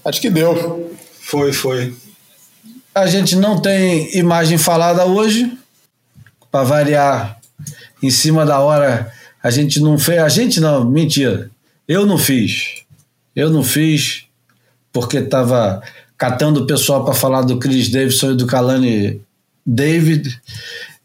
Acho 0.06 0.22
que 0.22 0.30
deu. 0.30 0.94
Foi, 1.22 1.52
foi. 1.52 1.94
A 2.94 3.08
gente 3.08 3.36
não 3.36 3.60
tem 3.60 4.16
imagem 4.18 4.58
falada 4.58 5.06
hoje. 5.06 5.58
Para 6.52 6.64
variar, 6.64 7.40
em 8.02 8.12
cima 8.12 8.46
da 8.46 8.60
hora 8.60 9.12
a 9.44 9.52
gente 9.52 9.82
não 9.82 10.00
fez. 10.00 10.20
A 10.20 10.30
gente 10.30 10.62
não, 10.62 10.90
mentira. 10.90 11.52
Eu 11.86 12.06
não 12.06 12.18
fiz. 12.18 12.84
Eu 13.36 13.50
não 13.50 13.62
fiz 13.62 14.24
porque 14.92 15.18
estava 15.18 15.84
catando 16.18 16.62
o 16.62 16.66
pessoal 16.66 17.04
para 17.04 17.14
falar 17.14 17.42
do 17.42 17.60
Chris 17.60 17.90
Davidson 17.90 18.32
e 18.32 18.38
do 18.38 18.48
Kalani 18.48 19.22
David 19.66 20.40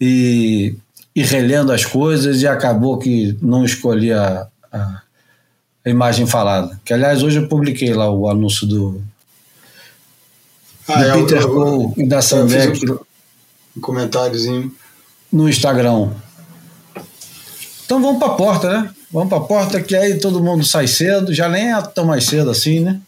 e, 0.01 0.77
e 1.15 1.23
relendo 1.23 1.73
as 1.73 1.85
coisas 1.85 2.41
e 2.41 2.47
acabou 2.47 2.99
que 2.99 3.37
não 3.43 3.65
escolhi 3.65 4.13
a, 4.13 4.47
a, 4.71 5.03
a 5.85 5.91
imagem 5.91 6.27
falada. 6.27 6.79
Que 6.85 6.93
aliás 6.93 7.23
hoje 7.23 7.39
eu 7.39 7.49
publiquei 7.49 7.93
lá 7.93 8.09
o 8.09 8.29
anúncio 8.29 8.67
do, 8.67 9.03
ah, 10.87 11.03
do 11.03 11.05
é, 11.05 11.13
Peter 11.15 11.49
Cole 11.49 11.93
e 11.97 12.07
da 12.07 12.23
Sandbeck. 12.23 12.85
Um 13.77 13.81
comentáriozinho. 13.81 14.73
No 15.33 15.49
Instagram. 15.49 16.11
Então 17.89 18.03
vamos 18.03 18.19
para 18.19 18.35
a 18.35 18.37
porta, 18.37 18.69
né? 18.69 18.91
Vamos 19.11 19.31
para 19.31 19.39
a 19.39 19.47
porta 19.47 19.81
que 19.81 19.97
aí 19.97 20.19
todo 20.19 20.45
mundo 20.45 20.63
sai 20.63 20.87
cedo, 20.87 21.33
já 21.33 21.49
nem 21.49 21.73
é 21.73 21.81
tão 21.81 22.05
mais 22.05 22.25
cedo 22.25 22.51
assim, 22.51 22.81
né? 22.81 23.01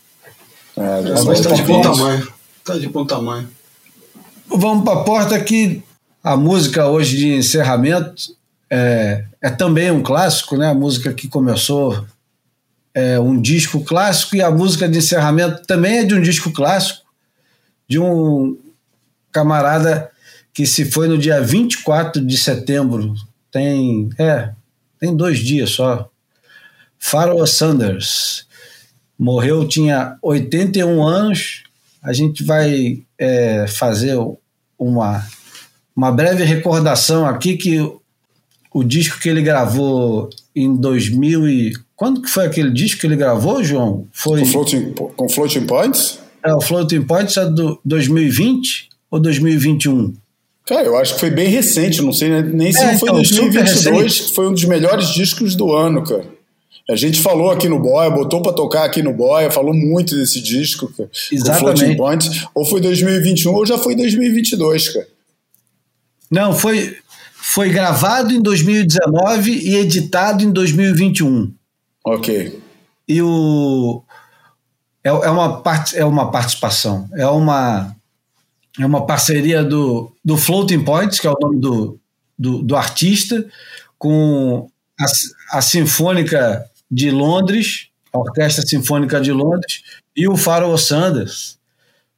É, 0.74 1.02
já 1.07 1.23
mas 1.23 1.43
tá 1.43 1.52
de 1.52 1.62
bom 1.65 1.82
tamanho. 1.82 2.32
Tá 2.65 2.78
de 2.78 2.89
bom 2.89 3.05
tamanho. 3.05 3.47
Vamos 4.48 4.82
para 4.82 5.01
a 5.01 5.05
porta 5.05 5.39
que 5.39 5.82
a 6.24 6.35
música 6.35 6.89
hoje 6.89 7.19
de 7.19 7.35
encerramento 7.35 8.35
é, 8.70 9.27
é 9.43 9.51
também 9.51 9.90
um 9.90 10.02
clássico, 10.02 10.57
né? 10.57 10.70
A 10.70 10.74
música 10.74 11.12
que 11.12 11.28
começou 11.28 12.02
é 12.94 13.20
um 13.20 13.39
disco 13.39 13.85
clássico 13.85 14.35
e 14.35 14.40
a 14.40 14.51
música 14.51 14.89
de 14.89 14.97
encerramento 14.97 15.61
também 15.66 15.98
é 15.98 16.05
de 16.05 16.15
um 16.15 16.23
disco 16.23 16.51
clássico, 16.51 17.05
de 17.86 17.98
um 17.98 18.57
camarada 19.31 20.11
que 20.55 20.65
se 20.65 20.90
foi 20.90 21.07
no 21.07 21.19
dia 21.19 21.43
24 21.43 22.24
de 22.24 22.39
setembro, 22.39 23.15
tem, 23.52 24.09
é, 24.19 24.52
tem 25.01 25.16
dois 25.16 25.39
dias 25.39 25.70
só. 25.70 26.09
Pharoah 26.98 27.47
Sanders 27.47 28.47
morreu, 29.18 29.66
tinha 29.66 30.16
81 30.22 31.02
anos. 31.02 31.64
A 32.02 32.12
gente 32.12 32.44
vai 32.44 33.02
é, 33.18 33.66
fazer 33.66 34.16
uma, 34.78 35.27
uma 35.97 36.12
breve 36.12 36.44
recordação 36.44 37.27
aqui 37.27 37.56
que 37.56 37.81
o, 37.81 38.01
o 38.72 38.85
disco 38.85 39.18
que 39.18 39.28
ele 39.28 39.43
gravou 39.43 40.28
em 40.55 40.77
2000 40.77 41.48
e... 41.48 41.72
Quando 41.97 42.22
que 42.22 42.31
foi 42.31 42.47
aquele 42.47 42.70
disco 42.70 43.01
que 43.01 43.06
ele 43.06 43.16
gravou, 43.16 43.64
João? 43.64 44.06
Foi... 44.12 44.40
Com 44.40 44.47
Floating, 44.47 44.93
com 44.93 45.28
floating 45.28 45.66
Points? 45.66 46.18
É, 46.43 46.55
o 46.55 46.60
Floating 46.60 47.02
Points 47.02 47.36
é 47.36 47.48
do 47.48 47.78
2020 47.85 48.89
ou 49.10 49.20
2021? 49.20 50.14
Cara, 50.70 50.86
eu 50.86 50.97
acho 50.97 51.14
que 51.14 51.20
foi 51.20 51.30
bem 51.30 51.48
recente, 51.48 52.01
não 52.01 52.12
sei 52.12 52.42
nem 52.44 52.72
se 52.72 52.80
é, 52.80 52.92
não 52.92 52.98
foi 53.01 53.09
então, 53.09 53.22
2022, 53.22 54.20
que 54.20 54.34
foi 54.36 54.47
um 54.47 54.52
dos 54.52 54.64
melhores 54.66 55.09
discos 55.09 55.56
do 55.56 55.74
ano, 55.74 56.05
cara. 56.05 56.24
A 56.88 56.94
gente 56.94 57.20
falou 57.20 57.51
aqui 57.51 57.68
no 57.68 57.80
Boia, 57.80 58.09
botou 58.09 58.40
para 58.40 58.52
tocar 58.52 58.84
aqui 58.84 59.02
no 59.02 59.12
Boia, 59.12 59.51
falou 59.51 59.74
muito 59.74 60.14
desse 60.14 60.40
disco, 60.40 60.86
cara. 60.97 61.10
Exatamente. 61.32 61.97
Point. 61.97 62.48
Ou 62.55 62.64
foi 62.64 62.80
2021 62.80 63.52
ou 63.52 63.66
já 63.66 63.78
foi 63.78 63.97
2022, 63.97 64.90
cara. 64.90 65.09
Não, 66.30 66.52
foi, 66.52 66.97
foi 67.34 67.70
gravado 67.70 68.32
em 68.32 68.40
2019 68.40 69.51
e 69.51 69.74
editado 69.74 70.44
em 70.44 70.52
2021. 70.52 71.52
Ok. 72.05 72.60
E 73.09 73.20
o. 73.20 74.05
É, 75.02 75.09
é, 75.09 75.30
uma, 75.30 75.62
part, 75.62 75.98
é 75.98 76.05
uma 76.05 76.30
participação, 76.30 77.09
é 77.12 77.26
uma 77.26 77.92
é 78.81 78.86
uma 78.86 79.07
parceria 79.07 79.62
do, 79.62 80.12
do 80.24 80.36
Floating 80.36 80.82
Points, 80.85 81.20
que 81.20 81.27
é 81.27 81.31
o 81.31 81.36
nome 81.40 81.61
do, 81.61 81.98
do, 82.39 82.62
do 82.62 82.77
artista, 82.77 83.47
com 83.98 84.70
a, 84.98 85.59
a, 85.59 85.62
Sinfônica 85.62 86.65
de 86.90 87.11
Londres, 87.11 87.89
a 88.12 88.19
Orquestra 88.19 88.66
Sinfônica 88.66 89.20
de 89.20 89.32
Londres, 89.32 89.82
e 90.16 90.27
o 90.27 90.36
Pharoah 90.36 90.78
Sanders. 90.78 91.59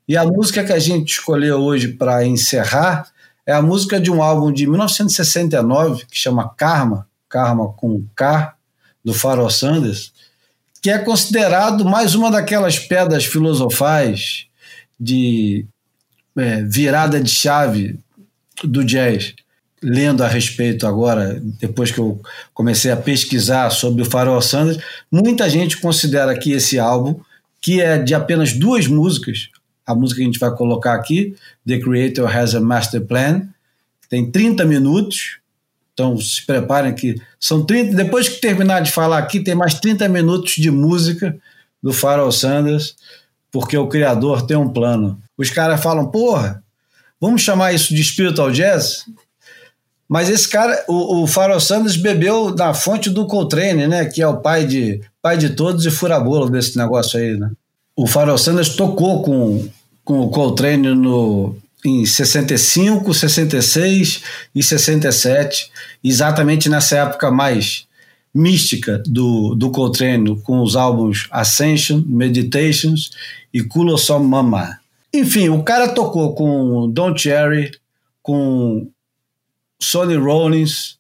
E 0.07 0.17
a 0.17 0.25
música 0.25 0.63
que 0.63 0.73
a 0.73 0.79
gente 0.79 1.13
escolheu 1.13 1.59
hoje 1.59 1.89
para 1.89 2.25
encerrar 2.25 3.11
é 3.45 3.53
a 3.53 3.63
música 3.63 4.01
de 4.01 4.11
um 4.11 4.23
álbum 4.23 4.53
de 4.53 4.67
1969 4.67 6.07
que 6.07 6.17
chama 6.17 6.49
Karma, 6.57 7.09
Karma 7.29 7.73
com 7.73 8.07
K, 8.15 8.55
do 9.05 9.13
Pharoah 9.13 9.51
Sanders, 9.51 10.13
que 10.81 10.91
é 10.91 10.99
considerado 10.99 11.85
mais 11.85 12.15
uma 12.15 12.31
daquelas 12.31 12.79
pedras 12.79 13.25
filosofais 13.25 14.47
de 14.99 15.67
é, 16.37 16.63
virada 16.63 17.21
de 17.21 17.31
chave 17.31 17.99
do 18.65 18.85
jazz, 18.85 19.35
lendo 19.83 20.23
a 20.23 20.29
respeito 20.29 20.87
agora, 20.87 21.41
depois 21.61 21.91
que 21.91 21.99
eu 21.99 22.21
comecei 22.55 22.91
a 22.91 22.97
pesquisar 22.97 23.71
sobre 23.71 24.03
o 24.03 24.05
Pharoah 24.05 24.41
Sanders, 24.41 24.79
muita 25.11 25.51
gente 25.51 25.79
considera 25.79 26.39
que 26.39 26.53
esse 26.53 26.79
álbum, 26.79 27.21
que 27.61 27.81
é 27.81 27.99
de 27.99 28.15
apenas 28.15 28.53
duas 28.53 28.87
músicas, 28.87 29.49
a 29.85 29.95
música 29.95 30.19
que 30.19 30.23
a 30.23 30.27
gente 30.27 30.39
vai 30.39 30.55
colocar 30.55 30.95
aqui, 30.95 31.35
The 31.67 31.79
Creator 31.81 32.37
Has 32.37 32.55
a 32.55 32.61
Master 32.61 33.01
Plan, 33.03 33.49
tem 34.09 34.31
30 34.31 34.65
minutos, 34.65 35.39
então 35.93 36.17
se 36.19 36.45
preparem 36.45 36.95
que 36.95 37.17
são 37.41 37.65
30, 37.65 37.97
depois 37.97 38.29
que 38.29 38.41
terminar 38.41 38.81
de 38.81 38.93
falar 38.93 39.19
aqui, 39.19 39.41
tem 39.41 39.55
mais 39.55 39.75
30 39.75 40.09
minutos 40.09 40.55
de 40.55 40.71
música 40.71 41.37
do 41.83 41.93
Pharoah 41.93 42.31
Sanders, 42.31 42.95
porque 43.51 43.77
o 43.77 43.89
criador 43.89 44.43
tem 44.43 44.57
um 44.57 44.69
plano. 44.69 45.22
Os 45.37 45.51
caras 45.51 45.83
falam, 45.83 46.11
porra, 46.11 46.63
vamos 47.21 47.43
chamar 47.43 47.73
isso 47.73 47.95
de 47.95 48.03
spiritual 48.03 48.51
jazz? 48.51 49.05
Mas 50.09 50.29
esse 50.29 50.47
cara, 50.49 50.85
o, 50.89 51.23
o 51.23 51.27
Pharoah 51.27 51.59
Sanders 51.59 51.97
bebeu 51.97 52.55
na 52.55 52.75
fonte 52.75 53.09
do 53.09 53.27
Coltrane, 53.27 53.87
né? 53.87 54.05
Que 54.05 54.21
é 54.21 54.27
o 54.29 54.37
pai 54.37 54.67
de, 54.67 55.01
pai 55.23 55.39
de 55.39 55.51
todos 55.51 55.87
e 55.87 55.91
furabolo 55.91 56.51
desse 56.51 56.77
negócio 56.77 57.19
aí, 57.19 57.37
né? 57.39 57.51
O 57.97 58.07
Pharoah 58.07 58.39
Sanders 58.39 58.71
tocou 58.71 59.23
com, 59.23 59.69
com 60.05 60.21
o 60.21 60.29
Coltrane 60.29 60.95
no, 60.95 61.57
em 61.85 62.05
65, 62.05 63.13
66 63.13 64.23
e 64.55 64.63
67, 64.63 65.71
exatamente 66.05 66.69
nessa 66.69 66.97
época 66.99 67.31
mais 67.31 67.87
mística 68.35 69.03
do, 69.07 69.55
do 69.55 69.71
Coltrane, 69.71 70.41
com 70.43 70.61
os 70.61 70.77
álbuns 70.77 71.27
Ascension, 71.31 72.03
Meditations 72.07 73.11
e 73.53 73.67
Some 73.99 74.27
Mama. 74.27 74.79
Enfim, 75.13 75.49
o 75.51 75.63
cara 75.63 75.89
tocou 75.89 76.35
com 76.35 76.91
Don 76.91 77.17
Cherry, 77.17 77.71
com 78.23 78.91
Sonny 79.79 80.17
Rollins, 80.17 80.99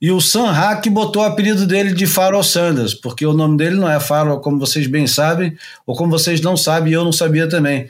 e 0.00 0.10
o 0.10 0.20
Sam 0.20 0.50
Hack 0.50 0.86
botou 0.90 1.22
o 1.22 1.24
apelido 1.24 1.66
dele 1.66 1.94
de 1.94 2.06
Farol 2.06 2.42
Sanders, 2.42 2.92
porque 2.92 3.24
o 3.24 3.32
nome 3.32 3.56
dele 3.56 3.76
não 3.76 3.90
é 3.90 3.98
Farol, 3.98 4.40
como 4.40 4.58
vocês 4.58 4.86
bem 4.86 5.06
sabem, 5.06 5.56
ou 5.86 5.96
como 5.96 6.10
vocês 6.10 6.42
não 6.42 6.56
sabem, 6.56 6.92
e 6.92 6.94
eu 6.94 7.04
não 7.04 7.12
sabia 7.12 7.48
também. 7.48 7.88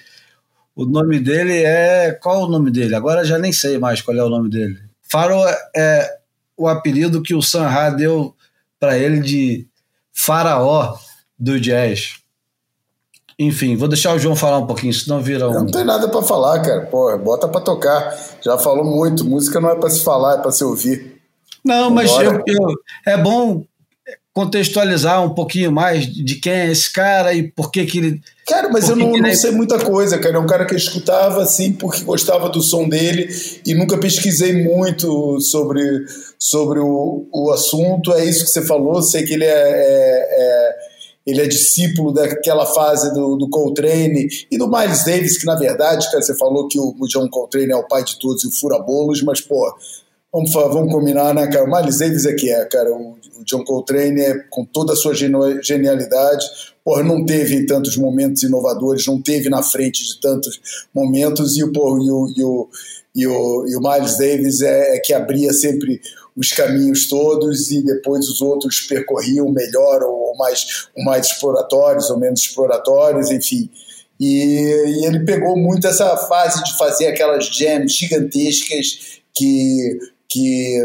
O 0.77 0.85
nome 0.85 1.19
dele 1.19 1.63
é. 1.65 2.13
Qual 2.13 2.45
o 2.45 2.49
nome 2.49 2.71
dele? 2.71 2.95
Agora 2.95 3.25
já 3.25 3.39
nem 3.39 3.53
sei 3.53 3.79
mais 3.79 4.01
qual 4.01 4.17
é 4.17 4.25
o 4.25 4.29
nome 4.29 4.49
dele. 4.51 4.79
Farol 5.03 5.45
é 5.75 6.19
o 6.57 6.69
apelido 6.69 7.23
que 7.23 7.35
o 7.35 7.43
Sam 7.43 7.67
Ha 7.67 7.91
deu 7.91 8.35
para 8.79 8.99
ele 8.99 9.21
de 9.21 9.67
faraó 10.13 10.97
do 11.39 11.59
jazz. 11.61 12.17
Enfim, 13.39 13.77
vou 13.77 13.89
deixar 13.89 14.15
o 14.15 14.19
João 14.19 14.37
falar 14.37 14.59
um 14.59 14.67
pouquinho, 14.67 14.93
senão 14.93 15.21
vira 15.21 15.49
um. 15.49 15.55
Não 15.55 15.67
tem 15.67 15.85
nada 15.85 16.09
para 16.09 16.23
falar, 16.23 16.61
cara. 16.61 16.83
Pô, 16.83 17.17
bota 17.19 17.49
para 17.49 17.61
tocar. 17.61 18.17
Já 18.41 18.57
falou 18.59 18.85
muito. 18.85 19.25
Música 19.25 19.61
não 19.61 19.71
é 19.71 19.75
para 19.75 19.91
se 19.91 20.03
falar, 20.05 20.35
é 20.35 20.39
para 20.39 20.53
se 20.53 20.63
ouvir. 20.63 21.21
Não, 21.65 21.91
mas 21.91 22.11
eu, 22.13 22.43
eu, 22.47 22.75
é 23.07 23.17
bom 23.17 23.65
contextualizar 24.35 25.25
um 25.25 25.31
pouquinho 25.31 25.71
mais 25.71 26.07
de 26.07 26.35
quem 26.35 26.53
é 26.53 26.71
esse 26.71 26.93
cara 26.93 27.33
e 27.33 27.45
por 27.45 27.71
que 27.71 27.87
que 27.87 27.99
ele... 27.99 28.21
Cara, 28.49 28.69
mas 28.69 28.89
eu 28.89 28.97
não, 28.97 29.13
não 29.13 29.33
sei 29.33 29.53
muita 29.53 29.79
coisa, 29.79 30.19
cara. 30.19 30.37
É 30.37 30.39
um 30.41 30.47
cara 30.47 30.67
que 30.67 30.75
eu 30.75 30.79
escutava, 30.79 31.41
assim, 31.41 31.73
porque 31.73 32.03
gostava 32.03 32.49
do 32.49 32.61
som 32.61 32.89
dele 32.89 33.29
e 33.65 33.73
nunca 33.75 33.97
pesquisei 33.97 34.65
muito 34.65 35.41
sobre, 35.41 36.05
sobre 36.37 36.81
o, 36.81 37.29
o 37.33 37.53
assunto. 37.53 38.13
É 38.13 38.25
isso 38.25 38.45
que 38.45 38.51
você 38.51 38.67
falou, 38.67 39.01
sei 39.03 39.23
que 39.23 39.35
ele 39.35 39.45
é, 39.45 39.49
é, 39.49 40.29
é 40.31 40.75
ele 41.27 41.41
é 41.41 41.47
discípulo 41.47 42.13
daquela 42.13 42.67
fase 42.67 43.13
do, 43.15 43.37
do 43.37 43.49
Coltrane 43.49 44.29
e 44.51 44.59
do 44.59 44.71
Miles 44.71 45.05
Davis, 45.05 45.39
que 45.39 45.47
na 45.47 45.55
verdade, 45.55 46.11
cara, 46.11 46.23
você 46.23 46.37
falou 46.37 46.69
que 46.69 46.79
o, 46.79 46.95
o 46.99 47.07
John 47.07 47.29
Coltrane 47.29 47.73
é 47.73 47.77
o 47.77 47.89
pai 47.89 48.05
de 48.05 48.19
todos 48.19 48.45
e 48.45 48.49
o 48.49 48.53
fura-bolos, 48.53 49.23
mas, 49.23 49.41
pô, 49.41 49.75
Vamos, 50.35 50.53
vamos 50.53 50.93
combinar, 50.93 51.33
né, 51.33 51.47
cara? 51.47 51.63
O 51.65 51.71
Miles 51.71 51.99
Davis 51.99 52.27
é 52.27 52.33
que 52.33 52.51
é, 52.51 52.65
cara. 52.65 52.93
O, 52.93 53.17
o 53.39 53.45
John 53.45 53.63
Coltrane 53.63 54.21
é 54.21 54.35
com 54.51 54.65
toda 54.65 54.93
a 54.93 54.97
sua 54.97 55.15
genialidade. 55.15 56.45
Porra, 56.85 57.05
não 57.05 57.25
teve 57.25 57.65
tantos 57.67 57.97
momentos 57.97 58.43
inovadores, 58.43 59.07
não 59.07 59.23
teve 59.23 59.49
na 59.49 59.63
frente 59.63 60.03
de 60.03 60.21
tantos 60.21 60.61
momentos. 60.93 61.57
E 61.57 61.63
o, 61.63 61.73
porra, 61.73 62.03
e 62.03 62.11
o, 62.11 62.29
e 62.37 62.43
o, 62.43 62.69
e 63.15 63.27
o, 63.29 63.67
e 63.69 63.77
o 63.77 63.81
Miles 63.81 64.19
Davis 64.19 64.61
é, 64.61 64.97
é 64.97 64.99
que 64.99 65.15
abria 65.15 65.53
sempre 65.53 66.01
os 66.37 66.49
caminhos 66.49 67.09
todos 67.09 67.71
e 67.71 67.85
depois 67.85 68.29
os 68.29 68.41
outros 68.41 68.81
percorriam 68.81 69.49
melhor 69.51 70.03
ou 70.03 70.37
mais, 70.37 70.89
ou 70.97 71.05
mais 71.05 71.27
exploratórios 71.27 72.11
ou 72.11 72.19
menos 72.19 72.41
exploratórios, 72.41 73.31
enfim. 73.31 73.71
E, 74.19 74.27
e, 74.27 75.07
ele 75.07 75.21
pegou 75.21 75.57
muito 75.57 75.87
essa 75.87 76.17
fase 76.17 76.63
de 76.65 76.77
fazer 76.77 77.07
aquelas 77.07 77.47
jams 77.47 77.93
gigantescas 77.93 79.21
que 79.35 79.99
que, 80.35 80.85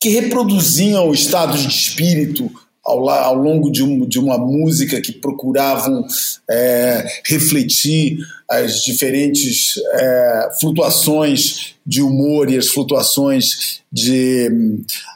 que 0.00 0.08
reproduziam 0.10 1.12
estados 1.12 1.62
de 1.62 1.68
espírito 1.68 2.50
ao, 2.88 3.08
ao 3.08 3.34
longo 3.34 3.70
de, 3.70 3.82
um, 3.82 4.06
de, 4.06 4.18
uma 4.18 4.38
música 4.38 5.00
que 5.00 5.12
procuravam 5.12 6.06
é, 6.48 7.04
refletir 7.26 8.18
as 8.48 8.82
diferentes 8.82 9.74
é, 9.92 10.48
flutuações 10.58 11.74
de 11.86 12.02
humor 12.02 12.50
e 12.50 12.56
as 12.56 12.68
flutuações 12.68 13.80
de, 13.92 14.50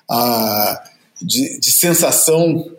a, 0.09 0.83
de, 1.21 1.59
de 1.59 1.73
sensação 1.73 2.71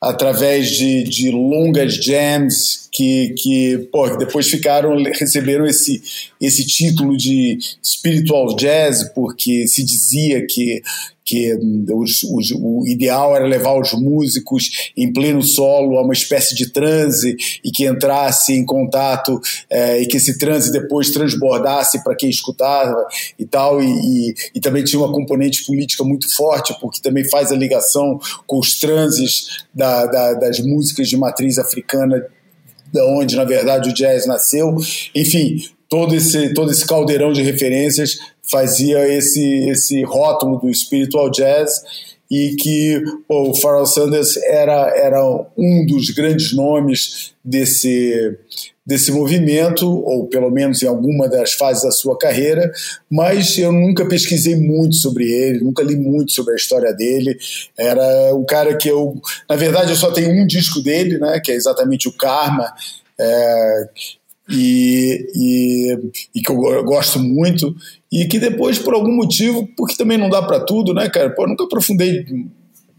através 0.00 0.68
de, 0.70 1.04
de 1.04 1.30
longas 1.30 1.94
jams 1.94 2.88
que, 2.90 3.34
que 3.38 3.88
pô, 3.92 4.16
depois 4.16 4.48
ficaram 4.48 5.00
receberam 5.04 5.64
esse, 5.64 6.02
esse 6.40 6.66
título 6.66 7.16
de 7.16 7.56
spiritual 7.82 8.56
jazz 8.56 9.08
porque 9.14 9.68
se 9.68 9.84
dizia 9.84 10.44
que 10.44 10.82
que 11.24 11.56
os, 11.92 12.22
os, 12.24 12.50
o 12.52 12.84
ideal 12.86 13.36
era 13.36 13.46
levar 13.46 13.78
os 13.78 13.92
músicos 13.92 14.92
em 14.96 15.12
pleno 15.12 15.42
solo 15.42 15.98
a 15.98 16.02
uma 16.02 16.12
espécie 16.12 16.54
de 16.54 16.70
transe 16.72 17.36
e 17.64 17.70
que 17.70 17.86
entrasse 17.86 18.52
em 18.52 18.64
contato 18.64 19.40
é, 19.70 20.00
e 20.00 20.06
que 20.06 20.16
esse 20.16 20.38
transe 20.38 20.72
depois 20.72 21.10
transbordasse 21.10 22.02
para 22.02 22.16
quem 22.16 22.28
escutava 22.28 23.06
e 23.38 23.46
tal 23.46 23.82
e, 23.82 23.86
e, 23.86 24.34
e, 24.54 24.60
também 24.60 24.84
tinha 24.84 25.00
uma 25.00 25.12
componente 25.12 25.64
política 25.64 26.02
muito 26.04 26.34
forte 26.34 26.74
porque 26.80 27.00
também 27.00 27.28
faz 27.28 27.52
a 27.52 27.56
ligação 27.56 28.18
com 28.46 28.58
os 28.58 28.78
transes 28.78 29.64
da, 29.74 30.06
da, 30.06 30.34
das 30.34 30.60
músicas 30.60 31.08
de 31.08 31.16
matriz 31.16 31.58
africana 31.58 32.26
da 32.92 33.06
onde 33.06 33.36
na 33.36 33.44
verdade 33.44 33.90
o 33.90 33.94
jazz 33.94 34.26
nasceu. 34.26 34.76
Enfim 35.14 35.58
todo 35.92 36.14
esse 36.14 36.54
todo 36.54 36.70
esse 36.70 36.86
caldeirão 36.86 37.34
de 37.34 37.42
referências 37.42 38.18
fazia 38.42 39.06
esse, 39.08 39.68
esse 39.68 40.02
rótulo 40.02 40.58
do 40.58 40.72
spiritual 40.74 41.30
jazz 41.30 41.70
e 42.30 42.56
que 42.56 43.02
pô, 43.28 43.50
o 43.50 43.54
Pharoah 43.54 43.84
Sanders 43.84 44.38
era, 44.38 44.88
era 44.96 45.22
um 45.56 45.84
dos 45.86 46.08
grandes 46.10 46.54
nomes 46.54 47.34
desse, 47.44 48.38
desse 48.86 49.12
movimento, 49.12 49.86
ou 49.86 50.26
pelo 50.26 50.50
menos 50.50 50.82
em 50.82 50.86
alguma 50.86 51.28
das 51.28 51.52
fases 51.52 51.82
da 51.82 51.90
sua 51.90 52.16
carreira, 52.16 52.72
mas 53.10 53.58
eu 53.58 53.70
nunca 53.70 54.08
pesquisei 54.08 54.56
muito 54.56 54.96
sobre 54.96 55.30
ele, 55.30 55.62
nunca 55.62 55.82
li 55.82 55.94
muito 55.94 56.32
sobre 56.32 56.54
a 56.54 56.56
história 56.56 56.92
dele. 56.94 57.36
Era 57.76 58.34
um 58.34 58.44
cara 58.44 58.76
que 58.76 58.88
eu, 58.88 59.20
na 59.48 59.56
verdade, 59.56 59.90
eu 59.90 59.96
só 59.96 60.10
tenho 60.10 60.42
um 60.42 60.46
disco 60.46 60.80
dele, 60.80 61.18
né, 61.18 61.38
que 61.38 61.52
é 61.52 61.54
exatamente 61.54 62.08
o 62.08 62.12
Karma, 62.12 62.72
é, 63.20 63.88
e, 64.52 65.26
e, 65.34 65.98
e, 66.34 66.42
que 66.42 66.50
eu 66.50 66.84
gosto 66.84 67.18
muito, 67.18 67.74
e 68.10 68.26
que 68.26 68.38
depois, 68.38 68.78
por 68.78 68.94
algum 68.94 69.12
motivo, 69.12 69.68
porque 69.76 69.96
também 69.96 70.18
não 70.18 70.28
dá 70.28 70.42
para 70.42 70.60
tudo, 70.60 70.92
né, 70.92 71.08
cara? 71.08 71.30
Pô, 71.30 71.46
nunca 71.46 71.64
aprofundei 71.64 72.24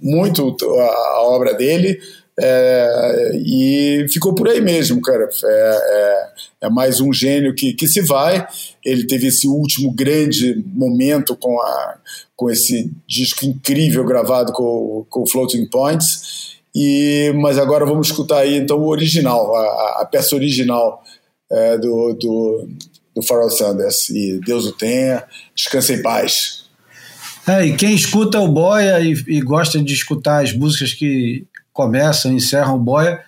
muito 0.01 0.55
a, 0.79 0.83
a 0.83 1.21
obra 1.23 1.53
dele, 1.53 1.99
é, 2.39 3.31
e 3.35 4.05
ficou 4.11 4.33
por 4.33 4.47
aí 4.47 4.59
mesmo, 4.59 5.01
cara. 5.01 5.29
É, 5.45 5.47
é, 5.47 6.27
é, 6.61 6.69
mais 6.69 6.99
um 6.99 7.13
gênio 7.13 7.53
que, 7.53 7.73
que 7.73 7.87
se 7.87 8.01
vai. 8.01 8.45
Ele 8.83 9.05
teve 9.05 9.27
esse 9.27 9.47
último 9.47 9.91
grande 9.93 10.63
momento 10.73 11.35
com, 11.35 11.59
a, 11.61 11.97
com 12.35 12.49
esse 12.49 12.91
disco 13.07 13.45
incrível 13.45 14.03
gravado 14.03 14.51
com, 14.51 15.05
com 15.09 15.27
Floating 15.27 15.67
Points. 15.67 16.57
E, 16.75 17.31
mas 17.35 17.59
agora 17.59 17.85
vamos 17.85 18.07
escutar 18.07 18.39
aí 18.39 18.57
então 18.57 18.79
o 18.79 18.87
original, 18.87 19.55
a, 19.55 20.01
a 20.01 20.07
peça 20.11 20.35
original 20.35 21.03
é, 21.51 21.77
do, 21.77 22.13
do, 22.13 22.69
do 23.15 23.23
Pharoah 23.23 23.49
Sanders. 23.49 24.09
E 24.09 24.39
Deus 24.39 24.65
o 24.65 24.71
tenha, 24.71 25.23
descanse 25.55 25.93
em 25.93 26.01
paz. 26.01 26.63
É, 27.47 27.65
e 27.65 27.75
quem 27.75 27.93
escuta 27.93 28.39
o 28.39 28.47
Boia 28.47 29.01
e, 29.01 29.13
e, 29.27 29.41
gosta 29.41 29.81
de 29.81 29.93
escutar 29.93 30.43
as 30.43 30.53
músicas 30.53 30.93
que 30.93 31.45
começam 31.73 32.31
e 32.31 32.35
encerram 32.35 32.75
o 32.75 32.79
Boia, 32.79 33.21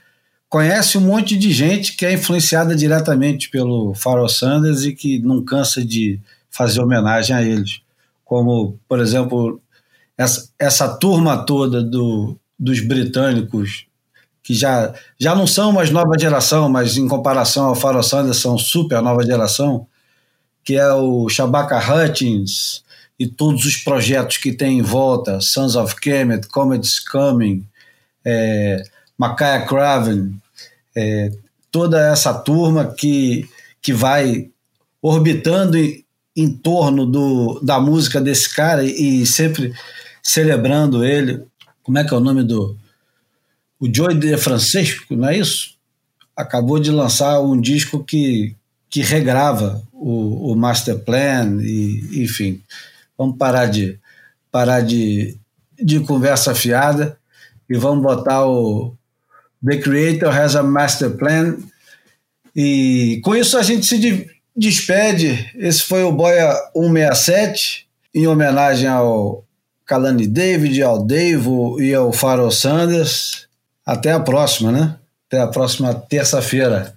conhece 0.47 0.97
um 0.97 1.01
monte 1.01 1.35
de 1.35 1.51
gente 1.51 1.97
que 1.97 2.05
é 2.05 2.13
influenciada 2.13 2.75
diretamente 2.75 3.49
pelo 3.49 3.93
Pharoah 3.93 4.29
Sanders 4.29 4.83
e 4.83 4.93
que 4.93 5.19
não 5.19 5.43
cansa 5.43 5.83
de 5.83 6.19
fazer 6.49 6.81
homenagem 6.81 7.35
a 7.35 7.43
eles. 7.43 7.81
Como, 8.23 8.79
por 8.87 8.99
exemplo, 8.99 9.61
essa, 10.17 10.49
essa 10.57 10.87
turma 10.87 11.45
toda 11.45 11.83
do, 11.83 12.37
dos 12.57 12.79
britânicos 12.79 13.85
que 14.45 14.53
já, 14.53 14.93
já 15.19 15.33
não 15.33 15.47
são 15.47 15.71
mais 15.71 15.89
nova 15.89 16.15
geração, 16.19 16.69
mas 16.69 16.97
em 16.97 17.07
comparação 17.07 17.65
ao 17.65 17.75
Pharoah 17.75 18.03
Sanders 18.03 18.37
são 18.37 18.59
super 18.59 19.01
nova 19.01 19.25
geração, 19.25 19.87
que 20.63 20.75
é 20.75 20.93
o 20.93 21.27
Shabaka 21.27 21.79
Hutchins 21.79 22.83
e 23.17 23.25
todos 23.25 23.65
os 23.65 23.77
projetos 23.77 24.37
que 24.37 24.53
tem 24.53 24.77
em 24.77 24.81
volta, 24.83 25.41
Sons 25.41 25.75
of 25.75 25.95
Kemet, 25.95 26.47
Comets 26.49 26.99
Coming, 26.99 27.65
é, 28.23 28.83
Makaya 29.17 29.65
Craven, 29.65 30.39
é, 30.95 31.31
toda 31.71 31.99
essa 32.11 32.31
turma 32.31 32.93
que, 32.95 33.49
que 33.81 33.91
vai 33.91 34.51
orbitando 35.01 35.75
em, 35.75 36.05
em 36.37 36.51
torno 36.51 37.07
do, 37.07 37.59
da 37.63 37.79
música 37.79 38.21
desse 38.21 38.53
cara 38.53 38.83
e, 38.83 39.23
e 39.23 39.25
sempre 39.25 39.73
celebrando 40.21 41.03
ele. 41.03 41.43
Como 41.81 41.97
é 41.97 42.03
que 42.03 42.13
é 42.13 42.17
o 42.17 42.19
nome 42.19 42.43
do, 42.43 42.77
o 43.79 43.93
Joey 43.93 44.17
De 44.17 44.37
Francisco, 44.37 45.15
não 45.15 45.29
é 45.29 45.37
isso? 45.37 45.75
Acabou 46.35 46.79
de 46.79 46.91
lançar 46.91 47.39
um 47.39 47.59
disco 47.59 48.03
que, 48.03 48.55
que 48.89 49.01
regrava 49.01 49.81
o, 49.91 50.51
o 50.51 50.55
Master 50.55 50.99
Plan, 50.99 51.59
e, 51.61 52.23
enfim. 52.23 52.61
Vamos 53.17 53.37
parar 53.37 53.67
de, 53.67 53.97
parar 54.51 54.81
de, 54.81 55.37
de 55.81 55.99
conversa 56.01 56.53
fiada 56.53 57.17
e 57.69 57.77
vamos 57.77 58.03
botar 58.03 58.45
o 58.45 58.93
The 59.65 59.77
Creator 59.77 60.35
Has 60.35 60.55
a 60.55 60.63
Master 60.63 61.11
Plan. 61.11 61.57
E 62.55 63.19
com 63.23 63.35
isso 63.35 63.57
a 63.57 63.63
gente 63.63 63.85
se 63.85 64.29
despede. 64.55 65.51
Esse 65.55 65.81
foi 65.83 66.03
o 66.03 66.11
Boia 66.11 66.53
167, 66.73 67.87
em 68.13 68.27
homenagem 68.27 68.87
ao 68.87 69.43
Kalani 69.85 70.27
David, 70.27 70.81
ao 70.81 71.03
Dave 71.03 71.49
e 71.79 71.93
ao 71.93 72.13
Farol 72.13 72.51
Sanders. 72.51 73.47
Até 73.85 74.11
a 74.11 74.19
próxima, 74.19 74.71
né? 74.71 74.95
Até 75.27 75.39
a 75.39 75.47
próxima 75.47 75.93
terça-feira. 75.93 76.95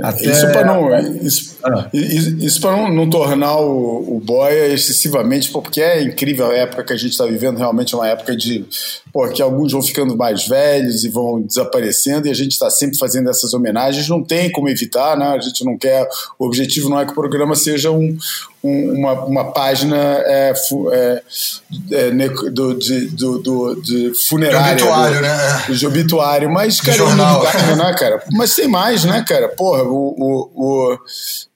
Até... 0.00 0.24
Isso 0.24 0.50
para 0.50 0.64
não, 0.64 0.98
isso, 1.22 1.58
ah. 1.62 1.90
isso, 1.92 2.36
isso 2.38 2.60
para 2.62 2.74
não, 2.74 2.90
não, 2.90 3.10
tornar 3.10 3.56
o, 3.58 4.16
o 4.16 4.20
Boia 4.20 4.68
excessivamente, 4.68 5.50
porque 5.50 5.82
é 5.82 6.02
incrível 6.02 6.50
a 6.50 6.54
época 6.54 6.84
que 6.84 6.92
a 6.94 6.96
gente 6.96 7.10
está 7.10 7.26
vivendo, 7.26 7.58
realmente 7.58 7.92
é 7.92 7.98
uma 7.98 8.08
época 8.08 8.34
de 8.34 8.64
pô, 9.12 9.28
que 9.28 9.42
alguns 9.42 9.72
vão 9.72 9.82
ficando 9.82 10.16
mais 10.16 10.48
velhos 10.48 11.04
e 11.04 11.10
vão 11.10 11.42
desaparecendo, 11.42 12.26
e 12.26 12.30
a 12.30 12.34
gente 12.34 12.52
está 12.52 12.70
sempre 12.70 12.96
fazendo 12.96 13.28
essas 13.28 13.52
homenagens, 13.52 14.08
não 14.08 14.24
tem 14.24 14.50
como 14.50 14.70
evitar, 14.70 15.14
né? 15.14 15.26
A 15.26 15.40
gente 15.40 15.62
não 15.62 15.76
quer, 15.76 16.08
o 16.38 16.46
objetivo 16.46 16.88
não 16.88 16.98
é 16.98 17.04
que 17.04 17.12
o 17.12 17.14
programa 17.14 17.54
seja 17.54 17.90
um, 17.90 18.16
uma, 18.62 19.12
uma 19.24 19.52
página 19.52 19.96
é, 19.96 20.52
é, 20.92 21.22
é, 21.90 22.10
do, 22.50 22.74
de, 22.74 23.06
do, 23.08 23.38
do, 23.38 23.82
de 23.82 24.12
funerária. 24.28 24.76
De 24.76 24.82
obituário, 24.82 25.16
do, 25.16 25.22
né? 25.22 25.64
De 25.68 25.86
obituário, 25.86 26.50
mas, 26.50 26.80
cara, 26.80 26.96
jornal. 26.96 27.44
É 27.44 27.76
né, 27.76 27.94
cara? 27.98 28.22
Mas 28.32 28.54
tem 28.54 28.68
mais, 28.68 29.04
né, 29.04 29.24
cara? 29.26 29.48
Porra, 29.48 29.82
o, 29.82 30.14
o, 30.16 30.50
o 30.54 30.98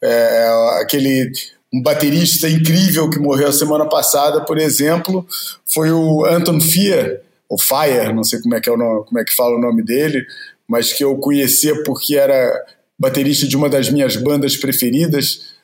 é, 0.02 0.48
aquele 0.82 1.30
um 1.72 1.82
baterista 1.82 2.48
incrível 2.48 3.10
que 3.10 3.18
morreu 3.18 3.48
a 3.48 3.52
semana 3.52 3.86
passada, 3.86 4.40
por 4.40 4.58
exemplo, 4.58 5.26
foi 5.64 5.90
o 5.92 6.24
Anton 6.24 6.60
Fier, 6.60 7.22
o 7.48 7.58
Fire, 7.58 8.12
não 8.14 8.24
sei 8.24 8.40
como 8.40 8.54
é 8.54 8.60
que 8.60 8.68
é 8.68 8.72
o 8.72 8.76
nome, 8.76 9.04
como 9.04 9.20
é 9.20 9.24
que 9.24 9.34
fala 9.34 9.56
o 9.56 9.60
nome 9.60 9.84
dele, 9.84 10.24
mas 10.66 10.92
que 10.92 11.04
eu 11.04 11.16
conhecia 11.16 11.82
porque 11.82 12.16
era 12.16 12.52
baterista 12.98 13.46
de 13.46 13.56
uma 13.56 13.68
das 13.68 13.90
minhas 13.90 14.16
bandas 14.16 14.56
preferidas 14.56 15.55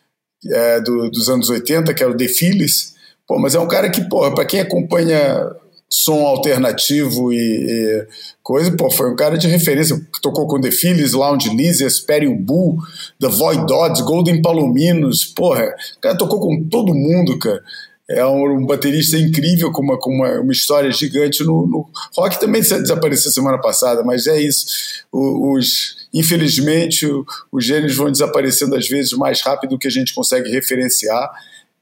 é, 0.46 0.80
do, 0.80 1.10
dos 1.10 1.28
anos 1.28 1.48
80, 1.48 1.92
que 1.94 2.02
era 2.02 2.12
o 2.12 2.28
Phillies. 2.28 2.94
Pô, 3.26 3.38
mas 3.38 3.54
é 3.54 3.60
um 3.60 3.68
cara 3.68 3.88
que, 3.90 4.00
pô, 4.08 4.30
para 4.32 4.44
quem 4.44 4.60
acompanha 4.60 5.50
som 5.88 6.26
alternativo 6.26 7.32
e, 7.32 7.36
e, 7.36 8.06
coisa, 8.42 8.74
pô, 8.74 8.90
foi 8.90 9.10
um 9.10 9.16
cara 9.16 9.36
de 9.36 9.46
referência, 9.46 10.00
tocou 10.22 10.46
com 10.46 10.60
The 10.60 10.70
Phillies, 10.70 11.12
Lounge 11.12 11.54
Lizards, 11.54 12.00
Perry 12.00 12.34
Bull, 12.34 12.78
The 13.20 13.28
Void 13.28 13.66
Dodds, 13.66 14.00
Golden 14.00 14.40
Palominos, 14.40 15.24
porra, 15.26 15.74
o 15.98 16.00
cara 16.00 16.16
tocou 16.16 16.40
com 16.40 16.64
todo 16.64 16.94
mundo, 16.94 17.38
cara 17.38 17.62
é 18.08 18.24
um, 18.26 18.58
um, 18.58 18.66
baterista 18.66 19.16
incrível, 19.16 19.72
com 19.72 19.82
uma, 19.82 19.98
com 19.98 20.10
uma, 20.10 20.40
uma 20.40 20.52
história 20.52 20.90
gigante 20.90 21.42
no, 21.44 21.66
no, 21.66 21.88
rock. 22.16 22.38
Também 22.38 22.60
desapareceu 22.60 23.30
semana 23.30 23.58
passada, 23.58 24.02
mas 24.02 24.26
é 24.26 24.40
isso. 24.40 24.66
O, 25.10 25.54
os, 25.54 26.01
infelizmente, 26.12 27.06
os 27.50 27.64
gênios 27.64 27.96
vão 27.96 28.10
desaparecendo 28.10 28.76
às 28.76 28.88
vezes 28.88 29.12
mais 29.12 29.40
rápido 29.40 29.70
do 29.70 29.78
que 29.78 29.88
a 29.88 29.90
gente 29.90 30.12
consegue 30.12 30.50
referenciar. 30.50 31.30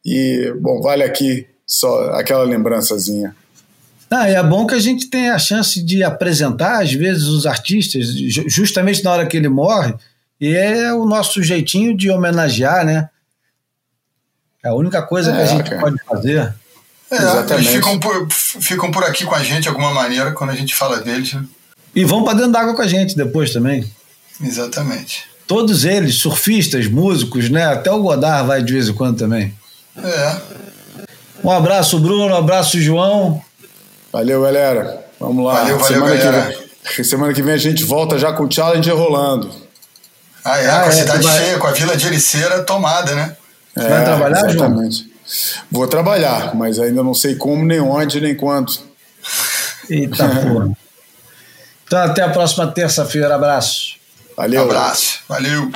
E, 0.05 0.55
bom, 0.61 0.81
vale 0.81 1.03
aqui 1.03 1.47
só 1.67 2.11
aquela 2.15 2.45
lembrançazinha. 2.45 3.35
Ah, 4.11 4.29
é 4.29 4.43
bom 4.43 4.67
que 4.67 4.75
a 4.75 4.81
gente 4.81 5.09
tenha 5.09 5.35
a 5.35 5.39
chance 5.39 5.81
de 5.81 6.03
apresentar, 6.03 6.83
às 6.83 6.93
vezes, 6.93 7.25
os 7.25 7.47
artistas, 7.47 8.07
justamente 8.49 9.05
na 9.05 9.13
hora 9.13 9.27
que 9.27 9.37
ele 9.37 9.49
morre, 9.49 9.95
e 10.41 10.53
é 10.53 10.93
o 10.93 11.05
nosso 11.07 11.43
jeitinho 11.43 11.97
de 11.97 12.11
homenagear, 12.11 12.85
né? 12.85 13.09
É 14.65 14.69
a 14.69 14.75
única 14.75 15.01
coisa 15.03 15.31
é, 15.31 15.37
que 15.37 15.43
a 15.43 15.47
gente 15.47 15.71
cara. 15.71 15.81
pode 15.81 15.97
fazer. 16.05 16.55
É, 17.11 17.17
Exatamente. 17.17 17.69
Eles 17.69 17.69
ficam 17.69 18.01
por, 18.01 18.29
ficam 18.33 18.91
por 18.91 19.05
aqui 19.05 19.25
com 19.25 19.35
a 19.35 19.43
gente 19.43 19.63
de 19.63 19.69
alguma 19.69 19.93
maneira 19.93 20.33
quando 20.33 20.51
a 20.51 20.57
gente 20.57 20.75
fala 20.75 21.01
deles. 21.01 21.33
Né? 21.33 21.45
E 21.95 22.05
vão 22.05 22.25
para 22.25 22.35
dentro 22.35 22.53
d'água 22.53 22.75
com 22.75 22.83
a 22.83 22.87
gente 22.87 23.17
depois 23.17 23.53
também. 23.53 23.89
Exatamente. 24.43 25.25
Todos 25.47 25.85
eles, 25.85 26.17
surfistas, 26.17 26.87
músicos, 26.87 27.51
né? 27.51 27.67
Até 27.67 27.91
o 27.91 28.01
Godard 28.01 28.47
vai 28.47 28.63
de 28.63 28.73
vez 28.73 28.89
em 28.89 28.93
quando 28.93 29.19
também. 29.19 29.53
É. 29.97 30.37
Um 31.43 31.51
abraço, 31.51 31.99
Bruno. 31.99 32.35
Um 32.35 32.37
abraço, 32.37 32.81
João. 32.81 33.43
Valeu, 34.13 34.43
galera. 34.43 35.05
Vamos 35.19 35.45
lá. 35.45 35.55
Valeu, 35.55 35.79
valeu, 35.79 35.95
semana 35.95 36.17
galera. 36.17 36.53
Que 36.85 36.97
vem, 36.97 37.05
semana 37.05 37.35
que 37.35 37.43
vem 37.43 37.55
a 37.55 37.59
gente 37.59 37.85
volta 37.85 38.19
já 38.19 38.33
com 38.33 38.45
o 38.45 38.53
Challenger 38.53 38.95
rolando. 38.95 39.51
Ah, 40.45 40.59
é, 40.59 40.71
ah, 40.71 40.81
com 40.81 40.87
a 40.87 40.89
é, 40.89 40.93
cidade 40.93 41.25
vai... 41.25 41.39
cheia, 41.39 41.59
com 41.59 41.67
a 41.67 41.73
Vila 41.73 41.97
de 41.97 42.07
Ericeira 42.07 42.63
tomada, 42.63 43.15
né? 43.15 43.37
Você 43.75 43.87
é, 43.87 43.89
vai 43.89 44.05
trabalhar, 44.05 44.51
exatamente. 44.51 44.97
João? 44.99 45.11
Vou 45.71 45.87
trabalhar, 45.87 46.55
mas 46.55 46.79
ainda 46.79 47.03
não 47.03 47.15
sei 47.15 47.37
como, 47.37 47.65
nem 47.65 47.81
onde, 47.81 48.21
nem 48.21 48.35
quando. 48.35 48.73
Eita 49.89 50.29
porra. 50.29 50.71
Então 51.87 52.05
até 52.05 52.23
a 52.23 52.29
próxima 52.29 52.69
terça-feira. 52.69 53.35
Abraço. 53.35 53.90
Valeu. 54.41 54.63
Abraço. 54.63 55.21
Valeu. 55.29 55.71